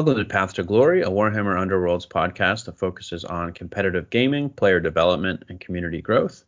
Welcome 0.00 0.16
to 0.16 0.24
Path 0.24 0.54
to 0.54 0.62
Glory, 0.62 1.02
a 1.02 1.10
Warhammer 1.10 1.56
Underworlds 1.56 2.08
podcast 2.08 2.64
that 2.64 2.78
focuses 2.78 3.22
on 3.26 3.52
competitive 3.52 4.08
gaming, 4.08 4.48
player 4.48 4.80
development, 4.80 5.44
and 5.50 5.60
community 5.60 6.00
growth. 6.00 6.42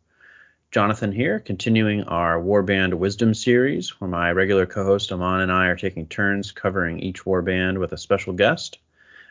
Jonathan 0.71 1.11
here, 1.11 1.39
continuing 1.39 2.01
our 2.05 2.41
Warband 2.41 2.95
Wisdom 2.95 3.35
series, 3.35 4.01
where 4.01 4.09
my 4.09 4.31
regular 4.31 4.65
co 4.65 4.83
host 4.83 5.11
Amon 5.11 5.41
and 5.41 5.51
I 5.51 5.67
are 5.67 5.75
taking 5.75 6.07
turns 6.07 6.51
covering 6.51 6.99
each 7.01 7.25
warband 7.25 7.79
with 7.79 7.91
a 7.91 7.97
special 7.97 8.33
guest. 8.33 8.79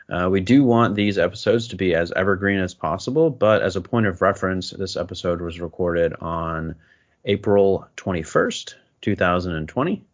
Uh, 0.09 0.29
we 0.31 0.39
do 0.39 0.63
want 0.63 0.95
these 0.95 1.17
episodes 1.17 1.67
to 1.67 1.75
be 1.75 1.93
as 1.93 2.13
evergreen 2.13 2.59
as 2.59 2.73
possible, 2.73 3.29
but 3.29 3.61
as 3.61 3.75
a 3.75 3.81
point 3.81 4.05
of 4.05 4.21
reference, 4.21 4.69
this 4.69 4.95
episode 4.95 5.41
was 5.41 5.59
recorded 5.59 6.13
on 6.21 6.75
April 7.25 7.89
21st, 7.97 8.75
2020. 9.01 10.05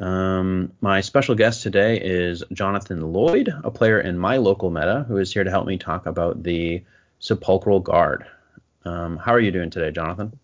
Um, 0.00 0.72
my 0.80 1.02
special 1.02 1.34
guest 1.34 1.62
today 1.62 2.00
is 2.00 2.42
Jonathan 2.52 3.12
Lloyd, 3.12 3.52
a 3.62 3.70
player 3.70 4.00
in 4.00 4.18
my 4.18 4.38
local 4.38 4.70
meta, 4.70 5.04
who 5.06 5.18
is 5.18 5.32
here 5.32 5.44
to 5.44 5.50
help 5.50 5.66
me 5.66 5.76
talk 5.76 6.06
about 6.06 6.42
the 6.42 6.82
Sepulchral 7.18 7.80
Guard. 7.80 8.26
Um, 8.86 9.18
how 9.18 9.34
are 9.34 9.40
you 9.40 9.52
doing 9.52 9.68
today, 9.68 9.90
Jonathan? 9.90 10.38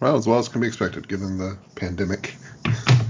Well, 0.00 0.16
as 0.16 0.26
well 0.26 0.38
as 0.38 0.48
can 0.48 0.62
be 0.62 0.66
expected 0.66 1.06
given 1.06 1.36
the 1.36 1.58
pandemic. 1.74 2.34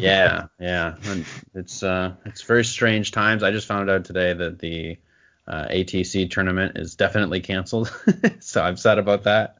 yeah, 0.01 0.47
yeah, 0.59 0.97
and 1.05 1.25
it's 1.55 1.85
uh, 1.85 2.15
it's 2.25 2.43
very 2.43 2.65
strange 2.65 3.13
times. 3.13 3.45
I 3.45 3.53
just 3.53 3.69
found 3.69 3.89
out 3.89 4.05
today 4.05 4.33
that 4.33 4.59
the 4.59 4.99
uh, 5.47 5.69
ATC 5.71 6.29
tournament 6.29 6.77
is 6.77 6.97
definitely 6.97 7.41
canceled, 7.41 7.97
so 8.41 8.61
I'm 8.61 8.77
sad 8.77 8.99
about 8.99 9.23
that. 9.25 9.59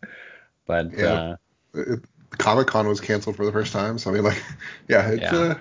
But 0.67 0.99
yeah, 0.99 1.37
uh, 1.75 1.97
Comic 2.39 2.67
Con 2.67 2.89
was 2.89 3.01
canceled 3.01 3.37
for 3.37 3.47
the 3.47 3.53
first 3.53 3.73
time, 3.73 3.99
so 3.99 4.11
I 4.11 4.15
mean, 4.15 4.25
like, 4.25 4.43
yeah, 4.89 5.09
it's 5.09 5.23
yeah. 5.23 5.59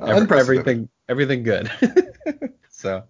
Uh, 0.00 0.06
Every, 0.06 0.38
everything 0.38 0.88
everything 1.08 1.42
good. 1.42 1.70
so 2.70 3.04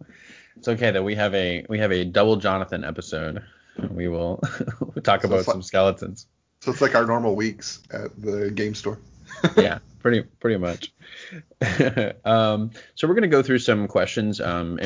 it's 0.57 0.69
okay 0.69 0.91
that 0.91 1.03
we 1.03 1.15
have 1.15 1.35
a 1.35 1.65
we 1.69 1.79
have 1.79 1.93
a 1.93 2.05
double 2.05 2.37
Jonathan 2.37 2.85
episode. 2.85 3.43
We 3.91 4.09
will 4.09 4.39
talk 5.03 5.23
so 5.23 5.29
about 5.29 5.45
some 5.45 5.59
like, 5.59 5.65
skeletons. 5.65 6.27
So 6.61 6.73
it's 6.73 6.81
like 6.81 6.95
our 6.95 7.07
normal 7.07 7.37
weeks 7.37 7.83
at 7.91 8.21
the 8.21 8.51
game 8.51 8.75
store. 8.75 8.99
yeah, 9.57 9.79
pretty 10.01 10.23
pretty 10.41 10.57
much. 10.57 10.93
um, 12.25 12.71
so 12.95 13.07
we're 13.07 13.15
going 13.15 13.23
to 13.23 13.29
go 13.29 13.43
through 13.43 13.59
some 13.59 13.87
questions 13.87 14.41
um, 14.41 14.79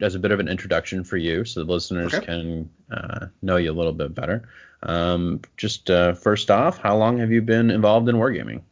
as 0.00 0.14
a 0.14 0.18
bit 0.18 0.30
of 0.30 0.40
an 0.40 0.48
introduction 0.48 1.04
for 1.04 1.16
you, 1.16 1.44
so 1.44 1.64
the 1.64 1.72
listeners 1.72 2.14
okay. 2.14 2.24
can 2.24 2.70
uh, 2.90 3.26
know 3.42 3.56
you 3.56 3.70
a 3.70 3.74
little 3.74 3.92
bit 3.92 4.14
better. 4.14 4.48
Um, 4.82 5.40
just 5.56 5.90
uh, 5.90 6.14
first 6.14 6.50
off, 6.50 6.78
how 6.78 6.96
long 6.96 7.18
have 7.18 7.32
you 7.32 7.42
been 7.42 7.70
involved 7.70 8.08
in 8.08 8.16
wargaming? 8.16 8.62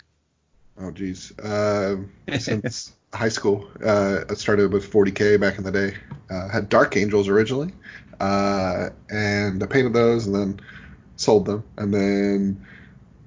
Oh, 0.79 0.91
geez. 0.91 1.37
Uh, 1.39 1.97
since 2.39 2.93
high 3.15 3.29
school, 3.29 3.69
uh, 3.85 4.25
I 4.29 4.35
started 4.35 4.73
with 4.73 4.91
40k 4.91 5.41
back 5.41 5.59
in 5.59 5.65
the 5.65 5.73
day. 5.73 5.95
Uh, 6.31 6.49
had 6.49 6.69
Dark 6.69 6.97
Angels 6.97 7.29
originally, 7.29 7.73
uh, 8.21 8.91
and 9.11 9.63
I 9.63 9.67
painted 9.67 9.93
those 9.93 10.27
and 10.27 10.35
then 10.35 10.61
sold 11.17 11.47
them. 11.47 11.65
And 11.77 11.95
then 11.95 12.67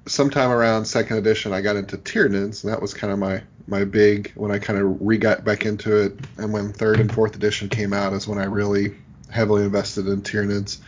sometime 0.06 0.52
around 0.52 0.86
second 0.86 1.18
edition, 1.18 1.54
I 1.54 1.62
got 1.62 1.76
into 1.76 1.98
Tyranids, 1.98 2.64
and 2.64 2.72
that 2.72 2.82
was 2.82 2.94
kind 2.94 3.12
of 3.12 3.20
my 3.20 3.42
my 3.68 3.84
big 3.84 4.32
when 4.34 4.52
I 4.52 4.58
kind 4.58 4.80
of 4.80 4.98
re 5.00 5.18
got 5.18 5.44
back 5.44 5.66
into 5.66 5.96
it. 5.96 6.20
And 6.38 6.52
when 6.52 6.74
third 6.74 7.00
and 7.00 7.12
fourth 7.12 7.36
edition 7.36 7.70
came 7.70 7.94
out, 7.94 8.14
is 8.14 8.28
when 8.28 8.40
I 8.40 8.46
really 8.46 8.96
heavily 9.30 9.64
invested 9.64 10.08
in 10.08 10.22
Tyranids. 10.22 10.80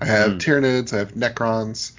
I 0.00 0.06
have 0.06 0.32
mm. 0.32 0.38
Tyranids, 0.38 0.92
I 0.92 0.98
have 0.98 1.14
Necrons 1.14 1.92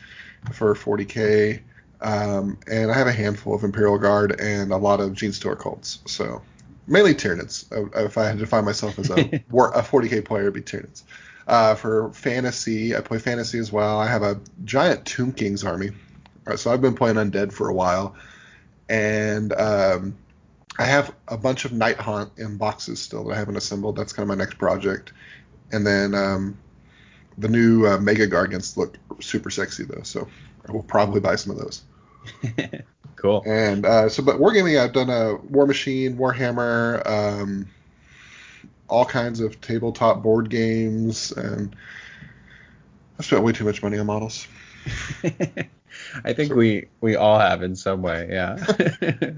for 0.51 0.73
40k. 0.73 1.61
Um, 2.03 2.57
and 2.69 2.91
I 2.91 2.97
have 2.97 3.07
a 3.07 3.13
handful 3.13 3.55
of 3.55 3.63
Imperial 3.63 3.97
Guard 3.97 4.39
and 4.39 4.71
a 4.71 4.77
lot 4.77 4.99
of 4.99 5.11
Genestealer 5.11 5.57
cults. 5.57 5.99
So 6.05 6.41
mainly 6.85 7.15
Tyranids. 7.15 7.71
Uh, 7.71 8.05
if 8.05 8.17
I 8.17 8.25
had 8.25 8.33
to 8.33 8.39
define 8.39 8.65
myself 8.65 8.99
as 8.99 9.09
a, 9.09 9.43
war, 9.49 9.71
a 9.73 9.81
40k 9.81 10.25
player, 10.25 10.43
it'd 10.43 10.53
be 10.53 10.61
Tyranids. 10.61 11.03
Uh, 11.47 11.75
for 11.75 12.11
fantasy, 12.13 12.95
I 12.95 13.01
play 13.01 13.19
fantasy 13.19 13.59
as 13.59 13.71
well. 13.71 13.99
I 13.99 14.07
have 14.07 14.23
a 14.23 14.39
giant 14.63 15.05
Tomb 15.05 15.31
Kings 15.31 15.63
army. 15.63 15.91
Right, 16.45 16.59
so 16.59 16.71
I've 16.71 16.81
been 16.81 16.95
playing 16.95 17.15
Undead 17.15 17.53
for 17.53 17.69
a 17.69 17.73
while, 17.73 18.15
and 18.89 19.53
um, 19.53 20.17
I 20.77 20.83
have 20.83 21.15
a 21.29 21.37
bunch 21.37 21.63
of 21.63 21.71
Nighthaunt 21.71 22.37
in 22.37 22.57
boxes 22.57 23.01
still 23.01 23.23
that 23.25 23.33
I 23.33 23.37
haven't 23.37 23.55
assembled. 23.55 23.95
That's 23.95 24.11
kind 24.11 24.29
of 24.29 24.37
my 24.37 24.43
next 24.43 24.57
project. 24.57 25.13
And 25.71 25.87
then 25.87 26.13
um, 26.13 26.57
the 27.37 27.47
new 27.47 27.87
uh, 27.87 27.97
Mega 27.97 28.27
Gargants 28.27 28.75
look 28.75 28.97
super 29.21 29.49
sexy 29.49 29.85
though, 29.85 30.03
so 30.03 30.27
I 30.67 30.71
will 30.73 30.83
probably 30.83 31.21
buy 31.21 31.35
some 31.35 31.51
of 31.51 31.59
those. 31.59 31.83
Cool. 33.23 33.41
And 33.45 33.85
uh, 33.85 34.09
so, 34.09 34.21
but 34.21 34.35
wargaming, 34.35 34.77
I've 34.77 34.91
done 34.91 35.09
a 35.09 35.37
Warmachine, 35.37 36.17
Warhammer, 36.17 37.09
um, 37.09 37.69
all 38.89 39.05
kinds 39.05 39.39
of 39.39 39.61
tabletop 39.61 40.21
board 40.21 40.49
games, 40.49 41.31
and 41.31 41.73
I 43.17 43.23
spent 43.23 43.43
way 43.43 43.53
too 43.53 43.63
much 43.63 43.81
money 43.81 43.97
on 43.97 44.07
models. 44.07 44.45
I 45.23 46.33
think 46.33 46.49
so, 46.49 46.55
we 46.55 46.89
we 46.99 47.15
all 47.15 47.39
have 47.39 47.63
in 47.63 47.77
some 47.77 48.01
way. 48.01 48.27
Yeah, 48.29 48.57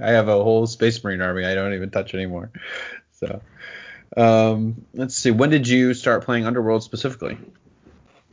I 0.03 0.09
have 0.09 0.29
a 0.29 0.43
whole 0.43 0.65
Space 0.65 1.03
Marine 1.03 1.21
army 1.21 1.45
I 1.45 1.53
don't 1.53 1.75
even 1.75 1.91
touch 1.91 2.15
anymore. 2.15 2.49
So, 3.19 3.39
um, 4.17 4.83
let's 4.95 5.15
see. 5.15 5.29
When 5.29 5.51
did 5.51 5.67
you 5.67 5.93
start 5.93 6.25
playing 6.25 6.47
Underworld 6.47 6.81
specifically? 6.81 7.37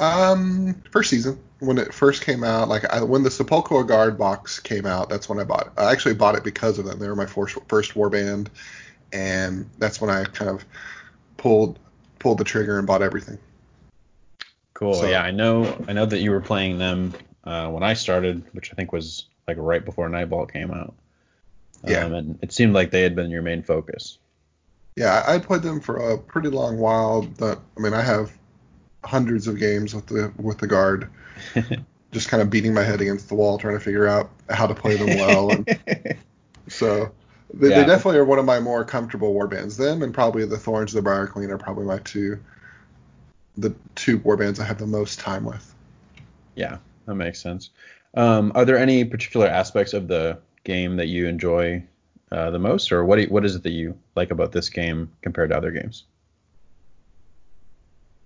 Um, 0.01 0.83
first 0.91 1.11
season 1.11 1.39
when 1.63 1.79
it 1.79 1.95
first 1.95 2.25
came 2.25 2.43
out, 2.43 2.69
like 2.69 2.85
I, 2.93 3.03
when 3.05 3.23
the 3.23 3.31
Sepulchral 3.31 3.85
Guard 3.85 4.19
box 4.19 4.59
came 4.59 4.85
out, 4.85 5.09
that's 5.09 5.29
when 5.29 5.39
I 5.39 5.45
bought 5.45 5.69
it. 5.69 5.73
I 5.77 5.93
actually 5.93 6.15
bought 6.15 6.35
it 6.35 6.43
because 6.43 6.79
of 6.81 6.85
them. 6.85 6.99
They 6.99 7.07
were 7.07 7.15
my 7.15 7.27
first 7.27 7.57
first 7.69 7.95
warband, 7.95 8.49
and 9.13 9.71
that's 9.79 10.01
when 10.01 10.11
I 10.11 10.25
kind 10.25 10.51
of 10.51 10.65
pulled 11.37 11.79
pulled 12.19 12.39
the 12.39 12.45
trigger 12.45 12.79
and 12.79 12.87
bought 12.87 13.01
everything. 13.01 13.39
Cool. 14.75 14.95
So, 14.95 15.09
yeah, 15.09 15.23
I 15.23 15.31
know. 15.31 15.85
I 15.87 15.93
know 15.93 16.05
that 16.05 16.19
you 16.19 16.33
were 16.33 16.41
playing 16.41 16.79
them 16.79 17.15
uh, 17.45 17.69
when 17.69 17.85
I 17.85 17.95
started, 17.95 18.43
which 18.53 18.73
I 18.73 18.75
think 18.75 18.93
was 18.93 19.27
like 19.47 19.57
right 19.61 19.85
before 19.85 20.09
Nightvault 20.09 20.53
came 20.53 20.73
out. 20.73 20.95
Yeah. 21.87 22.05
Um, 22.05 22.15
and 22.15 22.39
it 22.43 22.53
seemed 22.53 22.75
like 22.75 22.91
they 22.91 23.03
had 23.03 23.15
been 23.15 23.31
your 23.31 23.43
main 23.43 23.63
focus. 23.63 24.19
Yeah, 24.97 25.23
I 25.27 25.39
played 25.39 25.63
them 25.63 25.81
for 25.81 25.97
a 25.97 26.19
pretty 26.19 26.49
long 26.49 26.79
while. 26.79 27.23
But 27.23 27.61
I 27.77 27.81
mean, 27.81 27.95
I 27.95 28.03
have 28.03 28.33
hundreds 29.05 29.47
of 29.47 29.59
games 29.59 29.95
with 29.95 30.07
the 30.07 30.33
with 30.37 30.59
the 30.59 30.67
guard, 30.67 31.09
just 32.13 32.29
kind 32.29 32.43
of 32.43 32.51
beating 32.51 32.75
my 32.75 32.83
head 32.83 33.01
against 33.01 33.29
the 33.29 33.35
wall 33.35 33.59
trying 33.59 33.79
to 33.79 33.85
figure 33.85 34.07
out 34.07 34.31
how 34.51 34.67
to 34.67 34.75
play 34.75 34.97
them 34.97 35.19
well. 35.19 35.51
And 35.51 36.17
so 36.69 37.13
they, 37.55 37.71
yeah. 37.71 37.81
they, 37.81 37.87
definitely 37.87 38.19
are 38.19 38.25
one 38.25 38.39
of 38.39 38.45
my 38.45 38.61
more 38.61 38.85
comfortable 38.85 39.33
war 39.33 39.47
bands. 39.47 39.77
Them 39.77 40.03
and 40.03 40.15
probably 40.15 40.45
the 40.45 40.59
Thorns 40.59 40.93
of 40.93 40.97
the 40.97 41.03
Briar 41.03 41.27
Queen 41.27 41.51
are 41.51 41.59
probably 41.59 41.85
my 41.85 41.99
two 41.99 42.39
the 43.57 43.75
two 43.95 44.19
war 44.19 44.37
bands 44.37 44.61
I 44.61 44.65
have 44.65 44.79
the 44.79 44.87
most 44.87 45.21
time 45.21 45.45
with. 45.45 45.75
Yeah, 46.55 46.79
that 47.07 47.15
makes 47.15 47.41
sense. 47.41 47.71
Um, 48.15 48.53
are 48.55 48.65
there 48.65 48.79
any 48.79 49.05
particular 49.05 49.47
aspects 49.47 49.95
of 49.95 50.09
the 50.09 50.39
game 50.65 50.97
that 50.97 51.09
you 51.09 51.27
enjoy 51.27 51.83
uh, 52.31 52.51
the 52.51 52.59
most, 52.59 52.93
or 52.93 53.05
what 53.05 53.19
you, 53.19 53.27
what 53.27 53.45
is 53.45 53.55
it 53.55 53.63
that 53.63 53.73
you 53.73 53.99
like 54.17 54.31
about 54.31 54.53
this 54.53 54.69
game 54.69 55.11
compared 55.23 55.51
to 55.51 55.57
other 55.57 55.71
games? 55.71 56.05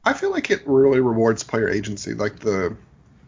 I 0.06 0.12
feel 0.12 0.30
like 0.30 0.52
it 0.52 0.62
really 0.66 1.00
rewards 1.00 1.42
player 1.42 1.68
agency, 1.68 2.14
like 2.14 2.38
the 2.38 2.76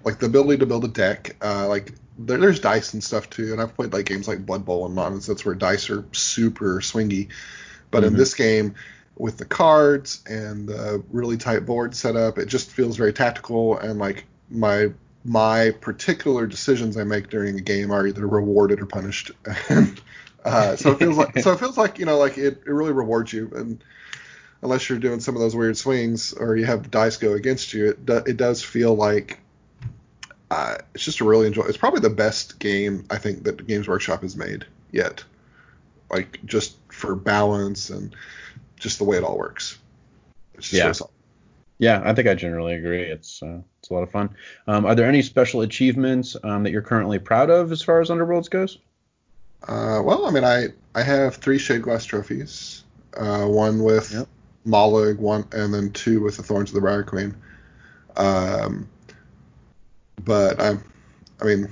like 0.04 0.20
the 0.20 0.26
ability 0.26 0.58
to 0.58 0.66
build 0.66 0.84
a 0.84 0.88
deck. 0.88 1.34
Uh, 1.42 1.66
like 1.66 1.92
there, 2.16 2.38
there's 2.38 2.60
dice 2.60 2.94
and 2.94 3.02
stuff 3.02 3.28
too, 3.28 3.52
and 3.52 3.60
I've 3.60 3.74
played 3.74 3.92
like 3.92 4.06
games 4.06 4.28
like 4.28 4.46
Blood 4.46 4.64
Bowl 4.64 4.86
and 4.86 4.94
nonsense 4.94 5.44
where 5.44 5.56
dice 5.56 5.90
are 5.90 6.04
super 6.12 6.76
swingy. 6.76 7.30
But 7.90 7.98
mm-hmm. 7.98 8.06
in 8.06 8.16
this 8.16 8.34
game, 8.34 8.76
with 9.16 9.38
the 9.38 9.44
cards 9.44 10.22
and 10.30 10.68
the 10.68 11.02
really 11.10 11.36
tight 11.36 11.66
board 11.66 11.96
setup, 11.96 12.38
it 12.38 12.46
just 12.46 12.70
feels 12.70 12.96
very 12.96 13.12
tactical 13.12 13.76
and 13.76 13.98
like 13.98 14.24
my 14.48 14.92
my 15.24 15.72
particular 15.80 16.46
decisions 16.46 16.96
I 16.96 17.02
make 17.02 17.28
during 17.28 17.58
a 17.58 17.60
game 17.60 17.90
are 17.90 18.06
either 18.06 18.24
rewarded 18.24 18.80
or 18.80 18.86
punished. 18.86 19.32
uh, 20.44 20.76
so 20.76 20.92
it 20.92 20.98
feels 21.00 21.16
like 21.16 21.40
so 21.40 21.52
it 21.52 21.58
feels 21.58 21.76
like 21.76 21.98
you 21.98 22.06
know 22.06 22.18
like 22.18 22.38
it, 22.38 22.62
it 22.64 22.70
really 22.70 22.92
rewards 22.92 23.32
you 23.32 23.50
and 23.56 23.82
unless 24.62 24.88
you're 24.88 24.98
doing 24.98 25.20
some 25.20 25.34
of 25.34 25.40
those 25.40 25.54
weird 25.54 25.76
swings 25.76 26.32
or 26.32 26.56
you 26.56 26.64
have 26.64 26.90
dice 26.90 27.16
go 27.16 27.34
against 27.34 27.72
you, 27.72 27.90
it, 27.90 28.06
do, 28.06 28.16
it 28.26 28.36
does 28.36 28.62
feel 28.62 28.94
like 28.94 29.40
uh, 30.50 30.78
it's 30.94 31.04
just 31.04 31.20
a 31.20 31.24
really 31.24 31.46
enjoy. 31.46 31.62
It's 31.62 31.76
probably 31.76 32.00
the 32.00 32.10
best 32.10 32.58
game 32.58 33.04
I 33.10 33.18
think 33.18 33.44
that 33.44 33.66
Games 33.66 33.88
Workshop 33.88 34.22
has 34.22 34.36
made 34.36 34.64
yet. 34.90 35.22
Like 36.10 36.40
just 36.44 36.76
for 36.90 37.14
balance 37.14 37.90
and 37.90 38.14
just 38.76 38.98
the 38.98 39.04
way 39.04 39.18
it 39.18 39.24
all 39.24 39.36
works. 39.36 39.78
yeah. 40.70 40.92
yeah, 41.78 42.02
I 42.04 42.14
think 42.14 42.28
I 42.28 42.34
generally 42.34 42.74
agree. 42.74 43.02
It's 43.02 43.42
uh, 43.42 43.60
it's 43.80 43.90
a 43.90 43.94
lot 43.94 44.02
of 44.02 44.10
fun. 44.10 44.30
Um, 44.66 44.86
are 44.86 44.94
there 44.94 45.06
any 45.06 45.22
special 45.22 45.60
achievements 45.60 46.36
um, 46.42 46.62
that 46.62 46.70
you're 46.70 46.82
currently 46.82 47.18
proud 47.18 47.50
of 47.50 47.70
as 47.72 47.82
far 47.82 48.00
as 48.00 48.08
Underworlds 48.08 48.48
goes? 48.48 48.78
Uh, 49.62 50.00
well, 50.02 50.26
I 50.26 50.30
mean, 50.30 50.44
I 50.44 50.68
I 50.94 51.02
have 51.02 51.36
three 51.36 51.58
Shadeglass 51.58 52.06
trophies. 52.06 52.84
Uh, 53.14 53.46
one 53.46 53.82
with 53.82 54.12
yep. 54.12 54.28
Mollog, 54.68 55.18
one, 55.18 55.46
and 55.52 55.72
then 55.72 55.90
two 55.92 56.20
with 56.20 56.36
the 56.36 56.42
Thorns 56.42 56.70
of 56.70 56.74
the 56.74 56.80
Briar 56.80 57.02
Queen. 57.02 57.34
Um, 58.16 58.88
but 60.24 60.60
I, 60.60 60.76
I 61.40 61.44
mean, 61.44 61.68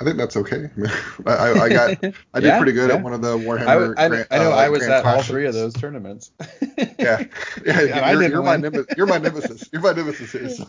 I 0.00 0.04
think 0.04 0.16
that's 0.16 0.36
okay. 0.36 0.70
I, 1.26 1.32
I, 1.32 1.52
I 1.64 1.68
got 1.68 1.90
I 2.34 2.40
did 2.40 2.44
Yeah, 2.44 2.58
pretty 2.58 2.72
good 2.72 2.90
yeah. 2.90 2.96
at 2.96 3.02
one 3.02 3.12
of 3.12 3.22
the 3.22 3.36
Warhammer. 3.36 3.94
I, 3.98 4.08
Grand- 4.08 4.26
I 4.30 4.38
know 4.38 4.52
uh, 4.52 4.56
I 4.56 4.68
was 4.68 4.80
Grand 4.80 4.92
at 4.94 5.06
all 5.06 5.22
three 5.22 5.46
of 5.46 5.54
those 5.54 5.74
tournaments. 5.74 6.30
Yeah, 6.98 7.24
yeah. 7.64 8.10
You're, 8.12 8.20
didn't 8.22 8.30
you're 8.32 8.42
my. 8.42 8.56
You're 8.96 9.06
my 9.06 9.18
nemesis. 9.18 9.68
You're 9.72 9.82
my 9.82 9.92
nemesis 9.92 10.32
here. 10.32 10.48
So 10.48 10.66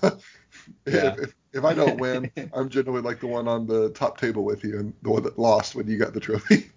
Yeah. 0.86 1.14
if, 1.14 1.20
if, 1.20 1.36
if 1.54 1.64
I 1.66 1.74
don't 1.74 2.00
win, 2.00 2.32
I'm 2.54 2.70
generally 2.70 3.02
like 3.02 3.20
the 3.20 3.28
one 3.28 3.48
on 3.48 3.66
the 3.68 3.90
top 3.92 4.20
table 4.20 4.44
with 4.44 4.64
you 4.64 4.80
and 4.80 4.94
the 5.02 5.10
one 5.10 5.24
that 5.24 5.38
lost 5.40 5.76
when 5.76 5.88
you 5.88 5.98
got 5.98 6.14
the 6.14 6.20
trophy. 6.20 6.70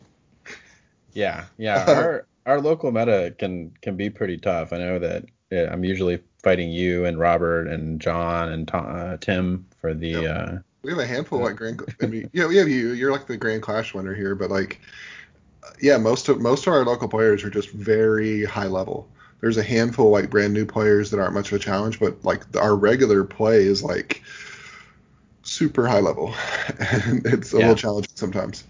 Yeah, 1.12 1.44
yeah. 1.58 1.84
Our 1.86 2.26
our 2.46 2.60
local 2.60 2.92
meta 2.92 3.34
can 3.38 3.72
can 3.82 3.96
be 3.96 4.10
pretty 4.10 4.38
tough. 4.38 4.72
I 4.72 4.78
know 4.78 4.98
that 4.98 5.24
yeah, 5.50 5.68
I'm 5.72 5.84
usually 5.84 6.20
fighting 6.42 6.70
you 6.70 7.04
and 7.04 7.18
Robert 7.18 7.68
and 7.68 8.00
John 8.00 8.50
and 8.50 8.66
Tom, 8.66 8.86
uh, 8.88 9.16
Tim 9.18 9.66
for 9.80 9.94
the. 9.94 10.26
Uh, 10.26 10.58
We 10.82 10.90
have 10.90 10.98
a 10.98 11.06
handful 11.06 11.38
of 11.38 11.44
like 11.44 11.56
grand. 11.56 11.80
I 12.02 12.06
mean, 12.06 12.28
yeah, 12.32 12.46
we 12.46 12.56
have 12.56 12.68
you. 12.68 12.92
You're 12.92 13.12
like 13.12 13.26
the 13.26 13.36
Grand 13.36 13.62
Clash 13.62 13.94
winner 13.94 14.14
here, 14.14 14.34
but 14.34 14.50
like, 14.50 14.80
yeah, 15.80 15.96
most 15.96 16.28
of 16.28 16.40
most 16.40 16.66
of 16.66 16.72
our 16.72 16.84
local 16.84 17.08
players 17.08 17.44
are 17.44 17.50
just 17.50 17.70
very 17.70 18.44
high 18.44 18.66
level. 18.66 19.08
There's 19.40 19.56
a 19.56 19.62
handful 19.62 20.06
of 20.06 20.12
like 20.12 20.30
brand 20.30 20.52
new 20.54 20.66
players 20.66 21.10
that 21.10 21.20
aren't 21.20 21.34
much 21.34 21.52
of 21.52 21.56
a 21.60 21.62
challenge, 21.62 21.98
but 22.00 22.24
like 22.24 22.42
our 22.56 22.76
regular 22.76 23.24
play 23.24 23.64
is 23.64 23.82
like 23.82 24.22
super 25.42 25.86
high 25.86 26.00
level, 26.00 26.34
and 26.78 27.24
it's 27.26 27.52
a 27.52 27.56
Yeah. 27.56 27.58
little 27.58 27.76
challenging 27.76 28.10
sometimes. 28.14 28.64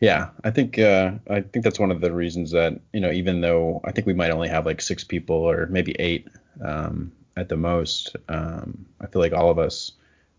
Yeah, 0.00 0.30
I 0.42 0.50
think 0.50 0.78
uh, 0.78 1.12
I 1.28 1.42
think 1.42 1.64
that's 1.64 1.78
one 1.78 1.90
of 1.90 2.00
the 2.00 2.12
reasons 2.12 2.50
that 2.52 2.80
you 2.92 3.00
know 3.00 3.10
even 3.10 3.40
though 3.40 3.80
I 3.84 3.92
think 3.92 4.06
we 4.06 4.14
might 4.14 4.30
only 4.30 4.48
have 4.48 4.66
like 4.66 4.80
six 4.80 5.04
people 5.04 5.36
or 5.36 5.66
maybe 5.66 5.92
eight 5.98 6.28
um, 6.64 7.12
at 7.36 7.48
the 7.48 7.56
most, 7.56 8.16
um, 8.28 8.86
I 9.00 9.06
feel 9.06 9.20
like 9.20 9.32
all 9.32 9.50
of 9.50 9.58
us 9.58 9.92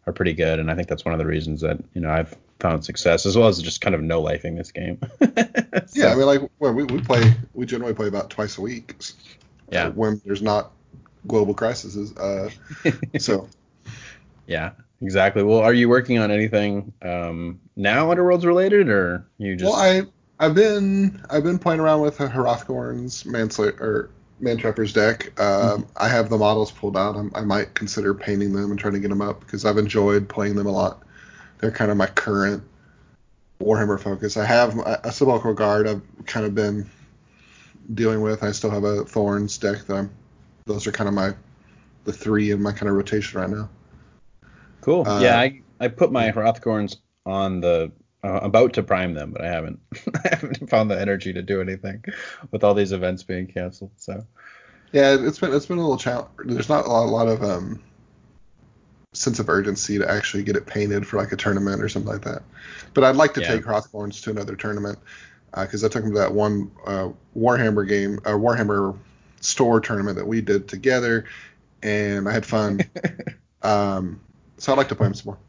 are 0.07 0.13
pretty 0.13 0.33
good, 0.33 0.59
and 0.59 0.69
I 0.71 0.75
think 0.75 0.87
that's 0.87 1.05
one 1.05 1.13
of 1.13 1.19
the 1.19 1.27
reasons 1.27 1.61
that 1.61 1.79
you 1.93 2.01
know 2.01 2.09
I've 2.09 2.35
found 2.59 2.85
success 2.85 3.25
as 3.25 3.37
well 3.37 3.47
as 3.47 3.61
just 3.61 3.81
kind 3.81 3.95
of 3.95 4.01
no 4.01 4.21
lifing 4.21 4.57
this 4.57 4.71
game. 4.71 4.99
Yeah, 5.93 6.11
I 6.11 6.15
mean, 6.15 6.25
like, 6.25 6.41
well, 6.59 6.73
we, 6.73 6.83
we 6.83 7.01
play, 7.01 7.33
we 7.53 7.65
generally 7.65 7.93
play 7.93 8.07
about 8.07 8.29
twice 8.29 8.57
a 8.57 8.61
week. 8.61 8.95
Yeah. 9.69 9.89
when 9.89 10.21
there's 10.25 10.41
not 10.41 10.71
global 11.27 11.53
crises. 11.53 12.15
Uh, 12.15 12.49
so 13.19 13.49
Yeah, 14.47 14.71
exactly. 15.01 15.43
Well, 15.43 15.59
are 15.59 15.73
you 15.73 15.89
working 15.89 16.17
on 16.19 16.31
anything 16.31 16.93
um, 17.01 17.59
now 17.81 18.13
Underworlds 18.13 18.45
related, 18.45 18.87
or 18.89 19.25
you 19.37 19.55
just? 19.55 19.69
Well, 19.69 19.79
I 19.79 20.03
I've 20.39 20.55
been 20.55 21.23
I've 21.29 21.43
been 21.43 21.59
playing 21.59 21.79
around 21.79 22.01
with 22.01 22.17
Hrothgorn's 22.17 23.25
Manslayer 23.25 23.79
or 23.79 24.09
Mantrapper's 24.41 24.93
deck. 24.93 25.39
Um, 25.39 25.85
I 25.97 26.07
have 26.07 26.29
the 26.29 26.37
models 26.37 26.71
pulled 26.71 26.97
out. 26.97 27.15
I'm, 27.15 27.31
I 27.35 27.41
might 27.41 27.73
consider 27.73 28.13
painting 28.13 28.53
them 28.53 28.71
and 28.71 28.79
trying 28.79 28.93
to 28.93 28.99
get 28.99 29.09
them 29.09 29.21
up 29.21 29.41
because 29.41 29.65
I've 29.65 29.77
enjoyed 29.77 30.29
playing 30.29 30.55
them 30.55 30.67
a 30.67 30.71
lot. 30.71 31.03
They're 31.59 31.71
kind 31.71 31.91
of 31.91 31.97
my 31.97 32.07
current 32.07 32.63
Warhammer 33.59 33.99
focus. 33.99 34.37
I 34.37 34.45
have 34.45 34.77
a, 34.79 35.01
a 35.03 35.11
Sepulchral 35.11 35.53
Guard. 35.53 35.87
I've 35.87 36.01
kind 36.25 36.45
of 36.45 36.55
been 36.55 36.89
dealing 37.93 38.21
with. 38.21 38.43
I 38.43 38.51
still 38.51 38.71
have 38.71 38.83
a 38.83 39.03
Thorns 39.05 39.57
deck 39.57 39.85
that 39.85 39.95
I'm. 39.95 40.09
Those 40.65 40.87
are 40.87 40.91
kind 40.91 41.07
of 41.07 41.13
my 41.13 41.33
the 42.03 42.13
three 42.13 42.51
in 42.51 42.61
my 42.61 42.71
kind 42.71 42.89
of 42.89 42.95
rotation 42.95 43.39
right 43.39 43.49
now. 43.49 43.69
cool. 44.81 45.07
uh, 45.07 45.21
yeah, 45.21 45.39
I 45.39 45.61
I 45.79 45.87
put 45.87 46.11
my 46.11 46.31
Hrothgorns 46.31 46.97
on 47.25 47.61
the. 47.61 47.91
Uh, 48.23 48.39
about 48.43 48.73
to 48.73 48.83
prime 48.83 49.15
them, 49.15 49.31
but 49.31 49.41
I 49.43 49.47
haven't. 49.47 49.79
I 50.25 50.29
haven't 50.29 50.69
found 50.69 50.91
the 50.91 50.99
energy 50.99 51.33
to 51.33 51.41
do 51.41 51.59
anything 51.61 52.03
with 52.51 52.63
all 52.63 52.75
these 52.75 52.91
events 52.91 53.23
being 53.23 53.47
canceled. 53.47 53.91
So 53.97 54.25
Yeah, 54.91 55.17
it's 55.19 55.39
been 55.39 55.53
it's 55.53 55.65
been 55.65 55.77
a 55.77 55.81
little 55.81 55.97
challenge. 55.97 56.29
There's 56.45 56.69
not 56.69 56.85
a 56.85 56.89
lot, 56.89 57.05
a 57.05 57.11
lot 57.11 57.27
of 57.27 57.43
um, 57.43 57.81
sense 59.13 59.39
of 59.39 59.49
urgency 59.49 59.97
to 59.97 60.09
actually 60.09 60.43
get 60.43 60.55
it 60.55 60.65
painted 60.65 61.05
for 61.05 61.17
like 61.17 61.31
a 61.31 61.35
tournament 61.37 61.81
or 61.81 61.89
something 61.89 62.11
like 62.11 62.23
that. 62.23 62.43
But 62.93 63.03
I'd 63.03 63.15
like 63.15 63.33
to 63.35 63.41
Yeah. 63.41 63.47
take 63.47 63.63
Hrothgorns 63.63 64.21
to 64.23 64.29
another 64.31 64.55
tournament 64.55 64.99
because 65.55 65.83
I 65.83 65.89
took 65.89 66.03
them 66.03 66.13
to 66.13 66.19
that 66.19 66.33
one 66.33 66.71
uh, 66.85 67.09
Warhammer 67.35 67.87
game, 67.87 68.19
uh, 68.25 68.31
Warhammer 68.31 68.97
store 69.41 69.81
tournament 69.81 70.17
that 70.17 70.27
we 70.27 70.41
did 70.41 70.67
together, 70.67 71.25
and 71.83 72.27
I 72.29 72.33
had 72.33 72.45
fun. 72.45 72.89
um, 73.61 74.21
so 74.57 74.71
I'd 74.71 74.77
like 74.77 74.89
to 74.89 74.95
play 74.95 75.07
them 75.07 75.15
some 75.15 75.27
more. 75.31 75.39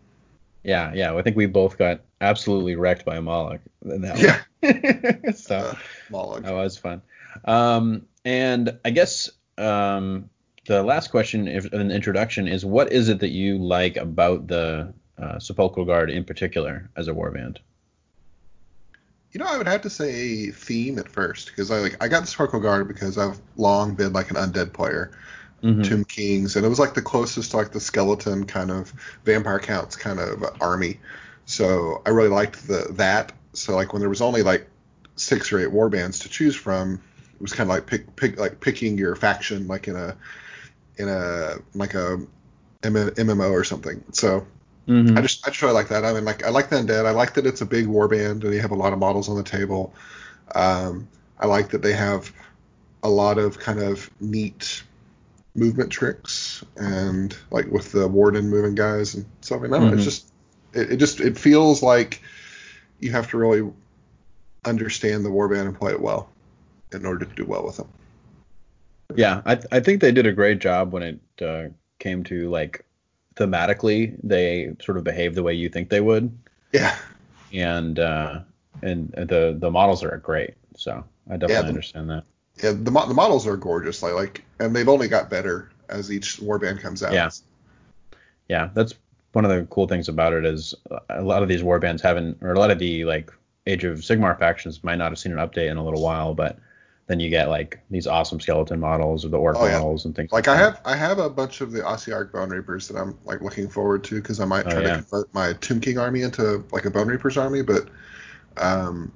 Yeah, 0.64 0.92
yeah. 0.94 1.16
I 1.16 1.22
think 1.22 1.36
we 1.36 1.46
both 1.46 1.76
got 1.76 2.00
absolutely 2.20 2.76
wrecked 2.76 3.04
by 3.04 3.18
Mollog 3.18 3.60
Yeah, 3.84 4.40
so 5.32 5.56
uh, 5.56 5.74
Mollog. 6.10 6.42
That 6.42 6.52
was 6.52 6.76
fun. 6.76 7.02
Um, 7.44 8.06
and 8.24 8.78
I 8.84 8.90
guess 8.90 9.30
um, 9.58 10.30
the 10.66 10.82
last 10.82 11.10
question 11.10 11.48
if, 11.48 11.66
in 11.72 11.88
the 11.88 11.94
introduction 11.94 12.46
is 12.46 12.64
what 12.64 12.92
is 12.92 13.08
it 13.08 13.20
that 13.20 13.30
you 13.30 13.58
like 13.58 13.96
about 13.96 14.46
the 14.46 14.92
uh, 15.18 15.38
Sepulchral 15.38 15.84
Guard 15.84 16.10
in 16.10 16.24
particular 16.24 16.90
as 16.96 17.08
a 17.08 17.12
warband? 17.12 17.58
You 19.32 19.40
know, 19.40 19.46
I 19.46 19.56
would 19.56 19.66
have 19.66 19.82
to 19.82 19.90
say 19.90 20.50
theme 20.50 20.98
at 20.98 21.08
first 21.08 21.48
because 21.48 21.70
I 21.70 21.78
like 21.78 21.96
I 22.02 22.08
got 22.08 22.20
the 22.20 22.26
Sepulchral 22.26 22.62
Guard 22.62 22.86
because 22.86 23.18
I've 23.18 23.40
long 23.56 23.94
been 23.94 24.12
like 24.12 24.30
an 24.30 24.36
undead 24.36 24.72
player. 24.72 25.10
Mhm. 25.62 25.84
Tomb 25.84 26.04
Kings, 26.04 26.56
and 26.56 26.64
it 26.66 26.68
was 26.68 26.78
like 26.78 26.94
the 26.94 27.02
closest 27.02 27.52
to 27.52 27.56
like 27.56 27.72
the 27.72 27.80
skeleton 27.80 28.44
kind 28.46 28.70
of 28.70 28.92
vampire 29.24 29.60
counts 29.60 29.96
kind 29.96 30.18
of 30.18 30.44
army. 30.60 30.98
So 31.46 32.02
I 32.06 32.10
really 32.10 32.28
liked 32.28 32.66
the 32.66 32.86
that. 32.92 33.32
So 33.52 33.74
like 33.74 33.92
when 33.92 34.00
there 34.00 34.08
was 34.08 34.20
only 34.22 34.42
like 34.42 34.68
six 35.16 35.52
or 35.52 35.58
eight 35.60 35.70
war 35.70 35.88
bands 35.88 36.18
to 36.20 36.28
choose 36.28 36.56
from, 36.56 37.00
it 37.34 37.40
was 37.40 37.52
kind 37.52 37.68
of 37.70 37.74
like 37.76 37.86
pick 37.86 38.14
pick 38.16 38.38
like 38.38 38.60
picking 38.60 38.98
your 38.98 39.14
faction 39.16 39.68
like 39.68 39.88
in 39.88 39.96
a 39.96 40.16
in 40.98 41.08
a 41.08 41.56
like 41.74 41.94
a 41.94 42.20
MMO 42.82 43.50
or 43.50 43.64
something. 43.64 44.02
So 44.12 44.46
Mhm. 44.88 45.16
I 45.16 45.22
just 45.22 45.46
I 45.46 45.50
just 45.50 45.62
really 45.62 45.74
like 45.74 45.88
that. 45.88 46.04
I 46.04 46.12
mean 46.12 46.24
like 46.24 46.44
I 46.44 46.50
like 46.50 46.70
the 46.70 46.76
undead. 46.76 47.06
I 47.06 47.10
like 47.10 47.34
that 47.34 47.46
it's 47.46 47.60
a 47.60 47.66
big 47.66 47.86
war 47.86 48.08
band 48.08 48.44
and 48.44 48.52
they 48.52 48.58
have 48.58 48.72
a 48.72 48.76
lot 48.76 48.92
of 48.92 48.98
models 48.98 49.28
on 49.28 49.36
the 49.36 49.42
table. 49.44 49.94
Um, 50.54 51.08
I 51.38 51.46
like 51.46 51.70
that 51.70 51.82
they 51.82 51.92
have 51.92 52.32
a 53.02 53.08
lot 53.08 53.38
of 53.38 53.58
kind 53.58 53.80
of 53.80 54.10
neat 54.20 54.82
movement 55.54 55.90
tricks 55.90 56.64
and 56.76 57.36
like 57.50 57.66
with 57.66 57.92
the 57.92 58.08
warden 58.08 58.48
moving 58.48 58.74
guys 58.74 59.14
and 59.14 59.26
so 59.42 59.56
I 59.56 59.58
mean 59.60 59.74
I 59.74 59.78
don't 59.78 59.86
know, 59.90 59.92
Mhm. 59.92 59.96
it's 59.96 60.04
just 60.04 60.32
it, 60.72 60.92
it 60.92 60.96
just 60.96 61.20
it 61.20 61.36
feels 61.38 61.82
like 61.82 62.22
you 63.00 63.10
have 63.12 63.28
to 63.30 63.36
really 63.38 63.70
understand 64.64 65.24
the 65.24 65.28
warband 65.30 65.66
and 65.66 65.78
play 65.78 65.92
it 65.92 66.00
well 66.00 66.30
in 66.92 67.04
order 67.04 67.24
to 67.26 67.34
do 67.34 67.44
well 67.44 67.64
with 67.64 67.76
them. 67.76 67.88
Yeah, 69.14 69.42
I 69.44 69.58
I 69.70 69.80
think 69.80 70.00
they 70.00 70.12
did 70.12 70.26
a 70.26 70.32
great 70.32 70.58
job 70.58 70.92
when 70.92 71.02
it 71.02 71.20
uh, 71.42 71.64
came 71.98 72.24
to 72.24 72.48
like 72.48 72.84
thematically 73.34 74.16
they 74.22 74.74
sort 74.82 74.96
of 74.98 75.04
behave 75.04 75.34
the 75.34 75.42
way 75.42 75.52
you 75.54 75.68
think 75.68 75.90
they 75.90 76.00
would, 76.00 76.30
Yeah. 76.72 76.96
and 77.52 77.98
uh, 77.98 78.40
and 78.82 79.10
the 79.12 79.54
the 79.58 79.70
models 79.70 80.02
are 80.02 80.16
great. 80.16 80.54
So 80.76 81.04
I 81.28 81.32
definitely 81.36 81.54
Yeah, 81.54 81.62
the- 81.62 81.68
understand 81.68 82.10
that. 82.10 82.24
Yeah, 82.56 82.72
the, 82.72 82.90
the 82.90 83.14
models 83.14 83.46
are 83.46 83.56
gorgeous. 83.56 84.02
Like, 84.02 84.14
like, 84.14 84.44
and 84.58 84.74
they've 84.74 84.88
only 84.88 85.08
got 85.08 85.30
better 85.30 85.70
as 85.88 86.12
each 86.12 86.38
warband 86.38 86.80
comes 86.80 87.02
out. 87.02 87.12
Yeah. 87.12 87.30
yeah, 88.48 88.70
that's 88.74 88.94
one 89.32 89.44
of 89.44 89.50
the 89.50 89.66
cool 89.70 89.88
things 89.88 90.08
about 90.08 90.32
it 90.32 90.44
is 90.44 90.74
a 91.08 91.22
lot 91.22 91.42
of 91.42 91.48
these 91.48 91.62
warbands 91.62 92.00
haven't, 92.00 92.38
or 92.42 92.52
a 92.52 92.58
lot 92.58 92.70
of 92.70 92.78
the 92.78 93.04
like 93.04 93.32
Age 93.66 93.84
of 93.84 93.98
Sigmar 93.98 94.38
factions 94.38 94.82
might 94.84 94.96
not 94.96 95.10
have 95.12 95.18
seen 95.18 95.32
an 95.32 95.38
update 95.38 95.70
in 95.70 95.76
a 95.76 95.84
little 95.84 96.02
while, 96.02 96.34
but 96.34 96.58
then 97.06 97.20
you 97.20 97.30
get 97.30 97.48
like 97.48 97.78
these 97.90 98.06
awesome 98.06 98.40
skeleton 98.40 98.78
models 98.80 99.24
or 99.24 99.28
the 99.28 99.38
orc 99.38 99.56
Oh, 99.58 99.66
yeah. 99.66 99.78
models 99.78 100.04
and 100.04 100.14
things 100.14 100.30
Like 100.32 100.48
I 100.48 100.56
that. 100.56 100.62
have, 100.62 100.80
I 100.84 100.96
have 100.96 101.18
a 101.18 101.30
bunch 101.30 101.60
of 101.60 101.72
the 101.72 101.80
Ossiarch 101.80 102.32
Bone 102.32 102.50
Reapers 102.50 102.88
that 102.88 102.96
I'm 102.98 103.16
like 103.24 103.40
looking 103.40 103.68
forward 103.68 104.04
to 104.04 104.16
because 104.16 104.40
I 104.40 104.44
might 104.44 104.66
Oh, 104.66 104.70
try 104.70 104.80
yeah. 104.82 104.88
to 104.88 105.02
convert 105.02 105.32
my 105.34 105.52
Tomb 105.54 105.80
King 105.80 105.98
army 105.98 106.22
into 106.22 106.64
like 106.72 106.84
a 106.84 106.90
Bone 106.90 107.08
Reapers 107.08 107.36
army. 107.36 107.62
But, 107.62 107.88
um, 108.56 109.10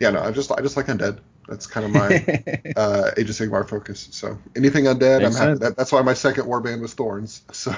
yeah, 0.00 0.10
no, 0.10 0.20
I 0.22 0.30
just, 0.30 0.50
I 0.52 0.60
just 0.60 0.76
like 0.76 0.86
undead. 0.86 1.18
That's 1.48 1.66
kind 1.66 1.86
of 1.86 1.92
my 1.92 2.72
uh, 2.76 3.10
Age 3.16 3.30
of 3.30 3.36
Sigmar 3.36 3.68
focus. 3.68 4.08
So 4.10 4.38
anything 4.56 4.84
undead, 4.84 5.22
Makes 5.22 5.36
I'm 5.36 5.48
happy. 5.48 5.58
That, 5.60 5.76
that's 5.76 5.92
why 5.92 6.02
my 6.02 6.14
second 6.14 6.44
warband 6.46 6.80
was 6.80 6.94
Thorns. 6.94 7.42
So 7.52 7.74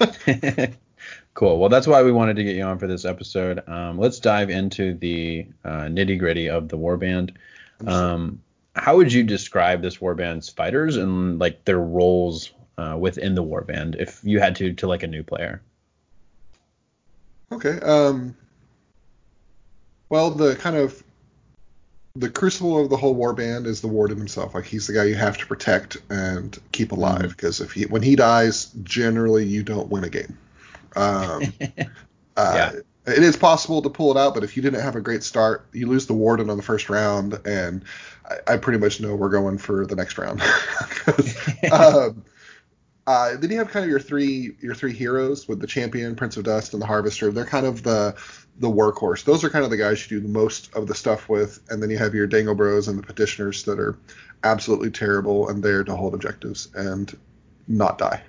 cool. 1.34 1.58
Well, 1.58 1.68
that's 1.68 1.86
why 1.86 2.02
we 2.02 2.12
wanted 2.12 2.36
to 2.36 2.44
get 2.44 2.56
you 2.56 2.62
on 2.62 2.78
for 2.78 2.86
this 2.86 3.04
episode. 3.04 3.66
Um, 3.68 3.98
let's 3.98 4.20
dive 4.20 4.50
into 4.50 4.94
the 4.94 5.46
uh, 5.64 5.82
nitty 5.82 6.18
gritty 6.18 6.48
of 6.48 6.68
the 6.68 6.78
warband. 6.78 7.34
Um, 7.86 8.40
how 8.74 8.96
would 8.96 9.12
you 9.12 9.22
describe 9.22 9.82
this 9.82 9.98
warband's 9.98 10.48
fighters 10.48 10.96
and 10.96 11.38
like 11.38 11.64
their 11.64 11.80
roles 11.80 12.52
uh, 12.76 12.96
within 12.98 13.34
the 13.34 13.42
warband 13.42 13.96
if 13.96 14.20
you 14.22 14.40
had 14.40 14.56
to 14.56 14.72
to 14.74 14.86
like 14.86 15.02
a 15.02 15.06
new 15.06 15.22
player? 15.22 15.62
Okay. 17.50 17.80
Um. 17.80 18.36
Well, 20.10 20.30
the 20.30 20.56
kind 20.56 20.76
of 20.76 21.02
the 22.18 22.28
crucible 22.28 22.82
of 22.82 22.90
the 22.90 22.96
whole 22.96 23.14
war 23.14 23.32
band 23.32 23.66
is 23.66 23.80
the 23.80 23.88
warden 23.88 24.18
himself. 24.18 24.54
Like 24.54 24.64
he's 24.64 24.86
the 24.86 24.92
guy 24.92 25.04
you 25.04 25.14
have 25.14 25.38
to 25.38 25.46
protect 25.46 25.98
and 26.10 26.58
keep 26.72 26.92
alive 26.92 27.30
because 27.30 27.60
if 27.60 27.72
he 27.72 27.86
when 27.86 28.02
he 28.02 28.16
dies, 28.16 28.66
generally 28.82 29.44
you 29.44 29.62
don't 29.62 29.88
win 29.88 30.04
a 30.04 30.08
game. 30.10 30.36
Um, 30.96 31.42
uh, 32.36 32.72
It 33.06 33.22
is 33.22 33.36
possible 33.36 33.80
to 33.82 33.88
pull 33.90 34.10
it 34.10 34.20
out, 34.20 34.34
but 34.34 34.44
if 34.44 34.56
you 34.56 34.62
didn't 34.62 34.82
have 34.82 34.96
a 34.96 35.00
great 35.00 35.22
start, 35.22 35.66
you 35.72 35.86
lose 35.86 36.06
the 36.06 36.12
warden 36.12 36.50
on 36.50 36.56
the 36.58 36.62
first 36.62 36.90
round, 36.90 37.38
and 37.46 37.84
I, 38.28 38.54
I 38.54 38.56
pretty 38.58 38.78
much 38.78 39.00
know 39.00 39.14
we're 39.14 39.30
going 39.30 39.56
for 39.58 39.86
the 39.86 39.96
next 39.96 40.18
round. 40.18 40.42
um, 41.72 42.24
Uh, 43.06 43.38
then 43.38 43.50
you 43.50 43.56
have 43.56 43.70
kind 43.70 43.84
of 43.84 43.90
your 43.90 43.98
three 44.00 44.54
your 44.60 44.74
three 44.74 44.92
heroes 44.92 45.48
with 45.48 45.60
the 45.60 45.66
champion, 45.66 46.14
Prince 46.14 46.36
of 46.36 46.44
Dust, 46.44 46.74
and 46.74 46.82
the 46.82 46.86
Harvester. 46.86 47.32
They're 47.32 47.46
kind 47.46 47.64
of 47.64 47.82
the 47.82 48.14
the 48.58 48.68
workhorse. 48.68 49.24
Those 49.24 49.44
are 49.44 49.50
kind 49.50 49.64
of 49.64 49.70
the 49.70 49.76
guys 49.76 50.10
you 50.10 50.18
do 50.18 50.26
the 50.26 50.32
most 50.32 50.74
of 50.74 50.86
the 50.86 50.94
stuff 50.94 51.28
with. 51.28 51.60
And 51.70 51.82
then 51.82 51.90
you 51.90 51.98
have 51.98 52.14
your 52.14 52.26
Dangle 52.26 52.54
Bros 52.54 52.88
and 52.88 52.98
the 52.98 53.02
Petitioners 53.02 53.64
that 53.64 53.78
are 53.78 53.96
absolutely 54.44 54.90
terrible 54.90 55.48
and 55.48 55.62
there 55.62 55.84
to 55.84 55.94
hold 55.94 56.14
objectives 56.14 56.68
and 56.74 57.16
not 57.66 57.98
die. 57.98 58.22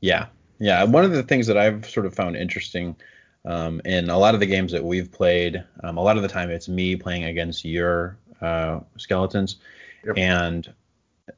Yeah, 0.00 0.26
yeah. 0.58 0.84
One 0.84 1.04
of 1.04 1.12
the 1.12 1.22
things 1.22 1.46
that 1.48 1.56
I've 1.56 1.88
sort 1.88 2.06
of 2.06 2.14
found 2.14 2.36
interesting 2.36 2.96
um, 3.44 3.80
in 3.84 4.10
a 4.10 4.18
lot 4.18 4.34
of 4.34 4.40
the 4.40 4.46
games 4.46 4.72
that 4.72 4.84
we've 4.84 5.10
played, 5.10 5.64
um, 5.82 5.96
a 5.96 6.02
lot 6.02 6.16
of 6.16 6.22
the 6.22 6.28
time 6.28 6.50
it's 6.50 6.68
me 6.68 6.96
playing 6.96 7.24
against 7.24 7.64
your 7.64 8.16
uh, 8.40 8.80
skeletons, 8.96 9.56
yep. 10.04 10.16
and 10.16 10.72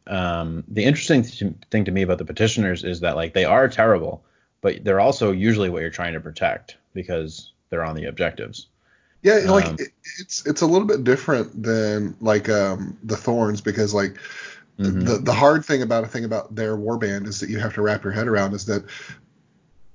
um, 0.06 0.64
the 0.68 0.84
interesting 0.84 1.22
th- 1.22 1.52
thing 1.70 1.84
to 1.84 1.90
me 1.90 2.02
about 2.02 2.18
the 2.18 2.24
petitioners 2.24 2.84
is 2.84 3.00
that 3.00 3.16
like 3.16 3.32
they 3.32 3.44
are 3.44 3.68
terrible, 3.68 4.24
but 4.60 4.84
they're 4.84 5.00
also 5.00 5.32
usually 5.32 5.70
what 5.70 5.82
you're 5.82 5.90
trying 5.90 6.14
to 6.14 6.20
protect 6.20 6.76
because 6.94 7.52
they're 7.70 7.84
on 7.84 7.96
the 7.96 8.06
objectives. 8.06 8.66
Yeah, 9.22 9.34
like 9.46 9.66
um, 9.66 9.76
it, 9.78 9.88
it's 10.18 10.46
it's 10.46 10.62
a 10.62 10.66
little 10.66 10.86
bit 10.86 11.04
different 11.04 11.62
than 11.62 12.16
like 12.20 12.48
um, 12.48 12.96
the 13.02 13.16
thorns 13.16 13.60
because 13.60 13.92
like 13.92 14.14
mm-hmm. 14.78 15.00
the 15.00 15.18
the 15.18 15.32
hard 15.34 15.64
thing 15.64 15.82
about 15.82 16.04
a 16.04 16.06
thing 16.06 16.24
about 16.24 16.54
their 16.54 16.76
warband 16.76 17.26
is 17.26 17.40
that 17.40 17.50
you 17.50 17.58
have 17.58 17.74
to 17.74 17.82
wrap 17.82 18.02
your 18.02 18.14
head 18.14 18.28
around 18.28 18.54
is 18.54 18.66
that 18.66 18.84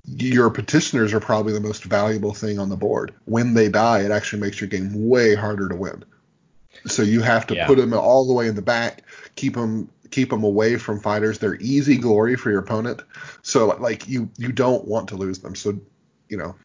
your 0.05 0.51
petitioners 0.51 1.13
are 1.13 1.19
probably 1.19 1.53
the 1.53 1.59
most 1.59 1.83
valuable 1.83 2.33
thing 2.33 2.59
on 2.59 2.69
the 2.69 2.77
board. 2.77 3.13
When 3.25 3.55
they 3.55 3.69
die, 3.69 4.01
it 4.01 4.11
actually 4.11 4.41
makes 4.41 4.61
your 4.61 4.67
game 4.67 5.09
way 5.09 5.33
harder 5.33 5.69
to 5.69 5.75
win. 5.75 6.05
So 6.85 7.01
you 7.01 7.21
have 7.21 7.47
to 7.47 7.55
yeah. 7.55 7.65
put 7.65 7.77
them 7.77 7.93
all 7.93 8.27
the 8.27 8.33
way 8.33 8.47
in 8.47 8.55
the 8.55 8.61
back, 8.61 9.03
keep 9.35 9.55
them 9.55 9.89
keep 10.15 10.29
them 10.29 10.45
away 10.45 10.77
from 10.77 11.01
fighters. 11.01 11.39
They're 11.39 11.57
easy 11.59 11.97
glory 11.97 12.37
for 12.37 12.49
your 12.49 12.59
opponent. 12.59 13.01
So 13.41 13.67
like 13.67 14.07
you 14.07 14.29
you 14.37 14.53
don't 14.53 14.87
want 14.87 15.09
to 15.09 15.17
lose 15.17 15.39
them. 15.39 15.55
So 15.55 15.77
you 16.29 16.37
know. 16.37 16.55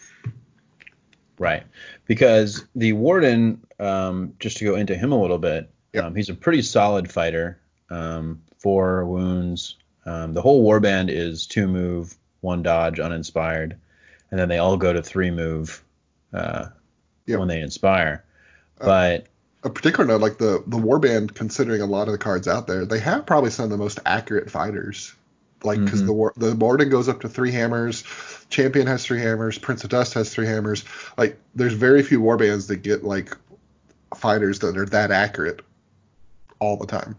Right, 1.38 1.64
because 2.06 2.66
the 2.74 2.92
warden, 2.92 3.66
um, 3.78 4.34
just 4.38 4.58
to 4.58 4.64
go 4.66 4.74
into 4.76 4.94
him 4.94 5.10
a 5.10 5.20
little 5.20 5.38
bit, 5.38 5.70
yep. 5.94 6.04
um, 6.04 6.14
he's 6.14 6.28
a 6.28 6.34
pretty 6.34 6.60
solid 6.60 7.10
fighter. 7.10 7.58
Um, 7.88 8.42
four 8.58 9.06
wounds. 9.06 9.76
Um, 10.04 10.34
the 10.34 10.42
whole 10.42 10.62
warband 10.62 11.08
is 11.08 11.46
two 11.46 11.66
move, 11.66 12.14
one 12.42 12.62
dodge, 12.62 13.00
uninspired, 13.00 13.74
and 14.30 14.38
then 14.38 14.50
they 14.50 14.58
all 14.58 14.76
go 14.76 14.92
to 14.92 15.02
three 15.02 15.30
move 15.30 15.82
uh, 16.34 16.66
yep. 17.26 17.38
when 17.38 17.48
they 17.48 17.60
inspire. 17.60 18.22
But 18.78 19.26
a 19.62 19.70
particular 19.70 20.06
note, 20.06 20.20
like 20.20 20.38
the 20.38 20.62
the 20.66 20.78
warband, 20.78 21.34
considering 21.34 21.80
a 21.80 21.86
lot 21.86 22.08
of 22.08 22.12
the 22.12 22.18
cards 22.18 22.48
out 22.48 22.66
there, 22.66 22.86
they 22.86 22.98
have 23.00 23.26
probably 23.26 23.50
some 23.50 23.64
of 23.64 23.70
the 23.70 23.76
most 23.76 23.98
accurate 24.06 24.50
fighters. 24.50 25.14
Like 25.62 25.84
because 25.84 26.02
mm-hmm. 26.02 26.40
the 26.40 26.50
the 26.50 26.56
warden 26.56 26.88
goes 26.88 27.08
up 27.08 27.20
to 27.20 27.28
three 27.28 27.52
hammers, 27.52 28.04
champion 28.48 28.86
has 28.86 29.04
three 29.04 29.20
hammers, 29.20 29.58
Prince 29.58 29.84
of 29.84 29.90
Dust 29.90 30.14
has 30.14 30.32
three 30.32 30.46
hammers. 30.46 30.84
Like 31.18 31.38
there's 31.54 31.74
very 31.74 32.02
few 32.02 32.20
warbands 32.20 32.68
that 32.68 32.76
get 32.76 33.04
like 33.04 33.36
fighters 34.16 34.60
that 34.60 34.76
are 34.76 34.86
that 34.86 35.10
accurate 35.10 35.60
all 36.60 36.76
the 36.76 36.86
time. 36.86 37.16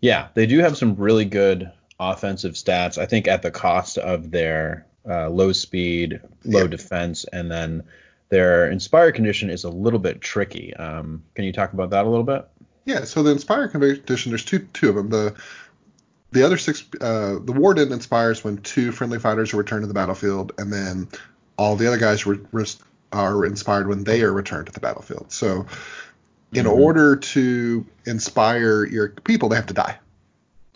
Yeah, 0.00 0.28
they 0.34 0.46
do 0.46 0.58
have 0.60 0.76
some 0.76 0.94
really 0.94 1.24
good 1.24 1.72
offensive 1.98 2.52
stats. 2.52 2.98
I 2.98 3.06
think 3.06 3.26
at 3.26 3.42
the 3.42 3.50
cost 3.50 3.98
of 3.98 4.30
their 4.30 4.86
uh, 5.08 5.28
low 5.28 5.52
speed, 5.52 6.20
low 6.44 6.62
yeah. 6.62 6.66
defense, 6.68 7.24
and 7.32 7.50
then 7.50 7.82
their 8.28 8.70
inspire 8.70 9.12
condition 9.12 9.50
is 9.50 9.64
a 9.64 9.70
little 9.70 9.98
bit 9.98 10.20
tricky. 10.20 10.74
Um, 10.74 11.22
can 11.34 11.44
you 11.44 11.52
talk 11.52 11.72
about 11.72 11.90
that 11.90 12.04
a 12.04 12.08
little 12.08 12.24
bit? 12.24 12.48
Yeah. 12.84 13.04
So 13.04 13.22
the 13.22 13.30
inspire 13.30 13.68
condition, 13.68 14.30
there's 14.30 14.44
two 14.44 14.60
two 14.72 14.88
of 14.88 14.94
them. 14.96 15.10
The 15.10 15.34
the 16.32 16.42
other 16.42 16.58
six, 16.58 16.84
uh, 17.00 17.38
the 17.42 17.52
warden 17.52 17.92
inspires 17.92 18.42
when 18.42 18.58
two 18.58 18.90
friendly 18.92 19.18
fighters 19.18 19.54
are 19.54 19.56
returned 19.56 19.82
to 19.82 19.86
the 19.86 19.94
battlefield, 19.94 20.52
and 20.58 20.72
then 20.72 21.08
all 21.56 21.76
the 21.76 21.86
other 21.86 21.98
guys 21.98 22.26
re- 22.26 22.40
re- 22.50 22.66
are 23.12 23.44
inspired 23.44 23.86
when 23.86 24.02
they 24.02 24.22
are 24.22 24.32
returned 24.32 24.66
to 24.66 24.72
the 24.72 24.80
battlefield. 24.80 25.30
So 25.30 25.66
in 26.52 26.66
mm-hmm. 26.66 26.80
order 26.80 27.16
to 27.16 27.86
inspire 28.04 28.84
your 28.84 29.10
people, 29.10 29.48
they 29.48 29.56
have 29.56 29.66
to 29.66 29.74
die 29.74 29.98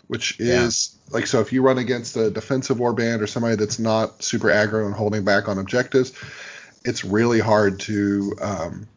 which 0.09 0.39
is 0.39 0.97
yeah. 1.05 1.13
like 1.13 1.27
so 1.27 1.39
if 1.39 1.53
you 1.53 1.61
run 1.61 1.77
against 1.77 2.17
a 2.17 2.31
defensive 2.31 2.77
warband 2.77 3.21
or 3.21 3.27
somebody 3.27 3.55
that's 3.55 3.77
not 3.77 4.23
super 4.23 4.47
aggro 4.47 4.87
and 4.87 4.95
holding 4.95 5.23
back 5.23 5.47
on 5.47 5.59
objectives, 5.59 6.13
it's 6.85 7.03
really 7.03 7.39
hard 7.39 7.79
to 7.81 8.35
um, 8.41 8.87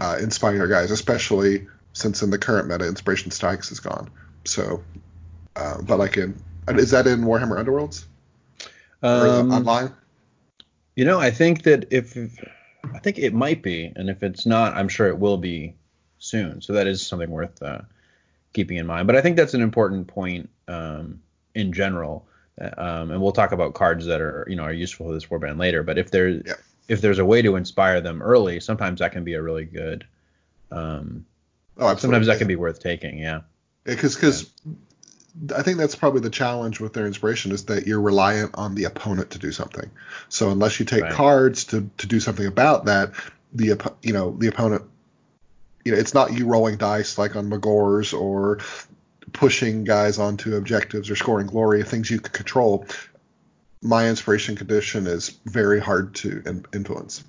uh, 0.00 0.18
inspire 0.20 0.66
guys, 0.66 0.90
especially 0.90 1.66
since 1.92 2.22
in 2.22 2.30
the 2.30 2.38
current 2.38 2.68
meta, 2.68 2.86
Inspiration 2.86 3.30
Strikes 3.30 3.70
is 3.70 3.80
gone. 3.80 4.10
So, 4.44 4.82
uh, 5.56 5.80
but 5.82 5.98
like 5.98 6.16
in 6.16 6.40
is 6.68 6.90
that 6.90 7.06
in 7.06 7.22
Warhammer 7.22 7.62
Underworlds 7.62 8.04
um, 9.02 9.52
online? 9.52 9.92
You 10.96 11.04
know, 11.04 11.18
I 11.18 11.30
think 11.30 11.62
that 11.64 11.92
if 11.92 12.16
I 12.92 12.98
think 12.98 13.18
it 13.18 13.34
might 13.34 13.62
be, 13.62 13.92
and 13.96 14.10
if 14.10 14.22
it's 14.22 14.46
not, 14.46 14.74
I'm 14.74 14.88
sure 14.88 15.08
it 15.08 15.18
will 15.18 15.38
be 15.38 15.74
soon. 16.18 16.60
So 16.60 16.72
that 16.74 16.86
is 16.86 17.06
something 17.06 17.30
worth 17.30 17.62
uh, 17.62 17.82
keeping 18.52 18.76
in 18.76 18.86
mind. 18.86 19.06
But 19.06 19.16
I 19.16 19.20
think 19.20 19.36
that's 19.36 19.54
an 19.54 19.62
important 19.62 20.06
point 20.06 20.50
um, 20.68 21.20
in 21.54 21.72
general. 21.72 22.26
Um, 22.58 23.10
and 23.10 23.20
we'll 23.20 23.32
talk 23.32 23.50
about 23.50 23.74
cards 23.74 24.06
that 24.06 24.20
are 24.20 24.46
you 24.48 24.56
know 24.56 24.62
are 24.62 24.72
useful 24.72 25.06
for 25.06 25.14
this 25.14 25.26
warband 25.26 25.58
later. 25.58 25.82
But 25.82 25.98
if 25.98 26.10
there's 26.10 26.42
yeah. 26.46 26.54
If 26.88 27.00
there's 27.00 27.18
a 27.18 27.24
way 27.24 27.42
to 27.42 27.56
inspire 27.56 28.00
them 28.00 28.22
early, 28.22 28.60
sometimes 28.60 29.00
that 29.00 29.12
can 29.12 29.24
be 29.24 29.34
a 29.34 29.42
really 29.42 29.64
good. 29.64 30.06
Um, 30.70 31.24
oh, 31.78 31.94
sometimes 31.96 32.26
that 32.26 32.38
can 32.38 32.48
be 32.48 32.56
worth 32.56 32.80
taking. 32.80 33.18
Yeah. 33.18 33.42
Because 33.84 34.14
because 34.14 34.50
I 35.54 35.62
think 35.62 35.78
that's 35.78 35.96
probably 35.96 36.20
the 36.20 36.30
challenge 36.30 36.80
with 36.80 36.92
their 36.92 37.06
inspiration 37.06 37.52
is 37.52 37.64
that 37.66 37.86
you're 37.86 38.00
reliant 38.00 38.52
on 38.54 38.74
the 38.74 38.84
opponent 38.84 39.30
to 39.30 39.38
do 39.38 39.52
something. 39.52 39.90
So 40.28 40.50
unless 40.50 40.78
you 40.78 40.86
take 40.86 41.02
right. 41.02 41.12
cards 41.12 41.64
to 41.66 41.90
to 41.98 42.06
do 42.06 42.20
something 42.20 42.46
about 42.46 42.86
that, 42.86 43.12
the 43.52 43.92
you 44.02 44.12
know 44.12 44.36
the 44.38 44.48
opponent 44.48 44.82
you 45.84 45.92
know, 45.92 45.98
it's 45.98 46.14
not 46.14 46.32
you 46.32 46.46
rolling 46.46 46.76
dice 46.76 47.18
like 47.18 47.36
on 47.36 47.50
Magore's 47.50 48.12
or 48.12 48.58
pushing 49.32 49.84
guys 49.84 50.18
onto 50.18 50.56
objectives 50.56 51.10
or 51.10 51.16
scoring 51.16 51.46
glory, 51.46 51.82
things 51.82 52.10
you 52.10 52.20
can 52.20 52.32
control. 52.32 52.86
My 53.84 54.08
inspiration 54.08 54.56
condition 54.56 55.06
is 55.06 55.38
very 55.44 55.78
hard 55.78 56.14
to 56.16 56.42
in- 56.44 56.66
influence. 56.72 57.22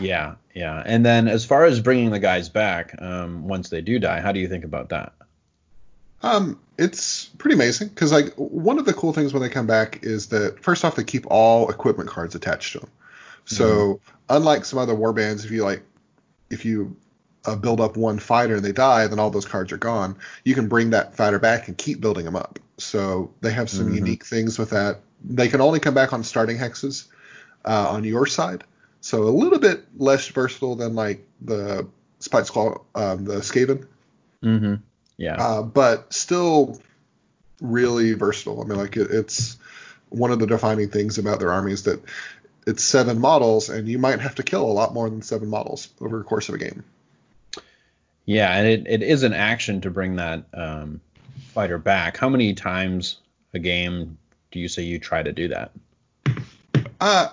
Yeah, 0.00 0.34
yeah. 0.54 0.82
And 0.84 1.06
then 1.06 1.28
as 1.28 1.44
far 1.44 1.64
as 1.64 1.80
bringing 1.80 2.10
the 2.10 2.18
guys 2.18 2.48
back 2.48 3.00
um, 3.00 3.46
once 3.46 3.68
they 3.68 3.80
do 3.80 3.98
die, 3.98 4.20
how 4.20 4.32
do 4.32 4.40
you 4.40 4.48
think 4.48 4.64
about 4.64 4.90
that? 4.90 5.12
Um, 6.22 6.60
it's 6.78 7.26
pretty 7.38 7.54
amazing 7.54 7.88
because 7.88 8.12
like 8.12 8.32
one 8.34 8.78
of 8.78 8.84
the 8.84 8.94
cool 8.94 9.12
things 9.12 9.32
when 9.32 9.42
they 9.42 9.48
come 9.48 9.66
back 9.66 10.00
is 10.02 10.28
that 10.28 10.62
first 10.62 10.84
off 10.84 10.96
they 10.96 11.04
keep 11.04 11.26
all 11.28 11.68
equipment 11.70 12.08
cards 12.08 12.34
attached 12.34 12.72
to 12.72 12.80
them. 12.80 12.90
So 13.44 13.64
mm-hmm. 13.64 14.36
unlike 14.36 14.64
some 14.64 14.78
other 14.78 14.94
war 14.94 15.12
bands, 15.12 15.44
if 15.44 15.50
you 15.50 15.64
like, 15.64 15.82
if 16.50 16.64
you 16.64 16.96
uh, 17.44 17.56
build 17.56 17.80
up 17.80 17.96
one 17.96 18.18
fighter 18.18 18.56
and 18.56 18.64
they 18.64 18.72
die, 18.72 19.06
then 19.06 19.18
all 19.18 19.30
those 19.30 19.46
cards 19.46 19.72
are 19.72 19.78
gone. 19.78 20.16
You 20.44 20.54
can 20.54 20.68
bring 20.68 20.90
that 20.90 21.16
fighter 21.16 21.38
back 21.38 21.68
and 21.68 21.76
keep 21.76 22.00
building 22.00 22.24
them 22.24 22.36
up. 22.36 22.58
So 22.78 23.32
they 23.40 23.52
have 23.52 23.68
some 23.68 23.86
mm-hmm. 23.86 23.96
unique 23.96 24.24
things 24.24 24.58
with 24.58 24.70
that. 24.70 25.00
They 25.24 25.48
can 25.48 25.60
only 25.60 25.80
come 25.80 25.94
back 25.94 26.12
on 26.12 26.24
starting 26.24 26.58
hexes 26.58 27.06
uh, 27.64 27.90
on 27.90 28.04
your 28.04 28.26
side, 28.26 28.64
so 29.00 29.24
a 29.24 29.30
little 29.30 29.58
bit 29.58 29.84
less 29.96 30.26
versatile 30.28 30.76
than 30.76 30.94
like 30.94 31.26
the 31.40 31.86
Spiteclaw, 32.20 32.82
um, 32.94 33.24
the 33.24 33.36
Skaven. 33.36 33.86
Mm-hmm. 34.42 34.74
Yeah. 35.16 35.36
Uh, 35.36 35.62
but 35.62 36.12
still 36.12 36.80
really 37.60 38.12
versatile. 38.14 38.62
I 38.62 38.66
mean, 38.66 38.78
like 38.78 38.96
it, 38.96 39.10
it's 39.10 39.56
one 40.08 40.30
of 40.30 40.38
the 40.38 40.46
defining 40.46 40.88
things 40.88 41.18
about 41.18 41.38
their 41.38 41.52
army 41.52 41.72
is 41.72 41.84
that 41.84 42.02
it's 42.66 42.84
seven 42.84 43.18
models, 43.18 43.68
and 43.70 43.88
you 43.88 43.98
might 43.98 44.20
have 44.20 44.36
to 44.36 44.42
kill 44.42 44.64
a 44.64 44.72
lot 44.72 44.94
more 44.94 45.08
than 45.10 45.22
seven 45.22 45.48
models 45.48 45.88
over 46.00 46.18
the 46.18 46.24
course 46.24 46.48
of 46.48 46.54
a 46.54 46.58
game. 46.58 46.84
Yeah, 48.24 48.56
and 48.56 48.66
it, 48.66 48.86
it 48.86 49.02
is 49.02 49.24
an 49.24 49.32
action 49.32 49.80
to 49.80 49.90
bring 49.90 50.16
that 50.16 50.44
um, 50.54 51.00
fighter 51.48 51.78
back. 51.78 52.16
How 52.16 52.28
many 52.28 52.54
times 52.54 53.18
a 53.52 53.58
game 53.58 54.18
do 54.52 54.60
you 54.60 54.68
say 54.68 54.82
you 54.82 54.98
try 54.98 55.22
to 55.22 55.32
do 55.32 55.48
that? 55.48 55.72
Uh, 57.00 57.28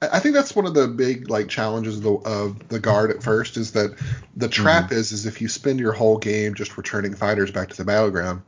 I 0.00 0.20
think 0.20 0.34
that's 0.34 0.54
one 0.54 0.66
of 0.66 0.74
the 0.74 0.86
big 0.86 1.28
like 1.28 1.48
challenges 1.48 1.96
of 1.98 2.02
the, 2.02 2.12
of 2.12 2.68
the 2.68 2.78
guard 2.78 3.10
at 3.10 3.22
first 3.22 3.56
is 3.56 3.72
that 3.72 3.98
the 4.36 4.48
trap 4.48 4.86
mm-hmm. 4.86 4.94
is 4.94 5.12
is 5.12 5.26
if 5.26 5.42
you 5.42 5.48
spend 5.48 5.80
your 5.80 5.92
whole 5.92 6.18
game 6.18 6.54
just 6.54 6.76
returning 6.76 7.14
fighters 7.14 7.50
back 7.50 7.68
to 7.70 7.76
the 7.76 7.84
battleground, 7.84 8.42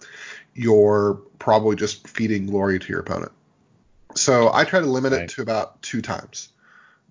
you're 0.55 1.15
probably 1.39 1.77
just 1.77 2.07
feeding 2.07 2.47
glory 2.47 2.79
to 2.79 2.89
your 2.89 3.01
opponent. 3.01 3.33
So 4.15 4.51
I 4.53 4.65
try 4.65 4.81
to 4.81 4.87
limit 4.87 5.13
right. 5.13 5.23
it 5.23 5.31
to 5.31 5.43
about 5.43 5.83
two 5.83 6.03
times, 6.03 6.49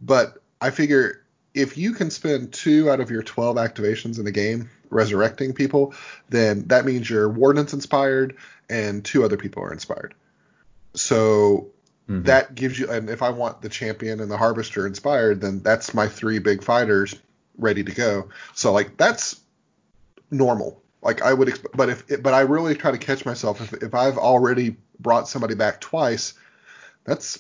but 0.02 0.42
I 0.62 0.70
figure 0.72 1.24
if 1.54 1.78
you 1.78 1.94
can 1.94 2.10
spend 2.10 2.54
two 2.54 2.90
out 2.90 3.00
of 3.00 3.12
your 3.12 3.24
12 3.24 3.58
activations 3.58 4.20
in 4.20 4.26
the 4.26 4.32
game 4.32 4.70
resurrecting 4.90 5.54
people, 5.54 5.94
then 6.30 6.66
that 6.68 6.86
means 6.86 7.10
your 7.10 7.30
warden's 7.30 7.74
inspired 7.74 8.38
and 8.70 9.04
two 9.04 9.24
other 9.24 9.38
people 9.38 9.64
are 9.64 9.74
inspired. 9.74 10.14
So 11.00 11.70
mm-hmm. 12.10 12.24
that 12.24 12.56
gives 12.56 12.78
you, 12.80 12.90
and 12.90 13.10
if 13.10 13.22
I 13.22 13.30
want 13.30 13.62
the 13.62 13.70
champion 13.70 14.20
and 14.20 14.30
the 14.30 14.38
harvester 14.38 14.86
inspired, 14.86 15.42
then 15.42 15.62
that's 15.62 15.94
my 15.94 16.08
three 16.08 16.40
big 16.40 16.64
fighters 16.64 17.16
ready 17.58 17.84
to 17.84 17.92
go. 17.92 18.30
So 18.54 18.72
like 18.72 18.98
that's 18.98 19.42
normal 20.32 20.82
Like 21.02 21.22
I 21.22 21.34
would, 21.34 21.48
exp- 21.48 21.76
but 21.76 21.90
if 21.90 22.22
but 22.22 22.34
I 22.34 22.42
really 22.42 22.76
try 22.76 22.92
to 22.92 22.98
catch 22.98 23.26
myself 23.26 23.62
if 23.62 23.74
if 23.82 23.96
I've 23.96 24.18
already 24.18 24.76
brought 25.00 25.28
somebody 25.28 25.56
back 25.56 25.80
twice, 25.80 26.34
that's 27.06 27.40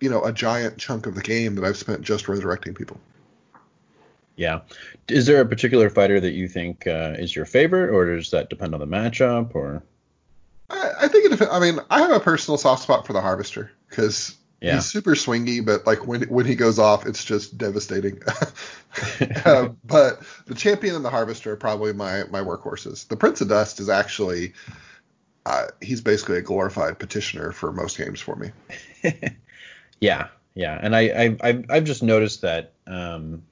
you 0.00 0.08
know 0.08 0.24
a 0.24 0.32
giant 0.32 0.78
chunk 0.78 1.06
of 1.06 1.14
the 1.14 1.20
game 1.20 1.54
that 1.56 1.64
I've 1.64 1.76
spent 1.76 2.02
just 2.02 2.28
resurrecting 2.28 2.74
people. 2.74 2.98
Yeah. 4.36 4.60
Is 5.08 5.26
there 5.26 5.42
a 5.42 5.46
particular 5.46 5.90
fighter 5.90 6.18
that 6.20 6.32
you 6.32 6.48
think 6.48 6.86
uh, 6.86 7.14
is 7.18 7.36
your 7.36 7.44
favorite, 7.44 7.90
or 7.90 8.16
does 8.16 8.30
that 8.30 8.48
depend 8.48 8.72
on 8.72 8.80
the 8.80 8.86
matchup? 8.86 9.54
Or 9.54 9.82
I, 10.70 10.92
I 11.02 11.08
think 11.08 11.32
it. 11.32 11.48
I 11.50 11.58
mean, 11.60 11.80
I 11.90 12.00
have 12.00 12.10
a 12.12 12.20
personal 12.20 12.58
soft 12.58 12.82
spot 12.82 13.06
for 13.06 13.12
the 13.12 13.20
Harvester 13.20 13.70
because 13.88 14.36
Yeah. 14.60 14.74
he's 14.74 14.86
super 14.86 15.12
swingy, 15.14 15.64
but 15.64 15.86
like 15.86 16.06
when 16.06 16.22
when 16.24 16.46
he 16.46 16.54
goes 16.54 16.78
off, 16.78 17.06
it's 17.06 17.24
just 17.24 17.58
devastating. 17.58 18.20
uh, 19.44 19.68
but 19.84 20.22
the 20.46 20.54
champion 20.54 20.94
and 20.96 21.04
the 21.04 21.10
Harvester 21.10 21.52
are 21.52 21.56
probably 21.56 21.92
my 21.92 22.24
my 22.30 22.40
workhorses. 22.40 23.06
The 23.08 23.16
Prince 23.16 23.40
of 23.40 23.48
Dust 23.48 23.80
is 23.80 23.88
actually. 23.88 24.52
Uh, 25.46 25.68
he's 25.80 26.02
basically 26.02 26.36
a 26.36 26.42
glorified 26.42 26.98
petitioner 26.98 27.50
for 27.50 27.72
most 27.72 27.96
games 27.96 28.20
for 28.20 28.36
me. 28.36 28.50
yeah, 30.00 30.28
yeah. 30.54 30.78
And 30.82 30.94
I, 30.94 31.00
I 31.00 31.36
I've, 31.40 31.64
I've 31.70 31.84
just 31.84 32.02
noticed 32.02 32.42
that 32.42 32.74
um, 32.86 33.42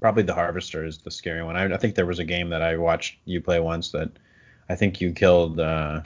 probably 0.00 0.24
the 0.24 0.34
Harvester 0.34 0.84
is 0.84 0.98
the 0.98 1.10
scary 1.12 1.42
one. 1.44 1.56
I, 1.56 1.72
I 1.72 1.76
think 1.76 1.94
there 1.94 2.06
was 2.06 2.18
a 2.18 2.24
game 2.24 2.50
that 2.50 2.60
I 2.60 2.76
watched 2.76 3.18
you 3.24 3.40
play 3.40 3.60
once 3.60 3.92
that 3.92 4.10
I 4.68 4.74
think 4.74 5.00
you 5.00 5.12
killed 5.12 5.60
uh, 5.60 6.00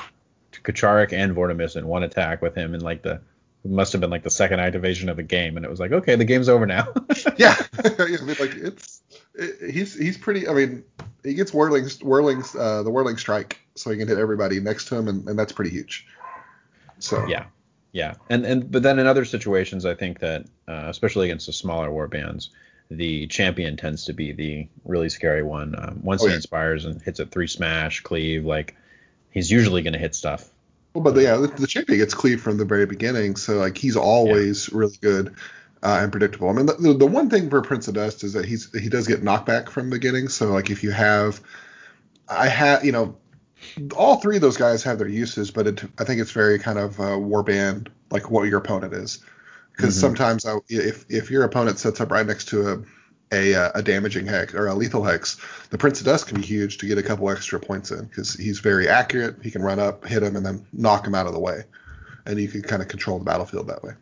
K'charik 0.62 1.12
and 1.12 1.34
Vortemis 1.34 1.76
in 1.76 1.86
one 1.86 2.02
attack 2.02 2.42
with 2.42 2.54
him 2.54 2.74
in 2.74 2.80
like 2.80 3.02
the 3.02 3.20
must 3.64 3.92
have 3.92 4.00
been 4.00 4.10
like 4.10 4.24
the 4.24 4.30
second 4.30 4.58
activation 4.60 5.08
of 5.08 5.16
the 5.16 5.22
game, 5.22 5.56
and 5.56 5.64
it 5.64 5.70
was 5.70 5.78
like, 5.78 5.92
okay, 5.92 6.16
the 6.16 6.24
game's 6.24 6.48
over 6.48 6.66
now. 6.66 6.88
yeah, 7.36 7.54
I 7.84 8.06
mean, 8.22 8.36
like 8.40 8.54
it's 8.56 9.00
it, 9.34 9.70
he's 9.72 9.96
he's 9.98 10.18
pretty. 10.18 10.48
I 10.48 10.52
mean, 10.52 10.84
he 11.22 11.34
gets 11.34 11.52
whirling 11.54 11.86
whirling 12.02 12.42
uh, 12.58 12.82
the 12.82 12.90
whirling 12.90 13.16
strike, 13.16 13.60
so 13.76 13.90
he 13.90 13.98
can 13.98 14.08
hit 14.08 14.18
everybody 14.18 14.58
next 14.60 14.86
to 14.88 14.96
him, 14.96 15.08
and, 15.08 15.28
and 15.28 15.38
that's 15.38 15.52
pretty 15.52 15.70
huge. 15.70 16.06
So 16.98 17.24
Yeah, 17.26 17.44
yeah, 17.92 18.14
and 18.28 18.44
and 18.44 18.70
but 18.70 18.82
then 18.82 18.98
in 18.98 19.06
other 19.06 19.24
situations, 19.24 19.86
I 19.86 19.94
think 19.94 20.18
that 20.20 20.46
uh, 20.68 20.86
especially 20.88 21.26
against 21.26 21.46
the 21.46 21.52
smaller 21.52 21.90
war 21.90 22.08
bands, 22.08 22.50
the 22.90 23.26
champion 23.28 23.76
tends 23.76 24.04
to 24.06 24.12
be 24.12 24.32
the 24.32 24.68
really 24.84 25.08
scary 25.08 25.42
one. 25.42 25.74
Um, 25.78 26.00
once 26.02 26.22
Oh, 26.22 26.26
he 26.26 26.32
yeah. 26.32 26.36
inspires 26.36 26.84
and 26.84 27.00
hits 27.00 27.20
a 27.20 27.26
three 27.26 27.46
smash, 27.46 28.00
cleave, 28.00 28.44
like 28.44 28.74
he's 29.32 29.50
usually 29.50 29.82
going 29.82 29.94
to 29.94 29.98
hit 29.98 30.14
stuff. 30.14 30.48
Well, 30.94 31.02
but 31.02 31.20
yeah, 31.20 31.36
the, 31.36 31.48
the 31.48 31.66
champion 31.66 31.98
gets 31.98 32.14
cleaved 32.14 32.42
from 32.42 32.58
the 32.58 32.64
very 32.64 32.86
beginning, 32.86 33.36
so 33.36 33.54
like 33.54 33.76
he's 33.78 33.96
always 33.96 34.70
really 34.72 34.96
good 35.00 35.34
uh, 35.82 36.00
and 36.02 36.12
predictable. 36.12 36.48
I 36.48 36.52
mean, 36.52 36.66
the, 36.66 36.94
the, 36.98 37.06
one 37.06 37.30
thing 37.30 37.48
for 37.48 37.62
Prince 37.62 37.88
of 37.88 37.94
Dust 37.94 38.22
is 38.24 38.34
that 38.34 38.44
he's 38.44 38.70
he 38.78 38.88
does 38.88 39.06
get 39.08 39.22
knockback 39.22 39.70
from 39.70 39.88
the 39.90 39.96
beginning. 39.96 40.28
So 40.28 40.48
like 40.52 40.70
if 40.70 40.84
you 40.84 40.90
have, 40.90 41.40
I 42.28 42.48
have 42.48 42.84
you 42.84 42.92
know, 42.92 43.16
all 43.96 44.20
three 44.20 44.36
of 44.36 44.42
those 44.42 44.58
guys 44.58 44.82
have 44.82 44.98
their 44.98 45.08
uses, 45.08 45.50
but 45.50 45.66
it, 45.66 45.82
I 45.98 46.04
think 46.04 46.20
it's 46.20 46.30
very 46.30 46.58
kind 46.58 46.78
of 46.78 47.00
uh, 47.00 47.16
warband 47.16 47.88
like 48.10 48.30
what 48.30 48.46
your 48.48 48.58
opponent 48.58 48.92
is, 48.92 49.20
because 49.74 49.96
Mhm. 49.96 50.00
sometimes 50.00 50.44
I, 50.44 50.58
if 50.68 51.06
if 51.08 51.30
your 51.30 51.44
opponent 51.44 51.78
sets 51.78 52.00
up 52.02 52.12
right 52.12 52.26
next 52.26 52.48
to 52.48 52.68
a 52.68 52.82
a, 53.32 53.54
uh, 53.54 53.70
a 53.74 53.82
damaging 53.82 54.26
hex 54.26 54.54
or 54.54 54.66
a 54.66 54.74
lethal 54.74 55.02
hex, 55.02 55.40
the 55.70 55.78
Prince 55.78 56.00
of 56.00 56.06
Dust 56.06 56.26
can 56.26 56.40
be 56.40 56.46
huge 56.46 56.78
to 56.78 56.86
get 56.86 56.98
a 56.98 57.02
couple 57.02 57.28
extra 57.30 57.58
points 57.58 57.90
in 57.90 58.04
because 58.04 58.34
he's 58.34 58.58
very 58.60 58.88
accurate. 58.88 59.36
He 59.42 59.50
can 59.50 59.62
run 59.62 59.78
up, 59.78 60.04
hit 60.06 60.22
him, 60.22 60.36
and 60.36 60.44
then 60.44 60.66
knock 60.72 61.06
him 61.06 61.14
out 61.14 61.26
of 61.26 61.32
the 61.32 61.40
way, 61.40 61.62
and 62.26 62.38
you 62.38 62.48
can 62.48 62.62
kind 62.62 62.82
of 62.82 62.88
control 62.88 63.18
the 63.18 63.24
battlefield 63.24 63.66
that 63.68 63.82
way. 63.82 63.92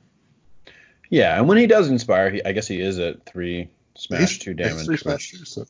Yeah, 1.08 1.38
and 1.38 1.48
when 1.48 1.58
he 1.58 1.66
does 1.66 1.88
inspire, 1.88 2.30
he, 2.30 2.44
I 2.44 2.52
guess 2.52 2.68
he 2.68 2.80
is 2.80 2.98
at 2.98 3.24
three 3.26 3.68
smash, 3.96 4.20
He's- 4.20 4.38
two 4.38 4.54
damage, 4.54 4.84
three 4.86 4.96
smash 4.96 5.30
too, 5.32 5.44
so. 5.44 5.64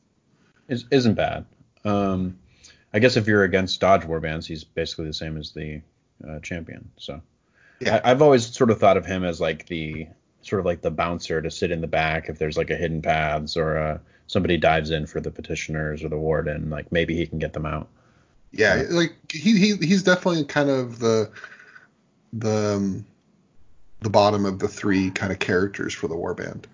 is, 0.68 0.84
isn't 0.90 1.14
bad. 1.14 1.46
Um, 1.84 2.38
I 2.92 2.98
guess 2.98 3.16
if 3.16 3.26
you're 3.26 3.44
against 3.44 3.80
dodge 3.80 4.02
warbands, 4.02 4.44
he's 4.46 4.64
basically 4.64 5.06
the 5.06 5.14
same 5.14 5.36
as 5.38 5.52
the 5.52 5.80
uh, 6.28 6.40
champion. 6.40 6.90
So 6.98 7.22
Yeah. 7.80 8.00
I, 8.04 8.10
I've 8.10 8.20
always 8.20 8.46
sort 8.46 8.70
of 8.70 8.78
thought 8.78 8.96
of 8.98 9.06
him 9.06 9.24
as 9.24 9.40
like 9.40 9.66
the 9.66 10.08
sort 10.42 10.60
of 10.60 10.66
like 10.66 10.80
the 10.82 10.90
bouncer 10.90 11.40
to 11.42 11.50
sit 11.50 11.70
in 11.70 11.80
the 11.80 11.86
back 11.86 12.28
if 12.28 12.38
there's 12.38 12.56
like 12.56 12.70
a 12.70 12.76
hidden 12.76 13.02
paths 13.02 13.56
or 13.56 13.76
uh, 13.78 13.98
somebody 14.26 14.56
dives 14.56 14.90
in 14.90 15.06
for 15.06 15.20
the 15.20 15.30
petitioners 15.30 16.02
or 16.02 16.08
the 16.08 16.18
warden, 16.18 16.70
like 16.70 16.90
maybe 16.92 17.14
he 17.16 17.26
can 17.26 17.38
get 17.38 17.52
them 17.52 17.66
out. 17.66 17.88
Yeah, 18.52 18.76
Yeah. 18.82 18.86
like 18.90 19.14
he, 19.32 19.58
he 19.58 19.76
he's 19.76 20.02
definitely 20.02 20.44
kind 20.44 20.70
of 20.70 20.98
the 20.98 21.30
the 22.32 22.74
um, 22.76 23.06
the 24.00 24.10
bottom 24.10 24.46
of 24.46 24.58
the 24.58 24.68
three 24.68 25.10
kind 25.10 25.30
of 25.32 25.38
characters 25.38 25.92
for 25.94 26.08
the 26.08 26.14
warband. 26.16 26.64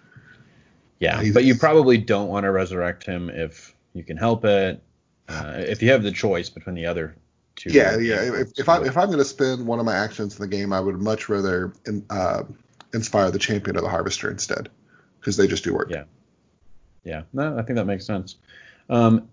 Yeah, 1.00 1.20
He's- 1.20 1.34
but 1.34 1.44
you 1.44 1.54
probably 1.54 1.98
don't 1.98 2.28
want 2.28 2.44
to 2.44 2.50
resurrect 2.52 3.04
him 3.04 3.28
if 3.30 3.74
you 3.94 4.04
can 4.04 4.16
help 4.16 4.44
it. 4.44 4.82
Uh, 5.28 5.54
if 5.58 5.82
you 5.82 5.90
have 5.90 6.02
the 6.04 6.12
choice 6.12 6.48
between 6.48 6.76
the 6.76 6.86
other 6.86 7.16
two. 7.56 7.70
Yeah, 7.70 7.96
yeah. 7.98 8.22
If, 8.22 8.52
if 8.58 8.68
I 8.68 8.80
if 8.84 8.96
I'm 8.96 9.06
going 9.06 9.18
to 9.18 9.24
spend 9.24 9.66
one 9.66 9.80
of 9.80 9.84
my 9.84 9.96
actions 9.96 10.38
in 10.38 10.40
the 10.48 10.56
game, 10.56 10.72
I 10.72 10.78
would 10.80 10.96
much 11.00 11.28
rather 11.28 11.72
uh, 12.10 12.44
inspire 12.92 13.30
the 13.30 13.38
champion 13.38 13.76
or 13.76 13.80
the 13.80 13.88
harvester 13.88 14.30
instead, 14.30 14.68
because 15.20 15.36
they 15.36 15.46
just 15.46 15.64
do 15.64 15.74
work. 15.74 15.90
Yeah. 15.90 16.04
Yeah, 17.04 17.22
no, 17.32 17.56
I 17.56 17.62
think 17.62 17.76
that 17.76 17.86
makes 17.86 18.04
sense. 18.04 18.36
Um, 18.90 19.28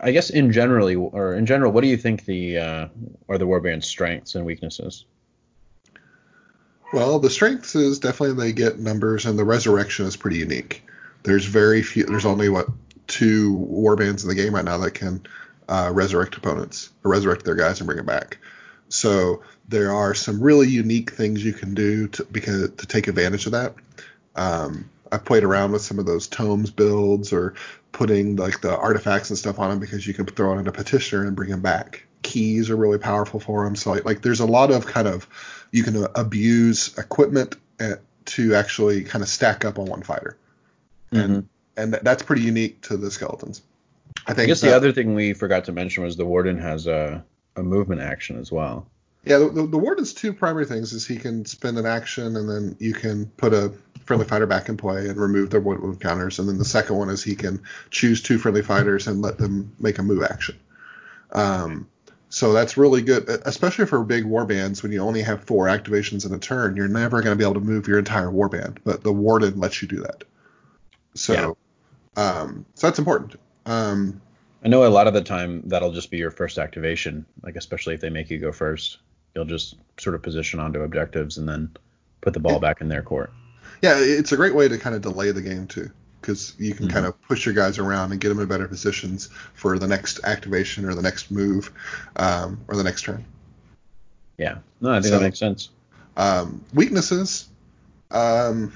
I 0.00 0.12
guess 0.12 0.30
in 0.30 0.52
generally, 0.52 0.94
or 0.94 1.34
in 1.34 1.44
general, 1.44 1.72
what 1.72 1.82
do 1.82 1.88
you 1.88 1.96
think 1.96 2.24
the 2.24 2.58
uh, 2.58 2.88
are 3.28 3.38
the 3.38 3.46
warband's 3.46 3.86
strengths 3.86 4.36
and 4.36 4.46
weaknesses? 4.46 5.04
Well, 6.92 7.18
the 7.18 7.30
strengths 7.30 7.74
is 7.74 7.98
definitely 7.98 8.36
they 8.36 8.52
get 8.52 8.78
numbers, 8.78 9.26
and 9.26 9.36
the 9.36 9.44
resurrection 9.44 10.06
is 10.06 10.16
pretty 10.16 10.38
unique. 10.38 10.84
There's 11.24 11.44
very 11.44 11.82
few. 11.82 12.04
There's 12.04 12.24
only 12.24 12.48
what 12.48 12.68
two 13.08 13.56
warbands 13.70 14.22
in 14.22 14.28
the 14.28 14.34
game 14.34 14.54
right 14.54 14.64
now 14.64 14.78
that 14.78 14.92
can 14.92 15.26
uh, 15.68 15.90
resurrect 15.92 16.36
opponents 16.36 16.90
or 17.02 17.10
resurrect 17.10 17.44
their 17.44 17.56
guys 17.56 17.80
and 17.80 17.86
bring 17.86 17.98
it 17.98 18.06
back. 18.06 18.38
So 18.88 19.42
there 19.68 19.92
are 19.92 20.14
some 20.14 20.40
really 20.40 20.68
unique 20.68 21.12
things 21.12 21.44
you 21.44 21.52
can 21.52 21.74
do 21.74 22.08
to 22.08 22.24
because 22.24 22.70
to 22.70 22.86
take 22.86 23.08
advantage 23.08 23.46
of 23.46 23.52
that. 23.52 23.74
Um, 24.36 24.90
I've 25.10 25.24
played 25.24 25.44
around 25.44 25.72
with 25.72 25.82
some 25.82 25.98
of 25.98 26.06
those 26.06 26.26
tomes 26.26 26.70
builds 26.70 27.32
or 27.32 27.54
putting 27.92 28.36
like 28.36 28.60
the 28.60 28.76
artifacts 28.76 29.30
and 29.30 29.38
stuff 29.38 29.58
on 29.58 29.70
them 29.70 29.78
because 29.78 30.06
you 30.06 30.14
can 30.14 30.26
throw 30.26 30.54
it 30.56 30.60
in 30.60 30.66
a 30.66 30.72
petitioner 30.72 31.26
and 31.26 31.34
bring 31.36 31.50
them 31.50 31.62
back. 31.62 32.04
Keys 32.22 32.70
are 32.70 32.76
really 32.76 32.98
powerful 32.98 33.40
for 33.40 33.64
them. 33.64 33.76
So 33.76 33.90
like, 33.92 34.04
like 34.04 34.22
there's 34.22 34.40
a 34.40 34.46
lot 34.46 34.70
of 34.70 34.86
kind 34.86 35.08
of 35.08 35.28
you 35.70 35.82
can 35.82 35.96
uh, 36.04 36.08
abuse 36.14 36.96
equipment 36.98 37.56
uh, 37.80 37.94
to 38.26 38.54
actually 38.54 39.04
kind 39.04 39.22
of 39.22 39.28
stack 39.28 39.64
up 39.64 39.78
on 39.78 39.86
one 39.86 40.02
fighter, 40.02 40.36
and 41.12 41.48
and 41.76 41.92
th- 41.92 42.02
that's 42.02 42.22
pretty 42.22 42.42
unique 42.42 42.80
to 42.82 42.96
the 42.96 43.10
skeletons. 43.10 43.62
I 44.26 44.32
I 44.32 44.34
think 44.34 44.48
guess 44.48 44.60
that- 44.60 44.68
the 44.70 44.76
other 44.76 44.92
thing 44.92 45.14
we 45.14 45.32
forgot 45.32 45.64
to 45.66 45.72
mention 45.72 46.02
was 46.02 46.16
the 46.16 46.26
warden 46.26 46.58
has 46.58 46.86
a, 46.86 47.24
a 47.56 47.62
movement 47.62 48.00
action 48.00 48.38
as 48.38 48.52
well. 48.52 48.86
Yeah, 49.24 49.38
the, 49.38 49.66
the, 49.66 49.78
warden's 49.78 50.14
two 50.14 50.32
primary 50.32 50.66
things 50.66 50.92
is 50.92 51.04
he 51.04 51.16
can 51.16 51.44
spend 51.44 51.78
an 51.78 51.86
action 51.86 52.36
and 52.36 52.48
then 52.48 52.76
you 52.78 52.92
can 52.92 53.26
put 53.36 53.52
a 53.52 53.72
friendly 54.04 54.24
fighter 54.24 54.46
back 54.46 54.68
in 54.68 54.76
play 54.76 55.08
and 55.08 55.18
remove 55.18 55.50
their 55.50 55.60
wound 55.60 55.82
wound 55.82 56.00
counters. 56.00 56.38
And 56.38 56.48
then 56.48 56.58
the 56.58 56.64
second 56.64 56.96
one 56.96 57.10
is 57.10 57.24
he 57.24 57.34
can 57.34 57.60
choose 57.90 58.22
two 58.22 58.38
friendly 58.38 58.62
fighters 58.62 59.08
and 59.08 59.22
let 59.22 59.36
them 59.36 59.72
make 59.80 59.98
a 59.98 60.02
move 60.04 60.22
action. 60.22 60.56
Um, 61.32 61.88
so 62.28 62.52
that's 62.52 62.76
really 62.76 63.02
good, 63.02 63.28
especially 63.44 63.86
for 63.86 64.02
big 64.04 64.24
warbands 64.24 64.82
when 64.82 64.92
you 64.92 65.00
only 65.00 65.22
have 65.22 65.42
four 65.42 65.66
activations 65.66 66.24
in 66.24 66.32
a 66.32 66.38
turn. 66.38 66.76
You're 66.76 66.86
never 66.86 67.20
going 67.22 67.36
to 67.36 67.38
be 67.38 67.44
able 67.44 67.60
to 67.60 67.66
move 67.66 67.88
your 67.88 67.98
entire 67.98 68.28
warband, 68.28 68.78
but 68.84 69.02
the 69.02 69.12
warden 69.12 69.58
lets 69.58 69.82
you 69.82 69.88
do 69.88 70.00
that. 70.00 70.24
So, 71.14 71.56
um, 72.16 72.64
so 72.74 72.86
that's 72.86 72.98
important. 72.98 73.36
Um, 73.64 74.20
I 74.64 74.68
know 74.68 74.86
a 74.86 74.88
lot 74.88 75.06
of 75.06 75.14
the 75.14 75.22
time 75.22 75.62
that'll 75.66 75.92
just 75.92 76.10
be 76.10 76.16
your 76.16 76.30
first 76.30 76.58
activation, 76.58 77.24
like 77.42 77.56
especially 77.56 77.94
if 77.94 78.00
they 78.00 78.10
make 78.10 78.30
you 78.30 78.38
go 78.38 78.52
first. 78.52 78.98
You'll 79.34 79.44
just 79.44 79.76
sort 79.98 80.14
of 80.14 80.22
position 80.22 80.60
onto 80.60 80.80
objectives 80.80 81.38
and 81.38 81.48
then 81.48 81.70
put 82.20 82.32
the 82.32 82.40
ball 82.40 82.58
back 82.58 82.80
in 82.80 82.88
their 82.88 83.02
court. 83.02 83.32
Yeah, 83.82 83.94
it's 83.98 84.32
a 84.32 84.36
great 84.36 84.54
way 84.54 84.66
to 84.68 84.78
kind 84.78 84.96
of 84.96 85.02
delay 85.02 85.30
the 85.30 85.42
game 85.42 85.66
too, 85.66 85.90
because 86.20 86.54
you 86.58 86.74
can 86.74 86.88
Mhm. 86.88 86.92
kind 86.92 87.06
of 87.06 87.20
push 87.22 87.44
your 87.44 87.54
guys 87.54 87.78
around 87.78 88.12
and 88.12 88.20
get 88.20 88.30
them 88.30 88.40
in 88.40 88.48
better 88.48 88.66
positions 88.66 89.28
for 89.54 89.78
the 89.78 89.86
next 89.86 90.20
activation 90.24 90.86
or 90.86 90.94
the 90.94 91.02
next 91.02 91.30
move 91.30 91.70
um, 92.16 92.58
or 92.68 92.76
the 92.76 92.82
next 92.82 93.02
turn. 93.02 93.24
Yeah, 94.38 94.58
no, 94.80 94.90
I 94.90 94.94
think 95.00 95.06
So- 95.12 95.18
that 95.18 95.24
makes 95.24 95.38
sense. 95.38 95.68
Um, 96.16 96.64
weaknesses. 96.72 97.48
Um, 98.10 98.72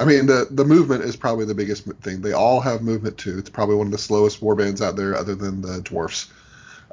I 0.00 0.06
mean, 0.06 0.24
the 0.24 0.48
the 0.50 0.64
movement 0.64 1.04
is 1.04 1.14
probably 1.14 1.44
the 1.44 1.54
biggest 1.54 1.84
thing. 2.00 2.22
They 2.22 2.32
all 2.32 2.60
have 2.60 2.80
movement 2.80 3.18
too. 3.18 3.38
It's 3.38 3.50
probably 3.50 3.76
one 3.76 3.86
of 3.86 3.92
the 3.92 3.98
slowest 3.98 4.40
warbands 4.40 4.80
out 4.80 4.96
there, 4.96 5.14
other 5.14 5.34
than 5.34 5.60
the 5.60 5.82
dwarfs. 5.82 6.32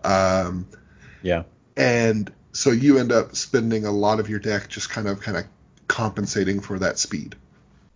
Um, 0.04 0.68
Yeah, 1.24 1.44
and 1.78 2.30
so 2.52 2.72
you 2.72 2.98
end 2.98 3.14
up 3.14 3.34
spending 3.36 3.86
a 3.86 3.92
lot 3.92 4.20
of 4.20 4.30
your 4.30 4.40
deck 4.40 4.68
just 4.68 4.90
kind 4.90 5.08
of 5.08 5.22
kind 5.22 5.38
of 5.38 5.46
compensating 5.88 6.60
for 6.60 6.78
that 6.80 7.00
speed. 7.00 7.36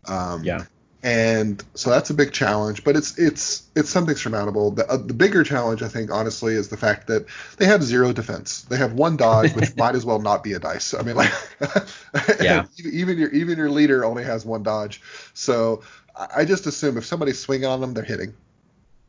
Um, 0.06 0.45
yeah, 0.45 0.63
and 1.04 1.64
so 1.74 1.90
that's 1.90 2.12
a 2.12 2.14
big 2.14 2.32
challenge, 2.32 2.84
but 2.84 2.96
it's 2.96 3.18
it's 3.18 3.64
it's 3.76 3.90
something 3.90 4.16
surmountable. 4.16 4.72
The, 4.72 4.88
uh, 4.88 4.98
the 4.98 5.16
bigger 5.16 5.44
challenge, 5.44 5.82
I 5.82 5.88
think, 5.88 6.12
honestly, 6.12 6.54
is 6.54 6.70
the 6.70 6.78
fact 6.78 7.08
that 7.08 7.26
they 7.58 7.66
have 7.66 7.82
zero 7.82 8.14
defense. 8.14 8.64
They 8.64 8.78
have 8.78 8.94
one 8.94 9.18
dodge, 9.18 9.54
which 9.56 9.76
might 9.78 9.96
as 9.96 10.06
well 10.06 10.20
not 10.20 10.44
be 10.44 10.54
a 10.54 10.60
dice. 10.60 10.94
I 10.94 11.02
mean, 11.02 11.16
like, 11.16 11.32
Yeah. 12.42 12.66
even 12.86 13.18
your 13.18 13.30
even 13.30 13.58
your 13.58 13.72
leader 13.72 14.06
only 14.06 14.24
has 14.24 14.46
one 14.46 14.62
dodge. 14.62 15.02
So 15.34 15.82
I 16.16 16.46
just 16.46 16.68
assume 16.68 16.98
if 16.98 17.06
somebody's 17.06 17.40
swinging 17.40 17.66
on 17.66 17.82
them, 17.82 17.96
they're 17.96 18.04
hitting. 18.04 18.36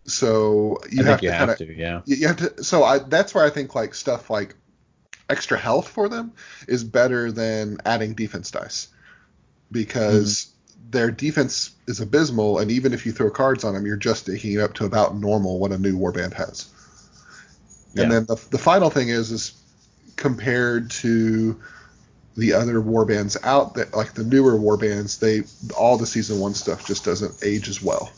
So 0.05 0.79
you 0.91 1.03
I 1.03 1.05
have 1.05 1.21
think 1.21 1.23
you 1.23 1.29
to 1.29 1.35
have 1.35 1.49
kind 1.49 1.51
of 1.51 1.59
to, 1.59 1.77
yeah. 1.77 2.01
you 2.07 2.17
you 2.17 2.27
have 2.27 2.37
to. 2.39 2.65
So 2.65 2.85
I 2.85 3.01
that's 3.01 3.35
where 3.35 3.45
I 3.45 3.51
think 3.51 3.75
like 3.75 3.95
stuff 3.95 4.31
like 4.31 4.55
extra 5.29 5.59
health 5.59 5.89
for 5.89 6.09
them 6.09 6.33
is 6.69 6.85
better 6.85 7.31
than 7.31 7.79
adding 7.85 8.15
defense 8.15 8.51
dice 8.51 8.89
because 9.71 10.52
their 10.91 11.11
defense 11.11 11.75
is 11.87 12.01
abysmal, 12.01 12.59
and 12.59 12.71
even 12.71 12.93
if 12.93 13.07
you 13.07 13.13
throw 13.13 13.31
cards 13.31 13.65
on 13.65 13.75
them, 13.75 13.87
you're 13.87 13.97
just 13.97 14.27
taking 14.27 14.53
it 14.53 14.61
up 14.61 14.75
to 14.75 14.85
about 14.85 15.17
normal 15.17 15.59
what 15.59 15.73
a 15.73 15.79
new 15.79 15.99
warband 15.99 16.35
has. 16.35 16.71
Yeah. 17.95 18.05
And 18.05 18.13
then 18.13 18.27
the, 18.27 18.37
the 18.51 18.59
final 18.59 18.91
thing 18.91 19.09
is 19.09 19.31
is 19.31 19.63
compared 20.17 20.91
to 20.91 21.61
the 22.37 22.53
other 22.55 22.81
warbands 22.81 23.37
out 23.45 23.75
that 23.75 23.95
like 23.95 24.15
the 24.15 24.25
newer 24.25 24.53
warbands, 24.59 25.19
they 25.19 25.43
all 25.77 25.99
the 25.99 26.07
season 26.07 26.41
one 26.41 26.55
stuff 26.55 26.87
just 26.87 27.05
doesn't 27.05 27.43
age 27.45 27.69
as 27.69 27.83
well. 27.83 28.13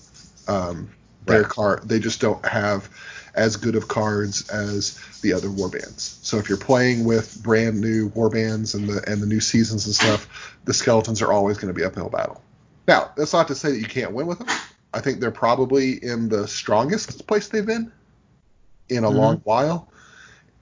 Um, 0.48 0.90
their 1.26 1.42
Right. 1.42 1.48
card 1.48 1.88
they 1.88 1.98
just 1.98 2.20
don't 2.20 2.44
have 2.44 2.90
as 3.34 3.56
good 3.56 3.74
of 3.74 3.88
cards 3.88 4.48
as 4.50 5.00
the 5.22 5.32
other 5.32 5.48
warbands. 5.48 6.18
So 6.24 6.38
if 6.38 6.48
you're 6.48 6.58
playing 6.58 7.04
with 7.04 7.42
brand 7.42 7.80
new 7.80 8.10
warbands 8.10 8.74
and 8.74 8.88
the 8.88 9.02
and 9.10 9.22
the 9.22 9.26
new 9.26 9.40
seasons 9.40 9.86
and 9.86 9.94
stuff, 9.94 10.56
the 10.64 10.74
skeletons 10.74 11.22
are 11.22 11.32
always 11.32 11.56
going 11.58 11.72
to 11.72 11.78
be 11.78 11.84
uphill 11.84 12.10
battle. 12.10 12.40
Now 12.86 13.12
that's 13.16 13.32
not 13.32 13.48
to 13.48 13.54
say 13.54 13.70
that 13.72 13.78
you 13.78 13.86
can't 13.86 14.12
win 14.12 14.26
with 14.26 14.38
them. 14.38 14.48
I 14.92 15.00
think 15.00 15.20
they're 15.20 15.30
probably 15.30 16.02
in 16.04 16.28
the 16.28 16.46
strongest 16.46 17.26
place 17.26 17.48
they've 17.48 17.66
been 17.66 17.92
in 18.88 19.04
a 19.04 19.10
Mhm. 19.10 19.14
long 19.16 19.40
while, 19.44 19.88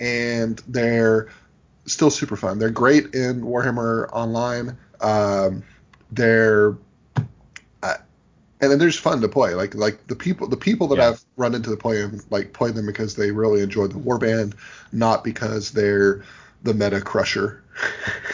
and 0.01 0.63
they're 0.69 1.29
still 1.87 2.11
super 2.11 2.37
fun. 2.37 2.59
They're 2.59 2.71
great 2.71 3.15
in 3.15 3.43
Warhammer 3.43 4.09
Online. 4.13 4.77
Um, 5.01 5.65
they're 6.13 6.77
uh, 7.83 7.97
and 8.61 8.71
then 8.71 8.79
they're 8.79 8.89
just 8.91 9.01
fun 9.03 9.21
to 9.21 9.29
play. 9.29 9.55
Like 9.55 9.75
like 9.75 10.07
the 10.09 10.17
people 10.17 10.49
the 10.49 10.57
people 10.57 10.89
that 10.89 10.99
Yeah. 10.99 11.09
I've 11.09 11.25
run 11.37 11.55
into 11.55 11.71
the 11.71 11.77
play 11.77 12.03
and 12.03 12.23
like 12.31 12.53
play 12.53 12.71
them 12.71 12.87
because 12.87 13.17
they 13.17 13.31
really 13.31 13.63
enjoy 13.63 13.89
the 13.89 13.99
warband, 13.99 14.55
not 14.93 15.25
because 15.25 15.73
they're 15.73 16.23
the 16.63 16.75
meta 16.75 17.01
crusher. 17.01 17.63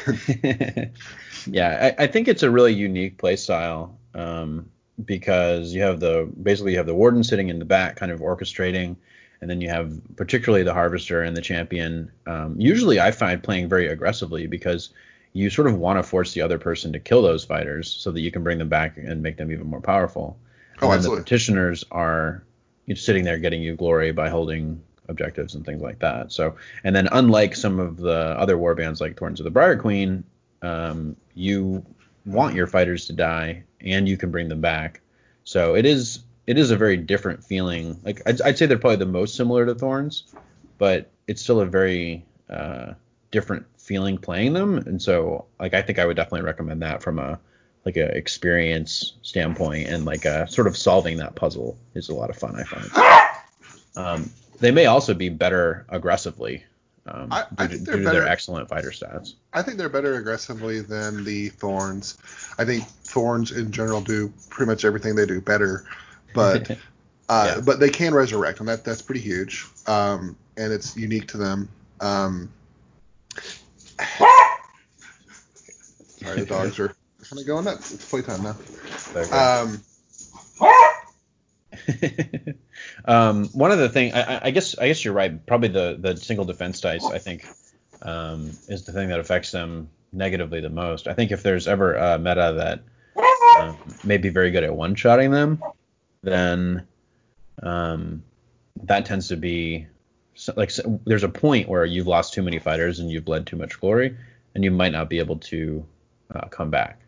yeah, 1.50 1.94
I, 1.98 2.04
I 2.04 2.06
think 2.06 2.28
it's 2.28 2.42
a 2.42 2.50
really 2.50 2.74
unique 2.74 3.18
play 3.18 3.36
style 3.36 3.98
um, 4.14 4.70
because 5.04 5.72
you 5.72 5.82
have 5.82 6.00
the 6.00 6.30
basically 6.42 6.72
you 6.72 6.78
have 6.78 6.86
the 6.86 6.94
warden 6.94 7.24
sitting 7.24 7.48
in 7.48 7.58
the 7.58 7.64
back, 7.64 7.96
kind 7.96 8.12
of 8.12 8.20
orchestrating, 8.20 8.96
and 9.40 9.50
then 9.50 9.60
you 9.60 9.68
have 9.68 10.00
particularly 10.16 10.64
the 10.64 10.74
harvester 10.74 11.22
and 11.22 11.36
the 11.36 11.42
champion. 11.42 12.10
Um, 12.26 12.54
usually, 12.58 13.00
I 13.00 13.10
find 13.10 13.42
playing 13.42 13.68
very 13.68 13.88
aggressively 13.88 14.46
because 14.46 14.90
you 15.32 15.50
sort 15.50 15.68
of 15.68 15.78
want 15.78 15.98
to 15.98 16.02
force 16.02 16.32
the 16.32 16.40
other 16.40 16.58
person 16.58 16.92
to 16.92 16.98
kill 16.98 17.22
those 17.22 17.44
fighters 17.44 17.90
so 17.90 18.10
that 18.10 18.20
you 18.20 18.30
can 18.30 18.42
bring 18.42 18.58
them 18.58 18.68
back 18.68 18.96
and 18.96 19.22
make 19.22 19.36
them 19.36 19.52
even 19.52 19.66
more 19.66 19.80
powerful. 19.80 20.36
Oh, 20.80 20.86
and 20.86 20.94
absolutely. 20.94 21.20
the 21.20 21.24
petitioners 21.24 21.84
are 21.90 22.42
sitting 22.94 23.24
there 23.24 23.38
getting 23.38 23.62
you 23.62 23.76
glory 23.76 24.12
by 24.12 24.28
holding 24.28 24.82
objectives 25.08 25.54
and 25.54 25.64
things 25.64 25.82
like 25.82 25.98
that. 26.00 26.32
So, 26.32 26.56
and 26.84 26.94
then 26.94 27.08
unlike 27.12 27.56
some 27.56 27.78
of 27.78 27.98
the 27.98 28.34
other 28.38 28.56
warbands 28.56 29.00
like 29.00 29.18
Thorns 29.18 29.40
of 29.40 29.44
the 29.44 29.50
Briar 29.50 29.76
Queen, 29.76 30.24
um, 30.62 31.16
you 31.34 31.84
want 32.24 32.54
your 32.54 32.66
fighters 32.66 33.06
to 33.06 33.12
die 33.12 33.64
and 33.80 34.08
you 34.08 34.16
can 34.16 34.30
bring 34.30 34.48
them 34.48 34.60
back. 34.60 35.00
So 35.44 35.74
it 35.74 35.86
is 35.86 36.20
it 36.46 36.58
is 36.58 36.70
a 36.70 36.76
very 36.76 36.96
different 36.96 37.44
feeling. 37.44 38.00
Like 38.04 38.22
I'd, 38.26 38.40
I'd 38.42 38.58
say 38.58 38.66
they're 38.66 38.78
probably 38.78 38.96
the 38.96 39.06
most 39.06 39.36
similar 39.36 39.66
to 39.66 39.74
Thorns, 39.74 40.34
but 40.78 41.10
it's 41.26 41.42
still 41.42 41.60
a 41.60 41.66
very 41.66 42.24
uh, 42.48 42.94
different 43.30 43.66
feeling 43.76 44.18
playing 44.18 44.54
them. 44.54 44.78
And 44.78 45.00
so 45.00 45.46
like 45.60 45.74
I 45.74 45.82
think 45.82 45.98
I 45.98 46.06
would 46.06 46.16
definitely 46.16 46.42
recommend 46.42 46.82
that 46.82 47.02
from 47.02 47.18
a 47.18 47.38
like 47.84 47.96
a 47.96 48.14
experience 48.16 49.14
standpoint 49.22 49.88
and 49.88 50.04
like 50.04 50.24
a 50.24 50.46
sort 50.48 50.66
of 50.66 50.76
solving 50.76 51.16
that 51.18 51.34
puzzle 51.34 51.78
is 51.94 52.08
a 52.08 52.14
lot 52.14 52.30
of 52.30 52.36
fun 52.36 52.56
I 52.56 52.64
find. 52.64 53.28
Um, 53.96 54.30
they 54.60 54.70
may 54.70 54.86
also 54.86 55.14
be 55.14 55.28
better 55.28 55.86
aggressively 55.88 56.64
um, 57.12 57.32
I- 57.32 57.46
I 57.58 57.66
due, 57.66 57.76
think 57.76 57.86
they're 57.86 57.96
due 57.96 58.02
to 58.04 58.10
their 58.10 58.20
better- 58.22 58.28
excellent 58.28 58.68
fighter 58.68 58.90
stats. 58.90 59.34
I 59.52 59.62
think 59.62 59.78
they're 59.78 59.88
better 59.88 60.14
aggressively 60.16 60.80
than 60.80 61.24
the 61.24 61.48
Thorns. 61.50 62.16
I 62.58 62.64
think 62.64 62.84
Thorns 63.04 63.52
in 63.52 63.70
general 63.72 64.00
do 64.00 64.32
pretty 64.50 64.70
much 64.70 64.84
everything 64.84 65.14
they 65.14 65.26
do 65.26 65.40
better, 65.40 65.84
but 66.34 66.70
uh, 67.28 67.54
Yeah. 67.56 67.60
but 67.60 67.80
they 67.80 67.90
can 67.90 68.14
resurrect, 68.14 68.60
and 68.60 68.68
that 68.68 68.84
that's 68.84 69.02
pretty 69.02 69.20
huge. 69.20 69.66
Um, 69.86 70.36
and 70.56 70.72
it's 70.72 70.96
unique 70.96 71.28
to 71.28 71.36
them. 71.38 71.68
Um, 72.00 72.50
sorry, 76.18 76.40
the 76.40 76.46
dogs 76.46 76.78
are 76.78 76.94
kind 77.28 77.40
of 77.40 77.46
going 77.46 77.66
up. 77.66 77.78
It's 77.78 78.08
playtime 78.08 78.42
now. 78.42 78.56
Um. 79.32 79.80
um, 83.04 83.46
one 83.48 83.70
of 83.70 83.78
the 83.78 83.88
thing, 83.88 84.12
I, 84.14 84.46
I- 84.46 84.50
guess, 84.50 84.76
I 84.78 84.88
guess 84.88 85.04
you're 85.04 85.14
right. 85.14 85.44
Probably 85.46 85.68
the 85.68 85.96
the 85.98 86.16
single 86.16 86.44
defense 86.44 86.80
dice, 86.80 87.04
I 87.04 87.18
think, 87.18 87.46
um, 88.02 88.50
is 88.68 88.84
the 88.84 88.92
thing 88.92 89.08
that 89.08 89.20
affects 89.20 89.50
them 89.50 89.88
negatively 90.12 90.60
the 90.60 90.70
most. 90.70 91.06
I 91.08 91.14
think 91.14 91.32
if 91.32 91.42
there's 91.42 91.68
ever 91.68 91.94
a 91.94 92.18
meta 92.18 92.54
that 92.56 92.80
um, 93.58 93.76
may 94.04 94.16
be 94.18 94.28
very 94.28 94.50
good 94.50 94.64
at 94.64 94.74
one 94.74 94.94
shotting 94.94 95.30
them, 95.30 95.62
then 96.22 96.86
um, 97.62 98.22
that 98.84 99.06
tends 99.06 99.28
to 99.28 99.36
be 99.36 99.86
like 100.56 100.70
there's 101.04 101.24
a 101.24 101.28
point 101.28 101.68
where 101.68 101.84
you've 101.84 102.06
lost 102.06 102.32
too 102.32 102.42
many 102.42 102.58
fighters 102.58 103.00
and 103.00 103.10
you've 103.10 103.24
bled 103.24 103.46
too 103.46 103.56
much 103.56 103.80
glory, 103.80 104.16
and 104.54 104.62
you 104.64 104.70
might 104.70 104.92
not 104.92 105.08
be 105.08 105.18
able 105.18 105.36
to 105.36 105.84
uh, 106.34 106.46
come 106.48 106.70
back. 106.70 107.00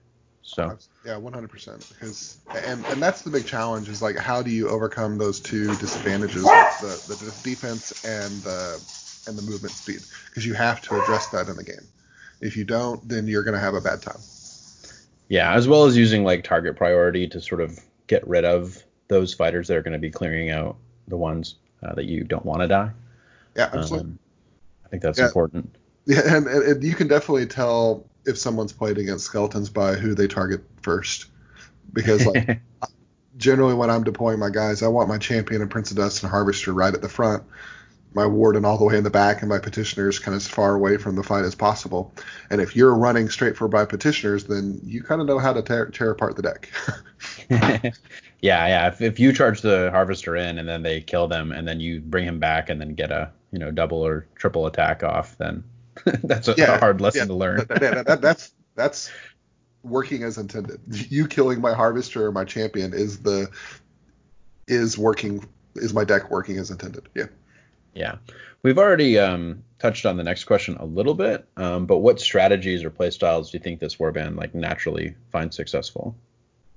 So 0.50 0.76
Yeah, 1.04 1.16
100%. 1.16 1.88
Because 1.88 2.38
and 2.54 2.84
and 2.86 3.02
that's 3.02 3.22
the 3.22 3.30
big 3.30 3.46
challenge 3.46 3.88
is 3.88 4.02
like 4.02 4.16
how 4.16 4.42
do 4.42 4.50
you 4.50 4.68
overcome 4.68 5.16
those 5.18 5.40
two 5.40 5.76
disadvantages, 5.76 6.44
the 6.80 7.00
the 7.06 7.32
defense 7.42 7.92
and 8.04 8.42
the 8.42 8.80
and 9.26 9.38
the 9.38 9.42
movement 9.42 9.76
speed? 9.76 10.06
Because 10.28 10.44
you 10.44 10.54
have 10.54 10.80
to 10.82 10.96
address 10.96 11.28
that 11.28 11.48
in 11.48 11.56
the 11.56 11.64
game. 11.64 11.88
If 12.40 12.56
you 12.56 12.64
don't, 12.64 13.06
then 13.08 13.26
you're 13.28 13.44
gonna 13.44 13.60
have 13.60 13.74
a 13.74 13.80
bad 13.80 14.02
time. 14.02 14.24
Yeah, 15.28 15.54
as 15.54 15.68
well 15.68 15.84
as 15.84 15.96
using 15.96 16.24
like 16.24 16.42
target 16.44 16.76
priority 16.76 17.28
to 17.28 17.40
sort 17.40 17.60
of 17.60 17.78
get 18.06 18.26
rid 18.26 18.44
of 18.44 18.82
those 19.08 19.32
fighters 19.32 19.68
that 19.68 19.76
are 19.76 19.82
going 19.82 19.92
to 19.92 19.98
be 19.98 20.10
clearing 20.10 20.50
out 20.50 20.76
the 21.08 21.16
ones 21.16 21.56
uh, 21.82 21.94
that 21.94 22.04
you 22.06 22.24
don't 22.24 22.44
want 22.44 22.62
to 22.62 22.68
die. 22.68 22.90
Yeah, 23.56 23.70
absolutely. 23.72 24.08
Um, 24.08 24.18
I 24.84 24.88
think 24.88 25.02
that's 25.02 25.18
Yeah. 25.18 25.28
important. 25.28 25.76
Yeah, 26.06 26.36
and, 26.36 26.46
and 26.48 26.82
you 26.82 26.94
can 26.94 27.08
definitely 27.08 27.46
tell 27.46 28.10
if 28.30 28.38
someone's 28.38 28.72
played 28.72 28.98
against 28.98 29.26
skeletons 29.26 29.68
by 29.68 29.94
who 29.94 30.14
they 30.14 30.26
target 30.26 30.62
first. 30.82 31.26
Because 31.92 32.24
like 32.24 32.60
generally 33.36 33.74
when 33.74 33.90
I'm 33.90 34.04
deploying 34.04 34.38
my 34.38 34.50
guys, 34.50 34.82
I 34.82 34.88
want 34.88 35.08
my 35.08 35.18
champion 35.18 35.60
and 35.62 35.70
Prince 35.70 35.90
of 35.90 35.96
Dust 35.96 36.22
and 36.22 36.30
Harvester 36.30 36.72
right 36.72 36.94
at 36.94 37.02
the 37.02 37.08
front, 37.08 37.42
my 38.14 38.26
warden 38.26 38.64
all 38.64 38.78
the 38.78 38.84
way 38.84 38.96
in 38.96 39.04
the 39.04 39.10
back, 39.10 39.40
and 39.40 39.48
my 39.48 39.58
petitioners 39.58 40.18
kind 40.18 40.34
of 40.34 40.42
as 40.42 40.48
far 40.48 40.74
away 40.74 40.96
from 40.96 41.16
the 41.16 41.22
fight 41.22 41.44
as 41.44 41.54
possible. 41.54 42.14
And 42.50 42.60
if 42.60 42.76
you're 42.76 42.94
running 42.94 43.28
straight 43.28 43.56
for 43.56 43.68
my 43.68 43.84
petitioners, 43.84 44.44
then 44.44 44.80
you 44.84 45.02
kind 45.02 45.20
of 45.20 45.26
know 45.26 45.38
how 45.38 45.52
to 45.52 45.62
tear, 45.62 45.86
tear 45.86 46.10
apart 46.10 46.36
the 46.36 46.42
deck. 46.42 46.70
yeah, 47.50 48.66
yeah. 48.66 48.88
If, 48.88 49.00
if 49.00 49.20
you 49.20 49.32
charge 49.32 49.62
the 49.62 49.90
harvester 49.90 50.36
in 50.36 50.58
and 50.58 50.68
then 50.68 50.82
they 50.82 51.00
kill 51.00 51.28
them 51.28 51.52
and 51.52 51.66
then 51.66 51.80
you 51.80 52.00
bring 52.00 52.24
him 52.24 52.38
back 52.38 52.70
and 52.70 52.80
then 52.80 52.94
get 52.94 53.10
a 53.10 53.30
you 53.52 53.58
know 53.58 53.70
double 53.70 54.04
or 54.04 54.26
triple 54.36 54.66
attack 54.66 55.02
off, 55.02 55.36
then 55.38 55.64
that's 56.24 56.48
a, 56.48 56.52
a 56.52 56.78
hard 56.78 57.00
lesson 57.00 57.20
yeah, 57.22 57.26
to 57.26 57.34
learn. 57.34 57.56
that- 57.58 57.68
that- 57.68 57.80
that- 57.80 58.06
that- 58.06 58.20
that's 58.20 58.52
that's 58.74 59.10
working 59.82 60.22
as 60.22 60.38
intended. 60.38 60.80
You 60.88 61.26
killing 61.26 61.60
my 61.60 61.72
harvester 61.74 62.26
or 62.26 62.32
my 62.32 62.44
champion 62.44 62.92
is 62.92 63.18
the 63.20 63.48
is 64.68 64.96
working 64.98 65.44
is 65.76 65.92
my 65.94 66.04
deck 66.04 66.30
working 66.30 66.58
as 66.58 66.70
intended. 66.70 67.08
Yeah. 67.14 67.26
Yeah. 67.94 68.16
We've 68.62 68.78
already 68.78 69.18
um, 69.18 69.64
touched 69.78 70.04
on 70.06 70.16
the 70.16 70.22
next 70.22 70.44
question 70.44 70.76
a 70.76 70.84
little 70.84 71.14
bit, 71.14 71.48
um, 71.56 71.86
but 71.86 71.98
what 71.98 72.20
strategies 72.20 72.84
or 72.84 72.90
play 72.90 73.10
styles 73.10 73.50
do 73.50 73.56
you 73.58 73.62
think 73.64 73.80
this 73.80 73.96
warband 73.96 74.36
like 74.36 74.54
naturally 74.54 75.14
finds 75.32 75.56
successful? 75.56 76.14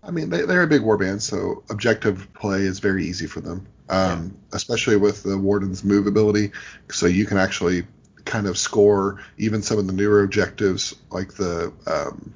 I 0.02 0.12
mean, 0.12 0.30
they, 0.30 0.42
they're 0.44 0.64
a 0.64 0.68
big 0.68 0.82
warband, 0.82 1.22
so 1.22 1.64
objective 1.70 2.32
play 2.34 2.62
is 2.62 2.80
very 2.80 3.06
easy 3.06 3.28
for 3.28 3.42
them, 3.42 3.66
um, 3.90 4.38
especially 4.54 4.96
with 4.98 5.24
the 5.24 5.38
Warden's 5.38 5.84
move 5.84 6.08
ability. 6.08 6.52
So 6.90 7.06
you 7.06 7.26
can 7.26 7.38
actually 7.38 7.86
kind 8.34 8.48
of 8.48 8.58
score 8.58 9.20
even 9.38 9.62
some 9.62 9.78
of 9.78 9.86
the 9.86 9.94
newer 9.94 10.24
objectives, 10.24 10.96
like 11.12 11.32
the 11.36 11.72
um, 11.86 12.34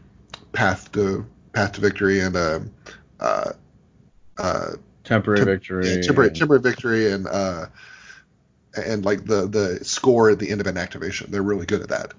path 0.51 0.91
to 0.91 1.25
path 1.53 1.71
to 1.71 1.81
victory 1.81 2.19
and 2.19 2.35
uh, 2.35 2.59
uh, 3.19 3.51
uh, 4.37 4.71
Temporary 5.03 5.39
Tem- 5.39 5.47
victory. 5.47 5.89
yeah, 5.89 6.01
temporary, 6.01 6.29
temporary 6.29 6.61
victory 6.61 7.11
and 7.11 7.25
uh, 7.25 7.65
and 8.75 9.03
like 9.05 9.25
the 9.25 9.47
the 9.47 9.83
score 9.83 10.29
at 10.29 10.37
the 10.37 10.51
end 10.51 10.61
of 10.61 10.67
an 10.67 10.77
activation. 10.77 11.31
They're 11.31 11.41
really 11.41 11.65
good 11.65 11.81
at 11.81 11.89
that. 11.89 12.13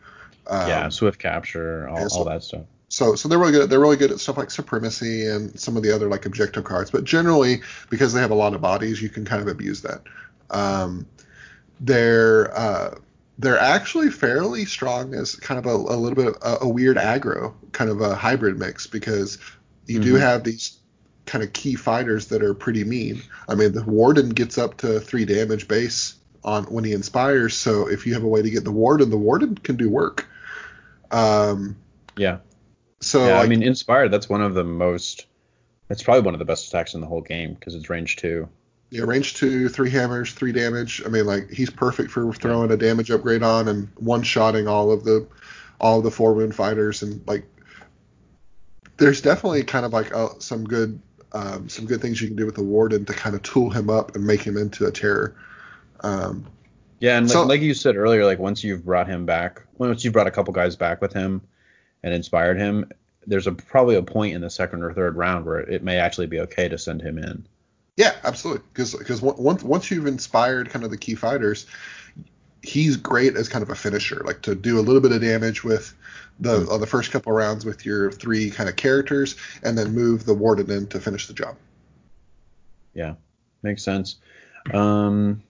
Um, 0.48 0.68
yeah, 0.68 0.88
swift 0.88 1.20
capture, 1.20 1.88
all, 1.88 2.08
so- 2.08 2.18
all 2.18 2.24
that 2.24 2.42
stuff. 2.42 2.62
So 2.88 3.14
so 3.14 3.28
they're 3.28 3.38
really 3.38 3.52
good. 3.52 3.70
They're 3.70 3.78
really 3.78 3.98
good 3.98 4.10
at 4.10 4.18
stuff 4.18 4.38
like 4.38 4.50
supremacy 4.50 5.26
and 5.26 5.60
some 5.60 5.76
of 5.76 5.84
the 5.84 5.94
other 5.94 6.08
like 6.08 6.26
objective 6.26 6.64
cards. 6.64 6.90
But 6.90 7.04
generally, 7.04 7.60
because 7.90 8.12
they 8.12 8.20
have 8.22 8.32
a 8.32 8.34
lot 8.34 8.54
of 8.54 8.60
bodies, 8.60 9.00
you 9.00 9.08
can 9.08 9.24
kind 9.24 9.40
of 9.40 9.46
abuse 9.46 9.82
that. 9.82 10.00
Um, 10.50 11.06
they're 11.78 12.56
uh, 12.58 12.94
they're 13.38 13.58
actually 13.58 14.10
fairly 14.10 14.64
strong 14.64 15.14
as 15.14 15.36
kind 15.36 15.58
of 15.58 15.66
a, 15.66 15.74
a 15.74 15.96
little 15.96 16.16
bit 16.16 16.26
of 16.28 16.36
a, 16.42 16.64
a 16.64 16.68
weird 16.68 16.96
aggro, 16.96 17.54
kind 17.72 17.88
of 17.90 18.00
a 18.00 18.14
hybrid 18.14 18.58
mix 18.58 18.86
because 18.86 19.38
you 19.86 20.00
do 20.00 20.14
Mhm. 20.14 20.20
have 20.20 20.44
these 20.44 20.78
kind 21.24 21.44
of 21.44 21.52
key 21.52 21.74
fighters 21.74 22.26
that 22.28 22.42
are 22.42 22.54
pretty 22.54 22.84
mean. 22.84 23.22
I 23.48 23.54
mean, 23.54 23.72
the 23.72 23.84
warden 23.84 24.30
gets 24.30 24.58
up 24.58 24.78
to 24.78 24.98
three 24.98 25.24
damage 25.24 25.68
base 25.68 26.14
on 26.42 26.64
when 26.64 26.84
he 26.84 26.92
inspires. 26.92 27.54
So 27.56 27.88
if 27.88 28.06
you 28.06 28.14
have 28.14 28.22
a 28.24 28.28
way 28.28 28.42
to 28.42 28.50
get 28.50 28.64
the 28.64 28.72
warden, 28.72 29.10
the 29.10 29.18
warden 29.18 29.54
can 29.56 29.76
do 29.76 29.88
work. 29.90 30.26
Um, 31.10 31.76
Yeah. 32.16 32.38
so 33.00 33.26
yeah, 33.26 33.40
I 33.40 33.46
mean, 33.46 33.62
inspired. 33.62 34.10
That's 34.10 34.28
one 34.28 34.42
of 34.42 34.54
the 34.54 34.64
most. 34.64 35.26
That's 35.88 36.02
probably 36.02 36.22
one 36.22 36.34
of 36.34 36.38
the 36.38 36.44
best 36.44 36.68
attacks 36.68 36.94
in 36.94 37.00
the 37.00 37.06
whole 37.06 37.22
game 37.22 37.54
because 37.54 37.74
it's 37.74 37.88
range 37.88 38.16
two. 38.16 38.48
Yeah, 38.90 39.02
range 39.02 39.34
two, 39.34 39.68
three 39.68 39.90
hammers, 39.90 40.32
three 40.32 40.52
damage. 40.52 41.02
I 41.04 41.08
mean, 41.08 41.26
like 41.26 41.50
he's 41.50 41.70
perfect 41.70 42.10
for 42.10 42.32
throwing 42.32 42.70
a 42.70 42.76
damage 42.76 43.10
upgrade 43.10 43.42
on 43.42 43.68
and 43.68 43.88
one 43.96 44.22
shotting 44.22 44.66
all 44.66 44.90
of 44.90 45.04
the 45.04 45.26
all 45.80 45.98
of 45.98 46.04
the 46.04 46.10
four 46.10 46.32
wound 46.34 46.54
fighters 46.54 47.02
and 47.02 47.26
like. 47.26 47.44
There's 48.96 49.20
definitely 49.22 49.62
kind 49.62 49.86
of 49.86 49.92
like 49.92 50.12
uh, 50.14 50.30
some 50.40 50.64
good 50.64 51.00
um, 51.32 51.68
some 51.68 51.86
good 51.86 52.00
things 52.00 52.20
you 52.20 52.26
can 52.28 52.36
do 52.36 52.46
with 52.46 52.56
the 52.56 52.64
warden 52.64 53.04
to 53.04 53.12
kind 53.12 53.36
of 53.36 53.42
tool 53.42 53.70
him 53.70 53.90
up 53.90 54.16
and 54.16 54.26
make 54.26 54.42
him 54.42 54.56
into 54.56 54.86
a 54.86 54.90
terror. 54.90 55.36
Um, 56.00 56.46
Yeah, 57.00 57.16
and 57.18 57.26
like, 57.26 57.32
So- 57.32 57.44
like 57.44 57.60
you 57.60 57.74
said 57.74 57.96
earlier, 57.96 58.24
like 58.24 58.38
once 58.38 58.64
you've 58.64 58.84
brought 58.84 59.06
him 59.06 59.24
back, 59.26 59.62
once 59.76 60.04
you've 60.04 60.12
brought 60.14 60.26
a 60.26 60.32
couple 60.32 60.52
guys 60.52 60.74
back 60.74 61.00
with 61.00 61.12
him 61.12 61.42
and 62.02 62.12
inspired 62.14 62.58
him, 62.58 62.90
there's 63.26 63.46
a 63.46 63.52
probably 63.52 63.94
a 63.96 64.02
point 64.02 64.34
in 64.34 64.40
the 64.40 64.50
second 64.50 64.82
or 64.82 64.92
third 64.94 65.16
round 65.16 65.44
where 65.44 65.60
it 65.60 65.84
may 65.84 65.98
actually 65.98 66.26
be 66.26 66.40
okay 66.40 66.68
to 66.68 66.78
send 66.78 67.02
him 67.02 67.18
in. 67.18 67.46
Yeah, 67.98 68.14
absolutely. 68.22 68.62
Because 68.72 68.94
because 68.94 69.20
once 69.20 69.64
once 69.64 69.90
you've 69.90 70.06
inspired 70.06 70.70
kind 70.70 70.84
of 70.84 70.92
the 70.92 70.96
key 70.96 71.16
fighters, 71.16 71.66
he's 72.62 72.96
great 72.96 73.34
as 73.36 73.48
kind 73.48 73.62
of 73.64 73.70
a 73.70 73.74
finisher, 73.74 74.22
like 74.24 74.40
to 74.42 74.54
do 74.54 74.78
a 74.78 74.82
little 74.82 75.00
bit 75.00 75.10
of 75.10 75.20
damage 75.20 75.64
with 75.64 75.94
the 76.38 76.60
Hmm. 76.60 76.68
on 76.70 76.80
the 76.80 76.86
first 76.86 77.10
couple 77.10 77.32
rounds 77.32 77.64
with 77.64 77.84
your 77.84 78.12
three 78.12 78.50
kind 78.50 78.68
of 78.68 78.76
characters, 78.76 79.34
and 79.64 79.76
then 79.76 79.92
move 79.92 80.24
the 80.24 80.32
warden 80.32 80.70
in 80.70 80.86
to 80.86 81.00
finish 81.00 81.26
the 81.26 81.34
job. 81.34 81.56
Yeah, 82.94 83.14
makes 83.64 83.82
sense. 83.82 84.16
Um, 84.72 85.42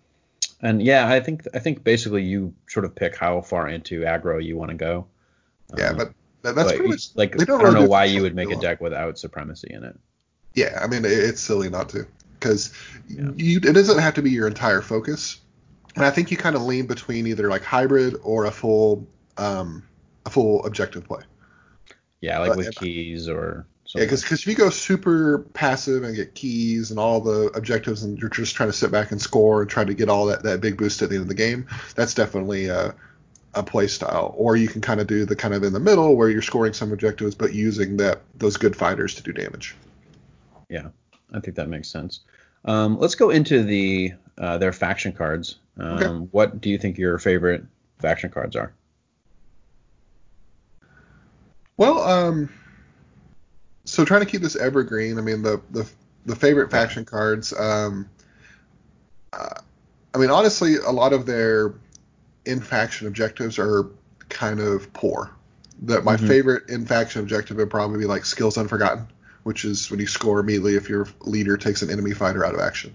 and 0.63 0.83
yeah, 0.83 1.07
I 1.07 1.21
think 1.21 1.43
I 1.53 1.59
think 1.59 1.85
basically 1.85 2.23
you 2.23 2.55
sort 2.67 2.87
of 2.87 2.95
pick 2.95 3.15
how 3.15 3.43
far 3.43 3.69
into 3.69 4.01
aggro 4.01 4.43
you 4.43 4.57
want 4.57 4.71
to 4.71 4.77
go. 4.77 5.07
Yeah, 5.77 5.91
Um, 5.91 5.97
but 5.99 6.13
that, 6.43 6.55
that's 6.55 6.73
pretty 6.73 6.89
much 6.89 7.11
like 7.15 7.39
I 7.39 7.45
don't 7.45 7.61
don't 7.61 7.75
know 7.75 7.83
do 7.83 7.89
why 7.91 8.05
you 8.07 8.23
would 8.23 8.35
make 8.35 8.51
a 8.51 8.57
deck 8.57 8.81
without 8.81 9.19
supremacy 9.19 9.69
in 9.71 9.85
it. 9.85 9.99
yeah. 10.55 10.79
I 10.83 10.87
mean, 10.87 11.03
it's 11.05 11.43
silly 11.43 11.69
not 11.69 11.91
to 11.91 12.07
because 12.39 12.73
Yeah. 13.09 13.31
you 13.37 13.59
it 13.59 13.73
doesn't 13.73 13.99
have 13.99 14.15
to 14.15 14.23
be 14.23 14.31
your 14.31 14.47
entire 14.47 14.81
focus, 14.83 15.41
and 15.97 16.05
I 16.05 16.11
think 16.11 16.31
you 16.31 16.37
kind 16.37 16.57
of 16.57 16.63
lean 16.63 16.87
between 16.87 17.27
either 17.27 17.49
like 17.49 17.63
hybrid 17.63 18.17
or 18.23 18.45
a 18.47 18.51
full 18.51 19.07
um 19.37 19.83
a 20.27 20.31
full 20.31 20.65
objective 20.67 21.05
play. 21.05 21.23
Yeah, 22.21 22.39
like 22.41 22.51
But- 22.51 22.57
with 22.59 22.75
keys 22.77 23.29
or 23.29 23.67
Yeah, 23.87 23.91
something. 23.93 24.07
because 24.07 24.25
if 24.33 24.47
you 24.47 24.55
go 24.55 24.71
super 24.71 25.39
passive 25.55 26.03
and 26.03 26.15
get 26.15 26.35
keys 26.35 26.91
and 26.91 26.99
all 26.99 27.21
the 27.21 27.51
objectives, 27.55 28.03
and 28.03 28.19
you're 28.19 28.29
just 28.29 28.55
trying 28.55 28.69
to 28.69 28.77
sit 28.77 28.91
back 28.91 29.13
and 29.13 29.21
score 29.23 29.63
and 29.63 29.71
try 29.71 29.85
to 29.85 29.95
get 29.95 30.09
all 30.09 30.27
that, 30.27 30.43
that 30.43 30.61
big 30.61 30.77
boost 30.77 31.01
at 31.03 31.09
the 31.09 31.15
end 31.15 31.23
of 31.23 31.29
the 31.29 31.35
game, 31.35 31.67
that's 31.95 32.13
definitely 32.13 32.67
a, 32.67 32.95
a 33.55 33.63
play 33.63 33.87
style. 33.87 34.35
Or 34.37 34.57
you 34.57 34.69
can 34.69 34.81
kind 34.83 35.01
of 35.01 35.07
do 35.07 35.25
the 35.25 35.37
kind 35.37 35.55
of 35.55 35.63
in 35.63 35.73
the 35.73 35.81
middle 35.81 36.17
where 36.17 36.29
you're 36.29 36.43
scoring 36.43 36.73
some 36.75 36.93
objectives 36.93 37.35
but 37.35 37.55
using 37.55 37.97
that 37.99 38.21
those 38.37 38.57
good 38.59 38.77
fighters 38.77 39.15
to 39.15 39.23
do 39.23 39.33
damage. 39.33 39.75
I 41.33 41.41
think 41.41 41.57
that 41.57 41.69
makes 41.69 41.89
sense. 41.89 42.21
Um, 42.65 42.99
let's 42.99 43.15
go 43.15 43.31
into 43.31 43.63
the 43.63 44.13
uh, 44.39 44.59
their 44.59 44.73
faction 44.73 45.13
cards. 45.13 45.57
Um, 45.79 45.97
Okay. 45.97 46.29
What 46.33 46.61
do 46.61 46.71
you 46.71 46.79
think 46.79 46.99
your 46.99 47.19
favorite 47.19 47.65
faction 47.99 48.31
cards 48.31 48.57
are? 48.57 48.73
Well, 51.77 52.01
um, 52.01 52.49
so 53.85 54.05
trying 54.05 54.21
to 54.21 54.27
keep 54.27 54.43
this 54.43 54.57
evergreen. 54.57 55.19
I 55.19 55.21
mean, 55.21 55.43
the 55.43 55.61
the 55.71 55.89
the 56.27 56.37
favorite 56.37 56.71
faction 56.71 57.05
cards. 57.05 57.53
Um, 57.59 58.09
uh, 59.33 59.61
I 60.15 60.19
mean, 60.19 60.31
honestly, 60.31 60.77
a 60.77 60.91
lot 60.91 61.13
of 61.13 61.27
their 61.27 61.75
in 62.45 62.61
faction 62.61 63.07
objectives 63.07 63.59
are 63.59 63.87
kind 64.29 64.61
of 64.61 64.93
poor. 64.93 65.31
That 65.83 66.05
my 66.05 66.17
Mhm. 66.17 66.27
favorite 66.27 66.69
in 66.69 66.85
faction 66.87 67.21
objective 67.23 67.57
would 67.59 67.71
probably 67.71 67.99
be 67.99 68.07
like 68.07 68.25
skills 68.25 68.59
unforgotten, 68.59 69.07
which 69.49 69.65
is 69.65 69.91
when 69.91 69.99
you 69.99 70.07
score 70.07 70.41
immediately 70.41 70.77
if 70.77 70.91
your 70.91 71.09
leader 71.23 71.57
takes 71.57 71.81
an 71.81 71.89
enemy 71.89 72.13
fighter 72.13 72.45
out 72.45 72.53
of 72.53 72.61
action. 72.61 72.95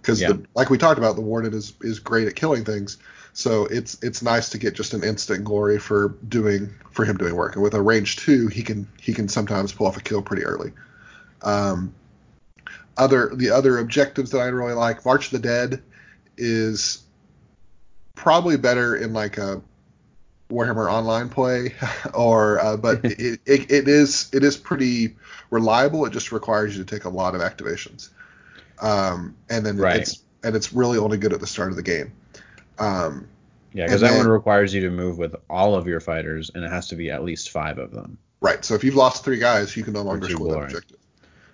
Because 0.00 0.20
Yeah. 0.20 0.34
like 0.54 0.70
we 0.70 0.78
talked 0.78 0.98
about, 0.98 1.16
the 1.16 1.20
warden 1.20 1.52
is 1.52 1.72
is 1.82 1.98
great 1.98 2.28
at 2.28 2.36
killing 2.36 2.64
things, 2.64 2.96
so 3.32 3.66
it's 3.66 3.98
it's 4.00 4.22
nice 4.22 4.50
to 4.50 4.58
get 4.58 4.74
just 4.74 4.94
an 4.94 5.02
instant 5.02 5.42
glory 5.42 5.80
for 5.80 6.14
doing 6.28 6.72
for 6.92 7.04
him 7.04 7.16
doing 7.16 7.34
work. 7.34 7.54
And 7.56 7.62
with 7.64 7.74
a 7.74 7.82
range 7.82 8.18
two, 8.18 8.46
he 8.46 8.62
can 8.62 8.86
he 9.00 9.12
can 9.12 9.26
sometimes 9.26 9.72
pull 9.72 9.88
off 9.88 9.96
a 9.96 10.00
kill 10.00 10.22
pretty 10.22 10.44
early. 10.44 10.72
Um, 11.42 11.92
other 12.96 13.32
the 13.34 13.50
other 13.50 13.78
objectives 13.78 14.30
that 14.30 14.38
I 14.38 14.46
really 14.46 14.74
like, 14.74 15.04
March 15.04 15.26
of 15.26 15.32
the 15.32 15.48
Dead 15.48 15.82
is 16.36 17.02
probably 18.14 18.56
better 18.56 18.94
in 18.94 19.12
like 19.12 19.38
a 19.38 19.60
Warhammer 20.50 20.90
Online 20.90 21.28
play, 21.28 21.74
or 22.14 22.60
uh, 22.60 22.76
but 22.76 23.04
it, 23.04 23.40
it, 23.46 23.70
it 23.70 23.88
is 23.88 24.28
it 24.32 24.44
is 24.44 24.56
pretty 24.56 25.16
reliable. 25.50 26.04
It 26.06 26.12
just 26.12 26.32
requires 26.32 26.76
you 26.76 26.84
to 26.84 26.94
take 26.96 27.04
a 27.04 27.08
lot 27.08 27.34
of 27.34 27.40
activations, 27.40 28.10
um, 28.80 29.36
and 29.48 29.64
then 29.64 29.76
Right. 29.76 29.96
it's 30.02 30.22
and 30.42 30.56
it's 30.56 30.72
really 30.72 30.98
only 30.98 31.18
good 31.18 31.32
at 31.32 31.40
the 31.40 31.46
start 31.46 31.70
of 31.70 31.76
the 31.76 31.82
game. 31.82 32.12
Um, 32.78 33.28
Yeah, 33.72 33.84
because 33.84 34.00
that 34.00 34.16
one 34.16 34.26
requires 34.26 34.74
you 34.74 34.82
to 34.82 34.90
move 34.90 35.18
with 35.18 35.34
all 35.48 35.74
of 35.74 35.86
your 35.86 36.00
fighters, 36.00 36.50
and 36.54 36.64
it 36.64 36.70
has 36.70 36.88
to 36.88 36.96
be 36.96 37.10
at 37.10 37.22
least 37.24 37.50
five 37.50 37.78
of 37.78 37.92
them. 37.92 38.18
right. 38.40 38.64
So 38.64 38.74
if 38.74 38.84
you've 38.84 38.94
lost 38.96 39.24
three 39.24 39.38
guys, 39.38 39.76
you 39.76 39.84
can 39.84 39.92
no 39.92 40.02
longer 40.02 40.28
score 40.28 40.48
that 40.54 40.62
objective. 40.64 40.99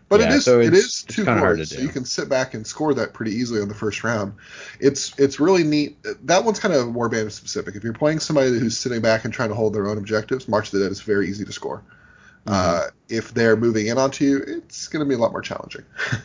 But 0.09 0.21
Yeah, 0.21 0.27
it 0.27 0.31
is 0.33 0.45
so 0.45 0.61
it 0.61 0.73
is 0.75 1.03
two 1.03 1.25
kinda 1.25 1.41
hard 1.41 1.57
glories, 1.57 1.69
to 1.71 1.77
so 1.77 1.81
you 1.81 1.89
can 1.89 2.05
sit 2.05 2.29
back 2.29 2.55
and 2.55 2.67
score 2.67 2.95
that 2.95 3.13
pretty 3.13 3.33
easily 3.33 3.61
on 3.61 3.69
the 3.69 3.75
first 3.75 4.05
round. 4.05 4.35
It's 4.79 5.13
it's 5.19 5.41
really 5.41 5.65
neat. 5.65 5.99
That 6.25 6.45
one's 6.45 6.61
kind 6.61 6.75
of 6.75 6.89
warband 6.89 7.33
specific. 7.33 7.75
If 7.75 7.83
you're 7.85 7.93
playing 7.93 8.21
somebody 8.21 8.51
who's 8.59 8.79
sitting 8.79 9.01
back 9.01 9.25
and 9.25 9.35
trying 9.35 9.49
to 9.51 9.55
hold 9.57 9.75
their 9.75 9.89
own 9.89 9.99
objectives, 9.99 10.49
March 10.49 10.67
of 10.73 10.79
the 10.79 10.85
Dead 10.85 10.93
is 10.93 11.01
very 11.01 11.29
easy 11.29 11.45
to 11.45 11.53
score. 11.53 11.85
Mm-hmm. 12.47 12.79
Uh, 12.79 12.83
if 13.09 13.35
they're 13.35 13.57
moving 13.57 13.89
in 13.89 13.99
onto 13.99 14.25
you, 14.25 14.39
it's 14.47 14.89
going 14.89 15.05
to 15.05 15.09
be 15.09 15.15
a 15.15 15.19
lot 15.19 15.33
more 15.33 15.43
challenging. 15.43 15.85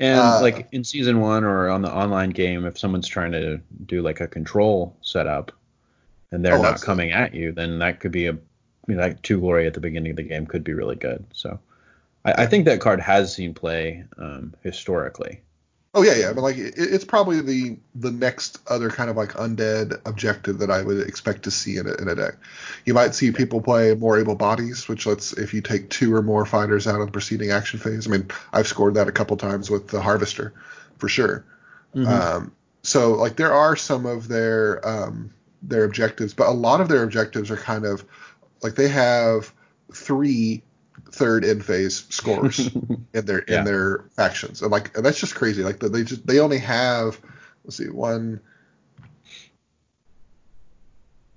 And 0.00 0.34
Uh, 0.34 0.40
like 0.40 0.68
in 0.72 0.82
season 0.84 1.20
one 1.20 1.44
or 1.44 1.68
on 1.68 1.82
the 1.82 1.92
online 1.92 2.30
game, 2.30 2.64
if 2.66 2.78
someone's 2.78 3.06
trying 3.08 3.32
to 3.32 3.60
do 3.86 4.02
like 4.02 4.20
a 4.20 4.26
control 4.26 4.96
setup 5.02 5.52
and 6.32 6.44
they're 6.44 6.58
Oh, 6.58 6.62
not 6.62 6.74
absolutely. 6.74 6.82
coming 6.82 7.12
at 7.12 7.34
you, 7.34 7.52
then 7.52 7.78
that 7.80 8.00
could 8.00 8.12
be 8.12 8.26
a 8.26 8.32
I 8.32 8.36
mean, 8.88 8.98
like 8.98 9.22
two 9.22 9.40
glory 9.40 9.66
at 9.66 9.74
the 9.74 9.80
beginning 9.80 10.10
of 10.10 10.16
the 10.16 10.24
game 10.24 10.46
could 10.46 10.64
be 10.64 10.74
really 10.74 10.96
good. 10.96 11.24
So 11.32 11.60
I, 12.24 12.42
I 12.42 12.46
think 12.46 12.64
that 12.64 12.80
card 12.80 13.00
has 13.00 13.34
seen 13.34 13.54
play 13.54 14.04
um, 14.18 14.54
historically. 14.62 15.40
Oh 15.96 16.02
yeah, 16.02 16.14
yeah. 16.16 16.32
Mean, 16.32 16.42
like 16.42 16.56
it, 16.56 16.74
it's 16.76 17.04
probably 17.04 17.40
the 17.40 17.78
the 17.94 18.10
next 18.10 18.58
other 18.66 18.90
kind 18.90 19.08
of 19.08 19.16
like 19.16 19.30
undead 19.34 20.00
objective 20.06 20.58
that 20.58 20.70
I 20.70 20.82
would 20.82 21.06
expect 21.06 21.44
to 21.44 21.52
see 21.52 21.76
in 21.76 21.86
a, 21.86 21.94
in 21.94 22.08
a 22.08 22.16
deck. 22.16 22.34
You 22.84 22.94
might 22.94 23.14
see 23.14 23.30
people 23.30 23.60
play 23.60 23.94
more 23.94 24.18
able 24.18 24.34
bodies, 24.34 24.88
which 24.88 25.06
lets 25.06 25.32
if 25.34 25.54
you 25.54 25.60
take 25.60 25.90
two 25.90 26.12
or 26.12 26.20
more 26.20 26.44
fighters 26.44 26.88
out 26.88 27.00
of 27.00 27.06
the 27.06 27.12
preceding 27.12 27.52
action 27.52 27.78
phase. 27.78 28.08
I 28.08 28.10
mean, 28.10 28.28
I've 28.52 28.66
scored 28.66 28.94
that 28.94 29.06
a 29.06 29.12
couple 29.12 29.36
times 29.36 29.70
with 29.70 29.86
the 29.86 30.00
harvester, 30.00 30.52
for 30.98 31.08
sure. 31.08 31.44
Mm-hmm. 31.94 32.08
Um, 32.08 32.52
so 32.82 33.12
like 33.12 33.36
there 33.36 33.52
are 33.52 33.76
some 33.76 34.04
of 34.04 34.26
their 34.26 34.86
um, 34.86 35.32
their 35.62 35.84
objectives, 35.84 36.34
but 36.34 36.48
a 36.48 36.50
lot 36.50 36.80
of 36.80 36.88
their 36.88 37.04
objectives 37.04 37.52
are 37.52 37.56
kind 37.56 37.86
of 37.86 38.04
like 38.64 38.74
they 38.74 38.88
have 38.88 39.52
three 39.92 40.64
third 41.14 41.44
end 41.44 41.64
phase 41.64 42.06
scores 42.10 42.58
in 43.14 43.24
their 43.26 43.44
Yeah. 43.46 43.58
in 43.60 43.64
their 43.64 44.04
factions, 44.16 44.62
and 44.62 44.70
like 44.70 44.96
and 44.96 45.06
that's 45.06 45.18
just 45.18 45.34
crazy. 45.34 45.62
Like 45.62 45.78
they 45.78 46.02
just 46.02 46.26
they 46.26 46.40
only 46.40 46.58
have 46.58 47.20
let's 47.64 47.76
see 47.76 47.88
one. 47.88 48.40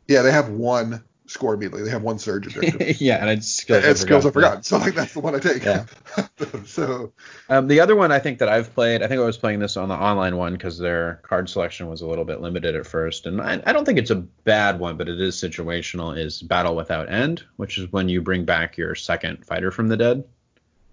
Yeah, 0.08 0.22
they 0.22 0.32
have 0.32 0.50
one 0.50 1.04
score 1.28 1.54
immediately. 1.54 1.84
They 1.84 1.90
have 1.92 2.02
one 2.04 2.20
surge 2.20 2.48
objective. 2.48 3.00
yeah, 3.02 3.18
and 3.18 3.30
it's 3.30 3.48
skills. 3.48 3.84
and 3.86 3.98
skills 3.98 4.26
Unforgotten. 4.26 4.58
I've 4.60 4.64
forgotten. 4.64 4.64
So 4.64 4.78
like 4.78 4.96
that's 4.96 5.14
the 5.14 5.20
one 5.20 5.36
I 5.36 5.40
take. 5.40 5.64
Yeah. 5.64 5.86
so 6.66 7.14
Um, 7.50 7.68
the 7.68 7.80
other 7.82 7.96
one 7.96 8.12
I 8.12 8.20
think 8.20 8.40
that 8.40 8.50
I've 8.50 8.74
played, 8.74 9.04
I 9.04 9.08
think 9.08 9.20
I 9.22 9.26
was 9.26 9.38
playing 9.38 9.60
this 9.60 9.78
on 9.78 9.90
the 9.90 9.96
online 9.96 10.38
one 10.38 10.54
because 10.54 10.78
their 10.78 11.20
card 11.24 11.50
selection 11.50 11.88
was 11.88 12.02
a 12.02 12.08
little 12.08 12.26
bit 12.26 12.42
limited 12.42 12.76
at 12.76 12.86
first, 12.88 13.26
and 13.26 13.42
I, 13.42 13.62
I 13.66 13.74
don't 13.74 13.86
think 13.86 14.00
it's 14.00 14.12
a 14.12 14.16
bad 14.16 14.80
one, 14.80 14.98
but 14.98 15.10
it 15.10 15.20
is 15.22 15.36
situational. 15.36 16.18
Is 16.18 16.42
Battle 16.42 16.76
Without 16.76 17.12
End, 17.12 17.44
which 17.58 17.78
is 17.78 17.92
when 17.92 18.10
you 18.10 18.22
bring 18.22 18.46
back 18.46 18.78
your 18.78 18.96
second 18.96 19.46
fighter 19.46 19.70
from 19.72 19.88
the 19.90 19.98
dead. 19.98 20.24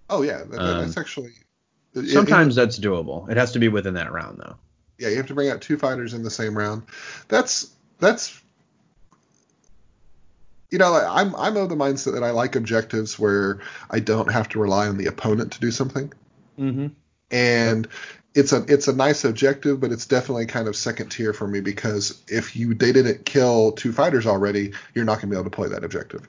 oh 0.09 0.21
yeah, 0.21 0.43
that, 0.43 0.59
Um, 0.59 0.81
that's 0.81 0.97
actually 0.97 1.31
it- 1.93 2.09
Sometimes 2.09 2.55
that's 2.55 2.77
doable. 2.77 3.29
It 3.29 3.37
has 3.37 3.53
to 3.53 3.59
be 3.59 3.69
within 3.69 3.93
that 3.93 4.11
round 4.11 4.39
though. 4.39 4.55
yeah, 4.99 5.07
you 5.09 5.15
have 5.17 5.27
to 5.27 5.33
bring 5.33 5.49
out 5.49 5.61
two 5.61 5.77
fighters 5.77 6.13
in 6.13 6.23
the 6.23 6.29
same 6.29 6.57
round. 6.57 6.83
That's 7.29 7.71
that's 7.99 8.41
you 10.75 10.79
know, 10.79 10.93
I'm 10.93 11.33
I'm 11.37 11.55
of 11.55 11.69
the 11.69 11.75
mindset 11.75 12.15
that 12.15 12.23
I 12.23 12.31
like 12.31 12.57
objectives 12.57 13.17
where 13.17 13.61
I 13.89 14.01
don't 14.01 14.29
have 14.29 14.49
to 14.49 14.59
rely 14.59 14.89
on 14.89 14.97
the 14.97 15.05
opponent 15.05 15.53
to 15.53 15.61
do 15.61 15.71
something. 15.71 16.11
Mm-hmm. 16.59 16.87
And 17.31 17.87
it's 18.33 18.51
a 18.51 18.65
it's 18.67 18.89
a 18.89 18.93
nice 18.93 19.23
objective, 19.23 19.79
but 19.79 19.93
it's 19.93 20.05
definitely 20.05 20.47
kind 20.47 20.67
of 20.67 20.75
second 20.75 21.11
tier 21.11 21.31
for 21.31 21.47
me 21.47 21.61
because 21.61 22.21
if 22.27 22.57
you 22.57 22.73
they 22.73 22.91
didn't 22.91 23.23
kill 23.23 23.71
two 23.71 23.93
fighters 23.93 24.27
already, 24.27 24.73
you're 24.93 25.05
not 25.05 25.21
gonna 25.21 25.31
be 25.31 25.37
able 25.37 25.45
to 25.45 25.49
play 25.49 25.69
that 25.69 25.85
objective. 25.85 26.27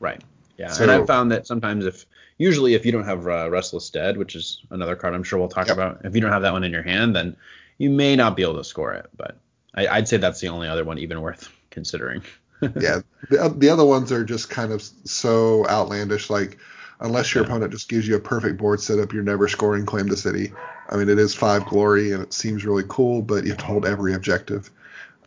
Right. 0.00 0.22
Yeah. 0.58 0.68
So- 0.68 0.82
and 0.82 0.92
I've 0.92 1.06
found 1.06 1.32
that 1.32 1.46
sometimes 1.46 1.86
if 1.86 2.04
usually 2.36 2.74
if 2.74 2.84
you 2.84 2.92
don't 2.92 3.06
have 3.06 3.26
uh, 3.26 3.48
Restless 3.48 3.88
Dead, 3.88 4.18
which 4.18 4.36
is 4.36 4.60
another 4.68 4.96
card 4.96 5.14
I'm 5.14 5.22
sure 5.22 5.38
we'll 5.38 5.48
talk 5.48 5.68
Yep. 5.68 5.76
about, 5.76 6.04
if 6.04 6.14
you 6.14 6.20
don't 6.20 6.32
have 6.32 6.42
that 6.42 6.52
one 6.52 6.64
in 6.64 6.72
your 6.72 6.82
hand, 6.82 7.16
then 7.16 7.36
you 7.78 7.88
may 7.88 8.16
not 8.16 8.36
be 8.36 8.42
able 8.42 8.58
to 8.58 8.64
score 8.64 8.92
it. 8.92 9.08
But 9.16 9.38
I, 9.74 9.86
I'd 9.88 10.08
say 10.08 10.18
that's 10.18 10.40
the 10.40 10.48
only 10.48 10.68
other 10.68 10.84
one 10.84 10.98
even 10.98 11.22
worth 11.22 11.48
considering. 11.70 12.20
yeah, 12.76 13.00
the, 13.28 13.48
the 13.56 13.68
other 13.68 13.84
ones 13.84 14.12
are 14.12 14.24
just 14.24 14.50
kind 14.50 14.72
of 14.72 14.82
so 14.82 15.66
outlandish. 15.68 16.30
Like, 16.30 16.58
unless 17.00 17.34
your 17.34 17.42
Yeah. 17.42 17.48
opponent 17.48 17.72
just 17.72 17.88
gives 17.88 18.06
you 18.06 18.16
a 18.16 18.20
perfect 18.20 18.58
board 18.58 18.80
setup, 18.80 19.12
you're 19.12 19.22
never 19.22 19.48
scoring 19.48 19.86
Claim 19.86 20.08
the 20.08 20.16
City. 20.16 20.52
I 20.88 20.96
mean, 20.96 21.08
it 21.08 21.18
is 21.18 21.34
five 21.34 21.66
glory 21.66 22.12
and 22.12 22.22
it 22.22 22.32
seems 22.32 22.64
really 22.64 22.84
cool, 22.88 23.22
but 23.22 23.44
you 23.44 23.50
have 23.50 23.58
to 23.58 23.66
hold 23.66 23.86
every 23.86 24.14
objective. 24.14 24.70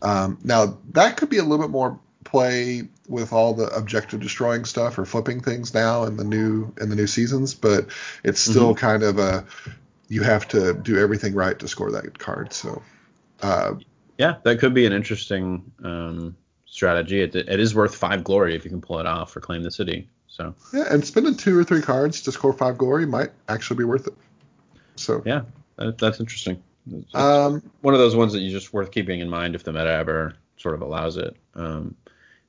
Um, 0.02 0.38
now, 0.44 0.78
that 0.92 1.18
could 1.18 1.30
be 1.30 1.38
a 1.38 1.44
little 1.44 1.66
bit 1.66 1.72
more 1.72 2.00
play 2.26 2.84
with 3.08 3.34
all 3.34 3.54
the 3.54 3.68
objective 3.76 4.20
destroying 4.20 4.66
stuff 4.66 4.98
or 4.98 5.06
flipping 5.06 5.42
things 5.42 5.74
now 5.74 6.04
in 6.06 6.18
the 6.18 6.24
new 6.24 6.74
in 6.80 6.90
the 6.90 6.96
new 6.96 7.08
seasons, 7.08 7.54
but 7.54 7.88
it's 8.24 8.40
still 8.42 8.74
kind 8.76 9.04
of 9.04 9.20
a 9.20 9.46
you 10.10 10.24
have 10.24 10.48
to 10.50 10.74
do 10.74 10.98
everything 11.00 11.34
right 11.34 11.58
to 11.60 11.68
score 11.68 11.92
that 11.92 12.18
card. 12.20 12.54
So, 12.54 12.82
uh, 13.42 13.76
Yeah, 14.18 14.36
that 14.44 14.60
could 14.60 14.74
be 14.74 14.86
an 14.86 14.94
interesting 14.94 15.72
um, 15.84 16.38
strategy. 16.74 17.22
It, 17.22 17.36
it 17.36 17.60
is 17.60 17.76
worth 17.76 17.96
five 17.96 18.24
glory 18.24 18.56
if 18.56 18.66
you 18.66 18.72
can 18.72 18.82
pull 18.82 19.00
it 19.00 19.06
off 19.06 19.36
or 19.38 19.40
claim 19.40 19.62
the 19.62 19.70
city. 19.72 20.10
So 20.28 20.56
yeah, 20.74 20.86
and 20.90 21.06
spending 21.06 21.36
two 21.38 21.58
or 21.58 21.64
three 21.64 21.82
cards 21.82 22.22
to 22.24 22.32
score 22.32 22.52
five 22.52 22.80
glory 22.80 23.06
might 23.06 23.30
actually 23.48 23.78
be 23.78 23.84
worth 23.84 24.08
it. 24.08 24.16
So, 24.96 25.22
yeah, 25.26 25.42
that, 25.78 26.00
that's 26.00 26.20
interesting. 26.20 26.62
It's- 26.88 27.14
um, 27.14 27.62
one 27.82 27.94
of 27.94 28.00
those 28.00 28.16
ones 28.16 28.34
that 28.34 28.40
you 28.40 28.50
just 28.50 28.74
worth 28.74 28.92
keeping 28.92 29.20
in 29.20 29.30
mind 29.30 29.54
if 29.54 29.64
the 29.64 29.72
meta 29.72 29.92
ever 29.92 30.36
sort 30.58 30.74
of 30.74 30.82
allows 30.82 31.16
it. 31.18 31.36
Um, 31.54 31.96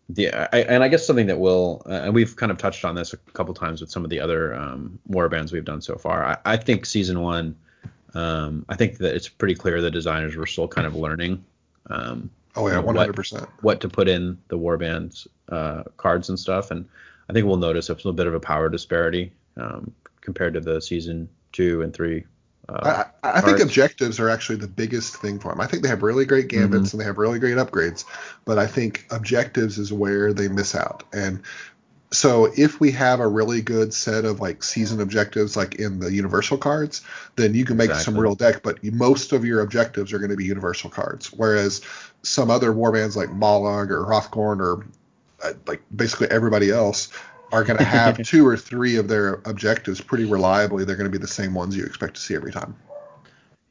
the 0.09 0.33
I, 0.33 0.61
and 0.61 0.83
I 0.83 0.89
guess 0.89 1.07
something 1.07 1.27
that 1.27 1.39
will, 1.39 1.83
uh, 1.87 1.93
and 2.05 2.15
we've 2.15 2.35
kind 2.35 2.51
of 2.51 2.57
touched 2.59 2.85
on 2.87 2.95
this 2.95 3.13
a 3.13 3.19
couple 3.35 3.53
times 3.53 3.83
with 3.83 3.91
some 3.91 4.05
of 4.05 4.11
the 4.11 4.21
other 4.21 4.55
um, 4.55 4.99
war 5.07 5.29
bands 5.29 5.53
we've 5.53 5.65
done 5.65 5.83
so 5.83 5.97
far. 5.97 6.25
I, 6.25 6.37
I 6.55 6.57
think 6.57 6.87
season 6.87 7.21
one, 7.21 7.57
um, 8.15 8.65
I 8.71 8.77
think 8.77 8.99
that 8.99 9.15
it's 9.15 9.29
pretty 9.29 9.55
clear 9.55 9.81
the 9.83 9.91
designers 9.91 10.35
were 10.35 10.47
still 10.47 10.69
kind 10.69 10.87
of 10.87 10.95
learning. 10.95 11.45
Um, 11.91 12.31
oh 12.57 12.69
yeah, 12.69 12.79
what- 12.79 12.97
hundred 12.97 13.17
percent. 13.17 13.49
what 13.61 13.81
to 13.81 13.89
put 13.89 14.09
in 14.09 14.39
the 14.49 14.59
warbands 14.59 15.27
uh, 15.49 15.85
cards 15.97 16.29
and 16.29 16.39
stuff, 16.39 16.71
and 16.71 16.87
I 17.29 17.33
think 17.33 17.47
we'll 17.47 17.57
notice 17.57 17.89
a 17.89 17.95
little 17.95 18.13
bit 18.13 18.27
of 18.27 18.35
a 18.35 18.41
power 18.41 18.69
disparity 18.69 19.33
um, 19.57 19.93
compared 20.21 20.55
to 20.55 20.61
the 20.61 20.81
season 20.81 21.29
two 21.53 21.83
and 21.83 21.93
three. 21.93 22.25
Uh, 22.67 23.05
I, 23.23 23.31
I 23.39 23.41
think 23.43 23.61
objectives 23.61 24.19
are 24.19 24.31
actually 24.31 24.57
the 24.57 24.69
biggest 24.69 25.17
thing 25.19 25.39
for 25.39 25.49
them. 25.51 25.61
I 25.61 25.67
think 25.67 25.83
they 25.83 25.89
have 25.91 26.03
really 26.03 26.25
great 26.25 26.49
gambits 26.49 26.89
Mm-hmm. 26.89 26.95
and 26.97 27.01
they 27.01 27.05
have 27.05 27.19
really 27.19 27.39
great 27.39 27.57
upgrades, 27.57 28.05
but 28.47 28.59
I 28.59 28.67
think 28.67 29.07
objectives 29.11 29.79
is 29.79 29.93
where 29.93 30.33
they 30.33 30.49
miss 30.49 30.75
out. 30.75 31.03
And 31.13 31.43
so 32.11 32.51
if 32.57 32.81
we 32.81 32.91
have 32.93 33.21
a 33.21 33.29
really 33.29 33.61
good 33.61 33.93
set 33.93 34.25
of 34.25 34.41
like 34.41 34.63
season 34.63 35.01
objectives, 35.01 35.59
like 35.59 35.75
in 35.75 35.99
the 35.99 36.11
universal 36.13 36.57
cards, 36.57 37.03
then 37.37 37.55
you 37.55 37.67
can 37.67 37.77
make 37.77 37.93
some 37.93 38.17
real 38.17 38.35
deck. 38.35 38.63
But 38.63 38.83
most 38.83 39.33
of 39.33 39.45
your 39.45 39.61
objectives 39.61 40.13
are 40.15 40.19
going 40.19 40.31
to 40.31 40.37
be 40.37 40.45
universal 40.45 40.89
cards, 40.89 41.33
whereas 41.35 41.83
some 42.25 42.51
other 42.51 42.73
warbands 42.73 43.17
like 43.17 43.29
Mollog 43.29 43.91
or 43.91 44.05
Hrothgorn 44.05 44.61
or 44.61 44.87
uh, 45.43 45.53
like 45.67 45.83
basically 45.95 46.29
everybody 46.31 46.71
else 46.71 47.11
are 47.53 47.65
going 47.65 47.79
to 47.79 47.85
have 47.85 48.23
two 48.23 48.47
or 48.47 48.57
three 48.57 48.97
of 48.97 49.09
their 49.09 49.35
objectives 49.45 50.01
pretty 50.01 50.25
reliably. 50.25 50.85
They're 50.85 50.97
going 50.97 51.11
to 51.11 51.17
be 51.17 51.23
the 51.23 51.29
same 51.29 51.55
ones 51.55 51.77
you 51.77 51.85
expect 51.85 52.15
to 52.15 52.21
see 52.21 52.35
every 52.35 52.53
time. 52.53 52.77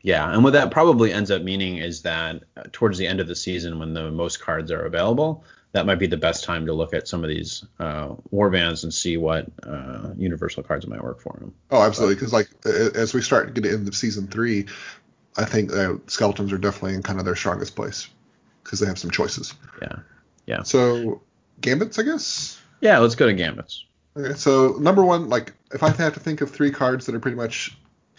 Yeah, 0.02 0.32
and 0.32 0.44
what 0.44 0.52
that 0.54 0.70
probably 0.70 1.14
ends 1.14 1.32
up 1.32 1.44
meaning 1.44 1.78
is 1.78 2.02
that 2.02 2.44
uh, 2.58 2.64
towards 2.74 2.98
the 2.98 3.08
end 3.08 3.22
of 3.22 3.28
the 3.28 3.36
season, 3.36 3.80
when 3.80 3.94
the 3.94 4.12
most 4.12 4.42
cards 4.42 4.70
are 4.70 4.82
available, 4.82 5.46
that 5.72 5.86
might 5.86 5.96
be 5.96 6.08
the 6.08 6.18
best 6.18 6.44
time 6.44 6.66
to 6.66 6.74
look 6.74 6.94
at 6.94 7.08
some 7.08 7.24
of 7.24 7.30
these 7.30 7.64
uh, 7.80 8.14
war 8.30 8.50
bands 8.50 8.84
and 8.84 8.94
see 8.94 9.16
what 9.16 9.48
uh, 9.64 10.10
universal 10.18 10.62
cards 10.62 10.86
might 10.88 11.02
work 11.02 11.22
for 11.22 11.38
them. 11.40 11.54
Oh, 11.72 11.82
absolutely. 11.82 12.16
Because 12.16 12.34
like 12.34 12.50
as 12.66 13.14
we 13.14 13.22
start 13.22 13.56
to 13.56 13.62
get 13.62 13.72
into 13.72 13.94
season 13.94 14.28
three, 14.28 14.66
I 15.38 15.46
think 15.46 15.74
uh, 15.74 15.96
skeletons 16.08 16.52
are 16.52 16.58
definitely 16.58 16.96
in 16.96 17.02
kind 17.02 17.18
of 17.18 17.26
their 17.26 17.38
strongest 17.38 17.76
place 17.76 18.10
because 18.64 18.80
they 18.80 18.86
have 18.88 18.98
some 19.00 19.12
choices. 19.12 19.54
Yeah, 19.82 19.96
Yeah. 20.46 20.64
So 20.64 21.22
gambits, 21.62 22.00
I 22.00 22.04
guess. 22.04 22.60
yeah. 22.82 23.00
Let's 23.00 23.16
go 23.16 23.26
to 23.28 23.34
gambits. 23.34 23.86
Okay, 24.18 24.36
so 24.36 24.76
number 24.80 25.04
one, 25.04 25.30
like 25.30 25.54
if 25.74 25.82
I 25.84 25.90
have 25.90 26.14
to 26.14 26.20
think 26.20 26.42
of 26.42 26.52
three 26.52 26.72
cards 26.72 27.06
that 27.08 27.16
are 27.16 27.20
pretty 27.20 27.38
much 27.38 27.76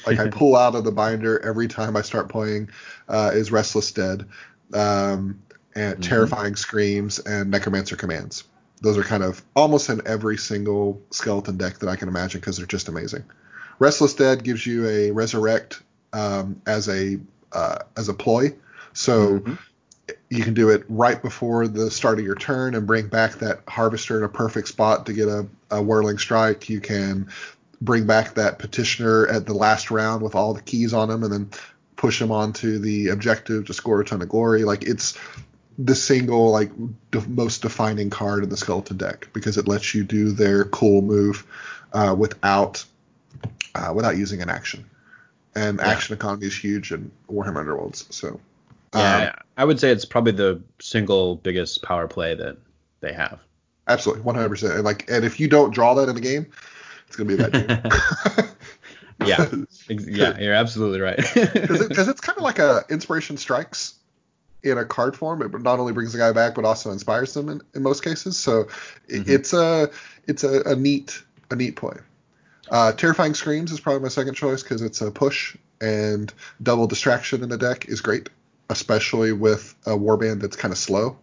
like 0.07 0.19
I 0.19 0.27
pull 0.31 0.57
out 0.57 0.75
of 0.75 0.85
the 0.85 0.91
binder 0.93 1.39
every 1.45 1.69
time 1.69 1.97
I 1.97 2.03
start 2.03 2.29
playing, 2.29 2.69
uh, 3.09 3.31
is 3.33 3.53
Restless 3.53 3.93
Dead, 3.93 4.27
um, 4.73 5.41
and 5.77 5.99
Mhm. 5.99 6.03
Terrifying 6.03 6.57
Screams, 6.57 7.19
and 7.21 7.51
Necromancer 7.51 7.97
Commands. 7.97 8.45
Those 8.83 8.99
are 8.99 9.03
kind 9.05 9.23
of 9.23 9.43
almost 9.57 9.89
in 9.89 10.03
every 10.07 10.37
single 10.37 11.01
skeleton 11.11 11.57
deck 11.57 11.79
that 11.79 11.89
I 11.89 11.97
can 11.97 12.09
imagine 12.09 12.41
because 12.41 12.57
they're 12.59 12.67
just 12.67 12.89
amazing. 12.89 13.25
Restless 13.79 14.15
Dead 14.15 14.43
gives 14.45 14.67
you 14.67 14.87
a 14.89 15.11
resurrect 15.11 15.81
um, 16.13 16.61
as 16.67 16.89
a 16.89 17.19
uh, 17.53 17.79
as 17.97 18.09
a 18.09 18.15
ploy, 18.15 18.53
so 18.95 19.39
Mhm. 19.39 19.59
You 20.35 20.43
can 20.43 20.55
do 20.55 20.71
it 20.71 20.85
right 20.89 21.23
before 21.23 21.69
the 21.69 21.91
start 21.91 22.19
of 22.19 22.25
your 22.25 22.35
turn 22.35 22.75
and 22.75 22.87
bring 22.87 23.07
back 23.07 23.35
that 23.37 23.61
harvester 23.69 24.19
in 24.19 24.25
a 24.25 24.29
perfect 24.29 24.69
spot 24.69 25.07
to 25.07 25.13
get 25.13 25.29
a, 25.29 25.47
a 25.71 25.81
whirling 25.81 26.19
strike. 26.19 26.69
You 26.69 26.81
can 26.81 27.31
bring 27.81 28.07
back 28.07 28.35
that 28.35 28.59
petitioner 28.59 29.29
at 29.29 29.47
the 29.47 29.55
last 29.55 29.91
round 29.91 30.23
with 30.23 30.35
all 30.35 30.53
the 30.53 30.63
keys 30.63 30.93
on 30.93 31.11
him 31.11 31.23
and 31.23 31.33
then 31.33 31.51
push 31.97 32.21
him 32.21 32.33
onto 32.33 32.79
the 32.79 33.09
objective 33.09 33.67
to 33.67 33.75
score 33.75 34.01
a 34.01 34.05
ton 34.05 34.23
of 34.23 34.29
glory. 34.29 34.65
Like 34.65 34.83
it's 34.83 35.17
the 35.79 35.95
single 35.95 36.51
like 36.51 36.71
de- 37.11 37.29
most 37.29 37.63
defining 37.63 38.11
card 38.11 38.43
in 38.43 38.49
the 38.49 38.57
skeleton 38.57 38.97
deck 38.97 39.29
because 39.33 39.57
it 39.57 39.69
lets 39.69 39.95
you 39.95 40.03
do 40.05 40.33
their 40.33 40.65
cool 40.65 41.01
move 41.03 41.47
uh, 41.93 42.15
without 42.19 42.85
uh, 43.75 43.93
without 43.95 44.17
using 44.17 44.43
an 44.43 44.51
action. 44.51 44.85
And 45.55 45.79
Yeah. 45.79 45.91
action 45.91 46.15
economy 46.15 46.47
is 46.47 46.57
huge 46.57 46.91
in 46.91 47.13
Warhammer 47.31 47.65
Underworlds. 47.65 48.13
So 48.13 48.41
Yeah, 48.95 49.31
um, 49.31 49.35
I 49.57 49.65
would 49.65 49.81
say 49.81 49.91
it's 49.91 50.05
probably 50.05 50.33
the 50.33 50.63
single 50.81 51.37
biggest 51.37 51.83
power 51.83 52.07
play 52.09 52.35
that 52.35 52.57
they 53.01 53.13
have. 53.13 53.41
Absolutely, 53.89 54.23
one 54.23 54.35
hundred 54.35 54.51
percent. 54.51 54.75
And 54.75 54.85
like, 54.85 55.09
and 55.11 55.25
if 55.25 55.39
you 55.39 55.49
don't 55.49 55.75
draw 55.75 55.95
that 55.95 56.09
in 56.09 56.15
the 56.15 56.21
game, 56.21 56.47
it's 57.07 57.17
gonna 57.17 57.29
be 57.29 57.35
a 57.35 57.49
bad 57.49 57.53
game. 57.53 58.49
Yeah. 59.25 59.47
Yeah, 59.89 60.39
you're 60.39 60.55
absolutely 60.55 61.01
right. 61.01 61.17
because 61.35 61.81
it, 61.83 61.91
it's 61.91 62.21
kind 62.23 62.39
of 62.39 62.43
like 62.43 62.59
a 62.59 62.85
inspiration 62.89 63.37
strikes 63.37 63.97
in 64.63 64.79
a 64.79 64.85
card 64.85 65.15
form. 65.15 65.43
It 65.43 65.61
not 65.61 65.79
only 65.79 65.93
brings 65.93 66.13
the 66.13 66.19
guy 66.19 66.33
back, 66.33 66.55
but 66.55 66.65
also 66.65 66.91
inspires 66.91 67.35
them 67.35 67.51
in, 67.51 67.61
in 67.75 67.83
most 67.83 68.03
cases. 68.03 68.39
So 68.39 68.65
Mhm. 69.11 69.29
it's 69.29 69.53
a 69.53 69.91
it's 70.27 70.43
a, 70.43 70.63
a 70.63 70.75
neat 70.75 71.23
a 71.51 71.57
neat 71.57 71.77
play. 71.77 71.97
Uh, 72.71 72.93
Terrifying 72.93 73.35
Screams 73.35 73.73
is 73.73 73.79
probably 73.79 74.01
my 74.01 74.09
second 74.09 74.35
choice 74.35 74.63
because 74.63 74.81
it's 74.81 75.03
a 75.03 75.11
push 75.11 75.55
and 75.83 76.33
double 76.63 76.87
distraction 76.87 77.43
in 77.43 77.51
the 77.51 77.59
deck 77.59 77.87
is 77.89 78.01
great, 78.01 78.31
especially 78.71 79.33
with 79.33 79.75
a 79.87 79.91
warband 79.91 80.41
that's 80.41 80.57
kind 80.57 80.73
of 80.73 80.79
slow. 80.79 81.19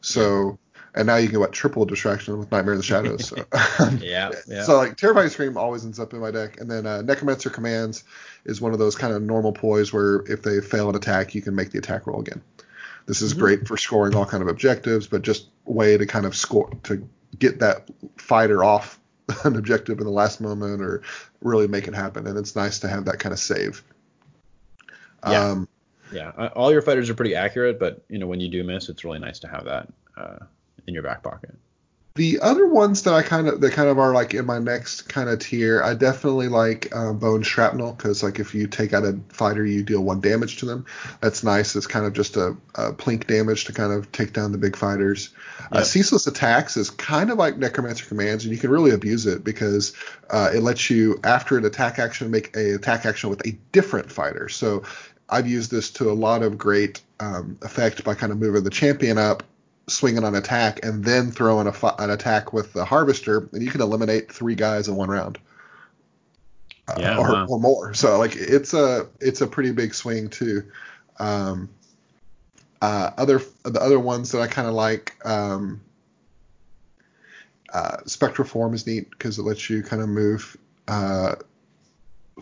So 0.00 0.58
and 0.94 1.06
now 1.06 1.16
you 1.16 1.28
can 1.28 1.40
what 1.40 1.52
triple 1.52 1.84
distraction 1.84 2.38
with 2.38 2.50
Nightmare 2.52 2.74
in 2.74 2.78
the 2.78 2.84
Shadows. 2.84 3.28
So. 3.28 3.36
yeah, 4.00 4.30
yeah. 4.46 4.62
So 4.62 4.76
like 4.76 4.96
Terrifying 4.96 5.28
Scream 5.28 5.56
always 5.56 5.84
ends 5.84 5.98
up 5.98 6.12
in 6.12 6.20
my 6.20 6.30
deck, 6.30 6.60
and 6.60 6.70
then 6.70 6.86
uh, 6.86 7.02
Necromancer 7.02 7.50
Commands 7.50 8.04
is 8.44 8.60
one 8.60 8.72
of 8.72 8.78
those 8.78 8.94
kind 8.94 9.12
of 9.12 9.22
normal 9.22 9.52
ploys 9.52 9.92
where 9.92 10.20
if 10.30 10.42
they 10.42 10.60
fail 10.60 10.88
an 10.88 10.94
attack, 10.94 11.34
you 11.34 11.42
can 11.42 11.54
make 11.54 11.70
the 11.70 11.78
attack 11.78 12.06
roll 12.06 12.20
again. 12.20 12.40
This 13.06 13.20
is 13.22 13.34
Mhm. 13.34 13.38
great 13.38 13.68
for 13.68 13.76
scoring 13.76 14.14
all 14.14 14.24
kind 14.24 14.42
of 14.42 14.48
objectives, 14.48 15.06
but 15.06 15.22
just 15.22 15.48
way 15.64 15.96
to 15.96 16.06
kind 16.06 16.26
of 16.26 16.36
score 16.36 16.70
to 16.84 17.06
get 17.38 17.58
that 17.58 17.88
fighter 18.16 18.62
off 18.62 18.98
an 19.44 19.56
objective 19.56 19.98
in 19.98 20.04
the 20.04 20.12
last 20.12 20.40
moment 20.40 20.80
or 20.80 21.02
really 21.40 21.66
make 21.66 21.88
it 21.88 21.94
happen. 21.94 22.26
And 22.26 22.38
it's 22.38 22.54
nice 22.54 22.78
to 22.80 22.88
have 22.88 23.06
that 23.06 23.18
kind 23.18 23.32
of 23.32 23.38
save. 23.38 23.82
Yeah. 25.28 25.50
Um, 25.50 25.68
yeah, 26.12 26.30
all 26.54 26.72
your 26.72 26.82
fighters 26.82 27.10
are 27.10 27.14
pretty 27.14 27.34
accurate, 27.34 27.78
but 27.78 28.04
you 28.08 28.18
know 28.18 28.26
when 28.26 28.40
you 28.40 28.48
do 28.48 28.62
miss, 28.64 28.88
it's 28.88 29.04
really 29.04 29.18
nice 29.18 29.38
to 29.40 29.48
have 29.48 29.64
that 29.64 29.88
uh, 30.16 30.38
in 30.86 30.94
your 30.94 31.02
back 31.02 31.22
pocket. 31.22 31.54
The 32.16 32.38
other 32.40 32.68
ones 32.68 33.02
that 33.02 33.12
I 33.12 33.22
kind 33.22 33.48
of 33.48 33.60
that 33.60 33.72
kind 33.72 33.88
of 33.88 33.98
are 33.98 34.12
like 34.12 34.34
in 34.34 34.46
my 34.46 34.60
next 34.60 35.08
kind 35.08 35.28
of 35.28 35.40
tier, 35.40 35.82
I 35.82 35.94
definitely 35.94 36.46
like 36.46 36.94
uh, 36.94 37.12
bone 37.12 37.42
shrapnel 37.42 37.92
because 37.92 38.22
like 38.22 38.38
if 38.38 38.54
you 38.54 38.68
take 38.68 38.92
out 38.92 39.02
a 39.02 39.18
fighter, 39.30 39.66
you 39.66 39.82
deal 39.82 40.00
one 40.00 40.20
damage 40.20 40.58
to 40.58 40.66
them. 40.66 40.86
That's 41.20 41.42
nice. 41.42 41.74
It's 41.74 41.88
kind 41.88 42.06
of 42.06 42.12
just 42.12 42.36
a, 42.36 42.56
a 42.76 42.92
plink 42.92 43.26
damage 43.26 43.64
to 43.64 43.72
kind 43.72 43.92
of 43.92 44.12
take 44.12 44.32
down 44.32 44.52
the 44.52 44.58
big 44.58 44.76
fighters. 44.76 45.30
Uh, 45.72 45.82
ceaseless 45.82 46.28
attacks 46.28 46.76
is 46.76 46.88
kind 46.88 47.32
of 47.32 47.38
like 47.38 47.58
necromancer 47.58 48.06
commands, 48.06 48.44
and 48.44 48.52
you 48.54 48.60
can 48.60 48.70
really 48.70 48.92
abuse 48.92 49.26
it 49.26 49.42
because 49.42 49.92
uh, 50.30 50.50
it 50.54 50.60
lets 50.60 50.88
you 50.90 51.18
after 51.24 51.58
an 51.58 51.64
attack 51.64 51.98
action 51.98 52.30
make 52.30 52.56
a 52.56 52.76
attack 52.76 53.06
action 53.06 53.28
with 53.28 53.44
a 53.44 53.58
different 53.72 54.12
fighter. 54.12 54.48
So 54.48 54.84
I've 55.28 55.48
used 55.48 55.70
this 55.70 55.90
to 55.92 56.10
a 56.10 56.12
lot 56.12 56.42
of 56.42 56.58
great 56.58 57.00
um, 57.20 57.58
effect 57.62 58.04
by 58.04 58.14
kind 58.14 58.32
of 58.32 58.38
moving 58.38 58.64
the 58.64 58.70
champion 58.70 59.18
up 59.18 59.42
swinging 59.86 60.24
on 60.24 60.34
attack 60.34 60.84
and 60.84 61.04
then 61.04 61.30
throwing 61.30 61.70
fi- 61.72 61.94
an 61.98 62.10
attack 62.10 62.52
with 62.52 62.72
the 62.72 62.84
harvester, 62.84 63.48
and 63.52 63.62
you 63.62 63.70
can 63.70 63.80
eliminate 63.80 64.32
three 64.32 64.54
guys 64.54 64.88
in 64.88 64.96
one 64.96 65.08
round. 65.08 65.38
Uh, 66.88 66.96
Yeah, 66.98 67.18
or, 67.18 67.32
wow. 67.32 67.46
or 67.48 67.58
more. 67.58 67.94
So 67.94 68.18
like 68.18 68.36
it's 68.36 68.74
a 68.74 69.08
it's 69.20 69.40
a 69.40 69.46
pretty 69.46 69.72
big 69.72 69.94
swing 69.94 70.28
too. 70.28 70.64
Um, 71.18 71.70
uh, 72.82 73.10
other 73.16 73.40
the 73.62 73.80
other 73.80 73.98
ones 73.98 74.32
that 74.32 74.40
I 74.42 74.46
kind 74.46 74.68
of 74.68 74.74
like, 74.74 75.14
um, 75.24 75.80
uh, 77.72 77.98
spectral 78.04 78.46
form 78.46 78.74
is 78.74 78.86
neat 78.86 79.10
because 79.10 79.38
it 79.38 79.42
lets 79.42 79.70
you 79.70 79.82
kind 79.82 80.02
of 80.02 80.08
move 80.08 80.56
uh, 80.86 81.36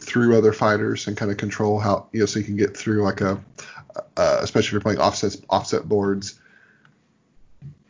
through 0.00 0.36
other 0.36 0.52
fighters 0.52 1.06
and 1.06 1.16
kind 1.16 1.30
of 1.30 1.36
control 1.36 1.78
how 1.78 2.06
you 2.12 2.20
know 2.20 2.26
so 2.26 2.38
you 2.38 2.44
can 2.44 2.56
get 2.56 2.76
through 2.76 3.02
like 3.02 3.20
a 3.20 3.42
uh, 4.16 4.38
especially 4.40 4.68
if 4.68 4.72
you're 4.72 4.80
playing 4.80 4.98
offset 4.98 5.36
offset 5.50 5.88
boards. 5.88 6.40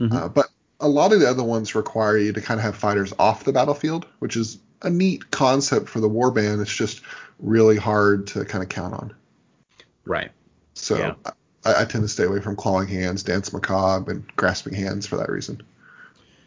Mm-hmm. 0.01 0.17
Uh, 0.17 0.29
but 0.29 0.49
a 0.81 0.89
lot 0.89 1.13
of 1.13 1.21
the 1.21 1.29
other 1.29 1.45
ones 1.45 1.75
require 1.75 2.19
you 2.19 2.33
to 2.33 2.41
kind 2.41 2.59
of 2.59 2.65
have 2.65 2.77
fighters 2.77 3.13
off 3.19 3.45
the 3.45 3.53
battlefield, 3.53 4.07
which 4.19 4.37
is 4.37 4.59
a 4.83 4.91
neat 4.91 5.31
concept 5.31 5.89
for 5.89 6.01
the 6.01 6.09
warband. 6.09 6.61
It's 6.61 6.75
just 6.75 7.03
really 7.39 7.77
hard 7.77 8.27
to 8.29 8.45
kind 8.45 8.65
of 8.65 8.69
count 8.69 8.95
on. 8.95 9.15
Right. 10.05 10.33
So 10.75 10.99
yeah. 10.99 11.15
I, 11.65 11.83
I, 11.83 11.85
tend 11.85 12.03
to 12.03 12.09
stay 12.09 12.25
away 12.25 12.41
from 12.41 12.57
clawing 12.57 12.89
hands, 12.89 13.23
dance 13.23 13.53
macabre, 13.53 14.11
and 14.11 14.37
grasping 14.37 14.75
hands 14.75 15.07
for 15.07 15.17
that 15.19 15.29
reason. 15.29 15.63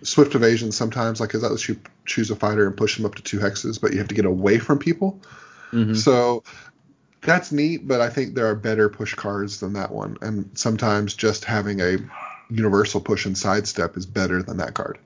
Swift 0.06 0.36
evasion 0.36 0.72
sometimes, 0.72 1.20
like, 1.20 1.34
is 1.34 1.42
that 1.42 1.50
lets 1.50 1.68
you 1.68 1.80
choose 2.06 2.30
a 2.32 2.36
fighter 2.36 2.68
and 2.68 2.78
push 2.78 2.96
them 2.96 3.06
up 3.06 3.16
to 3.16 3.24
two 3.24 3.40
hexes, 3.40 3.82
but 3.82 3.92
you 3.92 3.98
have 3.98 4.08
to 4.08 4.16
get 4.16 4.26
away 4.26 4.60
from 4.60 4.80
people. 4.80 5.20
Mm-hmm. 5.72 5.96
So 5.96 6.44
that's 7.22 7.52
neat, 7.52 7.88
but 7.88 8.02
I 8.02 8.10
think 8.10 8.36
there 8.36 8.48
are 8.48 8.56
better 8.56 8.88
push 8.88 9.16
cards 9.16 9.60
than 9.60 9.74
that 9.74 9.92
one. 9.92 10.18
And 10.22 10.50
sometimes 10.54 11.16
just 11.16 11.44
having 11.44 11.82
a 11.82 11.98
universal 12.50 13.02
push 13.02 13.26
and 13.26 13.36
sidestep 13.36 13.98
is 13.98 14.06
better 14.06 14.44
than 14.44 14.58
that 14.58 14.76
card. 14.76 15.00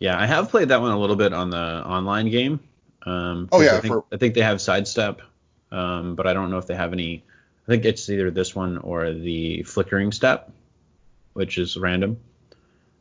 Yeah, 0.00 0.20
I 0.20 0.26
have 0.26 0.50
played 0.50 0.68
that 0.70 0.80
one 0.80 0.90
a 0.90 0.98
little 0.98 1.14
bit 1.14 1.32
on 1.32 1.50
the 1.50 1.86
online 1.86 2.28
game. 2.28 2.58
Um, 3.06 3.48
oh 3.52 3.60
yeah, 3.60 3.76
I 3.76 3.80
think, 3.80 3.94
for, 3.94 4.04
I 4.12 4.16
think, 4.16 4.34
they 4.34 4.42
have 4.42 4.60
sidestep, 4.60 5.22
um, 5.70 6.16
but 6.16 6.26
I 6.26 6.34
don't 6.34 6.50
know 6.50 6.58
if 6.58 6.66
they 6.66 6.74
have 6.74 6.92
any. 6.92 7.24
I 7.66 7.70
think 7.70 7.84
it's 7.84 8.10
either 8.10 8.30
this 8.32 8.54
one 8.54 8.78
or 8.78 9.12
the 9.12 9.62
flickering 9.62 10.10
step, 10.10 10.50
which 11.34 11.56
is 11.56 11.76
random. 11.76 12.18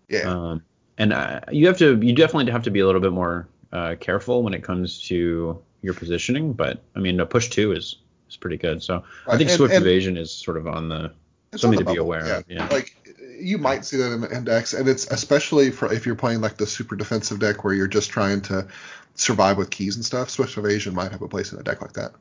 Yeah. 0.07 0.29
Um, 0.29 0.63
and 1.01 1.13
uh, 1.13 1.39
you 1.51 1.65
have 1.65 1.79
to, 1.79 1.99
you 1.99 2.13
definitely 2.13 2.51
have 2.51 2.61
to 2.61 2.69
be 2.69 2.79
a 2.79 2.85
little 2.85 3.01
bit 3.01 3.11
more 3.11 3.47
uh, 3.73 3.95
careful 3.99 4.43
when 4.43 4.53
it 4.53 4.63
comes 4.63 5.01
to 5.07 5.59
your 5.81 5.95
positioning. 5.95 6.53
But 6.53 6.83
I 6.95 6.99
mean, 6.99 7.19
a 7.19 7.25
push 7.25 7.49
two 7.49 7.71
is 7.71 7.95
is 8.29 8.37
pretty 8.37 8.57
good. 8.57 8.83
So. 8.83 9.03
I 9.27 9.35
think 9.35 9.49
and, 9.49 9.57
swift 9.57 9.73
and 9.73 9.83
evasion 9.83 10.15
is 10.15 10.31
sort 10.31 10.57
of 10.57 10.67
on 10.67 10.89
the 10.89 11.11
something 11.55 11.79
to 11.79 11.85
be 11.85 11.97
aware 11.97 12.27
yeah. 12.27 12.37
of. 12.37 12.45
Yeah. 12.47 12.67
Like 12.67 12.95
you 13.39 13.57
might 13.57 13.83
see 13.83 13.97
that 13.97 14.13
in 14.13 14.21
the 14.21 14.35
index, 14.35 14.73
and 14.73 14.87
it's 14.87 15.07
especially 15.07 15.71
for 15.71 15.91
if 15.91 16.05
you're 16.05 16.13
playing 16.13 16.41
like 16.41 16.57
the 16.57 16.67
super 16.67 16.95
defensive 16.95 17.39
deck 17.39 17.63
where 17.63 17.73
you're 17.73 17.87
just 17.87 18.11
trying 18.11 18.41
to 18.41 18.67
survive 19.15 19.57
with 19.57 19.71
keys 19.71 19.95
and 19.95 20.05
stuff. 20.05 20.29
Swift 20.29 20.55
evasion 20.55 20.93
might 20.93 21.11
have 21.11 21.23
a 21.23 21.27
place 21.27 21.51
in 21.51 21.57
a 21.57 21.63
deck 21.63 21.81
like 21.81 21.93
that. 21.93 22.11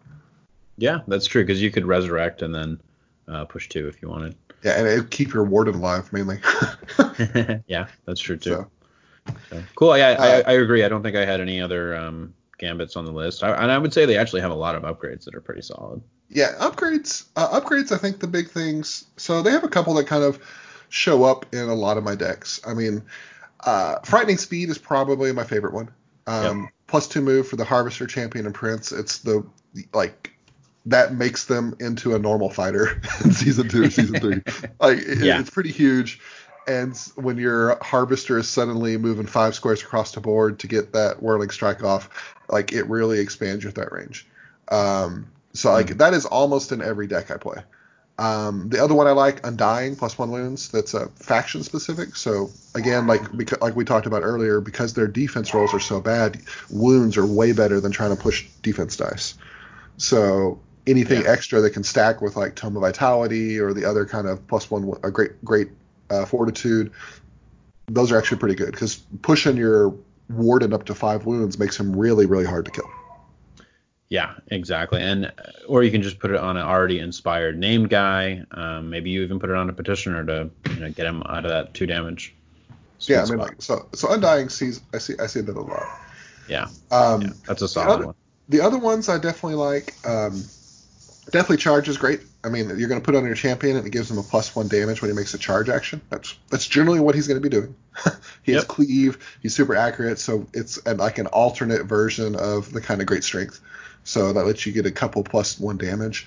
Yeah, 0.79 1.01
that's 1.07 1.27
true 1.27 1.43
because 1.43 1.61
you 1.61 1.71
could 1.71 1.85
resurrect 1.85 2.41
and 2.41 2.55
then 2.55 2.81
uh, 3.29 3.45
push 3.45 3.69
two 3.69 3.89
if 3.89 4.01
you 4.01 4.09
wanted. 4.09 4.37
Yeah, 4.63 4.79
and 4.79 4.87
it 4.87 5.11
keep 5.11 5.33
your 5.33 5.45
warden 5.45 5.77
alive 5.77 6.13
mainly. 6.13 6.39
yeah, 7.67 7.87
that's 8.05 8.21
true 8.21 8.37
too. 8.37 8.51
So. 8.51 8.71
So, 9.51 9.63
cool. 9.75 9.97
Yeah, 9.97 10.11
uh, 10.11 10.43
I, 10.47 10.53
I, 10.53 10.55
agree. 10.55 10.83
I 10.83 10.89
don't 10.89 11.03
think 11.03 11.17
I 11.17 11.25
had 11.25 11.41
any 11.41 11.61
other 11.61 11.95
um, 11.95 12.35
gambits 12.59 12.97
on 12.97 13.05
the 13.05 13.13
list, 13.13 13.45
I, 13.45 13.51
and 13.63 13.71
I 13.71 13.79
would 13.79 13.93
say 13.93 14.07
they 14.07 14.17
actually 14.17 14.41
have 14.41 14.51
a 14.51 14.55
lot 14.55 14.75
of 14.75 14.83
upgrades 14.83 15.25
that 15.25 15.35
are 15.35 15.41
pretty 15.41 15.63
solid. 15.63 16.03
Yeah, 16.29 16.53
upgrades. 16.59 17.27
Uh, 17.37 17.61
upgrades. 17.61 17.93
I 17.93 17.99
think 17.99 18.21
the 18.21 18.27
big 18.27 18.49
things. 18.51 19.05
So 19.17 19.43
they 19.43 19.51
have 19.51 19.65
a 19.65 19.69
couple 19.69 19.95
that 19.95 20.07
kind 20.07 20.25
of 20.25 20.39
show 20.89 21.25
up 21.25 21.47
in 21.53 21.69
a 21.69 21.75
lot 21.75 21.97
of 21.97 22.05
my 22.05 22.15
decks. 22.15 22.61
I 22.67 22.75
mean, 22.75 23.03
uh, 23.65 23.99
frightening 24.05 24.39
speed 24.39 24.69
is 24.69 24.79
probably 24.79 25.33
my 25.33 25.45
favorite 25.45 25.75
one. 25.75 25.91
Um, 26.27 26.63
yep. 26.63 26.73
Plus 26.87 27.09
two 27.09 27.21
move 27.21 27.49
for 27.49 27.57
the 27.57 27.65
harvester, 27.65 28.07
champion, 28.07 28.47
and 28.47 28.55
prince. 28.55 28.93
It's 28.93 29.19
the 29.19 29.45
like 29.93 30.33
that 30.87 31.15
makes 31.15 31.45
them 31.45 31.77
into 31.81 32.15
a 32.15 32.19
normal 32.19 32.51
fighter 32.51 33.01
in 33.25 33.33
season 33.33 33.69
two 33.69 33.85
or 33.85 33.91
season 33.91 34.21
three. 34.21 34.43
Like 34.81 34.99
it, 34.99 35.19
yeah. 35.19 35.41
it's 35.41 35.51
pretty 35.51 35.73
huge. 35.73 36.21
And 36.67 36.97
when 37.17 37.37
your 37.37 37.79
harvester 37.83 38.39
is 38.39 38.49
suddenly 38.49 38.97
moving 38.97 39.27
five 39.27 39.55
squares 39.55 39.83
across 39.83 40.13
the 40.13 40.21
board 40.21 40.59
to 40.61 40.67
get 40.67 40.93
that 40.93 41.23
whirling 41.23 41.51
strike 41.51 41.83
off, 41.83 42.09
like 42.49 42.73
it 42.73 42.87
really 42.87 43.19
expands 43.19 43.63
your 43.63 43.73
threat 43.73 43.93
range. 43.93 44.27
Um, 44.69 45.31
so 45.53 45.73
like 45.73 45.87
mm-hmm. 45.87 45.99
that 45.99 46.15
is 46.15 46.27
almost 46.27 46.73
in 46.73 46.81
every 46.81 47.07
deck 47.07 47.31
I 47.31 47.37
play. 47.37 47.63
Um, 48.19 48.69
the 48.69 48.83
other 48.85 48.95
one 48.95 49.07
I 49.07 49.13
like, 49.13 49.47
Undying 49.47 49.97
plus 49.97 50.19
one 50.19 50.31
wounds. 50.31 50.69
That's 50.69 50.93
a 50.93 51.09
faction 51.09 51.63
specific. 51.63 52.15
So 52.17 52.51
again, 52.75 53.07
like 53.07 53.35
because, 53.35 53.61
like 53.63 53.75
we 53.75 53.85
talked 53.85 54.07
about 54.07 54.23
earlier, 54.23 54.61
because 54.61 54.93
their 54.93 55.09
defense 55.09 55.55
rolls 55.55 55.73
are 55.73 55.81
so 55.81 56.01
bad, 56.01 56.41
wounds 56.69 57.17
are 57.17 57.27
way 57.27 57.53
better 57.53 57.81
than 57.81 57.93
trying 57.93 58.15
to 58.15 58.23
push 58.23 58.47
defense 58.63 58.97
dice. 58.97 59.35
So 59.97 60.61
anything 60.87 61.23
yeah. 61.23 61.31
extra 61.31 61.61
that 61.61 61.71
can 61.71 61.85
stack 61.85 62.21
with 62.21 62.37
like 62.37 62.55
Tome 62.55 62.77
of 62.77 62.83
Vitality 62.83 63.59
or 63.59 63.73
the 63.73 63.85
other 63.85 64.07
kind 64.07 64.27
of 64.27 64.47
plus 64.47 64.71
one, 64.71 64.93
a 65.03 65.11
great 65.11 65.45
great 65.45 65.69
uh, 66.11 66.25
fortitude, 66.25 66.93
those 67.87 68.13
are 68.13 68.19
actually 68.19 68.39
pretty 68.39 68.55
good 68.55 68.73
because 68.73 68.97
pushing 69.23 69.57
your 69.57 69.95
warden 70.29 70.73
up 70.73 70.85
to 70.87 70.95
five 70.95 71.27
wounds 71.27 71.59
makes 71.59 71.79
him 71.79 71.95
really 71.95 72.27
really 72.27 72.47
hard 72.47 72.65
to 72.65 72.71
kill. 72.71 72.91
Yeah, 74.09 74.35
exactly. 74.49 75.01
And 75.01 75.33
or 75.69 75.85
you 75.85 75.93
can 75.93 76.03
just 76.03 76.19
put 76.19 76.33
it 76.33 76.37
on 76.37 76.57
an 76.57 76.67
already 76.67 76.99
inspired 76.99 77.57
named 77.57 77.91
guy. 77.91 78.45
Um, 78.51 78.91
maybe 78.91 79.11
you 79.11 79.23
even 79.23 79.39
put 79.39 79.51
it 79.51 79.57
on 79.57 79.71
a 79.71 79.73
petitioner 79.73 80.25
to 80.27 80.51
you 80.71 80.81
know, 80.81 80.91
get 80.91 81.07
him 81.07 81.23
out 81.27 81.45
of 81.45 81.51
that 81.51 81.75
two 81.75 81.87
damage. 81.87 82.35
Yeah, 83.03 83.23
I 83.23 83.27
mean, 83.27 83.39
like, 83.39 83.63
so 83.63 83.89
so 83.95 84.13
undying 84.13 84.49
sees 84.49 84.81
I 84.93 84.99
see 84.99 85.15
I 85.21 85.27
see 85.27 85.41
that 85.41 85.57
a 85.57 85.61
lot. 85.61 85.87
Yeah. 86.49 86.69
Um, 86.91 87.23
yeah, 87.23 87.29
that's 87.47 87.63
a 87.63 87.69
solid 87.69 87.95
other, 87.95 88.07
one. 88.07 88.15
The 88.49 88.61
other 88.61 88.79
ones 88.79 89.09
I 89.09 89.19
definitely 89.19 89.55
like. 89.55 89.95
Um, 90.05 90.43
definitely 91.27 91.59
charge 91.59 91.89
is 91.89 91.97
great. 91.97 92.21
I 92.43 92.49
mean, 92.49 92.69
you're 92.79 92.89
going 92.89 93.01
to 93.01 93.05
put 93.05 93.15
on 93.15 93.25
your 93.25 93.35
champion 93.35 93.77
and 93.77 93.87
it 93.87 93.91
gives 93.91 94.11
him 94.11 94.19
a 94.19 94.23
plus 94.23 94.55
one 94.57 94.69
damage 94.69 95.03
when 95.03 95.11
he 95.11 95.17
makes 95.17 95.35
a 95.35 95.39
charge 95.39 95.69
action. 95.69 96.01
That's 96.11 96.37
that's 96.51 96.67
generally 96.67 97.01
what 97.01 97.15
he's 97.15 97.27
going 97.27 97.41
to 97.41 97.49
be 97.49 97.55
doing. 97.55 97.75
he 98.43 98.53
yep. 98.53 98.63
has 98.63 98.65
cleave. 98.65 99.19
He's 99.43 99.55
super 99.55 99.75
accurate, 99.75 100.19
so 100.19 100.47
it's 100.55 100.79
an, 100.87 100.99
like 100.99 101.19
an 101.19 101.27
alternate 101.29 101.85
version 101.85 102.37
of 102.37 102.73
the 102.73 102.81
kind 102.81 103.01
of 103.01 103.07
great 103.07 103.25
strength. 103.25 103.61
So 104.05 104.33
that 104.33 104.47
lets 104.47 104.65
you 104.65 104.73
get 104.73 104.87
a 104.87 104.91
couple 104.91 105.23
plus 105.23 105.61
one 105.61 105.77
damage. 105.77 106.27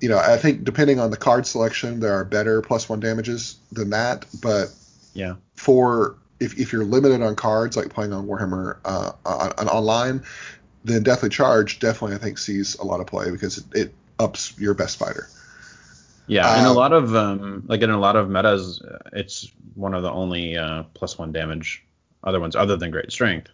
You 0.00 0.08
know, 0.08 0.18
I 0.18 0.36
think 0.36 0.62
depending 0.62 1.00
on 1.00 1.10
the 1.10 1.16
card 1.16 1.44
selection, 1.44 1.98
there 1.98 2.12
are 2.12 2.24
better 2.24 2.62
plus 2.62 2.88
one 2.88 3.00
damages 3.00 3.56
than 3.72 3.90
that. 3.90 4.26
But 4.40 4.72
yeah, 5.14 5.34
for 5.56 6.16
if, 6.38 6.58
if 6.58 6.72
you're 6.72 6.84
limited 6.84 7.22
on 7.22 7.34
cards 7.34 7.76
like 7.76 7.90
playing 7.90 8.12
on 8.12 8.26
Warhammer 8.26 8.78
uh, 8.84 9.12
on, 9.26 9.52
on 9.58 9.68
online, 9.68 10.22
then 10.84 11.02
Deathly 11.02 11.28
Charge 11.28 11.80
definitely 11.80 12.14
I 12.14 12.20
think 12.20 12.38
sees 12.38 12.76
a 12.76 12.84
lot 12.84 13.00
of 13.00 13.08
play 13.08 13.30
because 13.30 13.58
it, 13.58 13.64
it 13.72 13.94
ups 14.18 14.58
your 14.58 14.74
best 14.74 14.98
fighter. 14.98 15.28
Yeah, 16.26 16.58
in 16.58 16.66
a 16.66 16.70
um, 16.70 16.76
lot 16.76 16.92
of 16.92 17.16
um, 17.16 17.64
like 17.66 17.80
in 17.80 17.90
a 17.90 17.98
lot 17.98 18.16
of 18.16 18.28
metas, 18.28 18.82
it's 19.12 19.50
one 19.74 19.94
of 19.94 20.02
the 20.02 20.10
only 20.10 20.56
uh, 20.56 20.82
plus 20.94 21.16
one 21.16 21.32
damage 21.32 21.84
other 22.22 22.40
ones 22.40 22.54
other 22.54 22.76
than 22.76 22.90
Great 22.90 23.10
Strength 23.12 23.50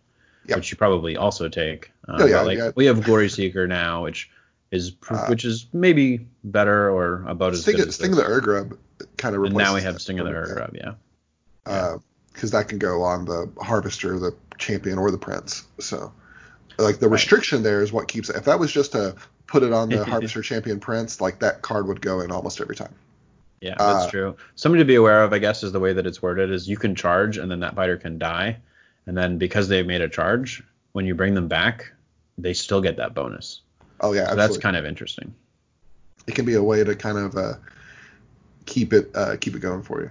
yep. 0.46 0.58
which 0.58 0.70
you 0.70 0.76
probably 0.76 1.16
also 1.16 1.48
take. 1.48 1.90
Um, 2.08 2.22
oh, 2.22 2.26
yeah, 2.26 2.40
like 2.42 2.58
yeah. 2.58 2.70
we 2.74 2.86
have 2.86 3.02
Glory 3.02 3.28
Seeker 3.28 3.66
now, 3.66 4.04
which 4.04 4.30
is 4.70 4.94
uh, 5.08 5.26
which 5.26 5.44
is 5.44 5.66
maybe 5.72 6.26
better 6.42 6.90
or 6.90 7.24
about 7.26 7.54
Sting, 7.56 7.74
as 7.76 7.84
good. 7.84 7.94
Sting 7.94 8.10
of 8.10 8.16
the 8.16 8.24
Ur-Grub 8.24 8.78
kind 9.16 9.34
of 9.34 9.42
replaces. 9.42 9.68
And 9.68 9.68
now 9.68 9.74
we 9.74 9.82
have 9.82 10.00
Sting 10.00 10.18
of 10.18 10.26
the 10.26 10.32
Ur-Grub, 10.32 10.74
yeah. 10.74 10.94
Because 12.32 12.54
uh, 12.54 12.58
that 12.58 12.68
can 12.68 12.78
go 12.78 13.02
on 13.02 13.24
the 13.24 13.50
Harvester, 13.60 14.18
the 14.18 14.34
Champion, 14.58 14.98
or 14.98 15.10
the 15.10 15.18
Prince. 15.18 15.64
So, 15.80 16.12
like 16.78 16.98
the 16.98 17.08
restriction 17.08 17.58
right. 17.58 17.64
there 17.64 17.82
is 17.82 17.92
what 17.92 18.08
keeps 18.08 18.28
it. 18.28 18.36
If 18.36 18.44
that 18.44 18.58
was 18.58 18.72
just 18.72 18.92
to 18.92 19.14
put 19.46 19.62
it 19.62 19.72
on 19.72 19.88
the 19.88 20.04
Harvester, 20.06 20.42
Champion, 20.42 20.80
Prince, 20.80 21.20
like 21.20 21.40
that 21.40 21.62
card 21.62 21.88
would 21.88 22.00
go 22.00 22.20
in 22.20 22.30
almost 22.30 22.60
every 22.60 22.76
time. 22.76 22.94
Yeah, 23.60 23.76
that's 23.78 24.06
uh, 24.06 24.10
true. 24.10 24.36
Something 24.56 24.78
to 24.78 24.84
be 24.84 24.96
aware 24.96 25.22
of, 25.22 25.32
I 25.32 25.38
guess, 25.38 25.62
is 25.62 25.72
the 25.72 25.80
way 25.80 25.92
that 25.94 26.06
it's 26.06 26.20
worded 26.20 26.50
is 26.50 26.68
you 26.68 26.76
can 26.76 26.94
charge 26.94 27.38
and 27.38 27.50
then 27.50 27.60
that 27.60 27.74
fighter 27.74 27.96
can 27.96 28.18
die 28.18 28.58
and 29.06 29.16
then 29.16 29.38
because 29.38 29.68
they've 29.68 29.86
made 29.86 30.00
a 30.00 30.08
charge, 30.08 30.62
when 30.92 31.06
you 31.06 31.14
bring 31.14 31.34
them 31.34 31.48
back, 31.48 31.92
they 32.38 32.54
still 32.54 32.80
get 32.80 32.96
that 32.96 33.14
bonus. 33.14 33.60
Oh 34.00 34.12
yeah, 34.12 34.30
so 34.30 34.36
that's 34.36 34.58
kind 34.58 34.76
of 34.76 34.84
interesting. 34.84 35.34
It 36.26 36.34
can 36.34 36.44
be 36.44 36.54
a 36.54 36.62
way 36.62 36.82
to 36.82 36.94
kind 36.96 37.18
of 37.18 37.36
uh, 37.36 37.54
keep 38.66 38.92
it 38.92 39.10
uh, 39.14 39.36
keep 39.40 39.54
it 39.54 39.60
going 39.60 39.82
for 39.82 40.02
you. 40.02 40.10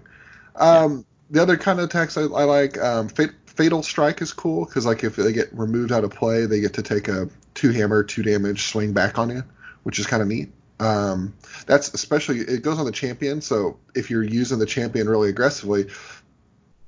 Um, 0.55 0.97
yeah. 0.97 1.03
The 1.31 1.41
other 1.41 1.57
kind 1.57 1.79
of 1.79 1.85
attacks 1.85 2.17
I, 2.17 2.23
I 2.23 2.43
like, 2.43 2.77
um, 2.77 3.07
Fat- 3.09 3.33
Fatal 3.47 3.81
Strike 3.81 4.21
is 4.21 4.31
cool 4.31 4.65
because 4.65 4.85
like 4.85 5.03
if 5.03 5.15
they 5.15 5.33
get 5.33 5.51
removed 5.51 5.91
out 5.91 6.03
of 6.03 6.11
play, 6.11 6.45
they 6.45 6.59
get 6.59 6.73
to 6.73 6.83
take 6.83 7.07
a 7.07 7.27
two 7.63 7.71
hammer, 7.71 8.03
two 8.03 8.23
damage 8.23 8.65
swing 8.65 8.91
back 8.91 9.17
on 9.17 9.29
you, 9.29 9.41
which 9.83 9.97
is 9.97 10.05
kind 10.05 10.21
of 10.21 10.27
neat. 10.27 10.51
Um, 10.81 11.33
that's 11.65 11.93
especially 11.93 12.39
it 12.39 12.61
goes 12.61 12.77
on 12.77 12.85
the 12.85 12.91
champion. 12.91 13.39
So 13.39 13.79
if 13.95 14.09
you're 14.09 14.23
using 14.23 14.59
the 14.59 14.65
champion 14.65 15.07
really 15.07 15.29
aggressively, 15.29 15.85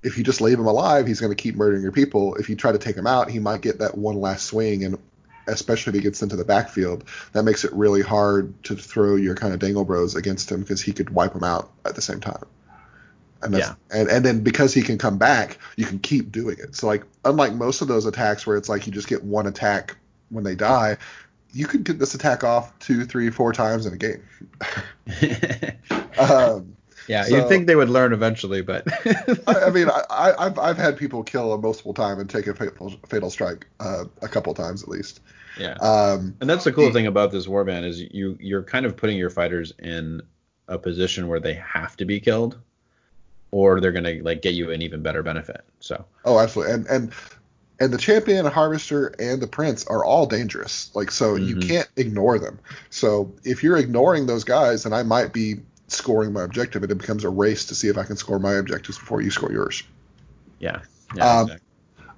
if 0.03 0.17
you 0.17 0.23
just 0.26 0.41
leave 0.41 0.59
him 0.59 0.65
alive, 0.65 1.07
he's 1.07 1.21
going 1.21 1.32
to 1.32 1.41
keep 1.41 1.55
murdering 1.55 1.82
your 1.82 1.93
people. 1.93 2.36
If 2.36 2.49
you 2.49 2.57
try 2.57 2.73
to 2.73 2.78
take 2.78 2.97
him 2.97 3.07
out, 3.07 3.30
he 3.30 3.39
might 3.39 3.61
get 3.61 3.80
that 3.80 3.97
one 3.97 4.19
last 4.19 4.47
swing, 4.47 4.84
and 4.84 4.97
especially 5.47 5.91
if 5.91 5.95
he 5.95 6.01
gets 6.01 6.21
into 6.21 6.36
the 6.36 6.43
backfield, 6.43 7.05
that 7.32 7.43
makes 7.43 7.63
it 7.63 7.71
really 7.71 8.01
hard 8.01 8.61
to 8.65 8.76
throw 8.76 9.15
your 9.15 9.36
kind 9.36 9.53
of 9.53 9.61
dangle 9.61 9.86
bros 9.86 10.15
against 10.15 10.51
him 10.51 10.59
because 10.59 10.82
he 10.82 10.91
could 10.91 11.09
wipe 11.09 11.32
them 11.32 11.45
out 11.45 11.71
at 11.86 11.95
the 11.95 12.01
same 12.01 12.19
time. 12.19 12.43
And 13.41 13.55
yeah. 13.55 13.76
and 13.91 14.09
and 14.09 14.26
then 14.26 14.41
because 14.41 14.73
he 14.73 14.82
can 14.82 14.97
come 14.97 15.17
back, 15.17 15.57
you 15.78 15.86
can 15.86 15.99
keep 15.99 16.34
doing 16.34 16.57
it. 16.59 16.76
So 16.76 16.88
like 16.88 17.03
unlike 17.23 17.53
most 17.53 17.82
of 17.82 17.88
those 17.88 18.05
attacks 18.05 18.45
where 18.45 18.57
it's 18.57 18.67
like 18.67 18.88
you 18.88 18.91
just 18.91 19.07
get 19.07 19.23
one 19.23 19.47
attack 19.47 19.95
when 20.30 20.43
they 20.43 20.55
die, 20.55 20.97
you 21.53 21.67
could 21.67 21.84
get 21.84 21.99
this 21.99 22.13
attack 22.15 22.43
off 22.43 22.78
two, 22.80 23.05
three, 23.05 23.30
four 23.30 23.53
times 23.53 23.86
in 23.86 23.93
a 23.93 23.97
game. 23.97 24.21
um, 26.19 26.76
Yeah, 27.07 27.23
So- 27.23 27.36
you'd 27.38 27.47
think 27.47 27.67
they 27.67 27.76
would 27.76 27.89
learn 27.89 28.13
eventually, 28.13 28.61
but 28.61 28.84
I, 29.47 29.65
I 29.65 29.69
mean, 29.69 29.89
I, 29.93 30.03
I, 30.09 30.45
I've 30.45 30.57
I've 30.59 30.78
had 30.78 30.97
people 30.97 31.23
kill 31.23 31.53
a 31.53 31.57
multiple 31.57 31.93
time 31.93 32.19
and 32.19 32.30
take 32.30 32.47
a 32.47 32.53
fatal, 32.55 32.93
fatal 33.07 33.30
strike 33.30 33.67
uh, 33.80 34.05
a 34.21 34.28
couple 34.28 34.53
times 34.53 34.82
at 34.84 34.89
least. 34.89 35.21
yeah. 35.59 35.73
Um, 35.76 36.36
And 36.41 36.49
that's 36.49 36.63
the 36.63 36.71
cool 36.73 36.91
thing 36.91 37.05
about 37.07 37.32
this 37.32 37.45
warband 37.47 37.86
is 37.86 38.01
you 38.01 38.38
you're 38.39 38.63
kind 38.63 38.86
of 38.86 38.97
putting 38.97 39.17
your 39.17 39.30
fighters 39.30 39.71
in 39.80 40.21
a 40.67 40.80
position 40.80 41.28
where 41.28 41.39
they 41.39 41.53
have 41.53 41.95
to 41.97 42.05
be 42.05 42.19
killed, 42.19 42.57
or 43.51 43.80
they're 43.80 43.91
gonna 43.91 44.15
like 44.23 44.41
get 44.41 44.55
you 44.55 44.71
an 44.71 44.82
even 44.82 45.03
better 45.03 45.21
benefit. 45.21 45.63
So 45.80 46.03
oh, 46.26 46.39
absolutely. 46.39 46.73
And 46.73 46.88
and 46.88 47.13
and 47.80 47.91
the 47.91 47.97
champion, 47.97 48.45
harvester, 48.45 49.07
and 49.19 49.41
the 49.41 49.47
prince 49.47 49.86
are 49.88 50.03
all 50.03 50.26
dangerous. 50.26 50.91
Like 50.95 51.11
so, 51.11 51.36
you 51.36 51.55
Mhm. 51.55 51.67
can't 51.67 51.89
ignore 51.97 52.39
them. 52.39 52.59
So 52.89 53.34
if 53.43 53.63
you're 53.63 53.78
ignoring 53.78 54.26
those 54.28 54.43
guys, 54.43 54.84
then 54.84 54.93
I 54.93 55.03
might 55.03 55.34
be 55.34 55.61
scoring 55.88 56.34
my 56.34 56.43
objective, 56.43 56.84
and 56.84 56.91
it 56.91 56.97
becomes 56.97 57.23
a 57.23 57.30
race 57.30 57.65
to 57.65 57.76
see 57.76 57.88
if 57.89 57.97
I 57.97 58.03
can 58.03 58.15
score 58.15 58.39
my 58.39 58.53
objectives 58.53 58.97
before 58.97 59.21
you 59.21 59.32
score 59.32 59.51
yours. 59.51 59.84
yeah, 60.59 60.82
yeah, 61.15 61.41
Um, 61.41 61.43
exactly. 61.43 61.61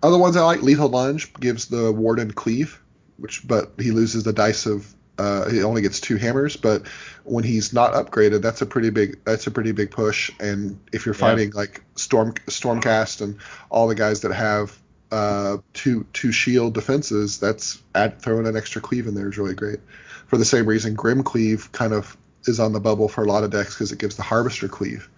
Other 0.03 0.17
ones 0.17 0.37
I 0.37 0.43
like, 0.43 0.61
lethal 0.61 0.89
lunge 0.89 1.33
gives 1.35 1.65
the 1.67 1.91
warden 1.91 2.31
cleave, 2.31 2.79
which 3.17 3.47
but 3.47 3.73
he 3.79 3.91
loses 3.91 4.23
the 4.23 4.33
dice 4.33 4.65
of 4.65 4.93
uh, 5.17 5.49
he 5.49 5.63
only 5.63 5.81
gets 5.81 5.99
two 5.99 6.17
hammers, 6.17 6.55
but 6.55 6.87
when 7.23 7.43
he's 7.43 7.73
not 7.73 7.93
upgraded, 7.93 8.41
that's 8.43 8.61
a 8.61 8.65
pretty 8.67 8.91
big 8.91 9.23
that's 9.25 9.47
a 9.47 9.51
pretty 9.51 9.71
big 9.71 9.89
push. 9.91 10.31
And 10.39 10.79
if 10.93 11.05
you're 11.05 11.15
Yeah. 11.17 11.39
fighting 11.39 11.51
like 11.51 11.83
storm 11.95 12.33
stormcast 12.47 13.21
and 13.21 13.39
all 13.69 13.87
the 13.87 13.95
guys 13.95 14.21
that 14.21 14.31
have 14.33 14.77
uh, 15.11 15.57
two 15.73 16.05
two 16.13 16.31
shield 16.31 16.73
defenses, 16.73 17.39
that's 17.39 17.81
add 17.95 18.21
throwing 18.21 18.47
an 18.47 18.57
extra 18.57 18.81
cleave 18.81 19.07
in 19.07 19.15
there 19.15 19.29
is 19.29 19.37
really 19.37 19.55
great. 19.55 19.79
For 20.27 20.37
the 20.37 20.45
same 20.45 20.65
reason, 20.65 20.93
grim 20.95 21.23
cleave 21.23 21.71
kind 21.71 21.93
of 21.93 22.17
is 22.45 22.59
on 22.59 22.73
the 22.73 22.79
bubble 22.79 23.07
for 23.07 23.23
a 23.23 23.27
lot 23.27 23.43
of 23.43 23.51
decks 23.51 23.73
because 23.75 23.91
it 23.91 23.99
gives 23.99 24.15
the 24.15 24.23
harvester 24.23 24.67
cleave, 24.67 25.09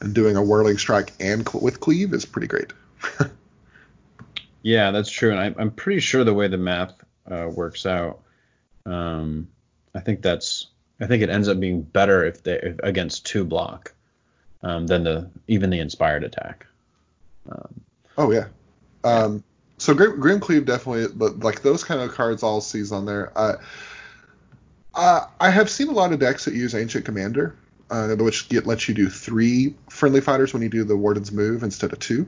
and 0.00 0.14
doing 0.14 0.36
a 0.36 0.42
whirling 0.42 0.78
strike 0.78 1.12
and 1.20 1.48
cl- 1.48 1.62
with 1.62 1.80
cleave 1.80 2.12
is 2.12 2.24
pretty 2.24 2.48
great. 2.48 2.72
Yeah, 4.62 4.90
that's 4.90 5.10
true, 5.10 5.30
and 5.30 5.38
I, 5.38 5.54
I'm 5.62 5.70
pretty 5.70 6.00
sure 6.00 6.24
the 6.24 6.34
way 6.34 6.48
the 6.48 6.58
math 6.58 6.92
uh, 7.30 7.48
works 7.48 7.86
out, 7.86 8.22
um, 8.84 9.46
I 9.94 10.00
think 10.00 10.22
that's 10.22 10.66
I 11.00 11.06
think 11.06 11.22
it 11.22 11.30
ends 11.30 11.46
up 11.46 11.60
being 11.60 11.82
better 11.82 12.24
if 12.24 12.42
they 12.42 12.58
if, 12.58 12.80
against 12.82 13.24
two 13.26 13.44
block 13.44 13.94
um, 14.64 14.88
than 14.88 15.04
the 15.04 15.30
even 15.46 15.70
the 15.70 15.78
inspired 15.78 16.24
attack. 16.24 16.66
Um, 17.48 17.80
Oh 18.18 18.32
yeah. 18.32 18.46
Um, 19.06 19.44
so 19.78 19.94
Grim, 19.94 20.18
Grim 20.20 20.40
Cleave 20.40 20.64
definitely, 20.64 21.06
but 21.14 21.40
like 21.40 21.62
those 21.62 21.84
kind 21.84 22.00
of 22.00 22.12
cards, 22.12 22.42
all 22.42 22.60
sees 22.60 22.92
on 22.92 23.04
there. 23.04 23.32
Uh, 23.36 23.56
uh, 24.94 25.26
I 25.38 25.50
have 25.50 25.68
seen 25.68 25.88
a 25.88 25.92
lot 25.92 26.12
of 26.12 26.18
decks 26.18 26.46
that 26.46 26.54
use 26.54 26.74
Ancient 26.74 27.04
Commander, 27.04 27.54
uh, 27.90 28.08
which 28.16 28.48
get 28.48 28.66
lets 28.66 28.88
you 28.88 28.94
do 28.94 29.08
three 29.10 29.74
friendly 29.90 30.20
fighters 30.20 30.52
when 30.52 30.62
you 30.62 30.68
do 30.68 30.84
the 30.84 30.96
Warden's 30.96 31.30
move 31.30 31.62
instead 31.62 31.92
of 31.92 31.98
2 31.98 32.26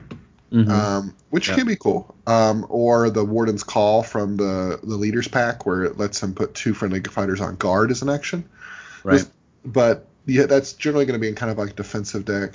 mhm. 0.51 0.69
um, 0.69 1.15
which 1.31 1.49
Yeah. 1.49 1.55
can 1.55 1.67
be 1.67 1.75
cool. 1.75 2.15
Um, 2.27 2.65
or 2.69 3.09
the 3.09 3.25
Warden's 3.25 3.63
Call 3.63 4.03
from 4.03 4.37
the 4.37 4.79
the 4.83 4.95
Leaders 4.95 5.27
Pack, 5.27 5.65
where 5.65 5.83
it 5.83 5.97
lets 5.97 6.19
them 6.19 6.33
put 6.33 6.53
two 6.53 6.73
friendly 6.73 7.01
fighters 7.01 7.41
on 7.41 7.55
guard 7.55 7.91
as 7.91 8.01
an 8.01 8.09
action. 8.09 8.45
right. 9.03 9.25
But 9.65 10.05
yeah, 10.25 10.45
that's 10.45 10.73
generally 10.73 11.05
going 11.05 11.19
to 11.19 11.21
be 11.21 11.27
in 11.27 11.35
kind 11.35 11.51
of 11.51 11.57
like 11.57 11.75
defensive 11.75 12.25
deck. 12.25 12.51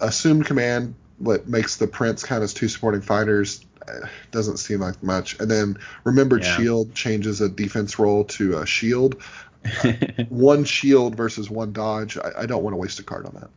Assumed 0.00 0.46
command, 0.46 0.94
what 1.18 1.48
makes 1.48 1.76
the 1.76 1.86
prince 1.86 2.24
count 2.24 2.42
as 2.42 2.54
two 2.54 2.68
supporting 2.68 3.00
fighters, 3.02 3.66
eh, 3.88 4.06
doesn't 4.30 4.58
seem 4.58 4.80
like 4.80 5.02
much. 5.02 5.38
And 5.40 5.50
then 5.50 5.78
remembered 6.04 6.44
Yeah. 6.44 6.56
shield 6.56 6.94
changes 6.94 7.40
a 7.40 7.48
defense 7.48 7.98
roll 7.98 8.24
to 8.26 8.58
a 8.58 8.66
shield. 8.66 9.22
One 10.28 10.64
shield 10.64 11.16
versus 11.16 11.50
one 11.50 11.72
dodge. 11.72 12.16
I, 12.18 12.42
I 12.42 12.46
don't 12.46 12.62
want 12.62 12.72
to 12.74 12.78
waste 12.78 13.00
a 13.00 13.02
card 13.02 13.26
on 13.26 13.34
that. 13.34 13.50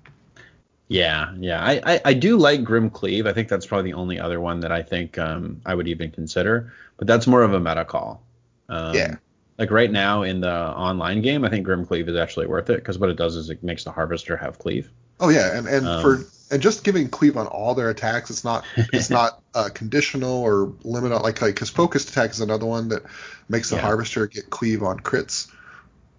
Yeah, 0.88 1.34
yeah. 1.40 1.64
I, 1.64 1.82
I, 1.86 2.02
I 2.06 2.14
do 2.14 2.38
like 2.38 2.64
Grim 2.64 2.90
Cleave. 2.90 3.26
I 3.26 3.34
think 3.34 3.48
that's 3.48 3.66
probably 3.66 3.92
the 3.92 3.98
only 3.98 4.20
other 4.20 4.42
one 4.42 4.60
that 4.62 4.72
I 4.72 4.82
think 4.84 5.18
um, 5.18 5.62
I 5.66 5.74
would 5.74 5.88
even 5.88 6.12
consider. 6.12 6.74
But 6.98 7.08
that's 7.08 7.28
more 7.28 7.44
of 7.44 7.54
a 7.54 7.60
meta 7.60 7.86
call. 7.86 8.24
Um, 8.68 8.96
Yeah. 8.96 9.16
Like 9.58 9.70
right 9.72 9.92
now 9.92 10.24
in 10.24 10.42
the 10.42 10.52
online 10.52 11.22
game, 11.22 11.46
I 11.46 11.50
think 11.50 11.66
Grim 11.66 11.86
Cleave 11.86 12.10
is 12.10 12.16
actually 12.18 12.48
worth 12.48 12.70
it 12.72 12.78
because 12.78 12.98
what 12.98 13.10
it 13.10 13.16
does 13.16 13.36
is 13.36 13.50
it 13.50 13.62
makes 13.64 13.84
the 13.84 13.92
Harvester 13.92 14.36
have 14.36 14.58
Cleave. 14.58 14.90
Oh 15.20 15.30
yeah, 15.30 15.56
and 15.56 15.68
and 15.68 15.86
Um, 15.86 16.02
for 16.02 16.18
and 16.52 16.62
just 16.62 16.84
giving 16.84 17.10
cleave 17.10 17.38
on 17.38 17.48
all 17.48 17.74
their 17.76 17.90
attacks, 17.90 18.30
it's 18.30 18.44
not 18.44 18.66
it's 18.94 19.10
not 19.12 19.42
uh, 19.56 19.70
conditional 19.74 20.42
or 20.42 20.74
limit 20.84 21.12
on 21.12 21.22
like 21.22 21.42
like 21.42 21.56
because 21.56 21.70
focused 21.70 22.10
attack 22.10 22.32
is 22.32 22.42
another 22.42 22.66
one 22.66 22.90
that 22.90 23.04
makes 23.50 23.70
the 23.70 23.78
Yeah. 23.78 23.82
harvester 23.82 24.28
get 24.28 24.50
cleave 24.50 24.84
on 24.84 25.00
crits, 25.00 25.48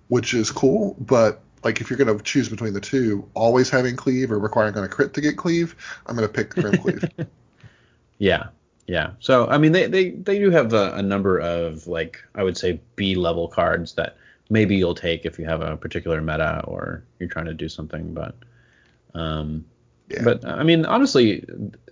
which 0.08 0.34
is 0.34 0.50
cool. 0.50 0.96
But 1.00 1.42
like 1.64 1.80
if 1.80 1.90
you're 1.90 1.98
gonna 1.98 2.18
choose 2.20 2.48
between 2.48 2.74
the 2.74 2.80
two, 2.80 3.28
always 3.34 3.70
having 3.70 3.96
cleave 3.96 4.32
or 4.32 4.38
requiring 4.38 4.76
on 4.76 4.84
a 4.84 4.88
crit 4.88 5.14
to 5.14 5.20
get 5.20 5.36
cleave, 5.36 5.76
I'm 6.06 6.16
gonna 6.16 6.28
pick 6.28 6.50
grim 6.58 6.78
cleave. 6.78 7.08
Yeah, 8.18 8.48
yeah. 8.86 9.12
So 9.20 9.48
I 9.48 9.58
mean, 9.58 9.72
they 9.72 9.86
they, 9.86 10.10
they 10.10 10.38
do 10.38 10.50
have 10.50 10.72
a, 10.72 10.94
a 10.94 11.02
number 11.02 11.38
of 11.38 11.86
like 11.86 12.22
I 12.34 12.42
would 12.42 12.56
say 12.56 12.80
B 12.96 13.14
level 13.14 13.48
cards 13.48 13.94
that 13.94 14.16
maybe 14.50 14.76
you'll 14.76 14.94
take 14.94 15.24
if 15.24 15.38
you 15.38 15.44
have 15.46 15.60
a 15.62 15.76
particular 15.76 16.20
meta 16.20 16.62
or 16.64 17.04
you're 17.18 17.28
trying 17.28 17.46
to 17.46 17.54
do 17.54 17.68
something. 17.68 18.14
But 18.14 18.36
um, 19.14 19.64
Yeah. 20.12 20.22
but 20.24 20.44
I 20.44 20.62
mean, 20.62 20.84
honestly, 20.86 21.44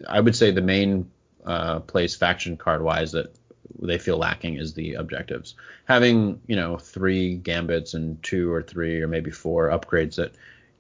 I 0.09 0.21
would 0.21 0.37
say 0.37 0.51
the 0.51 0.63
main 0.63 1.11
uh, 1.45 1.81
place 1.81 2.15
faction 2.15 2.57
card 2.57 2.83
wise 2.83 3.13
that 3.13 3.35
they 3.81 3.99
feel 3.99 4.19
lacking 4.19 4.57
is 4.57 4.75
the 4.75 4.95
objectives. 4.95 5.55
Having 5.87 6.41
you 6.47 6.57
know 6.57 6.77
three 6.77 7.37
gambits 7.37 7.95
and 7.95 8.23
two 8.23 8.53
or 8.53 8.63
three 8.63 9.01
or 9.01 9.09
maybe 9.09 9.31
four 9.31 9.69
upgrades 9.69 10.17
that 10.17 10.33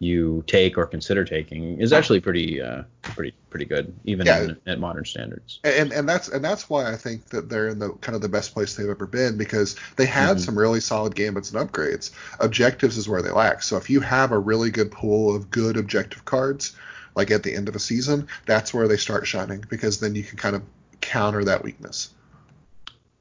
you 0.02 0.42
take 0.46 0.78
or 0.78 0.86
consider 0.86 1.26
taking 1.26 1.78
is 1.78 1.92
actually 1.92 2.20
pretty 2.20 2.60
uh, 2.60 2.82
pretty 3.02 3.34
pretty 3.50 3.66
good 3.66 3.94
even 4.04 4.26
Yeah. 4.26 4.42
in, 4.44 4.56
at 4.66 4.80
modern 4.80 5.04
standards. 5.04 5.60
and 5.62 5.92
and 5.92 6.08
that's 6.08 6.28
and 6.28 6.42
that's 6.42 6.70
why 6.70 6.90
I 6.90 6.96
think 6.96 7.26
that 7.30 7.48
they're 7.50 7.68
in 7.68 7.78
the 7.78 7.90
kind 8.00 8.16
of 8.16 8.22
the 8.22 8.28
best 8.28 8.54
place 8.54 8.74
they've 8.76 8.88
ever 8.88 9.06
been 9.06 9.36
because 9.36 9.76
they 9.96 10.06
had 10.06 10.36
Mhm. 10.38 10.40
some 10.40 10.58
really 10.58 10.80
solid 10.80 11.14
gambits 11.14 11.52
and 11.52 11.60
upgrades. 11.70 12.12
Objectives 12.40 12.96
is 12.96 13.08
where 13.10 13.20
they 13.22 13.30
lack. 13.30 13.62
So 13.62 13.76
if 13.76 13.90
you 13.90 14.00
have 14.00 14.32
a 14.32 14.38
really 14.38 14.70
good 14.70 14.90
pool 14.90 15.34
of 15.36 15.50
good 15.50 15.76
objective 15.76 16.24
cards, 16.24 16.74
like 17.14 17.30
at 17.30 17.42
the 17.42 17.54
end 17.54 17.68
of 17.68 17.76
a 17.76 17.78
season, 17.78 18.28
that's 18.46 18.72
where 18.72 18.88
they 18.88 18.96
start 18.96 19.26
shining 19.26 19.64
because 19.68 20.00
then 20.00 20.14
you 20.14 20.22
can 20.22 20.38
kind 20.38 20.56
of 20.56 20.62
counter 21.00 21.44
that 21.44 21.62
weakness. 21.62 22.10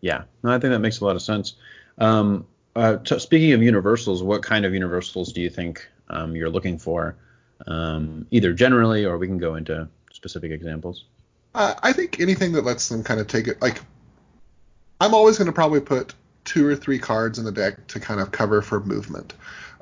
Yeah, 0.02 0.24
no, 0.44 0.52
I 0.52 0.60
think 0.60 0.72
that 0.72 0.80
makes 0.80 1.00
a 1.00 1.06
lot 1.06 1.16
of 1.16 1.22
sense. 1.22 1.56
Um, 1.98 2.46
uh, 2.76 2.98
t- 2.98 3.20
speaking 3.20 3.52
of 3.54 3.62
universals, 3.62 4.24
what 4.24 4.44
kind 4.44 4.66
of 4.66 4.74
universals 4.74 5.34
do 5.34 5.42
you 5.42 5.50
think 5.50 5.88
um, 6.10 6.36
you're 6.36 6.50
looking 6.50 6.78
for, 6.78 7.16
um, 7.68 8.26
either 8.32 8.54
generally 8.54 9.06
or 9.06 9.18
we 9.18 9.28
can 9.28 9.38
go 9.38 9.56
into 9.56 9.88
specific 10.14 10.52
examples? 10.52 11.06
Uh, 11.54 11.74
I 11.82 11.94
think 11.94 12.20
anything 12.20 12.54
that 12.54 12.64
lets 12.64 12.90
them 12.90 13.04
kind 13.04 13.20
of 13.20 13.28
take 13.28 13.48
it 13.48 13.62
like 13.62 13.82
I'm 15.02 15.14
always 15.14 15.38
going 15.38 15.48
to 15.48 15.54
probably 15.54 15.80
put 15.80 16.14
two 16.46 16.66
or 16.66 16.76
three 16.76 17.00
cards 17.00 17.40
in 17.40 17.46
the 17.46 17.52
deck 17.52 17.88
to 17.88 18.00
kind 18.00 18.20
of 18.20 18.32
cover 18.32 18.62
for 18.62 18.80
movement. 18.82 19.34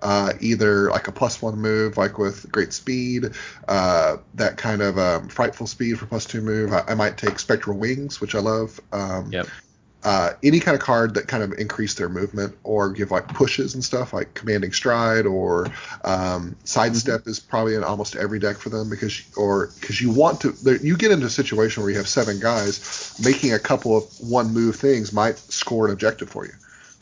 Uh, 0.01 0.33
either 0.41 0.91
like 0.91 1.07
a 1.07 1.11
plus 1.11 1.41
one 1.41 1.57
move, 1.57 1.97
like 1.97 2.19
with 2.19 2.51
great 2.51 2.71
speed, 2.71 3.31
uh, 3.67 4.17
that 4.35 4.55
kind 4.57 4.81
of 4.81 4.97
um, 4.99 5.27
frightful 5.27 5.65
speed 5.65 5.97
for 5.97 6.05
plus 6.05 6.25
two 6.25 6.41
move. 6.41 6.71
I, 6.71 6.83
I 6.89 6.93
might 6.95 7.17
take 7.17 7.39
spectral 7.39 7.77
wings, 7.77 8.21
which 8.21 8.35
I 8.35 8.39
love. 8.39 8.79
Um, 8.91 9.31
Yep. 9.31 9.47
uh, 10.03 10.33
any 10.43 10.59
kind 10.59 10.75
of 10.75 10.81
card 10.81 11.15
that 11.15 11.27
kind 11.27 11.43
of 11.43 11.51
increase 11.53 11.95
their 11.95 12.07
movement 12.07 12.55
or 12.63 12.91
give 12.91 13.11
like 13.11 13.27
pushes 13.29 13.73
and 13.73 13.83
stuff 13.83 14.13
like 14.13 14.33
commanding 14.35 14.71
stride 14.71 15.25
or 15.25 15.67
um, 16.05 16.55
sidestep 16.63 17.27
is 17.27 17.39
probably 17.39 17.75
in 17.75 17.83
almost 17.83 18.15
every 18.15 18.39
deck 18.39 18.57
for 18.57 18.69
them 18.69 18.89
because 18.89 19.23
or 19.35 19.67
because 19.81 19.99
you 19.99 20.11
want 20.11 20.39
to 20.39 20.53
you 20.81 20.95
get 20.95 21.11
into 21.11 21.25
a 21.25 21.29
situation 21.29 21.81
where 21.83 21.91
you 21.91 21.97
have 21.97 22.07
seven 22.07 22.39
guys 22.39 23.19
making 23.23 23.53
a 23.53 23.59
couple 23.59 23.97
of 23.97 24.03
one 24.21 24.53
move 24.53 24.75
things 24.75 25.11
might 25.11 25.37
score 25.37 25.87
an 25.87 25.91
objective 25.91 26.29
for 26.29 26.45
you 26.45 26.53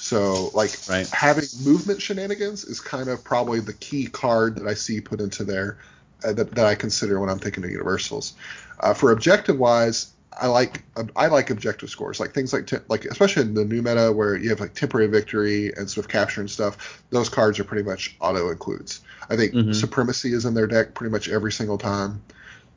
so 0.06 0.51
like 0.53 0.78
Right. 0.88 1.08
having 1.10 1.45
movement 1.64 1.99
shenanigans 1.99 2.64
is 2.64 2.80
kind 2.80 3.10
of 3.10 3.24
probably 3.24 3.60
the 3.60 3.74
key 3.74 4.06
card 4.06 4.56
that 4.58 4.68
I 4.68 4.76
see 4.76 5.01
put 5.01 5.20
into 5.20 5.43
there 5.43 5.80
uh, 6.24 6.32
that, 6.34 6.51
that 6.51 6.66
I 6.68 6.76
consider 6.76 7.20
when 7.20 7.28
I'm 7.28 7.39
thinking 7.39 7.64
of 7.64 7.72
universals. 7.72 8.34
Uh, 8.80 8.93
for 8.93 9.12
objective 9.12 9.58
wise, 9.58 10.14
I 10.39 10.45
like 10.45 10.84
I 11.16 11.26
like 11.28 11.49
objective 11.49 11.89
scores, 11.89 12.20
like 12.20 12.36
things 12.36 12.53
like 12.53 12.68
te- 12.68 12.86
like 12.88 13.06
especially 13.06 13.43
in 13.43 13.56
the 13.56 13.66
new 13.66 13.82
meta 13.82 14.12
where 14.12 14.36
you 14.36 14.49
have 14.49 14.60
like 14.60 14.76
temporary 14.76 15.08
victory 15.08 15.74
and 15.76 15.89
swift 15.89 16.10
capture 16.10 16.41
and 16.41 16.51
stuff. 16.51 17.03
Those 17.10 17.30
cards 17.30 17.58
are 17.60 17.64
pretty 17.64 17.84
much 17.84 18.16
auto 18.20 18.51
includes. 18.51 18.99
I 19.32 19.36
think 19.38 19.53
Mhm. 19.53 19.74
supremacy 19.74 20.34
is 20.34 20.45
in 20.45 20.53
their 20.53 20.68
deck 20.68 20.93
pretty 20.93 21.12
much 21.12 21.30
every 21.30 21.51
single 21.51 21.80
time. 21.80 22.22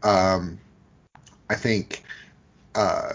Um, 0.03 0.59
I 1.51 1.57
think 1.57 2.05
uh, 2.75 3.15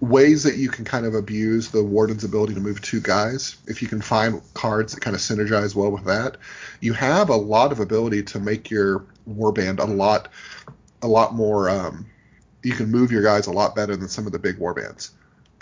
ways 0.00 0.42
that 0.42 0.56
you 0.56 0.68
can 0.68 0.84
kind 0.84 1.04
of 1.04 1.14
abuse 1.14 1.70
the 1.70 1.84
warden's 1.84 2.24
ability 2.24 2.54
to 2.54 2.60
move 2.60 2.80
two 2.80 3.00
guys 3.00 3.56
if 3.66 3.82
you 3.82 3.88
can 3.88 4.00
find 4.00 4.40
cards 4.54 4.94
that 4.94 5.00
kind 5.00 5.14
of 5.14 5.20
synergize 5.20 5.74
well 5.74 5.90
with 5.90 6.04
that 6.04 6.38
you 6.80 6.94
have 6.94 7.28
a 7.28 7.36
lot 7.36 7.70
of 7.70 7.80
ability 7.80 8.22
to 8.22 8.40
make 8.40 8.70
your 8.70 9.04
warband 9.28 9.78
a 9.78 9.84
lot 9.84 10.28
a 11.02 11.06
lot 11.06 11.34
more 11.34 11.68
um, 11.68 12.06
you 12.62 12.72
can 12.72 12.90
move 12.90 13.12
your 13.12 13.22
guys 13.22 13.46
a 13.46 13.52
lot 13.52 13.74
better 13.74 13.94
than 13.94 14.08
some 14.08 14.24
of 14.26 14.32
the 14.32 14.38
big 14.38 14.58
warbands 14.58 15.10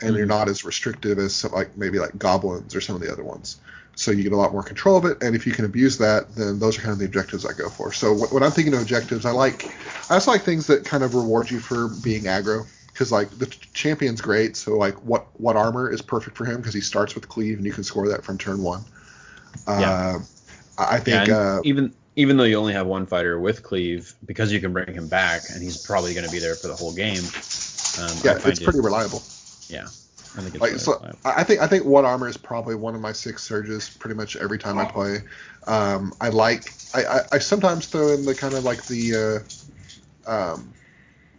and 0.00 0.14
you're 0.16 0.26
Mhm. 0.26 0.30
not 0.30 0.48
as 0.48 0.64
restrictive 0.64 1.18
as 1.18 1.34
some, 1.34 1.50
like 1.50 1.76
maybe 1.76 1.98
like 1.98 2.16
goblins 2.16 2.76
or 2.76 2.80
some 2.80 2.94
of 2.94 3.02
the 3.02 3.12
other 3.12 3.24
ones 3.24 3.56
so 3.96 4.12
you 4.12 4.22
get 4.22 4.32
a 4.32 4.36
lot 4.36 4.52
more 4.52 4.62
control 4.62 4.96
of 4.96 5.04
it. 5.06 5.20
And 5.24 5.34
if 5.34 5.44
you 5.44 5.52
can 5.52 5.64
abuse 5.64 5.98
that, 5.98 6.32
then 6.36 6.60
those 6.60 6.78
are 6.78 6.82
kind 6.82 6.92
of 6.92 7.00
the 7.00 7.04
objectives 7.04 7.44
I 7.44 7.52
go 7.52 7.68
for. 7.68 7.92
So 7.92 8.14
when 8.14 8.44
I'm 8.44 8.52
thinking 8.52 8.72
of 8.72 8.80
objectives, 8.80 9.26
I 9.26 9.32
like 9.32 9.66
I 10.08 10.14
also 10.14 10.30
like 10.30 10.42
things 10.42 10.68
that 10.68 10.84
kind 10.84 11.02
of 11.02 11.16
reward 11.16 11.50
you 11.50 11.58
for 11.58 11.88
being 11.88 12.22
aggro 12.22 12.64
because 12.98 13.12
like 13.12 13.30
the 13.38 13.46
champion's 13.74 14.20
great. 14.20 14.56
So 14.56 14.76
like 14.76 14.94
what 15.04 15.28
what 15.40 15.54
armor 15.54 15.88
is 15.88 16.02
perfect 16.02 16.36
for 16.36 16.44
him 16.44 16.56
because 16.56 16.74
he 16.74 16.80
starts 16.80 17.14
with 17.14 17.28
cleave 17.28 17.58
and 17.58 17.64
you 17.64 17.72
can 17.72 17.84
score 17.84 18.08
that 18.08 18.24
from 18.24 18.38
turn 18.38 18.60
one. 18.60 18.84
Yeah. 19.68 20.18
Uh, 20.76 20.84
I 20.84 20.98
think 20.98 21.28
yeah, 21.28 21.36
uh, 21.36 21.60
even 21.62 21.94
even 22.16 22.36
though 22.36 22.44
you 22.44 22.56
only 22.56 22.72
have 22.72 22.88
one 22.88 23.06
fighter 23.06 23.38
with 23.38 23.62
cleave, 23.62 24.12
because 24.26 24.52
you 24.52 24.60
can 24.60 24.72
bring 24.72 24.92
him 24.92 25.06
back 25.06 25.42
and 25.52 25.62
he's 25.62 25.86
probably 25.86 26.12
going 26.12 26.26
to 26.26 26.32
be 26.32 26.40
there 26.40 26.56
for 26.56 26.66
the 26.66 26.74
whole 26.74 26.92
game. 26.92 27.22
Um, 28.00 28.16
yeah, 28.24 28.38
it's 28.44 28.60
pretty 28.60 28.80
it, 28.80 28.84
reliable. 28.84 29.22
Yeah, 29.68 29.84
I 30.36 30.40
think 30.40 30.54
it's 30.56 30.60
like, 30.60 30.72
so 30.72 30.94
reliable. 30.94 31.18
I 31.24 31.44
think 31.44 31.60
I 31.60 31.68
think 31.68 31.84
one 31.84 32.04
armor 32.04 32.26
is 32.26 32.36
probably 32.36 32.74
one 32.74 32.96
of 32.96 33.00
my 33.00 33.12
six 33.12 33.44
surges 33.44 33.88
pretty 33.88 34.16
much 34.16 34.34
every 34.34 34.58
time 34.58 34.76
I 34.76 34.86
play. 34.86 35.18
Um, 35.68 36.12
I 36.20 36.30
like 36.30 36.72
I, 36.94 37.04
I, 37.04 37.20
I, 37.32 37.38
sometimes 37.38 37.86
throw 37.86 38.12
in 38.12 38.24
the 38.24 38.34
kind 38.34 38.54
of 38.54 38.64
like 38.64 38.84
the 38.86 39.44
uh, 40.26 40.52
um, 40.52 40.72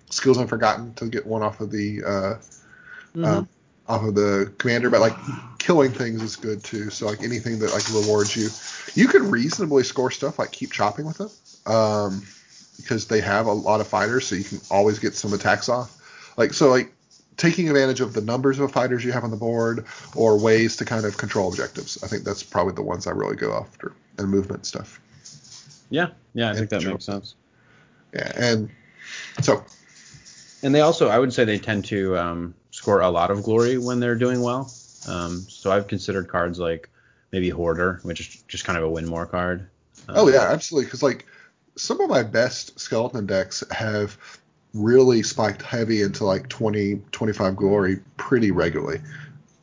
skills 0.09 0.37
unforgotten 0.37 0.93
to 0.95 1.05
get 1.05 1.25
one 1.25 1.43
off 1.43 1.61
of 1.61 1.71
the 1.71 2.03
uh, 2.03 2.09
mm-hmm. 2.09 3.25
um, 3.25 3.49
off 3.87 4.03
of 4.03 4.15
the 4.15 4.53
commander, 4.57 4.89
but 4.89 5.01
like 5.01 5.15
killing 5.57 5.91
things 5.91 6.21
is 6.21 6.35
good 6.35 6.63
too. 6.63 6.89
So 6.89 7.07
like 7.07 7.23
anything 7.23 7.59
that 7.59 7.71
like 7.71 7.87
rewards 7.89 8.35
you, 8.35 8.49
you 9.01 9.07
could 9.07 9.23
reasonably 9.23 9.83
score 9.83 10.11
stuff 10.11 10.39
like 10.39 10.51
keep 10.51 10.71
chopping 10.71 11.05
with 11.05 11.17
them, 11.17 11.29
um, 11.65 12.23
because 12.77 13.07
they 13.07 13.21
have 13.21 13.47
a 13.47 13.51
lot 13.51 13.81
of 13.81 13.87
fighters, 13.87 14.27
so 14.27 14.35
you 14.35 14.43
can 14.43 14.59
always 14.69 14.99
get 14.99 15.15
some 15.15 15.33
attacks 15.33 15.69
off. 15.69 15.95
Like 16.37 16.53
so 16.53 16.69
like 16.69 16.93
taking 17.37 17.67
advantage 17.69 18.01
of 18.01 18.13
the 18.13 18.21
numbers 18.21 18.59
of 18.59 18.71
fighters 18.71 19.03
you 19.03 19.11
have 19.11 19.23
on 19.23 19.31
the 19.31 19.37
board 19.37 19.85
or 20.15 20.37
ways 20.37 20.75
to 20.75 20.85
kind 20.85 21.05
of 21.05 21.17
control 21.17 21.49
objectives. 21.49 22.03
I 22.03 22.07
think 22.07 22.23
that's 22.23 22.43
probably 22.43 22.73
the 22.73 22.83
ones 22.83 23.07
I 23.07 23.11
really 23.11 23.37
go 23.37 23.53
after 23.57 23.93
and 24.17 24.29
movement 24.29 24.65
stuff. 24.65 24.99
Yeah, 25.89 26.09
yeah, 26.33 26.47
I 26.47 26.49
and 26.49 26.57
think 26.57 26.69
that 26.69 26.83
makes 26.83 27.05
sense. 27.05 27.35
Yeah, 28.13 28.31
and 28.35 28.69
so. 29.41 29.63
And 30.61 30.75
they 30.75 30.81
also, 30.81 31.07
I 31.07 31.19
would 31.19 31.33
say, 31.33 31.45
they 31.45 31.57
tend 31.57 31.85
to 31.85 32.17
um, 32.17 32.55
score 32.71 33.01
a 33.01 33.09
lot 33.09 33.31
of 33.31 33.43
glory 33.43 33.77
when 33.77 33.99
they're 33.99 34.15
doing 34.15 34.41
well. 34.41 34.71
Um, 35.07 35.45
so 35.47 35.71
I've 35.71 35.87
considered 35.87 36.27
cards 36.27 36.59
like 36.59 36.89
maybe 37.31 37.49
Hoarder, 37.49 37.99
which 38.03 38.19
is 38.19 38.43
just 38.47 38.65
kind 38.65 38.77
of 38.77 38.83
a 38.83 38.89
win 38.89 39.05
more 39.05 39.25
card. 39.25 39.69
Um, 40.07 40.15
oh 40.17 40.27
yeah, 40.27 40.47
absolutely. 40.49 40.85
Because 40.85 41.03
like 41.03 41.25
some 41.75 42.01
of 42.01 42.09
my 42.09 42.23
best 42.23 42.79
skeleton 42.79 43.25
decks 43.25 43.63
have 43.71 44.17
really 44.73 45.23
spiked 45.23 45.61
heavy 45.61 46.01
into 46.01 46.25
like 46.25 46.47
20, 46.49 47.01
25 47.11 47.55
glory 47.55 47.99
pretty 48.17 48.51
regularly, 48.51 48.99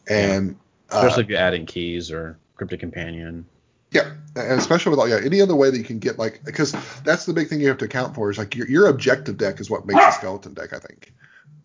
and 0.08 0.56
yeah. 0.90 0.96
especially 0.96 1.22
uh, 1.22 1.24
if 1.24 1.30
you're 1.30 1.38
adding 1.38 1.66
keys 1.66 2.10
or 2.10 2.38
cryptic 2.56 2.80
companion. 2.80 3.44
Yeah, 3.90 4.12
and 4.34 4.58
especially 4.58 4.90
with 4.90 4.98
all 4.98 5.08
yeah 5.08 5.20
any 5.24 5.40
other 5.40 5.54
way 5.54 5.70
that 5.70 5.78
you 5.78 5.84
can 5.84 5.98
get 5.98 6.18
like 6.18 6.42
because 6.44 6.72
that's 7.04 7.24
the 7.24 7.32
big 7.32 7.48
thing 7.48 7.60
you 7.60 7.68
have 7.68 7.78
to 7.78 7.84
account 7.84 8.14
for 8.14 8.30
is 8.30 8.38
like 8.38 8.54
your 8.54 8.68
your 8.68 8.88
objective 8.88 9.36
deck 9.36 9.60
is 9.60 9.70
what 9.70 9.86
makes 9.86 10.04
a 10.04 10.12
skeleton 10.12 10.54
deck 10.54 10.72
I 10.72 10.78
think 10.78 11.12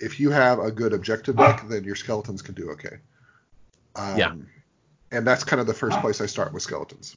if 0.02 0.20
you 0.20 0.32
have 0.32 0.60
a 0.60 0.72
good 0.72 0.94
objective 0.94 1.38
deck, 1.38 1.68
then 1.68 1.84
your 1.84 1.96
skeletons 1.96 2.42
can 2.42 2.56
do 2.56 2.72
okay. 2.72 2.98
Um, 3.96 4.18
yeah. 4.18 4.34
And 5.12 5.28
that's 5.28 5.44
kind 5.44 5.60
of 5.60 5.68
the 5.68 5.74
first 5.74 6.00
place 6.00 6.22
I 6.22 6.26
start 6.26 6.54
with 6.54 6.64
skeletons. 6.64 7.16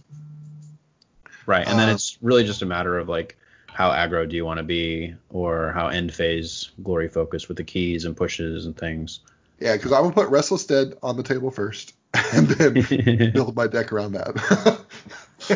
Right, 1.46 1.66
and 1.66 1.78
then 1.78 1.88
uh, 1.88 1.94
it's 1.94 2.18
really 2.22 2.44
just 2.44 2.62
a 2.62 2.66
matter 2.66 2.98
of 2.98 3.08
like 3.08 3.36
how 3.66 3.90
aggro 3.90 4.28
do 4.28 4.36
you 4.36 4.44
want 4.44 4.58
to 4.58 4.64
be, 4.64 5.14
or 5.30 5.72
how 5.72 5.88
end 5.88 6.14
phase 6.14 6.70
glory 6.82 7.08
focused 7.08 7.48
with 7.48 7.56
the 7.56 7.64
keys 7.64 8.04
and 8.04 8.16
pushes 8.16 8.66
and 8.66 8.76
things. 8.76 9.20
Yeah, 9.60 9.76
because 9.76 9.92
I'm 9.92 10.02
gonna 10.02 10.14
put 10.14 10.28
Restless 10.28 10.64
Dead 10.64 10.96
on 11.02 11.16
the 11.16 11.22
table 11.22 11.50
first, 11.50 11.94
and 12.32 12.48
then 12.48 13.30
build 13.32 13.54
my 13.54 13.66
deck 13.66 13.92
around 13.92 14.12
that. 14.12 14.80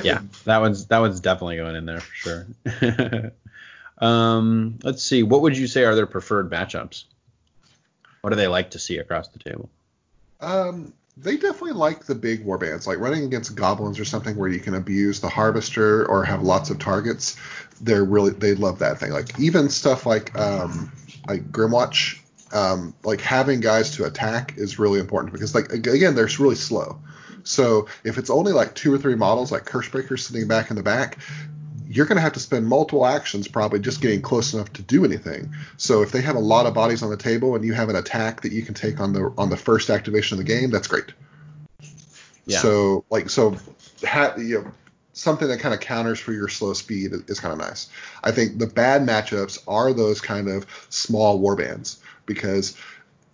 yeah, 0.03 0.21
that 0.45 0.59
one's 0.59 0.87
that 0.87 0.99
one's 0.99 1.21
definitely 1.21 1.57
going 1.57 1.77
in 1.77 1.87
there 1.87 2.01
for 2.01 2.15
sure. 2.15 3.33
um, 3.99 4.79
let's 4.83 5.03
see, 5.03 5.23
what 5.23 5.43
would 5.43 5.57
you 5.57 5.67
say 5.67 5.85
are 5.85 5.95
their 5.95 6.07
preferred 6.07 6.51
matchups? 6.51 7.05
What 8.21 8.31
do 8.31 8.37
they 8.37 8.49
like 8.49 8.71
to 8.71 8.79
see 8.79 8.99
across 8.99 9.29
the 9.29 9.39
table? 9.39 9.71
Um, 10.41 10.93
they 11.17 11.37
definitely 11.37 11.73
like 11.73 12.05
the 12.05 12.15
big 12.15 12.45
warbands, 12.45 12.87
like 12.87 12.99
running 12.99 13.25
against 13.25 13.55
goblins 13.55 13.99
or 13.99 14.05
something 14.05 14.37
where 14.37 14.49
you 14.49 14.61
can 14.61 14.75
abuse 14.75 15.21
the 15.21 15.29
harvester 15.29 16.07
or 16.07 16.25
have 16.25 16.43
lots 16.43 16.71
of 16.71 16.79
targets. 16.79 17.37
They're 17.81 18.05
really 18.05 18.31
they 18.31 18.55
love 18.55 18.79
that 18.81 18.99
thing. 18.99 19.11
Like 19.11 19.39
even 19.39 19.69
stuff 19.69 20.07
like 20.07 20.37
um, 20.39 20.93
like 21.29 21.51
Grymwatch, 21.51 22.21
um, 22.53 22.95
like 23.03 23.21
having 23.21 23.61
guys 23.61 23.97
to 23.97 24.05
attack 24.05 24.55
is 24.57 24.79
really 24.79 25.01
important 25.01 25.33
because 25.33 25.55
like 25.55 25.73
again 25.73 26.15
they're 26.15 26.29
really 26.39 26.55
slow. 26.55 27.01
So 27.49 27.89
if 28.05 28.19
it's 28.19 28.31
only 28.31 28.53
like 28.53 28.75
two 28.75 28.93
or 28.93 28.99
three 28.99 29.15
models 29.15 29.51
like 29.51 29.65
Cursebreaker 29.65 30.19
sitting 30.19 30.47
back 30.47 30.71
in 30.71 30.77
the 30.77 30.83
back, 30.83 31.19
you're 31.89 32.05
going 32.05 32.17
to 32.17 32.23
have 32.23 32.35
to 32.35 32.41
spend 32.41 32.67
multiple 32.67 33.07
actions 33.07 33.49
probably 33.49 33.81
just 33.81 34.03
getting 34.03 34.21
close 34.21 34.53
enough 34.53 34.71
to 34.75 34.83
do 34.83 35.05
anything. 35.05 35.55
So 35.79 36.03
if 36.03 36.13
they 36.13 36.21
have 36.21 36.37
a 36.37 36.41
lot 36.41 36.67
of 36.67 36.75
bodies 36.75 37.03
on 37.03 37.09
the 37.09 37.17
table 37.17 37.57
and 37.57 37.65
you 37.65 37.73
have 37.73 37.89
an 37.89 37.97
attack 37.97 38.43
that 38.43 38.53
you 38.53 38.63
can 38.63 38.75
take 38.75 39.01
on 39.01 39.15
the 39.15 39.33
on 39.39 39.49
the 39.49 39.57
first 39.57 39.89
activation 39.89 40.39
of 40.39 40.45
the 40.45 40.53
game, 40.53 40.71
that's 40.71 40.87
great. 40.87 41.13
Yeah. 42.45 42.59
So 42.59 43.05
like 43.09 43.31
so, 43.31 43.57
ha, 44.05 44.35
you 44.37 44.63
know, 44.63 44.71
something 45.15 45.49
that 45.49 45.61
kind 45.61 45.75
of 45.75 45.81
counters 45.81 46.21
for 46.21 46.33
your 46.33 46.49
slow 46.49 46.75
speed 46.75 47.13
is, 47.27 47.41
kind 47.41 47.53
of 47.53 47.59
nice. 47.59 47.89
I 48.23 48.33
think 48.33 48.59
the 48.59 48.67
bad 48.67 49.07
matchups 49.07 49.59
are 49.67 49.95
those 49.95 50.21
kind 50.21 50.49
of 50.49 50.67
small 50.91 51.41
warbands 51.41 51.99
because. 52.27 52.77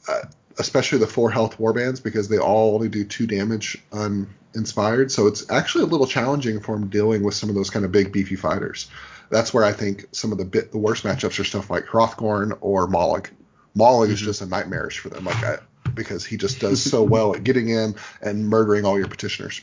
Uh, 0.07 0.21
especially 0.59 0.99
the 0.99 1.07
four 1.07 1.31
health 1.31 1.59
warbands 1.59 2.03
because 2.03 2.29
they 2.29 2.39
all 2.39 2.75
only 2.75 2.89
do 2.89 3.05
two 3.05 3.27
damage 3.27 3.83
uninspired. 3.93 5.11
So 5.11 5.27
it's 5.27 5.51
actually 5.51 5.85
a 5.85 5.89
little 5.89 6.07
challenging 6.07 6.61
for 6.61 6.77
him 6.77 6.89
dealing 6.89 7.23
with 7.23 7.35
some 7.35 7.49
of 7.49 7.55
those 7.55 7.71
kind 7.71 7.85
of 7.85 7.93
big 7.93 8.13
beefy 8.13 8.37
fighters. 8.37 8.91
That's 9.31 9.53
where 9.53 9.65
I 9.65 9.73
think 9.73 10.07
some 10.13 10.33
of 10.33 10.39
the 10.39 10.45
bit 10.45 10.71
the 10.71 10.79
worst 10.79 11.05
matchups 11.05 11.41
are 11.41 11.45
stuff 11.45 11.71
like 11.71 11.87
Hrothgorn 11.87 12.59
or 12.61 12.87
Mollog. 12.87 13.29
Mollog 13.77 14.05
mm-hmm. 14.05 14.13
is 14.13 14.21
just 14.21 14.43
a 14.43 14.47
nightmarish 14.47 14.99
for 14.99 15.09
them, 15.09 15.25
like 15.25 15.43
I, 15.43 15.59
because 15.95 16.25
he 16.25 16.37
just 16.37 16.61
does 16.61 16.83
so 16.83 17.03
well 17.05 17.35
at 17.35 17.43
getting 17.43 17.69
in 17.69 17.97
and 18.23 18.49
murdering 18.49 18.85
all 18.85 18.99
your 18.99 19.09
petitioners. 19.09 19.61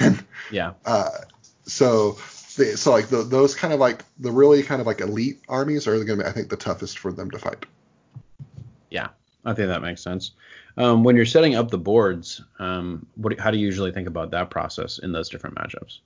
And 0.00 0.22
yeah, 0.50 0.72
uh, 0.84 1.10
so 1.64 2.18
so 2.74 2.90
like 2.90 3.08
the, 3.08 3.22
those 3.22 3.54
kind 3.54 3.72
of 3.72 3.80
like 3.80 4.04
the 4.18 4.30
really 4.30 4.62
kind 4.62 4.80
of 4.80 4.86
like 4.86 5.00
elite 5.00 5.40
armies 5.48 5.86
are 5.86 5.94
going 6.04 6.18
to 6.18 6.24
be 6.24 6.28
I 6.28 6.32
think 6.32 6.50
the 6.50 6.56
toughest 6.56 6.98
for 6.98 7.12
them 7.12 7.30
to 7.30 7.38
fight. 7.38 7.64
Yeah, 8.90 9.08
I 9.44 9.54
think 9.54 9.68
that 9.68 9.82
makes 9.82 10.02
sense. 10.02 10.32
Um, 10.76 11.02
when 11.02 11.16
you're 11.16 11.26
setting 11.26 11.54
up 11.54 11.70
the 11.70 11.78
boards, 11.78 12.42
um, 12.58 13.06
what, 13.16 13.38
how 13.38 13.50
do 13.50 13.58
you 13.58 13.66
usually 13.66 13.92
think 13.92 14.06
about 14.06 14.30
that 14.32 14.50
process 14.50 14.98
in 14.98 15.12
those 15.12 15.28
different 15.28 15.56
matchups? 15.56 16.00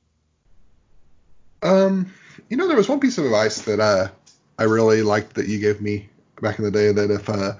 Um, 1.62 2.12
you 2.48 2.56
know, 2.56 2.68
there 2.68 2.76
was 2.76 2.88
one 2.88 3.00
piece 3.00 3.18
of 3.18 3.24
advice 3.24 3.62
that 3.62 3.80
uh, 3.80 4.08
I 4.58 4.64
really 4.64 5.02
liked 5.02 5.34
that 5.34 5.48
you 5.48 5.58
gave 5.58 5.80
me 5.80 6.08
back 6.40 6.58
in 6.58 6.64
the 6.64 6.70
day. 6.70 6.92
That 6.92 7.10
if 7.10 7.28
uh, 7.28 7.54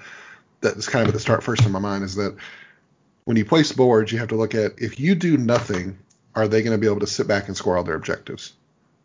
that's 0.61 0.87
kind 0.87 1.03
of 1.03 1.09
at 1.09 1.13
the 1.13 1.19
start 1.19 1.43
first 1.43 1.65
in 1.65 1.71
my 1.71 1.79
mind 1.79 2.03
is 2.03 2.15
that 2.15 2.35
when 3.25 3.37
you 3.37 3.45
place 3.45 3.71
boards, 3.71 4.11
you 4.11 4.19
have 4.19 4.29
to 4.29 4.35
look 4.35 4.55
at 4.55 4.73
if 4.77 4.99
you 4.99 5.15
do 5.15 5.37
nothing, 5.37 5.97
are 6.35 6.47
they 6.47 6.61
going 6.61 6.71
to 6.71 6.77
be 6.77 6.87
able 6.87 6.99
to 6.99 7.07
sit 7.07 7.27
back 7.27 7.47
and 7.47 7.57
score 7.57 7.77
all 7.77 7.83
their 7.83 7.95
objectives? 7.95 8.53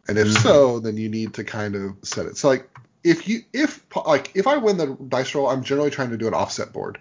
And 0.09 0.19
if 0.19 0.29
mm-hmm. 0.29 0.43
so, 0.43 0.81
then 0.81 0.97
you 0.97 1.09
need 1.09 1.35
to 1.35 1.45
kind 1.45 1.75
of 1.75 1.97
set 2.03 2.27
it. 2.27 2.37
So 2.37 2.49
like 2.49 2.69
if 3.03 3.29
you 3.29 3.43
if 3.53 3.85
like 4.07 4.33
if 4.35 4.47
I 4.47 4.57
win 4.57 4.77
the 4.77 4.97
dice 5.09 5.35
roll, 5.35 5.49
I'm 5.49 5.63
generally 5.63 5.91
trying 5.91 6.11
to 6.11 6.17
do 6.17 6.29
an 6.29 6.35
offset 6.35 6.73
board 6.73 6.99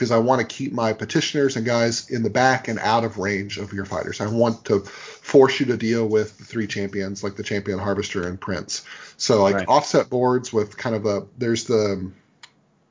because 0.00 0.10
I 0.10 0.18
want 0.18 0.40
to 0.40 0.46
keep 0.46 0.72
my 0.72 0.92
petitioners 0.92 1.56
and 1.56 1.66
guys 1.66 2.08
in 2.08 2.22
the 2.22 2.30
back 2.30 2.68
and 2.68 2.78
out 2.78 3.04
of 3.04 3.18
range 3.18 3.58
of 3.58 3.72
your 3.72 3.84
fighters. 3.84 4.20
I 4.20 4.28
want 4.28 4.64
to 4.66 4.80
force 4.80 5.60
you 5.60 5.66
to 5.66 5.76
deal 5.76 6.08
with 6.08 6.38
the 6.38 6.44
three 6.44 6.66
champions 6.66 7.22
like 7.22 7.36
the 7.36 7.42
champion 7.42 7.78
harvester 7.78 8.26
and 8.26 8.40
prince. 8.40 8.84
So 9.16 9.42
like 9.42 9.56
right. 9.56 9.68
offset 9.68 10.08
boards 10.08 10.52
with 10.52 10.76
kind 10.76 10.96
of 10.96 11.04
a 11.06 11.26
there's 11.36 11.64
the 11.64 12.10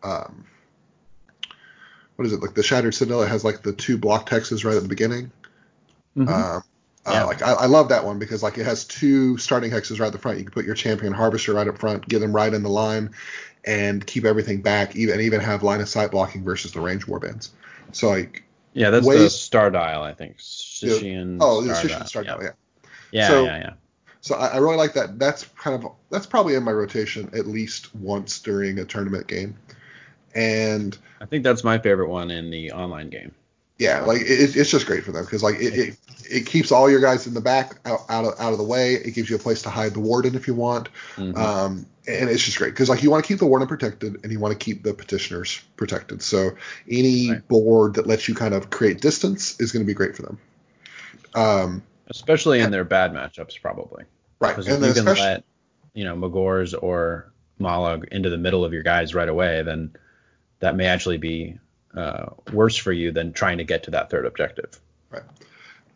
um 0.03 0.45
what 2.16 2.26
is 2.26 2.34
it 2.34 2.41
like 2.41 2.53
the 2.53 2.64
shattered 2.64 2.93
citadel 2.93 3.24
it 3.24 3.30
has 3.30 3.43
like 3.43 3.64
the 3.64 3.74
two 3.74 3.97
block 3.97 4.30
hexes 4.30 4.66
right 4.66 4.76
at 4.76 4.84
the 4.84 4.89
beginning. 4.89 5.32
Mm-hmm. 6.18 6.30
Um, 6.30 6.64
uh, 7.05 7.11
yeah. 7.11 7.23
like 7.23 7.41
I, 7.41 7.53
I, 7.53 7.65
love 7.65 7.89
that 7.89 8.05
one 8.05 8.19
because 8.19 8.43
like 8.43 8.57
it 8.57 8.65
has 8.65 8.83
two 8.83 9.37
starting 9.37 9.71
hexes 9.71 9.99
right 9.99 10.07
at 10.07 10.13
the 10.13 10.19
front. 10.19 10.37
You 10.37 10.43
can 10.43 10.53
put 10.53 10.65
your 10.65 10.75
champion 10.75 11.13
harvester 11.13 11.53
right 11.53 11.67
up 11.67 11.77
front, 11.77 12.07
get 12.07 12.19
them 12.19 12.33
right 12.33 12.53
in 12.53 12.61
the 12.61 12.69
line, 12.69 13.11
and 13.65 14.05
keep 14.05 14.25
everything 14.25 14.61
back. 14.61 14.95
Even 14.95 15.15
and 15.15 15.23
even 15.23 15.39
have 15.39 15.63
line 15.63 15.81
of 15.81 15.89
sight 15.89 16.11
blocking 16.11 16.43
versus 16.43 16.73
the 16.73 16.81
range 16.81 17.05
warbands. 17.05 17.49
So 17.93 18.09
like 18.09 18.43
yeah, 18.73 18.89
that's 18.89 19.05
ways, 19.05 19.19
the 19.19 19.29
star 19.29 19.71
dial 19.71 20.03
I 20.03 20.13
think. 20.13 20.37
Shyishan. 20.37 21.37
Oh, 21.41 21.61
the 21.61 21.73
Shyishan 21.73 22.07
star 22.07 22.23
dial. 22.23 22.43
Yeah. 22.43 22.51
Yeah, 23.11 23.27
so, 23.27 23.45
yeah, 23.45 23.57
yeah. 23.57 23.73
So 24.21 24.35
I, 24.35 24.47
I, 24.47 24.57
really 24.57 24.75
like 24.75 24.93
that. 24.93 25.17
That's 25.17 25.45
kind 25.45 25.81
of 25.83 25.91
that's 26.11 26.27
probably 26.27 26.55
in 26.55 26.63
my 26.63 26.71
rotation 26.71 27.29
at 27.33 27.47
least 27.47 27.95
once 27.95 28.39
during 28.39 28.77
a 28.77 28.85
tournament 28.85 29.25
game. 29.27 29.57
And 30.35 30.95
I 31.19 31.25
think 31.25 31.43
that's 31.43 31.63
my 31.63 31.79
favorite 31.79 32.09
one 32.09 32.29
in 32.29 32.51
the 32.51 32.71
online 32.71 33.09
game 33.09 33.33
yeah, 33.80 34.01
like 34.01 34.21
it, 34.21 34.55
it's 34.55 34.69
just 34.69 34.86
great 34.86 35.05
for 35.05 35.13
them 35.13 35.23
because 35.23 35.41
like 35.41 35.55
it, 35.55 35.73
it, 35.73 35.97
it 36.30 36.45
keeps 36.45 36.71
all 36.71 36.91
your 36.91 36.99
guys 36.99 37.25
in 37.25 37.34
the 37.34 37.41
back 37.41 37.80
out, 37.86 38.01
out 38.09 38.25
of 38.25 38.39
out 38.39 38.51
of 38.51 38.57
the 38.57 38.63
way. 38.63 38.95
It 38.95 39.15
gives 39.15 39.30
you 39.30 39.38
a 39.38 39.39
place 39.39 39.61
to 39.63 39.69
hide 39.69 39.93
the 39.93 40.01
warden 40.01 40.36
if 40.36 40.47
you 40.47 40.53
want, 40.53 40.89
mm-hmm. 41.15 41.36
um, 41.38 41.86
and 42.05 42.30
it's 42.30 42.43
just 42.43 42.57
great 42.57 42.71
because 42.71 42.89
like 42.89 43.01
you 43.01 43.09
want 43.09 43.23
to 43.23 43.27
keep 43.27 43.39
the 43.39 43.45
warden 43.45 43.69
protected 43.69 44.19
and 44.21 44.32
you 44.34 44.39
want 44.39 44.51
to 44.51 44.63
keep 44.63 44.84
the 44.84 44.93
petitioners 44.93 45.61
protected. 45.77 46.21
So 46.21 46.51
any 46.89 47.32
right. 47.32 47.47
board 47.47 47.95
that 47.95 48.05
lets 48.05 48.27
you 48.27 48.36
kind 48.36 48.53
of 48.53 48.69
create 48.69 48.99
distance 48.99 49.59
is 49.61 49.71
going 49.71 49.84
to 49.84 49.88
be 49.88 49.93
great 49.93 50.15
for 50.15 50.23
them. 50.23 50.39
Um, 51.34 51.84
especially 52.07 52.59
in 52.59 52.71
their 52.71 52.84
bad 52.84 53.13
matchups, 53.13 53.61
probably. 53.61 54.03
Right, 54.39 54.49
Because 54.49 54.67
and 54.67 54.84
if 54.84 54.95
you 54.95 55.03
can 55.03 55.15
let 55.15 55.43
you 55.93 56.03
know 56.03 56.15
Magore's 56.15 56.73
or 56.73 57.32
Mollog 57.61 58.09
into 58.09 58.30
the 58.30 58.38
middle 58.38 58.65
of 58.65 58.73
your 58.73 58.84
guys 58.84 59.15
right 59.15 59.30
away, 59.30 59.61
then 59.63 59.93
that 60.59 60.75
may 60.75 60.86
actually 60.86 61.17
be 61.17 61.59
uh, 61.95 62.27
worse 62.53 62.75
for 62.77 62.91
you 62.91 63.11
than 63.11 63.33
trying 63.33 63.57
to 63.57 63.63
get 63.63 63.83
to 63.83 63.91
that 63.91 64.09
third 64.09 64.25
objective. 64.25 64.79
Right. 65.09 65.23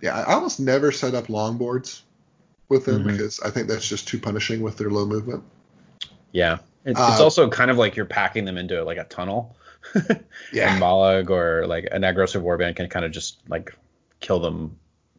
Yeah, 0.02 0.18
I 0.18 0.34
almost 0.34 0.60
never 0.60 0.92
set 0.92 1.14
up 1.16 1.28
longboards 1.28 2.02
with 2.70 2.86
them 2.86 3.04
Mhm. 3.04 3.12
because 3.12 3.40
I 3.42 3.50
think 3.52 3.68
that's 3.68 3.88
just 3.88 4.08
too 4.08 4.20
punishing 4.20 4.62
with 4.62 4.78
their 4.78 4.90
low 4.90 5.06
movement. 5.06 5.44
Yeah, 6.32 6.58
it, 6.86 6.98
Uh, 6.98 7.10
it's 7.12 7.22
also 7.22 7.50
kind 7.50 7.70
of 7.72 7.78
like 7.78 7.96
you're 7.96 8.06
packing 8.06 8.46
them 8.46 8.58
into 8.58 8.84
like 8.84 8.98
a 8.98 9.04
tunnel. 9.06 9.56
Yeah. 10.54 10.74
and 10.74 10.82
Mollog 10.82 11.30
or 11.30 11.68
like 11.68 11.88
an 11.92 12.04
aggressive 12.04 12.42
warband 12.42 12.76
can 12.78 12.88
kind 12.90 13.06
of 13.06 13.12
just 13.12 13.38
like 13.50 13.76
kill 14.22 14.40
them 14.40 14.78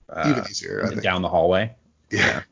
uh, 0.09 0.25
Even 0.31 0.45
easier, 0.51 0.91
down 1.03 1.23
the 1.23 1.29
hallway. 1.29 1.75
Yeah. 2.11 2.43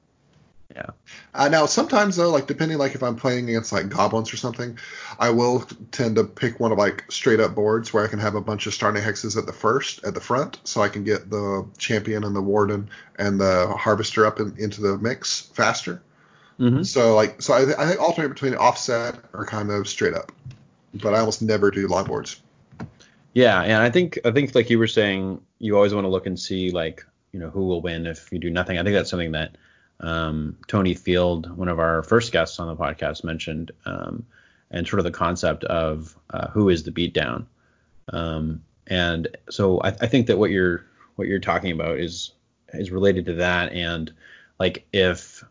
Yeah. 0.74 0.86
Uh, 1.34 1.48
now 1.48 1.66
sometimes 1.66 2.16
though, 2.16 2.30
like 2.30 2.46
depending 2.46 2.78
like 2.78 2.94
if 2.94 3.02
I'm 3.02 3.16
playing 3.16 3.48
against 3.48 3.72
like 3.72 3.88
goblins 3.88 4.32
or 4.32 4.36
something, 4.36 4.78
I 5.18 5.30
will 5.30 5.60
tend 5.90 6.16
to 6.16 6.24
pick 6.24 6.60
one 6.60 6.72
of 6.72 6.78
like 6.78 7.04
straight 7.10 7.40
up 7.40 7.54
boards 7.54 7.92
where 7.92 8.04
I 8.04 8.08
can 8.08 8.18
have 8.18 8.34
a 8.34 8.40
bunch 8.40 8.66
of 8.66 8.74
starting 8.74 9.02
hexes 9.02 9.36
at 9.36 9.46
the 9.46 9.52
first 9.52 10.02
at 10.04 10.14
the 10.14 10.20
front, 10.20 10.60
so 10.64 10.80
I 10.80 10.88
can 10.88 11.04
get 11.04 11.30
the 11.30 11.66
champion 11.78 12.24
and 12.24 12.34
the 12.34 12.42
warden 12.42 12.88
and 13.16 13.40
the 13.40 13.68
harvester 13.78 14.24
up 14.24 14.40
in, 14.40 14.54
into 14.58 14.80
the 14.80 14.96
mix 14.98 15.50
faster. 15.54 16.02
hmm 16.58 16.82
So 16.82 17.14
like 17.14 17.42
so 17.42 17.54
I, 17.54 17.64
th- 17.64 17.76
I 17.76 17.88
think 17.88 18.00
alternate 18.00 18.30
between 18.30 18.54
offset 18.54 19.16
or 19.32 19.44
kind 19.44 19.70
of 19.70 19.88
straight 19.88 20.14
up, 20.14 20.32
but 20.94 21.14
I 21.14 21.18
almost 21.18 21.42
never 21.42 21.70
do 21.70 21.86
long 21.86 22.06
boards. 22.06 22.40
Yeah, 23.34 23.62
and 23.62 23.82
I 23.82 23.90
think 23.90 24.18
I 24.24 24.30
think 24.30 24.54
like 24.54 24.70
you 24.70 24.78
were 24.78 24.86
saying, 24.86 25.40
you 25.58 25.76
always 25.76 25.94
want 25.94 26.04
to 26.04 26.10
look 26.10 26.26
and 26.26 26.38
see 26.38 26.70
like 26.70 27.04
you 27.32 27.40
know 27.40 27.50
who 27.50 27.66
will 27.66 27.80
win 27.82 28.06
if 28.06 28.30
you 28.32 28.38
do 28.38 28.50
nothing. 28.50 28.78
I 28.78 28.82
think 28.82 28.94
that's 28.94 29.10
something 29.10 29.32
that 29.32 29.56
um, 30.02 30.56
Tony 30.66 30.94
Field, 30.94 31.56
one 31.56 31.68
of 31.68 31.78
our 31.78 32.02
first 32.02 32.32
guests 32.32 32.58
on 32.58 32.68
the 32.68 32.76
podcast, 32.76 33.24
mentioned, 33.24 33.70
um, 33.86 34.26
and 34.70 34.86
sort 34.86 35.00
of 35.00 35.04
the 35.04 35.10
concept 35.10 35.64
of 35.64 36.16
uh, 36.30 36.48
who 36.48 36.68
is 36.68 36.82
the 36.82 36.90
beatdown. 36.90 37.46
Um, 38.08 38.62
and 38.86 39.28
so 39.48 39.80
I, 39.80 39.88
I 39.88 40.06
think 40.06 40.26
that 40.26 40.38
what 40.38 40.50
you're 40.50 40.84
what 41.16 41.28
you're 41.28 41.38
talking 41.38 41.72
about 41.72 41.98
is 41.98 42.32
is 42.74 42.90
related 42.90 43.26
to 43.26 43.34
that. 43.34 43.72
And 43.72 44.12
like 44.58 44.86
if 44.92 45.44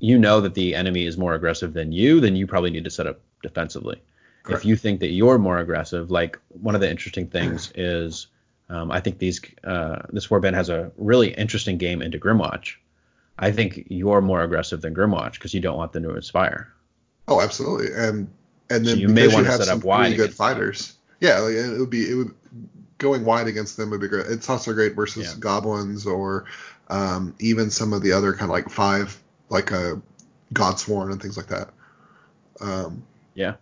you 0.00 0.18
know 0.18 0.40
that 0.40 0.54
the 0.54 0.74
enemy 0.74 1.06
is 1.06 1.16
more 1.16 1.34
aggressive 1.34 1.72
than 1.72 1.92
you, 1.92 2.20
then 2.20 2.36
you 2.36 2.46
probably 2.46 2.70
need 2.70 2.84
to 2.84 2.90
set 2.90 3.06
up 3.06 3.20
defensively. 3.42 4.00
Correct. 4.42 4.62
If 4.62 4.66
you 4.66 4.76
think 4.76 5.00
that 5.00 5.08
you're 5.08 5.38
more 5.38 5.58
aggressive, 5.58 6.10
like 6.10 6.38
one 6.48 6.74
of 6.74 6.80
the 6.80 6.90
interesting 6.90 7.26
things 7.26 7.72
is, 7.74 8.28
um, 8.68 8.90
I 8.90 9.00
think 9.00 9.18
these 9.18 9.40
uh, 9.64 10.02
this 10.10 10.28
warband 10.28 10.54
has 10.54 10.68
a 10.68 10.92
really 10.96 11.32
interesting 11.34 11.78
game 11.78 12.02
into 12.02 12.18
Grymwatch. 12.18 12.74
I 13.38 13.52
think 13.52 13.86
you're 13.88 14.20
more 14.20 14.42
aggressive 14.42 14.80
than 14.80 14.94
Grymwatch 14.94 15.34
because 15.34 15.54
you 15.54 15.60
don't 15.60 15.76
want 15.76 15.92
them 15.92 16.02
to 16.04 16.14
inspire. 16.14 16.72
Oh, 17.28 17.40
absolutely, 17.40 17.92
and 17.94 18.28
and 18.70 18.84
So 18.84 18.90
then 18.90 18.98
you 18.98 19.08
may 19.08 19.28
wanna 19.28 19.46
have 19.46 19.62
set 19.62 19.68
up 19.68 19.84
wide 19.84 20.12
really 20.12 20.16
good 20.16 20.24
against 20.24 20.38
them. 20.38 20.46
fighters. 20.56 20.94
Yeah, 21.20 21.38
like, 21.40 21.54
it 21.54 21.78
would 21.78 21.90
be 21.90 22.10
it 22.10 22.14
would 22.14 22.34
going 22.98 23.24
wide 23.24 23.46
against 23.46 23.76
them 23.76 23.90
would 23.90 24.00
be 24.00 24.08
great. 24.08 24.26
It's 24.26 24.48
also 24.50 24.72
great 24.72 24.94
versus 24.94 25.34
Yeah. 25.34 25.40
goblins 25.40 26.06
or 26.06 26.46
um, 26.88 27.34
even 27.38 27.70
some 27.70 27.92
of 27.92 28.02
the 28.02 28.12
other 28.12 28.32
kind 28.32 28.44
of 28.50 28.50
like 28.50 28.70
five 28.70 29.22
like 29.50 29.70
a 29.70 30.00
Godsworn 30.54 31.12
and 31.12 31.20
things 31.20 31.36
like 31.36 31.48
that. 31.48 31.70
Um, 32.60 33.04
Yeah. 33.34 33.54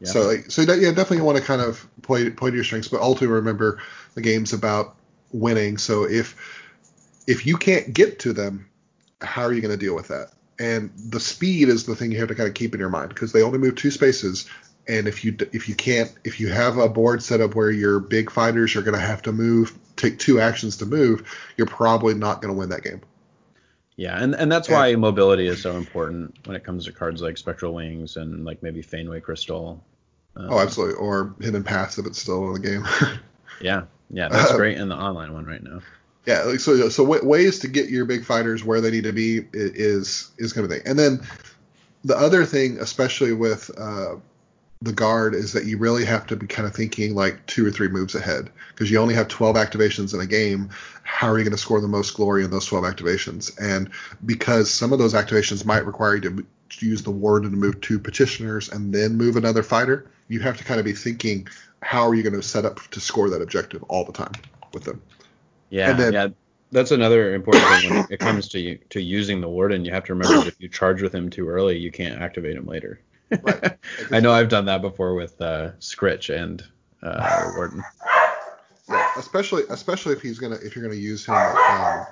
Yeah. 0.00 0.06
So 0.06 0.22
like 0.22 0.50
so 0.50 0.62
yeah, 0.62 0.90
definitely 0.92 1.20
want 1.22 1.38
to 1.38 1.44
kind 1.44 1.60
of 1.60 1.86
play 2.02 2.30
play 2.30 2.50
to 2.50 2.56
your 2.56 2.64
strengths, 2.64 2.88
but 2.88 3.00
ultimately 3.00 3.28
remember 3.36 3.82
the 4.14 4.22
game's 4.22 4.52
about 4.52 4.96
winning. 5.32 5.76
So 5.78 6.04
if 6.04 6.36
if 7.26 7.46
you 7.46 7.56
can't 7.58 7.92
get 7.92 8.18
to 8.20 8.32
them, 8.32 8.69
how 9.20 9.42
are 9.42 9.52
you 9.52 9.60
going 9.60 9.76
to 9.76 9.84
deal 9.84 9.94
with 9.94 10.08
that? 10.08 10.32
And 10.58 10.90
the 10.96 11.20
speed 11.20 11.68
is 11.68 11.86
the 11.86 11.96
thing 11.96 12.12
you 12.12 12.18
have 12.18 12.28
to 12.28 12.34
kind 12.34 12.48
of 12.48 12.54
keep 12.54 12.74
in 12.74 12.80
your 12.80 12.90
mind 12.90 13.08
because 13.10 13.32
they 13.32 13.42
only 13.42 13.58
move 13.58 13.76
two 13.76 13.90
spaces. 13.90 14.48
And 14.88 15.06
if 15.08 15.24
you 15.24 15.36
if 15.52 15.68
you 15.68 15.74
can't 15.74 16.12
if 16.24 16.40
you 16.40 16.48
have 16.48 16.76
a 16.78 16.88
board 16.88 17.22
set 17.22 17.40
up 17.40 17.54
where 17.54 17.70
your 17.70 18.00
big 18.00 18.30
fighters 18.30 18.76
are 18.76 18.82
going 18.82 18.98
to 18.98 19.00
have 19.00 19.22
to 19.22 19.32
move 19.32 19.78
take 19.96 20.18
two 20.18 20.40
actions 20.40 20.76
to 20.78 20.86
move, 20.86 21.28
you're 21.56 21.66
probably 21.66 22.14
not 22.14 22.42
going 22.42 22.52
to 22.52 22.58
win 22.58 22.70
that 22.70 22.82
game. 22.82 23.00
Yeah, 23.96 24.22
and, 24.22 24.34
and 24.34 24.50
that's 24.50 24.68
why 24.68 24.94
mobility 24.96 25.46
is 25.46 25.60
so 25.62 25.76
important 25.76 26.34
when 26.46 26.56
it 26.56 26.64
comes 26.64 26.86
to 26.86 26.92
cards 26.92 27.20
like 27.20 27.36
Spectral 27.36 27.74
Wings 27.74 28.16
and 28.16 28.46
like 28.46 28.62
maybe 28.62 28.82
Faneway 28.82 29.22
Crystal. 29.22 29.82
Um, 30.36 30.46
Oh, 30.50 30.58
absolutely. 30.58 30.94
Or 30.94 31.34
hidden 31.40 31.62
paths 31.62 31.98
if 31.98 32.06
it's 32.06 32.20
still 32.20 32.54
in 32.54 32.62
the 32.62 32.68
game. 32.68 32.84
Yeah, 33.60 33.82
yeah, 34.08 34.28
that's 34.30 34.52
Uh, 34.52 34.56
great 34.56 34.78
in 34.78 34.88
the 34.88 34.96
online 34.96 35.34
one 35.34 35.44
right 35.44 35.62
now. 35.62 35.80
Yeah, 36.30 36.56
so 36.58 36.88
so 36.90 37.02
wa- 37.02 37.24
ways 37.24 37.58
to 37.58 37.68
get 37.68 37.88
your 37.88 38.04
big 38.04 38.24
fighters 38.24 38.62
where 38.64 38.80
they 38.80 38.92
need 38.92 39.02
to 39.02 39.12
be 39.12 39.44
is 39.52 40.30
is 40.38 40.52
kind 40.52 40.64
of 40.64 40.70
thing. 40.70 40.82
And 40.86 40.96
then 40.96 41.20
the 42.04 42.16
other 42.16 42.44
thing, 42.44 42.78
especially 42.78 43.32
with 43.32 43.68
uh, 43.76 44.14
the 44.80 44.92
guard, 44.92 45.34
is 45.34 45.52
that 45.54 45.64
you 45.64 45.76
really 45.76 46.04
have 46.04 46.28
to 46.28 46.36
be 46.36 46.46
kind 46.46 46.68
of 46.68 46.74
thinking 46.74 47.16
like 47.16 47.44
two 47.46 47.66
or 47.66 47.72
three 47.72 47.88
moves 47.88 48.14
ahead 48.14 48.48
because 48.68 48.92
you 48.92 49.00
only 49.00 49.12
have 49.14 49.26
12 49.26 49.56
activations 49.56 50.14
in 50.14 50.20
a 50.20 50.26
game. 50.26 50.70
How 51.02 51.28
are 51.28 51.36
you 51.36 51.42
going 51.42 51.50
to 51.50 51.58
score 51.58 51.80
the 51.80 51.88
most 51.88 52.14
glory 52.14 52.44
in 52.44 52.50
those 52.52 52.66
12 52.66 52.84
activations? 52.84 53.50
And 53.60 53.90
because 54.24 54.70
some 54.70 54.92
of 54.92 55.00
those 55.00 55.14
activations 55.14 55.64
might 55.64 55.84
require 55.84 56.14
you 56.14 56.20
to 56.20 56.46
use 56.78 57.02
the 57.02 57.10
warden 57.10 57.50
to 57.50 57.56
move 57.56 57.80
two 57.80 57.98
petitioners 57.98 58.68
and 58.68 58.94
then 58.94 59.16
move 59.16 59.36
another 59.36 59.64
fighter, 59.64 60.08
you 60.28 60.38
have 60.38 60.56
to 60.58 60.64
kind 60.64 60.78
of 60.78 60.86
be 60.86 60.92
thinking 60.92 61.48
how 61.82 62.06
are 62.06 62.14
you 62.14 62.22
going 62.22 62.40
to 62.40 62.42
set 62.42 62.64
up 62.64 62.78
to 62.92 63.00
score 63.00 63.28
that 63.30 63.42
objective 63.42 63.82
all 63.88 64.04
the 64.04 64.12
time 64.12 64.32
with 64.72 64.84
them. 64.84 65.02
Yeah, 65.70 65.92
then- 65.92 66.12
yeah, 66.12 66.28
that's 66.72 66.90
another 66.92 67.34
important 67.34 67.64
thing 67.66 67.90
when 67.94 68.06
it 68.10 68.20
comes 68.20 68.48
to 68.50 68.76
to 68.76 69.00
using 69.00 69.40
the 69.40 69.48
warden. 69.48 69.84
You 69.84 69.92
have 69.92 70.04
to 70.04 70.14
remember 70.14 70.38
that 70.38 70.46
if 70.48 70.60
you 70.60 70.68
charge 70.68 71.02
with 71.02 71.14
him 71.14 71.30
too 71.30 71.48
early, 71.48 71.78
you 71.78 71.90
can't 71.90 72.20
activate 72.20 72.56
him 72.56 72.66
later. 72.66 73.00
Right. 73.42 73.76
I 74.10 74.20
know 74.20 74.32
I've 74.32 74.48
done 74.48 74.66
that 74.66 74.82
before 74.82 75.14
with 75.14 75.40
uh, 75.40 75.70
Skritch 75.80 76.34
and 76.34 76.62
uh, 77.02 77.52
warden. 77.56 77.82
Yeah, 78.88 79.08
especially 79.16 79.62
especially 79.70 80.14
if 80.14 80.20
he's 80.22 80.38
gonna 80.38 80.56
if 80.62 80.74
you're 80.74 80.84
gonna 80.84 80.96
use 81.00 81.24
him 81.24 81.34
um, 81.34 82.06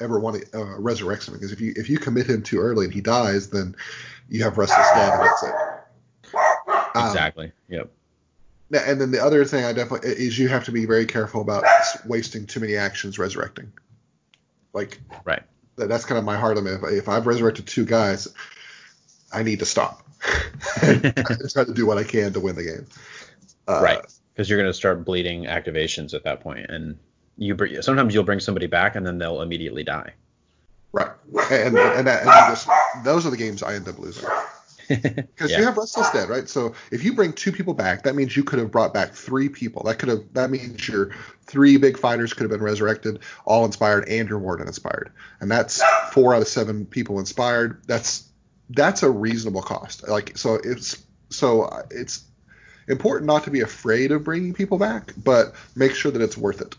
ever 0.00 0.18
want 0.18 0.42
to 0.42 0.60
uh, 0.60 0.78
resurrect 0.78 1.26
him 1.28 1.34
because 1.34 1.52
if 1.52 1.60
you 1.60 1.72
if 1.76 1.88
you 1.88 1.98
commit 1.98 2.28
him 2.28 2.42
too 2.42 2.58
early 2.58 2.84
and 2.84 2.92
he 2.92 3.00
dies 3.00 3.48
then 3.48 3.74
you 4.28 4.42
have 4.42 4.58
restless 4.58 4.86
dead 4.94 5.12
and 5.12 5.22
that's 5.22 5.42
it. 5.44 5.54
Um, 6.96 7.06
Exactly. 7.06 7.52
Yep. 7.68 7.90
And 8.72 9.00
then 9.00 9.10
the 9.10 9.22
other 9.22 9.44
thing 9.44 9.64
I 9.64 9.72
definitely 9.72 10.10
is 10.10 10.38
you 10.38 10.48
have 10.48 10.64
to 10.64 10.72
be 10.72 10.86
very 10.86 11.06
careful 11.06 11.40
about 11.40 11.64
wasting 12.04 12.46
too 12.46 12.60
many 12.60 12.76
actions 12.76 13.18
resurrecting. 13.18 13.72
Like 14.72 15.00
Right. 15.24 15.42
that, 15.76 15.88
that's 15.88 16.04
kind 16.04 16.18
of 16.18 16.24
my 16.24 16.36
hard 16.36 16.56
limit. 16.56 16.82
If, 16.82 16.92
if 16.92 17.08
I've 17.08 17.26
resurrected 17.26 17.66
two 17.66 17.84
guys, 17.84 18.28
I 19.32 19.42
need 19.42 19.60
to 19.60 19.66
stop. 19.66 20.02
I 20.76 21.12
try 21.52 21.64
to 21.64 21.72
do 21.74 21.86
what 21.86 21.98
I 21.98 22.04
can 22.04 22.32
to 22.32 22.40
win 22.40 22.56
the 22.56 22.64
game. 22.64 22.86
Uh, 23.68 23.80
right. 23.82 24.00
Because 24.34 24.50
you're 24.50 24.58
going 24.58 24.70
to 24.70 24.74
start 24.74 25.04
bleeding 25.04 25.44
activations 25.44 26.12
at 26.12 26.24
that 26.24 26.40
point, 26.40 26.66
and 26.68 26.98
you 27.38 27.54
br- 27.54 27.80
sometimes 27.80 28.12
you'll 28.12 28.24
bring 28.24 28.40
somebody 28.40 28.66
back 28.66 28.96
and 28.96 29.06
then 29.06 29.18
they'll 29.18 29.40
immediately 29.40 29.82
die. 29.82 30.12
Right. 30.92 31.10
And 31.50 31.76
and, 31.78 32.06
that, 32.06 32.22
and 32.22 32.30
just, 32.30 32.68
those 33.04 33.26
are 33.26 33.30
the 33.30 33.36
games 33.36 33.62
I 33.62 33.74
end 33.74 33.88
up 33.88 33.98
losing. 33.98 34.28
Because 35.36 35.50
Yeah. 35.50 35.58
you 35.58 35.64
have 35.64 35.76
Restless 35.76 36.10
Dead, 36.10 36.28
right? 36.28 36.48
So 36.48 36.74
if 36.90 37.02
you 37.04 37.14
bring 37.14 37.32
two 37.32 37.52
people 37.52 37.74
back, 37.74 38.04
that 38.04 38.14
means 38.14 38.36
you 38.36 38.44
could 38.44 38.58
have 38.58 38.70
brought 38.70 38.94
back 38.94 39.12
three 39.14 39.48
people. 39.48 39.82
That 39.84 39.98
could 39.98 40.08
have 40.08 40.20
that 40.34 40.50
means 40.50 40.88
your 40.88 41.10
three 41.46 41.76
big 41.76 41.98
fighters 41.98 42.32
could 42.32 42.42
have 42.42 42.50
been 42.50 42.62
resurrected, 42.62 43.20
all 43.44 43.64
inspired, 43.64 44.08
and 44.08 44.28
your 44.28 44.38
warden 44.38 44.66
inspired. 44.66 45.12
And 45.40 45.50
that's 45.50 45.82
four 46.12 46.34
out 46.34 46.42
of 46.42 46.48
seven 46.48 46.86
people 46.86 47.18
inspired. 47.18 47.82
That's 47.86 48.28
that's 48.70 49.02
a 49.02 49.10
reasonable 49.10 49.62
cost. 49.62 50.08
Like 50.08 50.36
so 50.38 50.58
it's 50.62 51.02
so 51.30 51.84
it's 51.90 52.24
important 52.88 53.26
not 53.26 53.44
to 53.44 53.50
be 53.50 53.60
afraid 53.60 54.12
of 54.12 54.24
bringing 54.24 54.54
people 54.54 54.78
back, 54.78 55.12
but 55.16 55.54
make 55.74 55.94
sure 55.94 56.12
that 56.12 56.22
it's 56.22 56.36
worth 56.36 56.60
it. 56.60 56.76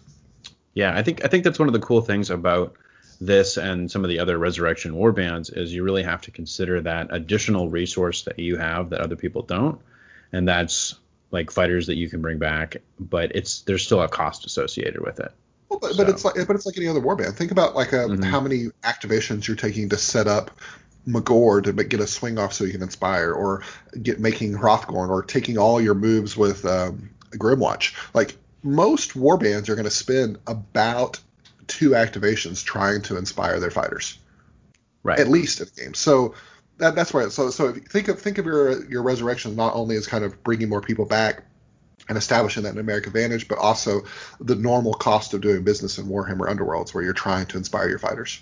Yeah, 0.73 0.95
I 0.95 1.03
think 1.03 1.25
I 1.25 1.27
think 1.27 1.43
that's 1.43 1.59
one 1.59 1.67
of 1.67 1.73
the 1.73 1.79
cool 1.79 2.01
things 2.01 2.29
about 2.29 2.75
this 3.19 3.57
and 3.57 3.89
some 3.91 4.03
of 4.03 4.09
the 4.09 4.19
other 4.19 4.37
resurrection 4.37 4.95
war 4.95 5.11
bands 5.11 5.49
is 5.49 5.73
you 5.73 5.83
really 5.83 6.03
have 6.03 6.21
to 6.21 6.31
consider 6.31 6.81
that 6.81 7.07
additional 7.11 7.69
resource 7.69 8.23
that 8.23 8.39
you 8.39 8.57
have 8.57 8.89
that 8.91 9.01
other 9.01 9.15
people 9.15 9.41
don't, 9.41 9.79
and 10.31 10.47
that's 10.47 10.95
like 11.31 11.51
fighters 11.51 11.87
that 11.87 11.97
you 11.97 12.09
can 12.09 12.21
bring 12.21 12.37
back, 12.39 12.77
but 12.99 13.35
it's 13.35 13.61
there's 13.61 13.83
still 13.83 14.01
a 14.01 14.07
cost 14.07 14.45
associated 14.45 15.01
with 15.01 15.19
it. 15.19 15.31
Well, 15.69 15.79
but, 15.79 15.91
So- 15.91 15.97
but 15.97 16.09
it's 16.09 16.23
like 16.23 16.35
but 16.47 16.55
it's 16.55 16.65
like 16.65 16.77
any 16.77 16.87
other 16.87 17.01
warband. 17.01 17.35
Think 17.35 17.51
about 17.51 17.75
like 17.75 17.91
a, 17.93 18.07
Mhm. 18.07 18.23
how 18.23 18.39
many 18.39 18.67
activations 18.83 19.47
you're 19.47 19.57
taking 19.57 19.89
to 19.89 19.97
set 19.97 20.27
up 20.27 20.51
Magore 21.07 21.63
to 21.63 21.71
get 21.73 21.99
a 21.99 22.07
swing 22.07 22.37
off 22.37 22.53
so 22.53 22.63
you 22.65 22.71
can 22.71 22.81
inspire, 22.83 23.31
or 23.31 23.63
get 24.01 24.19
making 24.19 24.53
Hrothgorn, 24.53 25.09
or 25.09 25.23
taking 25.23 25.57
all 25.57 25.79
your 25.81 25.93
moves 25.95 26.35
with 26.37 26.65
um, 26.65 27.09
Grymwatch. 27.31 27.93
Like 28.13 28.35
most 28.63 29.13
warbands 29.13 29.69
are 29.69 29.75
going 29.75 29.85
to 29.85 29.89
spend 29.91 30.37
about 30.47 31.19
two 31.67 31.91
activations 31.91 32.63
trying 32.63 33.01
to 33.03 33.17
inspire 33.17 33.59
their 33.59 33.71
fighters, 33.71 34.19
Right. 35.03 35.19
at 35.19 35.27
least 35.27 35.61
in 35.61 35.67
a 35.67 35.81
game. 35.81 35.93
So 35.93 36.33
that, 36.77 36.95
that's 36.95 37.13
where. 37.13 37.29
So 37.29 37.49
so 37.49 37.69
if 37.69 37.75
you 37.75 37.81
think 37.81 38.07
of 38.07 38.19
think 38.19 38.37
of 38.37 38.45
your 38.45 38.89
your 38.89 39.03
resurrection 39.03 39.55
not 39.55 39.75
only 39.75 39.95
as 39.95 40.07
kind 40.07 40.23
of 40.23 40.43
bringing 40.43 40.69
more 40.69 40.81
people 40.81 41.05
back, 41.05 41.43
and 42.09 42.17
establishing 42.17 42.63
that 42.63 42.75
numeric 42.75 43.07
advantage, 43.07 43.47
but 43.47 43.57
also 43.57 44.03
the 44.39 44.55
normal 44.55 44.93
cost 44.93 45.33
of 45.33 45.41
doing 45.41 45.63
business 45.63 45.97
in 45.97 46.05
Warhammer 46.05 46.47
Underworlds, 46.47 46.93
where 46.93 47.03
you're 47.03 47.13
trying 47.13 47.45
to 47.47 47.57
inspire 47.57 47.89
your 47.89 47.99
fighters. 47.99 48.41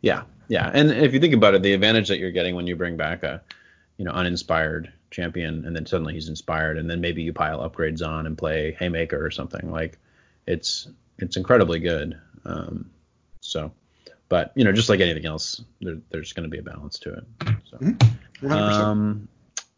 Yeah, 0.00 0.24
yeah, 0.48 0.70
and 0.72 0.90
if 0.90 1.12
you 1.12 1.20
think 1.20 1.34
about 1.34 1.54
it, 1.54 1.62
the 1.62 1.72
advantage 1.72 2.08
that 2.08 2.18
you're 2.18 2.30
getting 2.30 2.54
when 2.54 2.66
you 2.66 2.76
bring 2.76 2.96
back 2.96 3.22
a, 3.22 3.42
you 3.96 4.04
know, 4.04 4.12
uninspired 4.12 4.92
champion, 5.10 5.64
and 5.64 5.74
then 5.74 5.86
suddenly 5.86 6.14
he's 6.14 6.28
inspired, 6.28 6.78
and 6.78 6.88
then 6.88 7.00
maybe 7.00 7.22
you 7.22 7.32
pile 7.32 7.68
upgrades 7.68 8.06
on 8.06 8.26
and 8.26 8.36
play 8.36 8.76
Haymaker 8.78 9.24
or 9.24 9.30
something 9.30 9.70
like, 9.70 9.98
it's 10.46 10.88
it's 11.18 11.36
incredibly 11.36 11.78
good. 11.78 12.18
Um, 12.44 12.90
so, 13.40 13.72
but 14.28 14.52
you 14.54 14.64
know, 14.64 14.72
just 14.72 14.88
like 14.88 15.00
anything 15.00 15.26
else, 15.26 15.62
there, 15.80 15.98
there's 16.10 16.32
going 16.32 16.44
to 16.44 16.50
be 16.50 16.58
a 16.58 16.62
balance 16.62 16.98
to 17.00 17.14
it. 17.14 17.24
So, 17.70 17.76
mm-hmm. 17.78 18.52
um, 18.52 19.28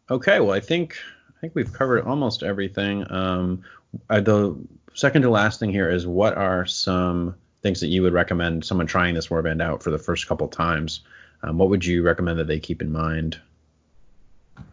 okay, 0.09 0.39
well, 0.39 0.51
I 0.53 0.59
think 0.59 0.97
I 1.29 1.39
think 1.41 1.55
we've 1.55 1.71
covered 1.71 2.05
almost 2.05 2.43
everything. 2.43 3.09
Um, 3.11 3.63
uh, 4.09 4.21
the 4.21 4.55
second 4.93 5.23
to 5.23 5.29
last 5.29 5.59
thing 5.59 5.71
here 5.71 5.89
is 5.89 6.05
what 6.05 6.37
are 6.37 6.65
some 6.65 7.35
things 7.61 7.79
that 7.79 7.87
you 7.87 8.01
would 8.01 8.13
recommend 8.13 8.65
someone 8.65 8.87
trying 8.87 9.15
this 9.15 9.27
warband 9.27 9.61
out 9.61 9.83
for 9.83 9.91
the 9.91 9.99
first 9.99 10.27
couple 10.27 10.47
times? 10.47 11.01
Um, 11.43 11.57
what 11.57 11.69
would 11.69 11.85
you 11.85 12.03
recommend 12.03 12.39
that 12.39 12.47
they 12.47 12.59
keep 12.59 12.81
in 12.81 12.91
mind? 12.91 13.39
Uh, 14.57 14.63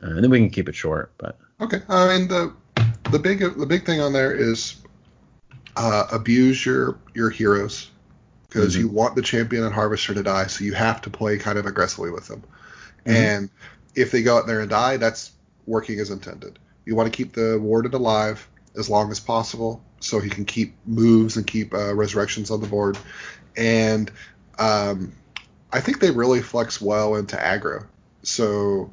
and 0.00 0.22
then 0.22 0.30
we 0.30 0.38
can 0.38 0.50
keep 0.50 0.68
it 0.68 0.74
short, 0.74 1.12
but 1.18 1.38
okay. 1.60 1.80
I 1.88 2.16
mean 2.16 2.28
the 2.28 2.52
the 3.10 3.18
big 3.18 3.40
the 3.40 3.66
big 3.66 3.84
thing 3.84 4.00
on 4.00 4.12
there 4.12 4.34
is 4.34 4.76
uh, 5.76 6.06
abuse 6.12 6.64
your 6.64 6.98
your 7.14 7.30
heroes 7.30 7.90
because 8.48 8.74
mm-hmm. 8.74 8.82
you 8.82 8.88
want 8.88 9.16
the 9.16 9.22
champion 9.22 9.64
and 9.64 9.74
harvester 9.74 10.14
to 10.14 10.22
die, 10.22 10.46
so 10.46 10.64
you 10.64 10.72
have 10.74 11.00
to 11.02 11.10
play 11.10 11.38
kind 11.38 11.58
of 11.58 11.66
aggressively 11.66 12.10
with 12.10 12.28
them. 12.28 12.42
Mm-hmm. 13.04 13.16
And 13.16 13.50
if 13.94 14.10
they 14.10 14.22
go 14.22 14.38
out 14.38 14.46
there 14.46 14.60
and 14.60 14.70
die, 14.70 14.96
that's 14.96 15.32
working 15.66 15.98
as 16.00 16.10
intended. 16.10 16.58
You 16.84 16.94
want 16.94 17.12
to 17.12 17.16
keep 17.16 17.32
the 17.32 17.58
warden 17.60 17.94
alive 17.94 18.48
as 18.76 18.88
long 18.88 19.10
as 19.10 19.20
possible 19.20 19.82
so 20.00 20.20
he 20.20 20.28
can 20.28 20.44
keep 20.44 20.74
moves 20.84 21.36
and 21.36 21.46
keep 21.46 21.72
uh, 21.72 21.94
resurrections 21.94 22.50
on 22.50 22.60
the 22.60 22.66
board. 22.66 22.98
And 23.56 24.10
um, 24.58 25.12
I 25.72 25.80
think 25.80 26.00
they 26.00 26.10
really 26.10 26.42
flex 26.42 26.80
well 26.80 27.16
into 27.16 27.36
aggro. 27.36 27.86
So 28.22 28.92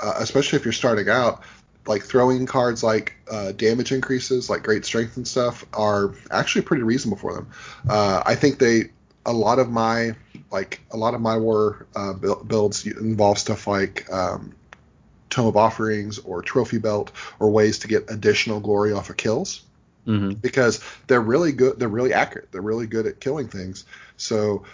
uh, 0.00 0.14
especially 0.18 0.58
if 0.58 0.64
you're 0.64 0.72
starting 0.72 1.08
out, 1.08 1.42
like 1.90 2.04
throwing 2.04 2.46
cards 2.46 2.84
like 2.84 3.14
uh, 3.28 3.50
damage 3.50 3.90
increases, 3.90 4.48
like 4.48 4.62
great 4.62 4.84
strength 4.84 5.16
and 5.16 5.26
stuff, 5.26 5.66
are 5.74 6.14
actually 6.30 6.62
pretty 6.62 6.84
reasonable 6.84 7.18
for 7.18 7.34
them. 7.34 7.48
Uh, 7.88 8.22
I 8.24 8.36
think 8.36 8.60
they 8.60 8.90
a 9.26 9.32
lot 9.32 9.58
of 9.58 9.70
my 9.70 10.14
like 10.52 10.80
a 10.92 10.96
lot 10.96 11.14
of 11.14 11.20
my 11.20 11.36
war 11.36 11.88
uh, 11.96 12.12
builds 12.12 12.86
involve 12.86 13.38
stuff 13.38 13.66
like 13.66 14.10
um, 14.12 14.54
tome 15.30 15.48
of 15.48 15.56
offerings 15.56 16.20
or 16.20 16.42
trophy 16.42 16.78
belt 16.78 17.10
or 17.40 17.50
ways 17.50 17.80
to 17.80 17.88
get 17.88 18.08
additional 18.08 18.60
glory 18.60 18.92
off 18.92 19.10
of 19.10 19.16
kills. 19.16 19.64
Mm-hmm. 20.06 20.34
Because 20.34 20.80
they're 21.08 21.20
really 21.20 21.50
good, 21.50 21.78
they're 21.80 21.88
really 21.88 22.14
accurate, 22.14 22.52
they're 22.52 22.62
really 22.62 22.86
good 22.86 23.06
at 23.06 23.18
killing 23.20 23.48
things. 23.48 23.84
So, 24.16 24.64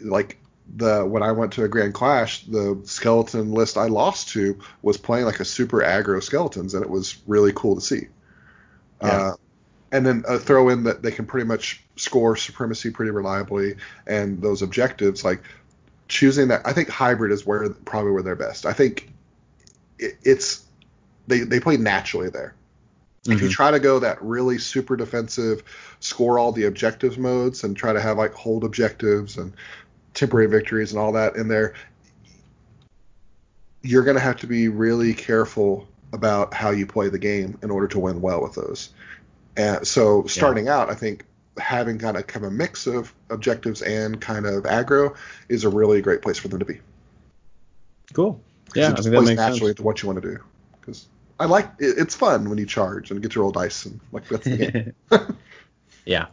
like 0.00 0.38
the 0.74 1.04
when 1.04 1.22
I 1.22 1.32
went 1.32 1.52
to 1.54 1.64
a 1.64 1.68
Grand 1.68 1.94
Clash, 1.94 2.44
the 2.44 2.80
skeleton 2.84 3.52
list 3.52 3.76
I 3.76 3.86
lost 3.86 4.28
to 4.30 4.58
was 4.82 4.96
playing 4.96 5.26
like 5.26 5.40
a 5.40 5.44
super 5.44 5.80
aggro 5.80 6.22
skeletons, 6.22 6.74
and 6.74 6.82
it 6.82 6.90
was 6.90 7.18
really 7.26 7.52
cool 7.54 7.74
to 7.76 7.80
see. 7.80 8.08
Yeah. 9.02 9.08
Uh, 9.08 9.34
and 9.92 10.04
then 10.04 10.24
uh, 10.26 10.38
throw 10.38 10.68
in 10.68 10.84
that 10.84 11.02
they 11.02 11.12
can 11.12 11.26
pretty 11.26 11.46
much 11.46 11.82
score 11.96 12.36
supremacy 12.36 12.90
pretty 12.90 13.10
reliably, 13.10 13.76
and 14.06 14.42
those 14.42 14.62
objectives 14.62 15.24
like 15.24 15.42
choosing 16.08 16.48
that. 16.48 16.62
I 16.64 16.72
think 16.72 16.88
hybrid 16.88 17.32
is 17.32 17.46
where 17.46 17.68
probably 17.70 18.12
where 18.12 18.22
they're 18.22 18.36
best. 18.36 18.66
I 18.66 18.72
think 18.72 19.12
it, 19.98 20.16
it's 20.22 20.64
they 21.26 21.40
they 21.40 21.60
play 21.60 21.76
naturally 21.76 22.30
there. 22.30 22.54
Mm-hmm. 23.22 23.32
If 23.32 23.40
you 23.40 23.46
mm-hmm. 23.46 23.52
try 23.52 23.70
to 23.70 23.80
go 23.80 24.00
that 24.00 24.20
really 24.20 24.58
super 24.58 24.96
defensive, 24.96 25.62
score 26.00 26.38
all 26.38 26.52
the 26.52 26.64
objectives 26.64 27.16
modes, 27.16 27.62
and 27.62 27.76
try 27.76 27.92
to 27.92 28.00
have 28.00 28.18
like 28.18 28.34
hold 28.34 28.64
objectives 28.64 29.36
and 29.36 29.52
temporary 30.16 30.48
victories 30.48 30.90
and 30.90 31.00
all 31.00 31.12
that 31.12 31.36
in 31.36 31.46
there, 31.46 31.74
you're 33.82 34.02
going 34.02 34.16
to 34.16 34.22
have 34.22 34.36
to 34.38 34.48
be 34.48 34.68
really 34.68 35.14
careful 35.14 35.86
about 36.12 36.52
how 36.52 36.70
you 36.70 36.86
play 36.86 37.08
the 37.08 37.18
game 37.18 37.56
in 37.62 37.70
order 37.70 37.86
to 37.86 38.00
win 38.00 38.20
well 38.20 38.42
with 38.42 38.54
those. 38.54 38.90
And 39.56 39.86
so 39.86 40.24
starting 40.26 40.66
yeah. 40.66 40.78
out, 40.78 40.90
I 40.90 40.94
think 40.94 41.24
having 41.58 41.98
kind 41.98 42.16
of 42.16 42.26
kind 42.26 42.44
of 42.44 42.52
a 42.52 42.54
mix 42.54 42.86
of 42.86 43.14
objectives 43.30 43.82
and 43.82 44.20
kind 44.20 44.46
of 44.46 44.64
aggro 44.64 45.16
is 45.48 45.64
a 45.64 45.68
really 45.68 46.02
great 46.02 46.22
place 46.22 46.38
for 46.38 46.48
them 46.48 46.58
to 46.58 46.64
be. 46.64 46.80
Cool. 48.12 48.40
Yeah, 48.74 48.90
it 48.90 48.96
just 48.96 49.08
plays 49.08 49.36
naturally 49.36 49.58
sense. 49.58 49.70
into 49.70 49.82
what 49.82 50.02
you 50.02 50.08
want 50.08 50.22
to 50.22 50.30
do. 50.32 50.38
Because 50.80 51.06
I 51.38 51.46
like 51.46 51.66
it, 51.78 51.98
it's 51.98 52.14
fun 52.14 52.48
when 52.48 52.58
you 52.58 52.66
charge 52.66 53.10
and 53.10 53.22
get 53.22 53.32
to 53.32 53.40
roll 53.40 53.52
dice 53.52 53.86
and 53.86 54.00
like 54.12 54.28
that's 54.28 54.44
the 54.44 54.94
game. 55.10 55.36
yeah, 56.04 56.26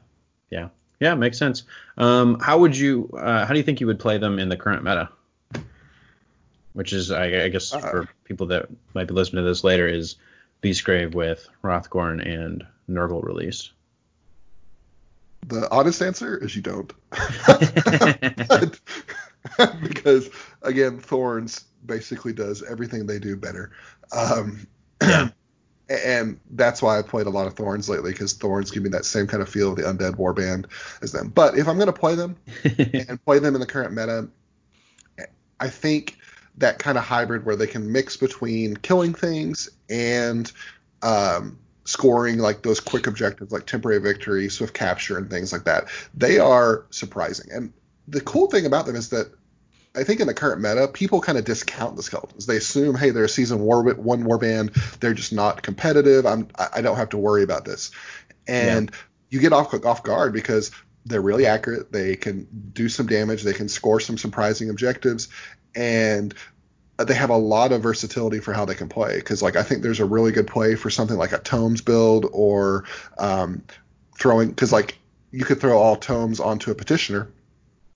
yeah. 0.49 0.69
Yeah, 0.99 1.15
makes 1.15 1.37
sense. 1.37 1.63
Um, 1.97 2.39
how 2.39 2.59
would 2.59 2.77
you? 2.77 3.09
Uh, 3.17 3.45
how 3.45 3.53
do 3.53 3.57
you 3.57 3.63
think 3.63 3.81
you 3.81 3.87
would 3.87 3.99
play 3.99 4.17
them 4.17 4.39
in 4.39 4.49
the 4.49 4.57
current 4.57 4.83
meta? 4.83 5.09
Which 6.73 6.93
is, 6.93 7.11
I, 7.11 7.43
I 7.43 7.49
guess, 7.49 7.73
uh, 7.73 7.79
for 7.79 8.09
people 8.23 8.47
that 8.47 8.67
might 8.93 9.07
be 9.07 9.13
listening 9.13 9.43
to 9.43 9.49
this 9.49 9.63
later, 9.63 9.87
is 9.87 10.15
Beastgrave 10.61 11.13
with 11.13 11.47
Hrothgorn 11.63 12.25
and 12.25 12.65
Nurgle 12.89 13.23
released. 13.23 13.71
The 15.47 15.69
honest 15.71 16.01
answer 16.01 16.37
is 16.37 16.55
you 16.55 16.61
don't. 16.61 16.91
because 19.81 20.29
again, 20.61 20.99
Thorns 20.99 21.65
basically 21.85 22.33
does 22.33 22.63
everything 22.63 23.05
they 23.05 23.19
do 23.19 23.35
better. 23.35 23.71
Um, 24.11 24.67
yeah. 25.01 25.29
And 25.89 26.39
that's 26.51 26.81
why 26.81 26.97
I 26.97 27.01
played 27.01 27.27
a 27.27 27.29
lot 27.29 27.47
of 27.47 27.53
Thorns 27.53 27.89
lately 27.89 28.11
because 28.11 28.34
Thorns 28.34 28.71
give 28.71 28.84
me 28.84 28.89
that 28.89 29.05
same 29.05 29.27
kind 29.27 29.43
of 29.43 29.49
feel 29.49 29.71
of 29.71 29.75
the 29.75 29.84
undead 29.84 30.15
warband 30.15 30.65
as 31.01 31.11
them. 31.11 31.29
But 31.29 31.57
if 31.57 31.67
I'm 31.67 31.75
going 31.75 31.88
to 31.88 31.93
play 31.93 32.15
them 32.15 32.36
and 32.63 33.23
play 33.25 33.39
them 33.39 33.55
in 33.55 33.61
the 33.61 33.67
current 33.67 33.93
meta, 33.93 34.29
I 35.59 35.69
think 35.69 36.17
that 36.57 36.79
kind 36.79 36.97
of 36.97 37.03
hybrid 37.03 37.45
where 37.45 37.55
they 37.55 37.67
can 37.67 37.91
mix 37.91 38.17
between 38.17 38.75
killing 38.77 39.13
things 39.13 39.69
and 39.89 40.51
um, 41.01 41.57
scoring 41.86 42.39
like 42.39 42.63
those 42.63 42.79
quick 42.79 43.07
objectives 43.07 43.51
like 43.51 43.65
temporary 43.65 43.99
victory, 43.99 44.49
swift 44.49 44.73
capture, 44.73 45.17
and 45.17 45.29
things 45.29 45.51
like 45.51 45.65
that, 45.65 45.86
they 46.13 46.39
are 46.39 46.86
surprising. 46.91 47.51
And 47.51 47.73
the 48.07 48.21
cool 48.21 48.49
thing 48.49 48.65
about 48.65 48.86
them 48.86 48.95
is 48.95 49.09
that 49.09 49.31
I 49.95 50.03
think 50.03 50.19
in 50.19 50.27
the 50.27 50.33
current 50.33 50.61
meta, 50.61 50.87
people 50.87 51.21
kind 51.21 51.37
of 51.37 51.45
discount 51.45 51.95
the 51.95 52.03
skeletons. 52.03 52.47
They 52.47 52.57
assume, 52.57 52.95
hey, 52.95 53.11
they're 53.11 53.25
a 53.25 53.29
season 53.29 53.59
war 53.59 53.83
one 53.93 54.23
warband. 54.23 54.73
They're 54.99 55.13
just 55.13 55.33
not 55.33 55.61
competitive. 55.61 56.25
I'm 56.25 56.47
I 56.73 56.81
don't 56.81 56.97
have 56.97 57.09
to 57.09 57.17
worry 57.17 57.43
about 57.43 57.65
this. 57.65 57.91
And 58.47 58.89
yeah. 58.89 58.97
you 59.29 59.39
get 59.39 59.53
off 59.53 59.73
off 59.85 60.03
guard 60.03 60.33
because 60.33 60.71
they're 61.05 61.21
really 61.21 61.45
accurate. 61.45 61.91
They 61.91 62.15
can 62.15 62.47
do 62.73 62.89
some 62.89 63.05
damage. 63.05 63.43
They 63.43 63.53
can 63.53 63.69
score 63.69 63.99
some 63.99 64.17
surprising 64.17 64.69
objectives, 64.69 65.27
and 65.75 66.33
they 66.97 67.13
have 67.13 67.29
a 67.29 67.37
lot 67.37 67.71
of 67.71 67.83
versatility 67.83 68.39
for 68.39 68.53
how 68.53 68.65
they 68.65 68.75
can 68.75 68.89
play. 68.89 69.17
Because 69.17 69.43
like 69.43 69.55
I 69.55 69.63
think 69.63 69.83
there's 69.83 69.99
a 69.99 70.05
really 70.05 70.31
good 70.31 70.47
play 70.47 70.73
for 70.73 70.89
something 70.89 71.17
like 71.17 71.33
a 71.33 71.39
tomes 71.39 71.81
build 71.81 72.25
or 72.31 72.85
um, 73.19 73.63
throwing 74.17 74.49
because 74.49 74.71
like 74.71 74.97
you 75.31 75.45
could 75.45 75.59
throw 75.59 75.77
all 75.77 75.95
tomes 75.95 76.39
onto 76.39 76.71
a 76.71 76.75
petitioner, 76.75 77.29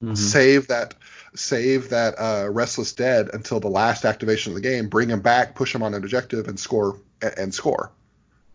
mm-hmm. 0.04 0.14
save 0.14 0.68
that 0.68 0.94
save 1.36 1.90
that 1.90 2.16
uh, 2.18 2.50
Restless 2.50 2.94
Dead 2.94 3.30
until 3.34 3.60
the 3.60 3.70
last 3.70 4.06
activation 4.06 4.52
of 4.52 4.56
the 4.56 4.62
game, 4.62 4.90
bring 4.90 5.10
him 5.10 5.22
back, 5.22 5.56
push 5.56 5.74
him 5.74 5.84
on 5.84 5.94
an 5.94 6.04
objective, 6.04 6.48
and 6.48 6.60
score 6.60 7.00
and 7.22 7.54
score. 7.54 7.92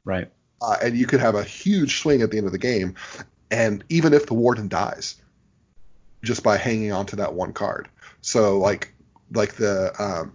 Right. 0.05 0.29
Uh, 0.61 0.77
and 0.83 0.97
you 0.97 1.07
could 1.07 1.21
have 1.21 1.35
a 1.35 1.45
huge 1.45 2.01
swing 2.01 2.23
at 2.23 2.31
the 2.31 2.39
end 2.39 2.47
of 2.47 2.53
the 2.53 2.59
game, 2.59 2.95
and 3.51 3.85
even 3.89 4.15
if 4.15 4.27
the 4.27 4.35
warden 4.35 4.69
dies, 4.69 5.21
just 6.23 6.43
by 6.43 6.57
hanging 6.57 6.93
on 6.93 7.07
to 7.07 7.17
that 7.17 7.35
one 7.35 7.53
card. 7.53 7.89
So 8.21 8.59
like 8.59 8.95
like 9.33 9.55
the 9.55 9.93
um, 9.99 10.33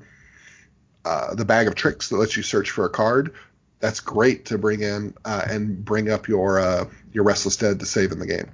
uh, 1.05 1.33
the 1.35 1.45
bag 1.45 1.67
of 1.67 1.75
tricks 1.75 2.09
that 2.09 2.17
lets 2.17 2.35
you 2.35 2.43
search 2.43 2.71
for 2.71 2.85
a 2.85 2.89
card. 2.89 3.33
That's 3.79 3.99
great 3.99 4.45
to 4.45 4.57
bring 4.57 4.81
in 4.81 5.13
uh, 5.23 5.43
and 5.47 5.85
bring 5.85 6.09
up 6.09 6.27
your 6.27 6.59
uh, 6.59 6.85
your 7.13 7.23
Restless 7.23 7.55
Dead 7.55 7.79
to 7.79 7.85
save 7.85 8.11
in 8.11 8.19
the 8.19 8.27
game. 8.27 8.49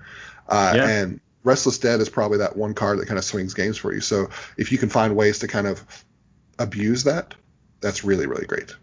Uh, 0.48 0.74
yeah. 0.76 0.88
And 0.88 1.20
Restless 1.44 1.78
Dead 1.78 2.00
is 2.00 2.10
probably 2.10 2.38
that 2.38 2.56
one 2.56 2.74
card 2.74 3.00
that 3.00 3.08
kind 3.08 3.18
of 3.18 3.24
swings 3.24 3.54
games 3.54 3.78
for 3.78 3.94
you. 3.94 4.02
So 4.02 4.30
if 4.58 4.72
you 4.72 4.78
can 4.78 4.90
find 4.90 5.16
ways 5.16 5.40
to 5.40 5.48
kind 5.48 5.68
of 5.68 5.84
abuse 6.60 7.04
that, 7.04 7.36
that's 7.82 8.04
really 8.04 8.28
really 8.28 8.46
great. 8.46 8.76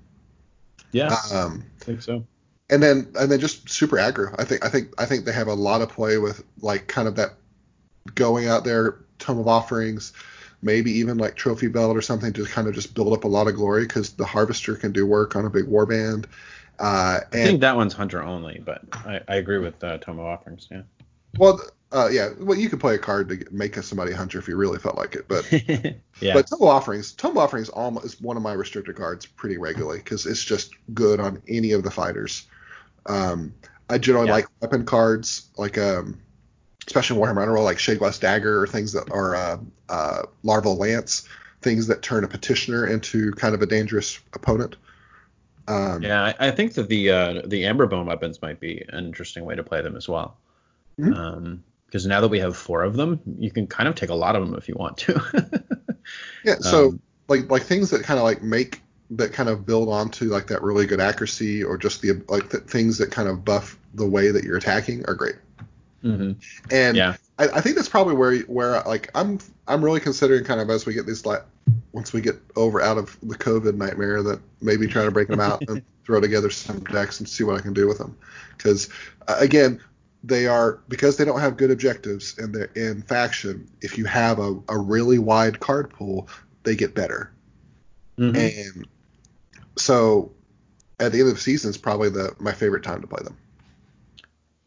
Yeah, 0.92 1.16
um, 1.32 1.64
I 1.80 1.84
think 1.84 2.02
so. 2.02 2.24
And 2.68 2.82
then 2.82 3.12
and 3.18 3.30
then 3.30 3.40
just 3.40 3.68
super 3.68 3.96
aggro. 3.96 4.34
I 4.38 4.44
think 4.44 4.64
I 4.64 4.68
think 4.68 4.92
I 4.98 5.06
think 5.06 5.24
they 5.24 5.32
have 5.32 5.48
a 5.48 5.54
lot 5.54 5.82
of 5.82 5.88
play 5.88 6.18
with 6.18 6.44
like 6.60 6.86
kind 6.86 7.08
of 7.08 7.16
that 7.16 7.34
going 8.14 8.46
out 8.46 8.64
there 8.64 8.98
tome 9.18 9.38
of 9.38 9.48
offerings, 9.48 10.12
maybe 10.62 10.90
even 10.90 11.18
like 11.18 11.36
trophy 11.36 11.68
belt 11.68 11.96
or 11.96 12.02
something 12.02 12.32
to 12.32 12.44
kind 12.46 12.68
of 12.68 12.74
just 12.74 12.94
build 12.94 13.12
up 13.12 13.24
a 13.24 13.28
lot 13.28 13.46
of 13.46 13.54
glory 13.54 13.86
because 13.86 14.12
the 14.12 14.24
harvester 14.24 14.74
can 14.76 14.92
do 14.92 15.06
work 15.06 15.36
on 15.36 15.44
a 15.44 15.50
big 15.50 15.66
warband. 15.66 16.26
Uh, 16.78 17.20
I 17.32 17.36
think 17.36 17.60
that 17.60 17.76
one's 17.76 17.92
hunter 17.92 18.22
only, 18.22 18.62
but 18.64 18.82
I, 18.92 19.20
I 19.28 19.36
agree 19.36 19.58
with 19.58 19.82
uh, 19.84 19.98
tome 19.98 20.18
of 20.18 20.24
offerings. 20.24 20.66
Yeah. 20.70 20.82
Well, 21.36 21.60
Uh, 21.92 22.08
yeah, 22.10 22.28
well, 22.38 22.56
you 22.56 22.68
could 22.68 22.78
play 22.78 22.94
a 22.94 22.98
card 22.98 23.28
to 23.28 23.36
get, 23.36 23.52
make 23.52 23.74
somebody 23.74 24.12
hunter 24.12 24.38
if 24.38 24.46
you 24.46 24.56
really 24.56 24.78
felt 24.78 24.96
like 24.96 25.16
it, 25.16 25.26
but 25.26 25.44
yeah. 26.20 26.34
but 26.34 26.46
Tome 26.46 26.62
of 26.62 26.68
Offerings, 26.68 27.12
Tome 27.12 27.32
of 27.32 27.38
Offerings 27.38 27.68
almost 27.68 28.06
is 28.06 28.20
one 28.20 28.36
of 28.36 28.44
my 28.44 28.52
restricted 28.52 28.94
cards 28.94 29.26
pretty 29.26 29.58
regularly 29.58 29.98
because 29.98 30.24
it's 30.24 30.44
just 30.44 30.70
good 30.94 31.18
on 31.18 31.42
any 31.48 31.72
of 31.72 31.82
the 31.82 31.90
fighters. 31.90 32.46
Um, 33.06 33.52
I 33.88 33.98
generally 33.98 34.28
Yeah. 34.28 34.34
like 34.34 34.46
weapon 34.60 34.84
cards, 34.84 35.48
like 35.56 35.78
um, 35.78 36.20
especially 36.86 37.16
in 37.16 37.22
Warhammer 37.22 37.42
Underworld, 37.42 37.64
like 37.64 37.78
Shadeglass 37.78 38.20
Dagger 38.20 38.62
or 38.62 38.68
things 38.68 38.92
that 38.92 39.10
are 39.10 39.34
uh, 39.34 39.58
uh, 39.88 40.22
Larval 40.44 40.76
Lance, 40.78 41.28
things 41.60 41.88
that 41.88 42.02
turn 42.02 42.22
a 42.22 42.28
petitioner 42.28 42.86
into 42.86 43.32
kind 43.32 43.52
of 43.54 43.62
a 43.62 43.66
dangerous 43.66 44.20
opponent. 44.34 44.76
Um, 45.66 46.02
Yeah, 46.02 46.22
I, 46.38 46.48
I 46.48 46.50
think 46.52 46.74
that 46.74 46.88
the 46.88 47.10
uh, 47.10 47.42
the 47.46 47.64
amber 47.64 47.86
bone 47.86 48.06
weapons 48.06 48.40
might 48.42 48.60
be 48.60 48.84
an 48.90 49.06
interesting 49.06 49.44
way 49.44 49.56
to 49.56 49.64
play 49.64 49.82
them 49.82 49.96
as 49.96 50.08
well. 50.08 50.36
Mhm. 51.00 51.60
Because 51.90 52.06
now 52.06 52.20
that 52.20 52.28
we 52.28 52.38
have 52.40 52.56
four 52.56 52.84
of 52.84 52.96
them, 52.96 53.20
you 53.38 53.50
can 53.50 53.66
kind 53.66 53.88
of 53.88 53.96
take 53.96 54.10
a 54.10 54.14
lot 54.14 54.36
of 54.36 54.46
them 54.46 54.56
if 54.56 54.68
you 54.68 54.76
want 54.78 54.98
to. 54.98 55.64
Yeah, 56.44 56.58
so 56.60 56.88
Um, 56.88 57.00
like 57.28 57.50
like 57.50 57.62
things 57.62 57.90
that 57.90 58.02
kind 58.02 58.18
of 58.18 58.24
like 58.24 58.42
make 58.42 58.82
that 59.10 59.32
kind 59.32 59.48
of 59.48 59.66
build 59.66 59.88
onto 59.88 60.26
like 60.30 60.46
that 60.48 60.62
really 60.62 60.86
good 60.86 61.00
accuracy 61.00 61.62
or 61.64 61.76
just 61.78 62.00
the 62.02 62.22
like 62.28 62.50
the 62.50 62.60
things 62.60 62.98
that 62.98 63.10
kind 63.10 63.28
of 63.28 63.44
buff 63.44 63.78
the 63.94 64.06
way 64.06 64.30
that 64.30 64.44
you're 64.44 64.56
attacking 64.56 65.04
are 65.06 65.14
great. 65.14 65.36
hmm 66.02 66.32
And 66.70 66.96
Yeah. 66.96 67.16
I, 67.38 67.48
I 67.54 67.60
think 67.60 67.76
that's 67.76 67.88
probably 67.88 68.14
where 68.14 68.38
where 68.42 68.82
like 68.82 69.10
I'm 69.14 69.38
I'm 69.66 69.84
really 69.84 70.00
considering 70.00 70.44
kind 70.44 70.60
of 70.60 70.70
as 70.70 70.86
we 70.86 70.94
get 70.94 71.06
these 71.06 71.26
like 71.26 71.42
once 71.92 72.12
we 72.12 72.20
get 72.20 72.36
over 72.56 72.80
out 72.80 72.98
of 72.98 73.18
the 73.22 73.36
COVID 73.36 73.74
nightmare 73.76 74.22
that 74.22 74.40
maybe 74.60 74.86
try 74.86 75.04
to 75.04 75.10
break 75.10 75.28
them 75.30 75.40
out 75.40 75.64
and 75.68 75.82
throw 76.04 76.20
together 76.20 76.50
some 76.50 76.80
decks 76.90 77.20
and 77.20 77.28
see 77.28 77.44
what 77.44 77.56
I 77.56 77.60
can 77.60 77.72
do 77.72 77.86
with 77.88 77.98
them 77.98 78.16
because 78.56 78.88
uh, 79.28 79.36
again 79.38 79.80
they 80.22 80.46
are 80.46 80.80
because 80.88 81.16
they 81.16 81.24
don't 81.24 81.40
have 81.40 81.56
good 81.56 81.70
objectives 81.70 82.38
in 82.38 82.52
the 82.52 82.68
in 82.74 83.02
faction 83.02 83.68
if 83.80 83.96
you 83.96 84.04
have 84.04 84.38
a, 84.38 84.54
a 84.68 84.78
really 84.78 85.18
wide 85.18 85.60
card 85.60 85.90
pool 85.90 86.28
they 86.64 86.76
get 86.76 86.94
better 86.94 87.32
Mhm. 88.18 88.36
and 88.36 88.86
so 89.78 90.30
at 90.98 91.12
the 91.12 91.20
end 91.20 91.28
of 91.28 91.34
the 91.34 91.40
season 91.40 91.70
is 91.70 91.78
probably 91.78 92.10
the 92.10 92.34
my 92.38 92.52
favorite 92.52 92.82
time 92.82 93.00
to 93.00 93.06
play 93.06 93.22
them 93.24 93.36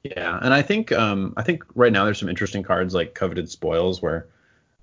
Yeah, 0.04 0.38
and 0.42 0.54
I 0.54 0.62
think 0.62 0.92
um, 0.92 1.34
I 1.38 1.44
think 1.44 1.64
right 1.76 1.92
now 1.92 2.04
there's 2.04 2.20
some 2.20 2.30
interesting 2.30 2.64
cards 2.64 2.94
like 2.94 3.14
coveted 3.14 3.50
spoils 3.50 4.02
where 4.02 4.28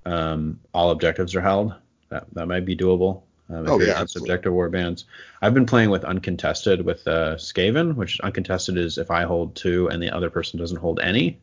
um, 0.06 0.58
all 0.72 0.90
objectives 0.90 1.34
are 1.34 1.42
held. 1.42 1.74
That 2.08 2.26
that 2.32 2.46
might 2.46 2.64
be 2.64 2.76
doable. 2.76 3.22
Um, 3.50 3.68
Oh, 3.68 3.80
yeah, 3.80 4.00
absolutely. 4.00 4.32
objective 4.32 4.52
war 4.52 4.68
bands. 4.68 5.04
I've 5.42 5.54
been 5.54 5.66
playing 5.66 5.90
with 5.90 6.04
uncontested 6.04 6.84
with 6.84 7.06
uh, 7.08 7.34
Skaven, 7.36 7.94
which 7.96 8.20
uncontested 8.20 8.76
is 8.78 8.96
if 8.98 9.10
I 9.10 9.24
hold 9.24 9.56
two 9.56 9.88
and 9.88 10.02
the 10.02 10.14
other 10.14 10.30
person 10.30 10.58
doesn't 10.58 10.76
hold 10.78 11.00
any. 11.00 11.40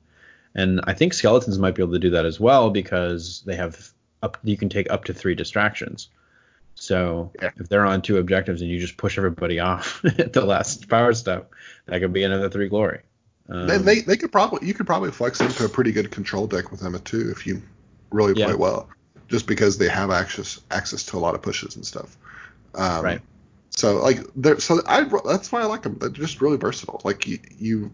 And 0.55 0.81
I 0.85 0.93
think 0.93 1.13
skeletons 1.13 1.59
might 1.59 1.75
be 1.75 1.83
able 1.83 1.93
to 1.93 1.99
do 1.99 2.11
that 2.11 2.25
as 2.25 2.39
well 2.39 2.69
because 2.69 3.43
they 3.45 3.55
have 3.55 3.91
up 4.23 4.37
you 4.43 4.57
can 4.57 4.69
take 4.69 4.89
up 4.89 5.03
to 5.05 5.13
three 5.13 5.35
distractions. 5.35 6.09
So 6.75 7.31
Yeah. 7.41 7.51
if 7.57 7.69
they're 7.69 7.85
on 7.85 8.01
two 8.01 8.17
objectives 8.17 8.61
and 8.61 8.69
you 8.69 8.79
just 8.79 8.97
push 8.97 9.17
everybody 9.17 9.59
off 9.71 10.03
at 10.05 10.33
the 10.33 10.45
last 10.45 10.87
power 10.87 11.13
step, 11.13 11.51
that 11.87 11.99
could 11.99 12.13
be 12.13 12.23
another 12.23 12.49
three 12.49 12.69
glory. 12.69 13.01
Um, 13.49 13.67
Then 13.67 13.85
they, 13.85 14.01
they 14.01 14.17
could 14.17 14.31
probably 14.31 14.67
you 14.67 14.73
could 14.73 14.85
probably 14.87 15.11
flex 15.11 15.41
into 15.41 15.65
a 15.65 15.69
pretty 15.69 15.91
good 15.91 16.11
control 16.11 16.47
deck 16.47 16.71
with 16.71 16.79
them 16.79 16.97
too 16.99 17.29
if 17.31 17.45
you 17.45 17.61
really 18.11 18.33
play 18.33 18.55
well, 18.55 18.89
just 19.27 19.47
because 19.47 19.77
they 19.77 19.89
have 19.89 20.11
access 20.11 20.59
access 20.71 21.03
to 21.03 21.17
a 21.17 21.19
lot 21.19 21.35
of 21.35 21.41
pushes 21.41 21.75
and 21.75 21.85
stuff. 21.85 22.17
Um, 22.75 23.03
Right. 23.03 23.21
So 23.69 23.97
like 23.97 24.21
they're 24.35 24.59
so 24.59 24.81
I 24.87 25.03
that's 25.25 25.51
why 25.51 25.61
I 25.61 25.65
like 25.65 25.83
them. 25.83 25.97
They're 25.99 26.09
just 26.09 26.41
really 26.41 26.57
versatile. 26.57 26.99
Like 27.03 27.27
you, 27.27 27.39
you 27.59 27.91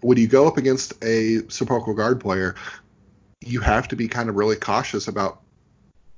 when 0.00 0.16
you 0.16 0.28
go 0.28 0.46
up 0.46 0.56
against 0.56 0.94
a 1.04 1.46
sepulchral 1.50 1.94
guard 1.94 2.20
player, 2.20 2.54
you 3.40 3.60
have 3.60 3.86
to 3.88 3.96
be 3.96 4.08
kind 4.08 4.30
of 4.30 4.36
really 4.36 4.56
cautious 4.56 5.08
about 5.08 5.40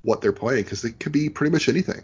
what 0.03 0.21
they're 0.21 0.33
playing 0.33 0.63
because 0.63 0.85
it 0.85 1.01
could 1.01 1.11
be 1.11 1.29
pretty 1.29 1.51
much 1.51 1.69
anything. 1.69 2.03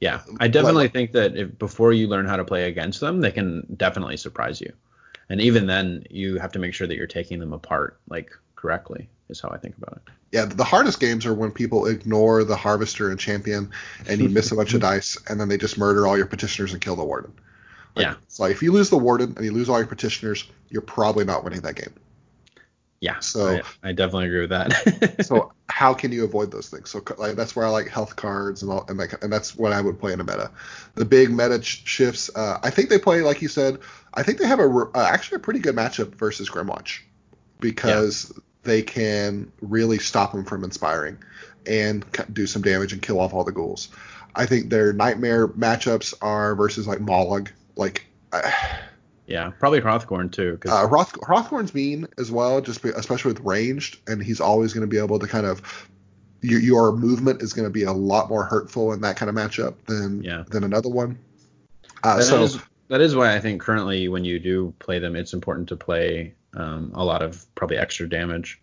Yeah, 0.00 0.20
I 0.40 0.48
definitely 0.48 0.88
think 0.88 1.12
that 1.12 1.36
if 1.36 1.58
before 1.58 1.92
you 1.92 2.08
learn 2.08 2.26
how 2.26 2.36
to 2.36 2.44
play 2.44 2.68
against 2.68 3.00
them, 3.00 3.20
they 3.20 3.30
can 3.30 3.66
definitely 3.76 4.16
surprise 4.16 4.60
you. 4.60 4.72
And 5.28 5.40
even 5.40 5.66
then, 5.66 6.04
you 6.10 6.38
have 6.38 6.52
to 6.52 6.58
make 6.58 6.74
sure 6.74 6.86
that 6.86 6.96
you're 6.96 7.06
taking 7.06 7.38
them 7.38 7.52
apart 7.52 7.98
like 8.08 8.30
correctly. 8.58 9.08
Is 9.28 9.40
how 9.40 9.50
I 9.50 9.58
think 9.58 9.76
about 9.76 10.00
it. 10.06 10.12
Yeah, 10.32 10.46
the 10.46 10.64
hardest 10.64 11.00
games 11.00 11.26
are 11.26 11.34
when 11.34 11.50
people 11.52 11.86
ignore 11.86 12.44
the 12.44 12.56
harvester 12.56 13.10
and 13.10 13.20
champion, 13.20 13.70
and 14.08 14.20
you 14.20 14.28
miss 14.28 14.52
a 14.52 14.56
bunch 14.56 14.74
of 14.74 14.80
dice, 14.90 15.16
and 15.28 15.38
then 15.40 15.48
they 15.48 15.58
just 15.58 15.76
murder 15.78 16.06
all 16.06 16.16
your 16.16 16.26
petitioners 16.26 16.72
and 16.72 16.80
kill 16.80 16.96
the 16.96 17.04
warden. 17.04 17.32
Like, 17.94 18.06
Yeah. 18.06 18.14
So 18.28 18.44
if 18.44 18.62
you 18.62 18.72
lose 18.72 18.88
the 18.90 18.96
warden 18.98 19.34
and 19.36 19.44
you 19.44 19.52
lose 19.52 19.68
all 19.68 19.78
your 19.78 19.86
petitioners, 19.86 20.48
you're 20.70 20.82
probably 20.82 21.24
not 21.26 21.44
winning 21.44 21.60
that 21.60 21.74
game. 21.76 21.92
Yeah. 23.00 23.20
So- 23.20 23.60
I, 23.82 23.90
I 23.90 23.92
definitely 23.92 24.26
agree 24.26 24.40
with 24.40 24.50
that. 24.50 25.16
So 25.26 25.52
how 25.68 25.92
can 25.94 26.10
you 26.10 26.24
avoid 26.24 26.50
those 26.50 26.68
things? 26.70 26.88
So 26.90 27.02
like 27.18 27.36
that's 27.36 27.54
where 27.54 27.66
I 27.66 27.68
like 27.68 27.88
health 27.88 28.16
cards 28.16 28.62
and 28.62 28.72
all, 28.72 28.86
and 28.88 28.98
like 28.98 29.22
and 29.22 29.30
that's 29.32 29.54
what 29.56 29.72
I 29.72 29.80
would 29.82 30.00
play 30.00 30.12
in 30.14 30.20
a 30.20 30.24
meta. 30.24 30.50
The 30.94 31.04
big 31.04 31.30
meta 31.30 31.62
sh- 31.62 31.82
shifts. 31.84 32.30
Uh, 32.34 32.58
I 32.62 32.70
think 32.70 32.88
they 32.88 32.98
play 32.98 33.20
like 33.20 33.42
you 33.42 33.48
said. 33.48 33.78
I 34.14 34.22
think 34.22 34.38
they 34.38 34.46
have 34.46 34.58
a 34.58 34.64
uh, 34.94 35.04
actually 35.06 35.36
a 35.36 35.40
pretty 35.40 35.60
good 35.60 35.76
matchup 35.76 36.14
versus 36.14 36.48
Grymwatch 36.48 37.00
because 37.60 38.32
they 38.68 38.82
can 38.82 39.50
really 39.60 39.98
stop 39.98 40.32
them 40.32 40.44
from 40.44 40.62
inspiring 40.64 41.18
and 41.66 42.04
do 42.32 42.46
some 42.46 42.62
damage 42.62 42.92
and 42.92 43.02
kill 43.02 43.18
off 43.20 43.34
all 43.34 43.44
the 43.44 43.52
ghouls. 43.52 43.88
I 44.34 44.46
think 44.46 44.70
their 44.70 44.92
nightmare 44.92 45.48
matchups 45.48 46.14
are 46.22 46.54
versus 46.54 46.86
like 46.86 46.98
Mollog. 46.98 47.48
Like 47.76 48.06
uh, 48.32 48.50
yeah, 49.26 49.50
probably 49.58 49.80
Hrothgorn 49.80 50.30
too. 50.32 50.58
'cause- 50.60 50.72
uh, 50.72 50.86
Hroth- 50.86 51.12
Hrothgorn's 51.20 51.74
mean 51.74 52.06
as 52.18 52.30
well, 52.30 52.60
just 52.60 52.82
be, 52.82 52.90
especially 52.90 53.32
with 53.32 53.40
ranged, 53.44 53.98
and 54.06 54.22
he's 54.22 54.40
always 54.40 54.72
going 54.72 54.82
to 54.82 54.90
be 54.90 54.98
able 54.98 55.18
to 55.18 55.26
kind 55.26 55.46
of 55.46 55.62
your, 56.40 56.60
your 56.60 56.92
movement 56.96 57.42
is 57.42 57.52
going 57.52 57.66
to 57.66 57.70
be 57.70 57.82
a 57.82 57.92
lot 57.92 58.28
more 58.28 58.44
hurtful 58.44 58.92
in 58.92 59.00
that 59.00 59.16
kind 59.16 59.28
of 59.28 59.34
matchup 59.34 59.74
than 59.86 60.22
Yeah. 60.22 60.44
than 60.50 60.62
another 60.64 60.88
one. 60.88 61.18
Uh, 62.04 62.18
That 62.18 62.24
so 62.24 62.42
is- 62.44 62.58
that 62.88 63.00
is 63.00 63.14
why 63.16 63.34
I 63.34 63.40
think 63.40 63.60
currently 63.60 64.08
when 64.08 64.24
you 64.24 64.38
do 64.38 64.72
play 64.78 64.98
them, 64.98 65.14
it's 65.16 65.32
important 65.34 65.68
to 65.70 65.76
play 65.76 66.34
um, 66.54 66.92
a 66.94 67.04
lot 67.04 67.22
of 67.22 67.44
probably 67.54 67.76
extra 67.78 68.08
damage, 68.08 68.60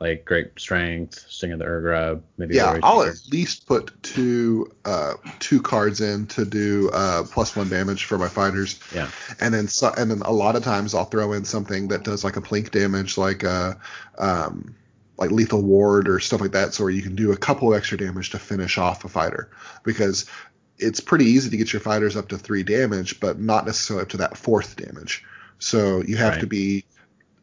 like 0.00 0.24
great 0.24 0.58
strength, 0.58 1.24
sting 1.28 1.52
of 1.52 1.58
the 1.58 1.64
Urgrab, 1.64 2.22
maybe. 2.36 2.54
yeah, 2.54 2.78
I'll 2.82 3.02
at 3.02 3.16
least 3.32 3.66
put 3.66 3.90
two 4.02 4.70
uh, 4.84 5.14
two 5.38 5.60
cards 5.62 6.00
in 6.00 6.26
to 6.28 6.44
do 6.44 6.90
uh, 6.92 7.24
plus 7.24 7.56
one 7.56 7.68
damage 7.68 8.04
for 8.04 8.18
my 8.18 8.28
fighters. 8.28 8.78
Yeah. 8.94 9.10
and 9.40 9.52
then 9.52 9.68
so, 9.68 9.92
and 9.96 10.10
then 10.10 10.22
a 10.22 10.32
lot 10.32 10.56
of 10.56 10.62
times 10.62 10.94
I'll 10.94 11.04
throw 11.04 11.32
in 11.32 11.44
something 11.44 11.88
that 11.88 12.04
does 12.04 12.22
like 12.24 12.36
a 12.36 12.40
plink 12.40 12.70
damage, 12.70 13.18
like 13.18 13.44
uh, 13.44 13.74
um, 14.18 14.74
like 15.16 15.30
lethal 15.32 15.62
ward 15.62 16.08
or 16.08 16.20
stuff 16.20 16.40
like 16.40 16.52
that, 16.52 16.74
so 16.74 16.84
where 16.84 16.92
you 16.92 17.02
can 17.02 17.16
do 17.16 17.32
a 17.32 17.36
couple 17.36 17.74
extra 17.74 17.98
damage 17.98 18.30
to 18.30 18.38
finish 18.38 18.78
off 18.78 19.04
a 19.04 19.08
fighter 19.08 19.50
because 19.82 20.26
it's 20.78 21.00
pretty 21.00 21.24
easy 21.24 21.50
to 21.50 21.56
get 21.56 21.72
your 21.72 21.80
fighters 21.80 22.16
up 22.16 22.28
to 22.28 22.38
three 22.38 22.62
damage, 22.62 23.18
but 23.18 23.40
not 23.40 23.66
necessarily 23.66 24.02
up 24.02 24.08
to 24.10 24.18
that 24.18 24.36
fourth 24.36 24.76
damage. 24.76 25.24
So 25.58 26.02
you 26.04 26.16
have 26.18 26.34
Right. 26.34 26.40
to 26.42 26.46
be 26.46 26.84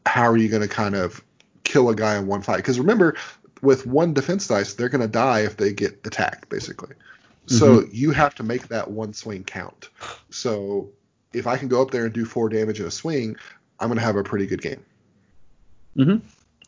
how 0.05 0.23
are 0.23 0.37
you 0.37 0.49
going 0.49 0.61
to 0.61 0.67
kind 0.67 0.95
of 0.95 1.23
kill 1.63 1.89
a 1.89 1.95
guy 1.95 2.17
in 2.17 2.27
one 2.27 2.41
fight? 2.41 2.57
Because 2.57 2.79
remember, 2.79 3.15
with 3.61 3.85
one 3.85 4.13
defense 4.13 4.47
dice, 4.47 4.73
they're 4.73 4.89
going 4.89 5.01
to 5.01 5.07
die 5.07 5.41
if 5.41 5.57
they 5.57 5.73
get 5.73 5.99
attacked, 6.05 6.49
basically. 6.49 6.95
So 7.47 7.83
you 7.91 8.09
have 8.11 8.33
to 8.35 8.43
make 8.43 8.69
that 8.69 8.89
one 8.89 9.13
swing 9.13 9.43
count. 9.43 9.89
So 10.31 10.89
if 11.31 11.45
I 11.45 11.57
can 11.57 11.67
go 11.67 11.81
up 11.81 11.91
there 11.91 12.05
and 12.05 12.13
do 12.13 12.25
four 12.25 12.49
damage 12.49 12.79
in 12.79 12.87
a 12.87 12.91
swing, 12.91 13.35
I'm 13.79 13.87
going 13.87 13.99
to 13.99 14.03
have 14.03 14.15
a 14.15 14.23
pretty 14.23 14.47
good 14.47 14.61
game. 14.61 14.83
hmm 15.95 16.17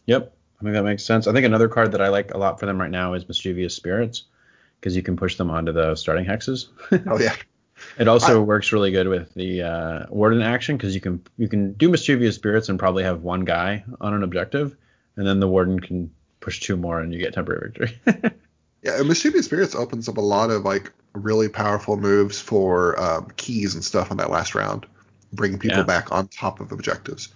Yep. 0.06 0.34
I 0.60 0.64
think 0.64 0.74
that 0.74 0.84
makes 0.84 1.04
sense. 1.04 1.28
I 1.28 1.34
think 1.34 1.46
another 1.46 1.68
card 1.68 1.92
that 1.92 2.02
I 2.02 2.10
like 2.10 2.34
a 2.34 2.38
lot 2.38 2.60
for 2.60 2.66
them 2.66 2.80
right 2.80 2.92
now 2.92 3.14
is 3.14 3.28
Mischievous 3.28 3.76
Spirits 3.76 4.24
because 4.80 4.96
you 4.96 5.04
can 5.04 5.16
push 5.16 5.36
them 5.36 5.52
onto 5.52 5.72
the 5.72 5.96
starting 5.96 6.26
hexes. 6.26 6.68
Oh 7.08 7.20
yeah, 7.20 7.36
It 7.98 8.08
also 8.08 8.42
works 8.42 8.72
really 8.72 8.92
good 8.92 9.08
with 9.08 9.34
the 9.34 9.62
uh, 9.64 10.06
warden 10.10 10.42
action 10.42 10.78
because 10.78 10.96
you 10.96 11.02
can 11.02 11.24
you 11.38 11.48
can 11.48 11.74
do 11.74 11.90
mischievous 11.90 12.36
spirits 12.36 12.70
and 12.70 12.80
probably 12.80 13.04
have 13.04 13.22
one 13.22 13.46
guy 13.46 13.84
on 14.02 14.14
an 14.14 14.24
objective, 14.24 14.76
and 15.16 15.28
then 15.28 15.40
the 15.40 15.48
warden 15.48 15.80
can 15.80 16.12
push 16.40 16.60
two 16.60 16.78
more 16.78 17.00
and 17.00 17.14
you 17.14 17.20
get 17.20 17.34
temporary 17.34 17.72
victory. 17.72 18.00
yeah. 18.84 19.00
And 19.00 19.08
Mischievous 19.08 19.46
Spirits 19.46 19.76
opens 19.76 20.08
up 20.08 20.18
a 20.18 20.22
lot 20.22 20.50
of 20.50 20.64
like 20.64 20.94
really 21.14 21.50
powerful 21.50 21.98
moves 21.98 22.40
for 22.40 23.00
um, 23.02 23.32
keys 23.36 23.74
and 23.74 23.84
stuff 23.84 24.12
on 24.12 24.18
that 24.18 24.30
last 24.30 24.56
round, 24.56 24.86
bringing 25.34 25.60
people 25.60 25.80
Yeah. 25.80 25.84
back 25.84 26.12
on 26.12 26.28
top 26.28 26.60
of 26.60 26.72
objectives. 26.72 27.30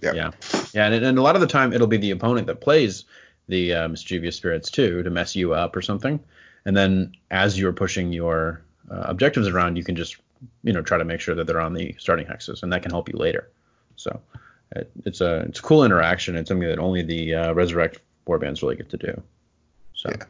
Yeah. 0.00 0.12
yeah, 0.12 0.30
yeah, 0.72 0.86
and, 0.86 1.04
and 1.04 1.18
a 1.18 1.22
lot 1.22 1.34
of 1.34 1.40
the 1.40 1.48
time 1.48 1.72
it'll 1.72 1.88
be 1.88 1.96
the 1.96 2.12
opponent 2.12 2.46
that 2.46 2.60
plays 2.60 3.04
the 3.48 3.74
uh, 3.74 3.88
mischievous 3.88 4.36
spirits 4.36 4.70
too 4.70 5.02
to 5.02 5.10
mess 5.10 5.34
you 5.34 5.54
up 5.54 5.74
or 5.74 5.82
something, 5.82 6.20
and 6.64 6.76
then 6.76 7.14
as 7.30 7.58
you're 7.58 7.72
pushing 7.72 8.12
your 8.12 8.62
uh, 8.90 9.04
objectives 9.06 9.48
around, 9.48 9.76
you 9.76 9.84
can 9.84 9.96
just 9.96 10.16
you 10.62 10.72
know 10.72 10.82
try 10.82 10.98
to 10.98 11.04
make 11.04 11.20
sure 11.20 11.34
that 11.34 11.46
they're 11.46 11.60
on 11.60 11.74
the 11.74 11.94
starting 11.98 12.26
hexes, 12.26 12.62
and 12.62 12.72
that 12.72 12.82
can 12.82 12.90
help 12.90 13.08
you 13.08 13.16
later. 13.18 13.48
So 13.96 14.20
it, 14.76 14.90
it's 15.04 15.20
a 15.20 15.40
it's 15.48 15.58
a 15.58 15.62
cool 15.62 15.84
interaction. 15.84 16.36
It's 16.36 16.48
something 16.48 16.68
that 16.68 16.78
only 16.78 17.02
the 17.02 17.34
uh, 17.34 17.52
resurrect 17.52 18.00
warbands 18.26 18.62
really 18.62 18.76
get 18.76 18.90
to 18.90 18.96
do. 18.96 19.22
So. 19.94 20.10
Yeah. 20.10 20.24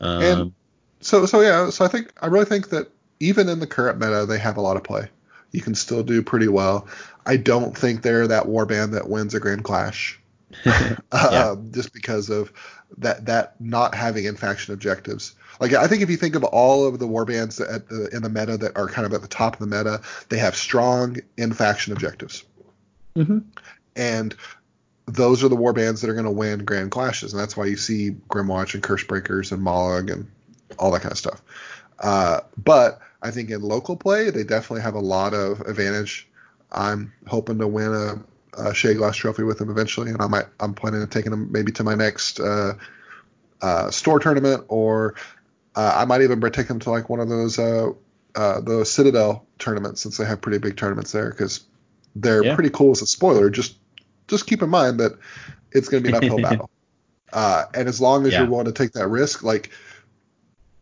Um, 0.00 0.22
And- 0.22 0.52
So 1.00 1.26
so 1.26 1.40
yeah, 1.40 1.70
so 1.70 1.84
I 1.84 1.88
think 1.88 2.12
I 2.22 2.26
really 2.26 2.46
think 2.46 2.70
that 2.70 2.88
even 3.20 3.48
in 3.48 3.60
the 3.60 3.66
current 3.66 3.98
meta, 3.98 4.26
they 4.26 4.38
have 4.38 4.56
a 4.56 4.60
lot 4.60 4.76
of 4.76 4.82
play. 4.84 5.08
You 5.52 5.60
can 5.60 5.74
still 5.74 6.02
do 6.02 6.22
pretty 6.22 6.48
well. 6.48 6.86
I 7.26 7.36
don't 7.36 7.76
think 7.76 8.02
they're 8.02 8.26
that 8.26 8.44
warband 8.44 8.92
that 8.92 9.08
wins 9.08 9.34
a 9.34 9.40
Grand 9.40 9.64
Clash. 9.64 10.18
yeah. 10.64 10.96
Um, 11.10 11.72
just 11.72 11.92
because 11.92 12.30
of 12.30 12.52
that 12.98 13.26
that 13.26 13.60
not 13.60 13.94
having 13.94 14.24
in 14.24 14.36
faction 14.36 14.74
objectives. 14.74 15.34
Like 15.60 15.72
I 15.72 15.86
think 15.86 16.02
if 16.02 16.10
you 16.10 16.16
think 16.16 16.34
of 16.34 16.44
all 16.44 16.86
of 16.86 16.98
the 16.98 17.08
warbands 17.08 17.60
at 17.60 17.88
the, 17.88 18.08
in 18.12 18.22
the 18.22 18.28
meta 18.28 18.56
that 18.58 18.76
are 18.76 18.88
kind 18.88 19.06
of 19.06 19.12
at 19.12 19.22
the 19.22 19.28
top 19.28 19.54
of 19.54 19.68
the 19.68 19.76
meta, 19.76 20.02
they 20.28 20.38
have 20.38 20.54
strong 20.54 21.18
in 21.36 21.52
faction 21.52 21.92
objectives. 21.92 22.44
Mm-hmm. 23.16 23.38
And 23.96 24.34
those 25.06 25.42
are 25.42 25.48
the 25.48 25.56
warbands 25.56 26.00
that 26.00 26.10
are 26.10 26.14
going 26.14 26.26
to 26.26 26.30
win 26.30 26.64
grand 26.64 26.90
clashes, 26.90 27.32
and 27.32 27.40
that's 27.40 27.56
why 27.56 27.66
you 27.66 27.76
see 27.76 28.10
Grymwatch 28.28 28.74
and 28.74 28.82
Cursebreakers 28.82 29.52
and 29.52 29.62
Mollog 29.62 30.12
and 30.12 30.30
all 30.78 30.90
that 30.90 31.02
kind 31.02 31.12
of 31.12 31.18
stuff. 31.18 31.42
Uh, 31.98 32.40
but 32.62 33.00
I 33.22 33.30
think 33.30 33.50
in 33.50 33.62
local 33.62 33.96
play, 33.96 34.30
they 34.30 34.44
definitely 34.44 34.82
have 34.82 34.94
a 34.94 35.00
lot 35.00 35.32
of 35.32 35.60
advantage. 35.62 36.28
I'm 36.70 37.12
hoping 37.26 37.58
to 37.58 37.66
win 37.66 37.94
a 37.94 38.22
uh, 38.56 38.72
Shadeglass 38.72 39.14
Trophy 39.14 39.42
with 39.42 39.60
him 39.60 39.70
eventually, 39.70 40.10
and 40.10 40.20
I 40.20 40.26
might 40.26 40.46
I'm 40.60 40.74
planning 40.74 41.02
on 41.02 41.08
taking 41.08 41.32
him 41.32 41.52
maybe 41.52 41.72
to 41.72 41.84
my 41.84 41.94
next 41.94 42.40
uh, 42.40 42.74
uh, 43.60 43.90
store 43.90 44.18
tournament, 44.18 44.64
or 44.68 45.14
uh, 45.74 45.92
I 45.96 46.04
might 46.04 46.22
even 46.22 46.40
take 46.50 46.68
him 46.68 46.78
to 46.80 46.90
like 46.90 47.08
one 47.08 47.20
of 47.20 47.28
those 47.28 47.58
uh, 47.58 47.90
uh, 48.34 48.60
the 48.60 48.84
Citadel 48.84 49.46
tournaments 49.58 50.00
since 50.02 50.16
they 50.16 50.24
have 50.24 50.40
pretty 50.40 50.58
big 50.58 50.76
tournaments 50.76 51.12
there 51.12 51.30
because 51.30 51.64
they're 52.14 52.44
yeah. 52.44 52.54
pretty 52.54 52.70
cool 52.70 52.92
as 52.92 53.02
a 53.02 53.06
spoiler. 53.06 53.50
Just 53.50 53.76
just 54.28 54.46
keep 54.46 54.62
in 54.62 54.70
mind 54.70 55.00
that 55.00 55.12
it's 55.72 55.88
going 55.88 56.02
to 56.02 56.10
be 56.10 56.16
an 56.16 56.24
uphill 56.24 56.42
battle, 56.42 56.70
and 57.74 57.88
as 57.88 58.00
long 58.00 58.26
as 58.26 58.32
yeah. 58.32 58.40
you're 58.40 58.50
willing 58.50 58.66
to 58.66 58.72
take 58.72 58.92
that 58.92 59.08
risk, 59.08 59.42
like 59.42 59.70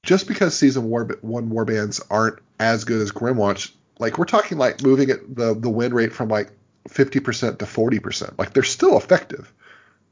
just 0.03 0.29
because 0.29 0.57
season 0.57 0.85
war 0.85 1.09
one 1.23 1.51
warbands 1.51 2.01
aren't 2.11 2.39
as 2.61 2.85
good 2.85 3.01
as 3.01 3.11
Grymwatch, 3.11 3.73
like 3.99 4.19
we're 4.19 4.25
talking 4.25 4.59
like 4.59 4.83
moving 4.83 5.11
it 5.11 5.35
the 5.35 5.55
the 5.55 5.71
win 5.71 5.93
rate 5.93 6.13
from 6.13 6.29
like 6.29 6.51
50% 6.89 7.59
to 7.59 7.65
40%. 7.65 8.39
Like 8.39 8.53
they're 8.53 8.63
still 8.63 8.97
effective. 8.97 9.53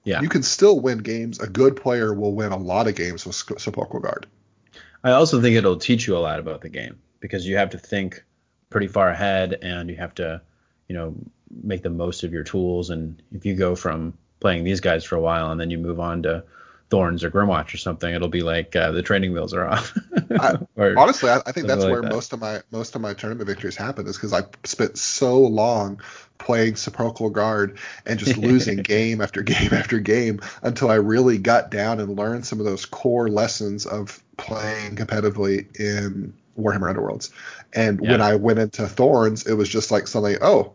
Yeah. 0.04 0.20
You 0.20 0.28
can 0.28 0.42
still 0.42 0.80
win 0.80 0.98
games. 0.98 1.40
A 1.40 1.46
good 1.46 1.76
player 1.76 2.12
will 2.12 2.34
win 2.34 2.52
a 2.52 2.56
lot 2.56 2.88
of 2.88 2.96
games 2.96 3.24
with 3.24 3.36
Sepulchral 3.36 4.00
Guard. 4.00 4.26
I 5.04 5.12
also 5.12 5.40
think 5.40 5.56
it'll 5.56 5.76
teach 5.76 6.06
you 6.06 6.16
a 6.16 6.18
lot 6.18 6.40
about 6.40 6.60
the 6.60 6.68
game 6.68 6.98
because 7.20 7.46
you 7.46 7.56
have 7.56 7.70
to 7.70 7.78
think 7.78 8.24
pretty 8.70 8.88
far 8.88 9.10
ahead 9.10 9.58
and 9.62 9.90
you 9.90 9.96
have 9.96 10.14
to, 10.14 10.40
you 10.88 10.96
know, 10.96 11.14
make 11.62 11.82
the 11.82 11.90
most 11.90 12.24
of 12.24 12.32
your 12.32 12.44
tools. 12.44 12.90
And 12.90 13.22
if 13.32 13.44
you 13.44 13.54
go 13.54 13.74
from 13.74 14.14
playing 14.40 14.64
these 14.64 14.80
guys 14.80 15.04
for 15.04 15.16
a 15.16 15.20
while 15.20 15.50
and 15.50 15.60
then 15.60 15.70
you 15.70 15.78
move 15.78 16.00
on 16.00 16.22
to 16.22 16.44
Thorns 16.90 17.24
or 17.24 17.30
Grymwatch 17.30 17.72
or 17.72 17.78
something, 17.78 18.12
it'll 18.12 18.28
be 18.28 18.42
like 18.42 18.76
uh, 18.76 18.90
the 18.92 19.02
training 19.02 19.32
wheels 19.32 19.54
are 19.54 19.66
off. 19.66 19.96
I, 20.38 20.58
honestly, 20.96 21.30
I, 21.30 21.40
I 21.46 21.52
think 21.52 21.66
that's 21.66 21.82
like 21.84 21.92
where 21.92 22.02
that. 22.02 22.12
most 22.12 22.32
of 22.32 22.40
my 22.40 22.60
most 22.70 22.94
of 22.94 23.00
my 23.00 23.14
tournament 23.14 23.48
victories 23.48 23.76
happen 23.76 24.06
is 24.06 24.16
because 24.16 24.34
I 24.34 24.42
spent 24.64 24.98
so 24.98 25.40
long 25.40 26.02
playing 26.42 26.74
Sepulchral 26.74 27.30
Guard 27.30 27.78
and 28.04 28.18
just 28.18 28.36
losing 28.48 28.78
game 28.78 29.20
after 29.20 29.42
game 29.42 29.72
after 29.72 29.98
game 30.00 30.40
until 30.62 30.90
I 30.90 30.96
really 30.96 31.38
got 31.38 31.70
down 31.70 32.00
and 32.00 32.18
learned 32.18 32.44
some 32.44 32.58
of 32.58 32.66
those 32.66 32.84
core 32.84 33.28
lessons 33.28 33.86
of 33.86 34.22
playing 34.36 34.96
competitively 34.96 35.74
in 35.78 36.34
Warhammer 36.58 36.92
Underworlds. 36.92 37.30
And 37.72 38.00
yeah. 38.02 38.10
when 38.10 38.20
I 38.20 38.34
went 38.34 38.58
into 38.58 38.86
Thorns, 38.86 39.46
it 39.46 39.54
was 39.54 39.68
just 39.68 39.90
like 39.90 40.08
suddenly, 40.08 40.36
oh, 40.42 40.74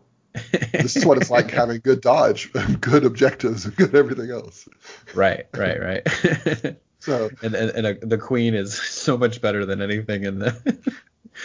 this 0.72 0.96
is 0.96 1.04
what 1.04 1.18
it's 1.18 1.30
like 1.30 1.50
having 1.52 1.80
good 1.80 2.00
dodge, 2.00 2.50
good 2.80 3.04
objectives, 3.04 3.66
and 3.66 3.76
good 3.76 3.94
everything 3.94 4.30
else. 4.30 4.68
Right, 5.14 5.46
right, 5.54 5.80
right. 5.80 6.76
so 6.98 7.30
and 7.42 7.54
and, 7.54 7.70
and 7.70 7.86
a, 7.86 8.06
the 8.06 8.18
queen 8.18 8.54
is 8.54 8.74
so 8.74 9.18
much 9.18 9.40
better 9.40 9.66
than 9.66 9.82
anything 9.82 10.24
in 10.24 10.38
the. 10.38 10.78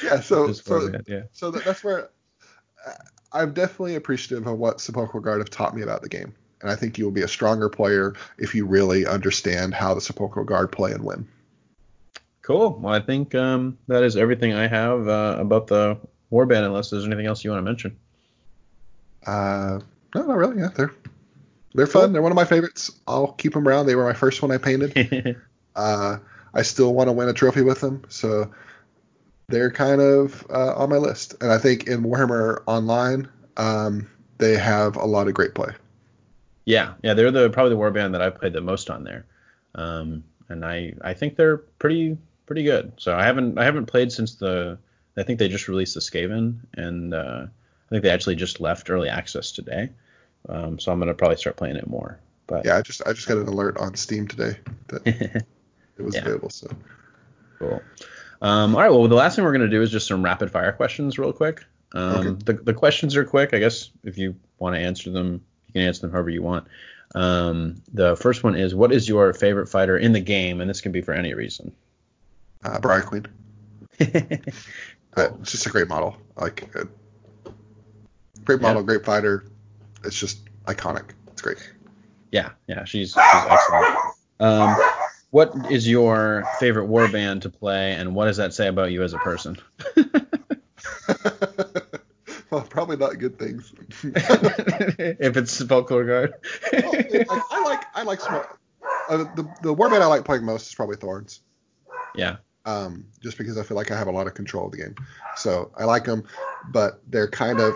yeah. 0.03 0.21
So 0.21 0.53
so 0.53 0.91
yeah. 1.07 1.23
So 1.31 1.51
that's 1.51 1.83
where 1.83 2.09
I'm 3.33 3.53
definitely 3.53 3.95
appreciative 3.95 4.45
of 4.47 4.57
what 4.57 4.79
Sepulchral 4.79 5.21
Guard 5.21 5.39
have 5.39 5.49
taught 5.49 5.75
me 5.75 5.81
about 5.81 6.01
the 6.01 6.09
game, 6.09 6.33
and 6.61 6.69
I 6.69 6.75
think 6.75 6.97
you 6.97 7.05
will 7.05 7.11
be 7.11 7.23
a 7.23 7.27
stronger 7.27 7.69
player 7.69 8.13
if 8.37 8.53
you 8.53 8.65
really 8.65 9.05
understand 9.05 9.73
how 9.73 9.93
the 9.93 10.01
Sepulchral 10.01 10.45
Guard 10.45 10.71
play 10.71 10.91
and 10.91 11.03
win. 11.03 11.27
Cool. 12.43 12.77
Well, 12.79 12.93
I 12.93 12.99
think 12.99 13.33
um, 13.35 13.77
that 13.87 14.03
is 14.03 14.17
everything 14.17 14.53
I 14.53 14.67
have 14.67 15.07
uh, 15.07 15.37
about 15.39 15.67
the 15.67 15.97
warband. 16.31 16.65
Unless 16.65 16.89
there's 16.89 17.05
anything 17.05 17.25
else 17.25 17.43
you 17.43 17.51
want 17.51 17.59
to 17.59 17.69
mention. 17.71 17.97
Uh, 19.25 19.79
no, 20.13 20.25
not 20.25 20.37
really. 20.37 20.59
Yeah, 20.59 20.69
they're 20.75 20.93
they're 21.73 21.87
fun. 21.87 22.11
They're 22.11 22.21
one 22.21 22.31
of 22.31 22.35
my 22.35 22.45
favorites. 22.45 22.91
I'll 23.07 23.31
keep 23.31 23.53
them 23.53 23.67
around. 23.67 23.85
They 23.85 23.95
were 23.95 24.03
my 24.03 24.13
first 24.13 24.41
one 24.41 24.51
I 24.51 24.57
painted. 24.57 25.37
uh, 25.75 26.17
I 26.53 26.61
still 26.61 26.93
want 26.93 27.07
to 27.07 27.13
win 27.13 27.29
a 27.29 27.33
trophy 27.33 27.61
with 27.61 27.79
them, 27.79 28.03
so 28.09 28.51
they're 29.53 29.71
kind 29.71 30.01
of 30.01 30.45
uh, 30.49 30.73
on 30.73 30.89
my 30.89 30.97
list. 30.97 31.35
And 31.39 31.51
I 31.51 31.59
think 31.59 31.87
in 31.87 32.01
Warhammer 32.01 32.63
Online, 32.65 33.29
um, 33.55 34.09
they 34.39 34.57
have 34.57 34.95
a 34.95 35.05
lot 35.05 35.27
of 35.27 35.35
great 35.35 35.53
play. 35.53 35.69
Yeah, 36.65 36.93
yeah, 37.03 37.13
they're 37.13 37.29
the 37.29 37.49
probably 37.51 37.75
the 37.75 37.79
warband 37.79 38.13
that 38.13 38.21
I've 38.21 38.35
played 38.35 38.53
the 38.53 38.61
most 38.61 38.89
on 38.89 39.03
there, 39.03 39.25
um, 39.75 40.23
and 40.49 40.65
I 40.65 40.93
I 41.01 41.13
think 41.13 41.35
they're 41.35 41.57
pretty 41.57 42.17
pretty 42.45 42.63
good. 42.63 42.93
So 42.97 43.15
I 43.15 43.25
haven't 43.25 43.59
I 43.59 43.65
haven't 43.65 43.85
played 43.87 44.11
since 44.11 44.35
the 44.35 44.77
I 45.17 45.23
think 45.23 45.39
they 45.39 45.49
just 45.49 45.67
released 45.67 45.93
the 45.93 45.99
Skaven, 45.99 46.59
and 46.75 47.13
uh, 47.13 47.45
I 47.45 47.89
think 47.89 48.01
they 48.01 48.09
actually 48.09 48.35
just 48.35 48.61
left 48.61 48.89
early 48.89 49.09
access 49.09 49.51
today. 49.51 49.89
Um, 50.47 50.79
so 50.79 50.91
I'm 50.91 50.99
gonna 50.99 51.13
probably 51.13 51.37
start 51.37 51.57
playing 51.57 51.75
it 51.75 51.87
more. 51.87 52.17
But 52.47 52.65
yeah, 52.65 52.77
I 52.77 52.81
just 52.81 53.05
I 53.05 53.11
just 53.11 53.27
got 53.27 53.37
an 53.37 53.47
alert 53.47 53.77
on 53.77 53.95
Steam 53.95 54.27
today 54.27 54.57
that 54.87 55.05
it 55.05 56.01
was 56.01 56.15
yeah. 56.15 56.21
available. 56.21 56.49
So 56.49 56.69
cool. 57.59 57.81
Um, 58.41 58.75
all 58.75 58.81
right. 58.81 58.89
Well, 58.89 59.07
the 59.07 59.15
last 59.15 59.35
thing 59.35 59.45
we're 59.45 59.51
gonna 59.51 59.69
do 59.69 59.81
is 59.81 59.91
just 59.91 60.07
some 60.07 60.23
rapid 60.23 60.51
fire 60.51 60.71
questions, 60.71 61.17
real 61.17 61.33
quick. 61.33 61.63
Um, 61.93 62.27
okay. 62.27 62.43
the, 62.45 62.53
the 62.53 62.73
questions 62.73 63.15
are 63.15 63.23
quick. 63.23 63.53
I 63.53 63.59
guess 63.59 63.89
if 64.03 64.17
you 64.17 64.35
want 64.59 64.75
to 64.75 64.81
answer 64.81 65.11
them, 65.11 65.41
you 65.67 65.73
can 65.73 65.81
answer 65.83 66.01
them 66.01 66.11
however 66.11 66.29
you 66.29 66.41
want. 66.41 66.67
Um, 67.15 67.81
the 67.93 68.15
first 68.15 68.43
one 68.43 68.55
is, 68.55 68.73
what 68.73 68.91
is 68.91 69.07
your 69.07 69.33
favorite 69.33 69.67
fighter 69.67 69.95
in 69.95 70.11
the 70.13 70.19
game? 70.19 70.59
And 70.59 70.69
this 70.69 70.81
can 70.81 70.91
be 70.91 71.01
for 71.01 71.13
any 71.13 71.35
reason. 71.35 71.71
Uh, 72.63 72.79
Briar 72.79 73.01
Queen. 73.01 73.27
uh, 74.01 74.05
it's 75.15 75.51
just 75.51 75.67
a 75.67 75.69
great 75.69 75.87
model. 75.87 76.17
Like 76.35 76.75
uh, 76.75 76.85
Great 78.45 78.61
model, 78.61 78.81
yeah. 78.81 78.85
great 78.85 79.05
fighter. 79.05 79.45
It's 80.03 80.19
just 80.19 80.39
iconic. 80.65 81.11
It's 81.27 81.41
great. 81.41 81.57
Yeah, 82.31 82.51
yeah, 82.67 82.83
she's, 82.83 83.13
she's 83.13 83.17
excellent. 83.17 83.97
Um, 84.39 84.75
what 85.33 85.71
is 85.71 85.87
your 85.87 86.45
favorite 86.59 86.87
warband 86.87 87.41
to 87.41 87.49
play, 87.49 87.93
and 87.93 88.13
what 88.13 88.25
does 88.25 88.37
that 88.37 88.53
say 88.53 88.67
about 88.67 88.91
you 88.91 89.01
as 89.01 89.13
a 89.13 89.17
person? 89.17 89.57
well, 92.51 92.61
probably 92.61 92.97
not 92.97 93.17
good 93.17 93.39
things. 93.39 93.73
if 94.03 95.35
it's 95.35 95.51
Sepulchral 95.51 96.03
Guard. 96.03 96.35
well, 96.71 97.45
I 97.51 97.63
like 97.65 97.83
I 97.95 98.03
like 98.03 98.21
small. 98.21 98.45
Uh, 99.09 99.17
the 99.35 99.49
the 99.63 99.73
warband 99.73 100.01
I 100.01 100.05
like 100.05 100.23
playing 100.23 100.43
most 100.43 100.67
is 100.67 100.75
probably 100.75 100.97
Thorns. 100.97 101.41
Yeah 102.13 102.35
um, 102.65 103.05
just 103.21 103.37
because 103.37 103.57
I 103.57 103.63
feel 103.63 103.75
like 103.75 103.91
I 103.91 103.97
have 103.97 104.07
a 104.07 104.11
lot 104.11 104.27
of 104.27 104.33
control 104.33 104.65
of 104.65 104.71
the 104.71 104.77
game. 104.77 104.95
So 105.35 105.71
I 105.77 105.83
like 105.85 106.05
them, 106.05 106.23
but 106.71 107.01
they're 107.07 107.29
kind 107.29 107.59
of 107.59 107.75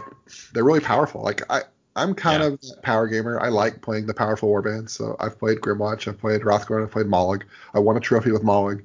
they're 0.53 0.63
really 0.63 0.79
powerful. 0.79 1.21
Like 1.21 1.41
I 1.51 1.63
I'm 1.97 2.13
kind 2.13 2.41
yeah. 2.41 2.47
of 2.49 2.59
a 2.77 2.81
power 2.81 3.07
gamer. 3.07 3.39
I 3.41 3.49
like 3.49 3.81
playing 3.81 4.05
the 4.05 4.13
powerful 4.13 4.49
warbands. 4.49 4.91
So 4.91 5.15
I've 5.19 5.37
played 5.37 5.59
Grymwatch, 5.59 6.07
I've 6.07 6.19
played 6.19 6.41
Hrothgorn, 6.41 6.83
I've 6.83 6.91
played 6.91 7.07
Mollog. 7.07 7.43
I 7.73 7.79
won 7.79 7.97
a 7.97 7.99
trophy 7.99 8.31
with 8.31 8.43
Mollog. 8.43 8.83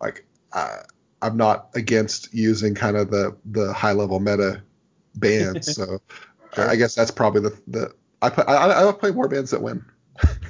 Like 0.00 0.26
uh, 0.52 0.78
I'm 1.22 1.36
not 1.36 1.70
against 1.74 2.32
using 2.34 2.74
kind 2.74 2.96
of 2.96 3.10
the 3.10 3.36
the 3.46 3.72
high 3.72 3.92
level 3.92 4.20
meta 4.20 4.62
bands. 5.16 5.74
so 5.74 6.00
sure. 6.54 6.68
I 6.68 6.76
guess 6.76 6.94
that's 6.94 7.10
probably 7.10 7.40
the 7.40 7.60
the 7.66 7.94
I 8.22 8.30
play 8.30 8.44
I, 8.46 8.88
I 8.88 8.92
play 8.92 9.10
warbands 9.10 9.50
that 9.50 9.62
win. 9.62 9.84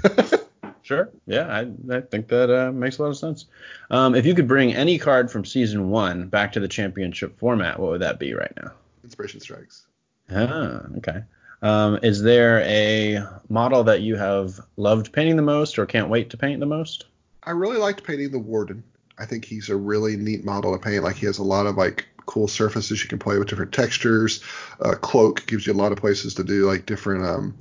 Sure. 0.83 1.09
Yeah, 1.25 1.47
I, 1.47 1.71
I 1.95 2.01
think 2.01 2.27
that 2.29 2.51
uh, 2.51 2.73
makes 2.73 2.99
a 2.99 3.03
lot 3.03 3.11
of 3.11 3.17
sense. 3.17 3.47
Um, 3.93 4.17
if 4.17 4.27
you 4.27 4.35
could 4.35 4.49
bring 4.49 4.75
any 4.75 4.99
card 4.99 5.31
from 5.31 5.45
season 5.45 5.91
one 5.91 6.27
back 6.27 6.51
to 6.55 6.59
the 6.59 6.67
championship 6.67 7.39
format, 7.39 7.79
what 7.79 7.93
would 7.93 8.01
that 8.01 8.19
be 8.19 8.35
right 8.35 8.53
now? 8.61 8.73
Inspiration 9.05 9.39
Strikes. 9.39 9.87
Ah, 10.33 10.83
okay. 10.97 11.23
Um, 11.63 11.99
is 12.03 12.23
there 12.23 12.61
a 12.61 13.23
model 13.49 13.85
that 13.85 14.01
you 14.01 14.17
have 14.17 14.61
loved 14.77 15.13
painting 15.13 15.37
the 15.37 15.43
most 15.43 15.79
or 15.79 15.87
can't 15.87 16.09
wait 16.09 16.31
to 16.31 16.37
paint 16.37 16.61
the 16.61 16.67
most? 16.67 17.07
I 17.43 17.51
really 17.53 17.77
liked 17.77 18.05
painting 18.05 18.31
the 18.31 18.39
Warden. 18.39 18.83
I 19.19 19.27
think 19.27 19.45
he's 19.45 19.69
a 19.69 19.77
really 19.77 20.17
neat 20.17 20.45
model 20.45 20.73
to 20.73 20.83
paint. 20.83 21.05
Like 21.05 21.17
he 21.17 21.27
has 21.27 21.39
a 21.39 21.43
lot 21.43 21.67
of 21.67 21.77
like 21.77 22.07
cool 22.27 22.49
surfaces 22.49 23.03
you 23.03 23.09
can 23.09 23.19
play 23.19 23.39
with 23.39 23.49
different 23.49 23.73
textures. 23.73 24.43
Uh, 24.81 24.95
cloak 24.95 25.47
gives 25.47 25.67
you 25.67 25.73
a 25.73 25.75
lot 25.75 25.93
of 25.93 25.99
places 25.99 26.35
to 26.35 26.45
do 26.45 26.67
like 26.67 26.87
different 26.87 27.25
um, 27.25 27.57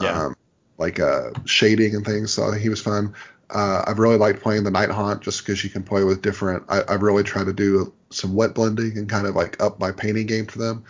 yeah. 0.00 0.26
um 0.26 0.36
like 0.78 0.98
uh, 0.98 1.30
shading 1.44 1.94
and 1.94 2.04
things. 2.04 2.32
So 2.32 2.50
he 2.52 2.68
was 2.68 2.80
fun. 2.80 3.14
Uh, 3.50 3.84
I've 3.86 3.98
really 3.98 4.16
liked 4.16 4.42
playing 4.42 4.64
the 4.64 4.70
Nighthaunt 4.70 5.20
just 5.20 5.44
because 5.44 5.62
you 5.62 5.70
can 5.70 5.82
play 5.82 6.04
with 6.04 6.22
different. 6.22 6.64
I, 6.68 6.82
I've 6.88 7.02
really 7.02 7.22
tried 7.22 7.44
to 7.44 7.52
do 7.52 7.92
some 8.10 8.34
wet 8.34 8.54
blending 8.54 8.96
and 8.96 9.08
kind 9.08 9.26
of 9.26 9.36
like 9.36 9.62
up 9.62 9.78
my 9.78 9.92
painting 9.92 10.26
game 10.26 10.46
for 10.46 10.58
them. 10.58 10.84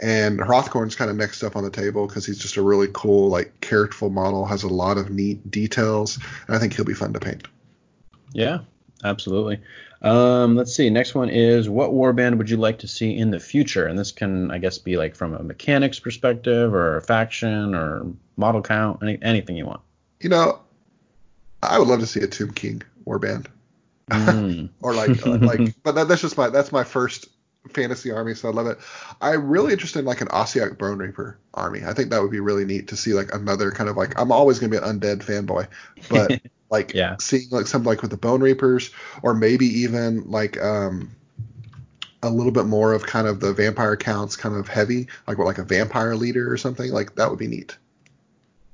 And 0.00 0.38
Hrothgorn's 0.38 0.94
kind 0.94 1.10
of 1.10 1.16
next 1.16 1.42
up 1.42 1.56
on 1.56 1.64
the 1.64 1.70
table 1.70 2.06
because 2.06 2.24
he's 2.24 2.38
just 2.38 2.56
a 2.56 2.62
really 2.62 2.88
cool, 2.92 3.28
like, 3.28 3.60
characterful 3.60 4.10
model, 4.10 4.46
has 4.46 4.62
a 4.62 4.68
lot 4.68 4.96
of 4.96 5.10
neat 5.10 5.50
details, 5.50 6.18
and 6.46 6.54
I 6.54 6.58
think 6.60 6.74
he'll 6.74 6.84
be 6.84 6.94
fun 6.94 7.12
to 7.14 7.20
paint. 7.20 7.48
Yeah, 8.32 8.60
absolutely. 9.02 9.60
Um, 10.02 10.54
let's 10.54 10.74
see. 10.74 10.90
Next 10.90 11.14
one 11.14 11.28
is 11.28 11.68
what 11.68 11.90
warband 11.90 12.38
would 12.38 12.48
you 12.48 12.56
like 12.56 12.78
to 12.80 12.88
see 12.88 13.16
in 13.16 13.30
the 13.30 13.40
future? 13.40 13.86
And 13.86 13.98
this 13.98 14.12
can, 14.12 14.50
I 14.50 14.58
guess, 14.58 14.78
be 14.78 14.96
like 14.96 15.16
from 15.16 15.34
a 15.34 15.42
mechanics 15.42 15.98
perspective 15.98 16.72
or 16.72 16.98
a 16.98 17.02
faction 17.02 17.74
or 17.74 18.06
model 18.36 18.62
count, 18.62 19.02
any, 19.02 19.18
anything 19.22 19.56
you 19.56 19.66
want. 19.66 19.80
You 20.20 20.28
know, 20.28 20.60
I 21.62 21.78
would 21.78 21.88
love 21.88 22.00
to 22.00 22.06
see 22.06 22.20
a 22.20 22.26
Tomb 22.26 22.52
King 22.52 22.82
warband. 23.06 23.46
Mm. 24.10 24.70
or 24.80 24.94
like 24.94 25.26
like 25.26 25.74
but 25.82 25.94
that, 25.94 26.08
that's 26.08 26.22
just 26.22 26.36
my 26.36 26.48
that's 26.48 26.72
my 26.72 26.84
first 26.84 27.28
fantasy 27.68 28.10
army 28.10 28.34
so 28.34 28.48
i 28.48 28.52
love 28.52 28.66
it 28.66 28.78
i'm 29.20 29.48
really 29.48 29.72
interested 29.72 30.00
in 30.00 30.04
like 30.04 30.20
an 30.20 30.28
Ossiarch 30.28 30.76
Bonereaper 30.76 31.36
army 31.54 31.80
i 31.84 31.92
think 31.92 32.10
that 32.10 32.20
would 32.22 32.30
be 32.30 32.40
really 32.40 32.64
neat 32.64 32.88
to 32.88 32.96
see 32.96 33.14
like 33.14 33.32
another 33.34 33.70
kind 33.70 33.88
of 33.90 33.96
like 33.96 34.18
i'm 34.18 34.32
always 34.32 34.58
going 34.58 34.70
to 34.72 34.80
be 34.80 34.84
an 34.84 35.00
undead 35.00 35.22
fanboy 35.24 35.66
but 36.08 36.40
like 36.70 36.94
Yeah. 36.94 37.16
seeing 37.18 37.48
like 37.50 37.66
something 37.66 37.86
like 37.88 38.02
with 38.02 38.10
the 38.10 38.16
Bonereapers 38.16 38.90
or 39.22 39.34
maybe 39.34 39.66
even 39.66 40.30
like 40.30 40.60
um 40.62 41.16
a 42.22 42.30
little 42.30 42.52
bit 42.52 42.66
more 42.66 42.92
of 42.92 43.06
kind 43.06 43.26
of 43.26 43.40
the 43.40 43.52
vampire 43.52 43.96
counts 43.96 44.36
kind 44.36 44.54
of 44.56 44.68
heavy 44.68 45.08
like 45.26 45.38
what 45.38 45.46
like 45.46 45.58
a 45.58 45.64
vampire 45.64 46.14
leader 46.16 46.50
or 46.52 46.56
something 46.56 46.90
like 46.92 47.14
that 47.16 47.30
would 47.30 47.38
be 47.38 47.46
neat 47.48 47.76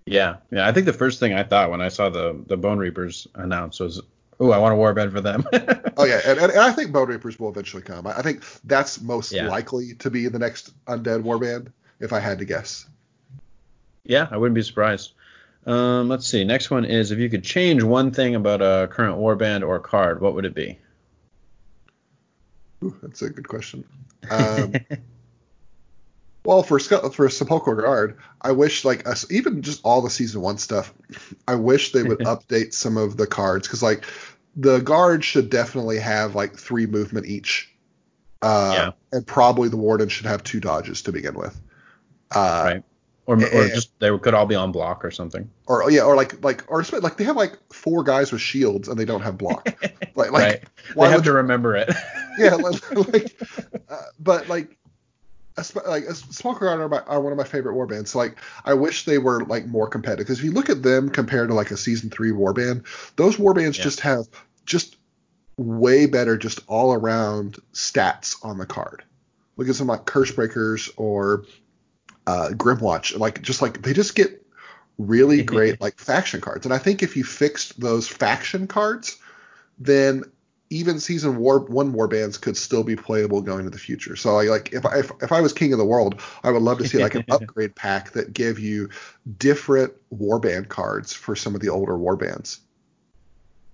Yeah, 0.07 0.37
yeah. 0.51 0.67
I 0.67 0.73
think 0.73 0.87
the 0.87 0.93
first 0.93 1.19
thing 1.19 1.33
I 1.33 1.45
thought 1.45 1.71
when 1.71 1.81
I 1.81 1.89
saw 1.89 2.11
the 2.11 2.43
the 2.47 2.57
Bonereapers 2.57 3.27
announced 3.35 3.81
was, 3.81 4.03
"Oh, 4.41 4.51
I 4.51 4.59
want 4.59 4.75
a 4.75 4.77
warband 4.77 5.13
for 5.13 5.21
them." 5.21 5.45
Oh 5.97 6.05
yeah, 6.05 6.21
and, 6.27 6.41
and, 6.41 6.51
and 6.51 6.61
I 6.61 6.73
think 6.73 6.91
Bone 6.91 7.09
Reapers 7.09 7.39
will 7.39 7.49
eventually 7.51 7.83
come. 7.83 8.07
I, 8.09 8.19
I 8.19 8.23
think 8.23 8.43
that's 8.65 9.01
most 9.01 9.31
Yeah. 9.31 9.49
likely 9.49 9.95
to 10.01 10.11
be 10.11 10.27
the 10.29 10.41
next 10.41 10.73
undead 10.87 11.23
warband, 11.23 11.69
if 12.01 12.13
I 12.13 12.19
had 12.19 12.39
to 12.41 12.45
guess. 12.45 12.87
yeah, 14.05 14.27
I 14.31 14.37
wouldn't 14.37 14.57
be 14.57 14.63
surprised. 14.63 15.13
Um, 15.67 16.09
let's 16.09 16.27
see. 16.27 16.43
Next 16.45 16.71
one 16.71 16.85
is 16.85 17.11
if 17.13 17.19
you 17.21 17.31
could 17.31 17.45
change 17.45 17.83
one 17.85 18.11
thing 18.11 18.35
about 18.35 18.61
a 18.61 18.89
current 18.89 19.19
warband 19.19 19.67
or 19.67 19.79
card, 19.79 20.21
what 20.21 20.35
would 20.35 20.45
it 20.45 20.55
be? 20.55 20.79
Ooh, 22.83 22.97
that's 23.03 23.23
a 23.23 23.31
good 23.31 23.49
question. 23.49 23.85
Um, 24.31 24.75
well, 26.45 26.63
for 26.63 26.79
for 26.79 27.29
Sepulchral 27.31 27.77
Guard, 27.77 28.19
I 28.41 28.53
wish 28.53 28.85
like 28.85 29.09
us 29.09 29.31
even 29.31 29.63
just 29.63 29.81
all 29.85 30.03
the 30.03 30.11
season 30.11 30.43
one 30.43 30.59
stuff. 30.59 30.93
I 31.49 31.55
wish 31.55 31.93
they 31.93 32.03
would 32.03 32.19
update 32.21 32.75
some 32.75 32.97
of 32.97 33.17
the 33.17 33.27
cards 33.27 33.67
because 33.67 33.83
like 33.83 34.05
the 34.57 34.81
guard 34.81 35.25
should 35.25 35.51
definitely 35.51 35.99
have 35.99 36.35
like 36.35 36.57
three 36.57 36.87
movement 36.87 37.27
each. 37.27 37.75
Uh, 38.43 38.73
Yeah. 38.77 38.91
And 39.13 39.27
probably 39.27 39.69
the 39.69 39.77
warden 39.77 40.09
should 40.09 40.27
have 40.27 40.45
two 40.45 40.61
dodges 40.61 41.03
to 41.03 41.13
begin 41.13 41.35
with. 41.35 41.59
Uh, 42.31 42.63
right. 42.65 42.83
Or, 43.27 43.37
or 43.37 43.65
eh. 43.65 43.69
just 43.75 43.99
they 44.01 44.17
could 44.19 44.35
all 44.35 44.45
be 44.45 44.55
on 44.55 44.71
block 44.71 45.03
or 45.03 45.11
something. 45.11 45.49
or 45.67 45.91
yeah, 45.91 46.03
or 46.03 46.15
like 46.15 46.45
like 46.45 46.71
or 46.71 46.85
like 47.01 47.17
they 47.17 47.25
have 47.25 47.37
like 47.37 47.59
four 47.73 48.05
guys 48.05 48.31
with 48.31 48.43
shields 48.43 48.87
and 48.87 48.99
they 48.99 49.07
don't 49.07 49.23
have 49.23 49.39
block. 49.39 49.69
Like 50.17 50.31
like 50.31 50.43
right. 50.45 50.65
why 50.95 51.07
they 51.07 51.11
have 51.11 51.21
would 51.23 51.25
to 51.25 51.33
remember 51.33 51.75
it. 51.75 51.91
yeah, 52.39 52.55
like, 52.55 52.97
like 53.13 53.37
uh, 53.89 53.97
but 54.21 54.49
like. 54.49 54.79
Like 55.57 56.05
a 56.05 56.15
Smoke 56.15 56.63
are, 56.63 56.89
my, 56.89 57.01
are 57.01 57.21
one 57.21 57.33
of 57.33 57.39
my 57.39 57.45
favorite 57.45 57.75
warbands. 57.75 58.09
So 58.09 58.19
like, 58.19 58.37
I 58.65 58.75
wish 58.75 59.05
they 59.05 59.19
were 59.19 59.45
like 59.45 59.67
more 59.67 59.89
competitive 59.89 60.27
because 60.27 60.39
if 60.39 60.45
you 60.45 60.53
look 60.53 60.69
at 60.69 60.83
them 60.83 61.09
compared 61.09 61.49
to 61.49 61.55
like 61.55 61.71
a 61.71 61.77
season 61.77 62.11
three 62.11 62.33
warband, 62.33 62.85
those 63.17 63.37
warbands 63.37 63.77
Yeah. 63.79 63.85
just 63.85 64.01
have 64.01 64.27
just 64.67 64.97
way 65.57 66.07
better 66.07 66.37
just 66.37 66.61
all 66.67 66.93
around 66.93 67.59
stats 67.73 68.37
on 68.45 68.59
the 68.59 68.67
card. 68.67 69.05
Look 69.57 69.69
at 69.69 69.77
some 69.77 69.87
like 69.87 70.07
Cursebreakers 70.07 70.91
or 70.97 71.45
uh, 72.27 72.49
Grymwatch. 72.53 73.17
Like 73.17 73.41
just 73.43 73.63
like 73.63 73.83
they 73.83 73.93
just 73.93 74.17
get 74.17 74.45
really 74.99 75.43
great 75.45 75.81
like 75.81 75.99
faction 75.99 76.41
cards. 76.41 76.67
And 76.67 76.75
I 76.75 76.79
think 76.79 77.03
if 77.03 77.17
you 77.17 77.23
fixed 77.23 77.79
those 77.79 78.09
faction 78.09 78.67
cards, 78.67 79.19
then 79.79 80.25
even 80.75 80.99
season 80.99 81.37
war 81.37 81.61
one 81.61 81.93
war 81.93 82.09
bands 82.09 82.37
could 82.39 82.57
still 82.57 82.83
be 82.83 82.97
playable 82.97 83.41
going 83.43 83.65
to 83.65 83.71
the 83.71 83.79
future. 83.79 84.17
So 84.17 84.37
I 84.39 84.45
like 84.45 84.73
if 84.73 84.85
I 84.85 84.99
if, 84.99 85.11
if 85.23 85.33
I 85.33 85.41
was 85.41 85.53
king 85.53 85.73
of 85.73 85.79
the 85.79 85.85
world, 85.85 86.21
I 86.43 86.51
would 86.51 86.63
love 86.63 86.79
to 86.79 86.85
see 86.85 86.99
like 86.99 87.15
an 87.15 87.25
upgrade 87.31 87.77
pack 87.77 88.11
that 88.13 88.33
give 88.33 88.59
you 88.59 88.91
different 89.39 89.95
warband 90.13 90.69
cards 90.69 91.13
for 91.13 91.37
some 91.37 91.55
of 91.55 91.61
the 91.61 91.69
older 91.69 91.95
warbands. 91.95 92.59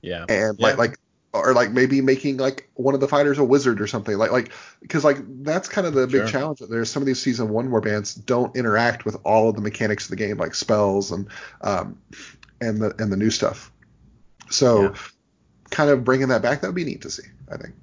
yeah. 0.02 0.26
And 0.28 0.58
Yeah. 0.58 0.66
like 0.68 0.78
like 0.78 0.98
or 1.32 1.54
like 1.54 1.70
maybe 1.70 2.00
making 2.00 2.36
like 2.38 2.68
one 2.74 2.94
of 2.94 3.00
the 3.00 3.08
fighters 3.08 3.38
a 3.38 3.44
wizard 3.44 3.80
or 3.80 3.86
something 3.86 4.18
like 4.18 4.32
like 4.32 4.52
because 4.82 5.04
like 5.04 5.18
that's 5.44 5.68
kind 5.68 5.86
of 5.86 5.94
the 5.94 6.06
big 6.06 6.22
Sure. 6.22 6.26
challenge 6.26 6.58
there's 6.68 6.90
some 6.90 7.02
of 7.02 7.06
these 7.06 7.20
season 7.22 7.48
one 7.50 7.68
warbands 7.70 8.24
don't 8.26 8.56
interact 8.56 9.04
with 9.04 9.16
all 9.24 9.48
of 9.48 9.54
the 9.54 9.60
mechanics 9.62 10.04
of 10.06 10.10
the 10.10 10.16
game 10.16 10.38
like 10.38 10.54
spells 10.54 11.12
and 11.12 11.28
um 11.62 12.00
and 12.60 12.80
the 12.82 12.94
and 13.00 13.12
the 13.12 13.16
new 13.16 13.30
stuff 13.30 13.72
so 14.50 14.92
Yeah. 14.92 14.98
Kind 15.70 15.90
of 15.90 16.04
bringing 16.04 16.28
that 16.28 16.42
back 16.42 16.60
that 16.60 16.66
would 16.68 16.74
be 16.76 16.84
neat 16.84 17.00
to 17.02 17.10
see 17.10 17.22
i 17.50 17.56
think 17.56 17.74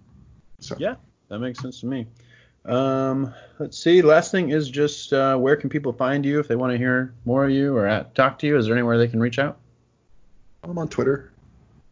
so 0.59 0.75
Yeah, 0.79 0.95
that 1.29 1.39
makes 1.39 1.59
sense 1.59 1.79
to 1.81 1.85
me. 1.85 2.07
Um, 2.65 3.33
let's 3.59 3.77
see. 3.77 4.01
Last 4.01 4.31
thing 4.31 4.49
is 4.49 4.69
just 4.69 5.13
uh, 5.13 5.37
where 5.37 5.55
can 5.55 5.69
people 5.69 5.93
find 5.93 6.25
you 6.25 6.39
if 6.39 6.47
they 6.47 6.55
want 6.55 6.71
to 6.73 6.77
hear 6.77 7.13
more 7.25 7.45
of 7.45 7.51
you 7.51 7.75
or 7.77 7.85
at, 7.87 8.13
talk 8.15 8.39
to 8.39 8.47
you? 8.47 8.57
Is 8.57 8.65
there 8.65 8.75
anywhere 8.75 8.97
they 8.97 9.07
can 9.07 9.19
reach 9.19 9.39
out? 9.39 9.57
i'm 10.63 10.77
on 10.77 10.89
twitter 10.89 11.31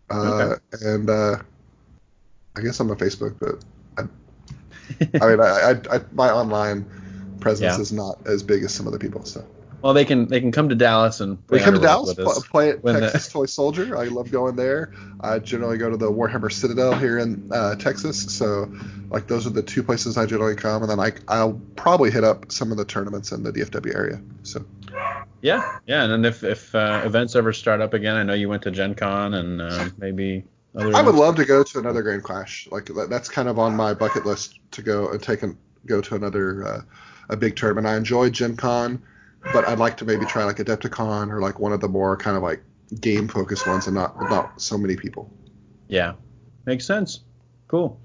uh 0.09 0.55
and 0.81 1.09
uh 1.09 1.37
i 2.57 2.61
guess 2.61 2.79
i'm 2.79 2.89
on 2.91 2.97
facebook 2.97 3.35
but 3.39 3.63
i, 3.97 4.01
I 5.23 5.29
mean 5.29 5.39
I, 5.39 5.71
I, 5.91 5.95
I 5.95 6.01
my 6.11 6.29
online 6.29 6.85
presence 7.39 7.77
Yeah. 7.77 7.81
is 7.81 7.91
not 7.93 8.25
as 8.27 8.43
big 8.43 8.63
as 8.63 8.73
some 8.73 8.87
other 8.87 8.99
people 8.99 9.23
so 9.23 9.45
Well, 9.85 9.93
they 9.93 10.03
can 10.03 10.25
they 10.25 10.39
can 10.39 10.51
come 10.51 10.69
to 10.69 10.75
Dallas 10.75 11.19
and 11.19 11.45
play 11.45 11.59
come 11.59 11.75
to 11.75 11.79
Dallas, 11.79 12.07
with 12.07 12.25
pl- 12.25 12.31
us. 12.31 12.47
play 12.47 12.71
at 12.71 12.83
when 12.83 12.95
the- 12.95 13.01
Texas 13.01 13.31
Toy 13.31 13.45
Soldier. 13.45 13.95
I 13.95 14.05
love 14.05 14.31
going 14.31 14.55
there. 14.55 14.91
I 15.21 15.37
generally 15.37 15.77
go 15.77 15.91
to 15.91 15.95
the 15.95 16.11
Warhammer 16.11 16.51
Citadel 16.51 16.95
here 16.95 17.19
in 17.19 17.51
uh, 17.53 17.75
Texas. 17.75 18.19
So, 18.35 18.73
like, 19.11 19.27
those 19.27 19.45
are 19.45 19.51
the 19.51 19.61
two 19.61 19.83
places 19.83 20.17
I 20.17 20.25
generally 20.25 20.55
come. 20.55 20.81
And 20.81 20.89
then 20.89 20.99
I, 20.99 21.11
I'll 21.27 21.61
probably 21.75 22.09
hit 22.09 22.23
up 22.23 22.51
some 22.51 22.71
of 22.71 22.77
the 22.77 22.85
tournaments 22.85 23.31
in 23.31 23.43
the 23.43 23.51
DFW 23.53 23.95
area. 23.95 24.19
So, 24.41 24.65
Yeah, 25.43 25.77
yeah. 25.85 26.01
And 26.01 26.11
then 26.11 26.25
if 26.25 26.43
if 26.43 26.73
uh, 26.73 27.03
events 27.05 27.35
ever 27.35 27.53
start 27.53 27.79
up 27.79 27.93
again, 27.93 28.15
I 28.15 28.23
know 28.23 28.33
you 28.33 28.49
went 28.49 28.63
to 28.63 28.71
Gen 28.71 28.95
Con 28.95 29.35
and 29.35 29.61
uh, 29.61 29.89
maybe 29.99 30.45
other. 30.75 30.95
I 30.95 31.03
would 31.03 31.13
love 31.13 31.35
to 31.35 31.45
go 31.45 31.61
to 31.61 31.77
another 31.77 32.01
Grand 32.01 32.23
Clash. 32.23 32.67
Like, 32.71 32.89
that's 33.07 33.29
kind 33.29 33.47
of 33.47 33.59
on 33.59 33.75
my 33.75 33.93
bucket 33.93 34.25
list 34.25 34.57
to 34.71 34.81
go 34.81 35.09
and 35.11 35.21
take 35.21 35.43
and 35.43 35.55
go 35.85 36.01
to 36.01 36.15
another 36.15 36.65
uh, 36.67 36.81
a 37.29 37.37
big 37.37 37.55
tournament. 37.55 37.85
I 37.85 37.97
enjoy 37.97 38.31
Gen 38.31 38.55
Con, 38.57 39.03
but 39.53 39.67
I'd 39.67 39.79
like 39.79 39.97
to 39.97 40.05
maybe 40.05 40.25
try 40.25 40.43
like 40.43 40.57
Adepticon 40.57 41.31
or 41.31 41.41
like 41.41 41.59
one 41.59 41.73
of 41.73 41.81
the 41.81 41.87
more 41.87 42.17
kind 42.17 42.37
of 42.37 42.43
like 42.43 42.61
game 42.99 43.27
focused 43.27 43.67
ones 43.67 43.87
and 43.87 43.95
not 43.95 44.19
not 44.29 44.61
so 44.61 44.77
many 44.77 44.95
people. 44.95 45.31
Yeah, 45.87 46.13
makes 46.65 46.85
sense. 46.85 47.21
Cool. 47.67 47.99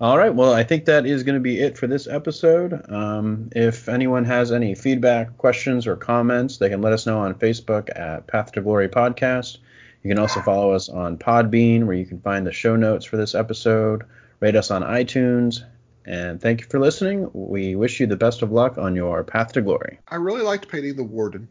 All 0.00 0.18
right. 0.18 0.34
Well, 0.34 0.52
I 0.52 0.64
think 0.64 0.86
that 0.86 1.06
is 1.06 1.22
going 1.22 1.36
to 1.36 1.40
be 1.40 1.60
it 1.60 1.78
for 1.78 1.86
this 1.86 2.08
episode. 2.08 2.90
Um, 2.90 3.48
if 3.54 3.88
anyone 3.88 4.24
has 4.24 4.50
any 4.50 4.74
feedback, 4.74 5.36
questions, 5.38 5.86
or 5.86 5.94
comments, 5.94 6.58
they 6.58 6.68
can 6.68 6.82
let 6.82 6.92
us 6.92 7.06
know 7.06 7.20
on 7.20 7.34
Facebook 7.34 7.96
at 7.96 8.26
Path 8.26 8.52
to 8.52 8.60
Glory 8.60 8.88
Podcast. 8.88 9.58
You 10.02 10.10
can 10.10 10.18
also 10.18 10.40
follow 10.40 10.72
us 10.72 10.88
on 10.88 11.16
Podbean, 11.16 11.84
where 11.84 11.96
you 11.96 12.04
can 12.04 12.20
find 12.20 12.46
the 12.46 12.52
show 12.52 12.76
notes 12.76 13.06
for 13.06 13.16
this 13.16 13.34
episode. 13.34 14.02
Rate 14.40 14.56
us 14.56 14.70
on 14.70 14.82
iTunes. 14.82 15.62
And 16.06 16.40
thank 16.40 16.60
you 16.60 16.66
for 16.66 16.78
listening. 16.78 17.30
We 17.32 17.76
wish 17.76 18.00
you 18.00 18.06
the 18.06 18.16
best 18.16 18.42
of 18.42 18.52
luck 18.52 18.76
on 18.78 18.94
your 18.94 19.24
path 19.24 19.52
to 19.54 19.62
glory. 19.62 19.98
I 20.08 20.16
really 20.16 20.42
liked 20.42 20.68
painting 20.68 20.96
the 20.96 21.04
warden. 21.04 21.48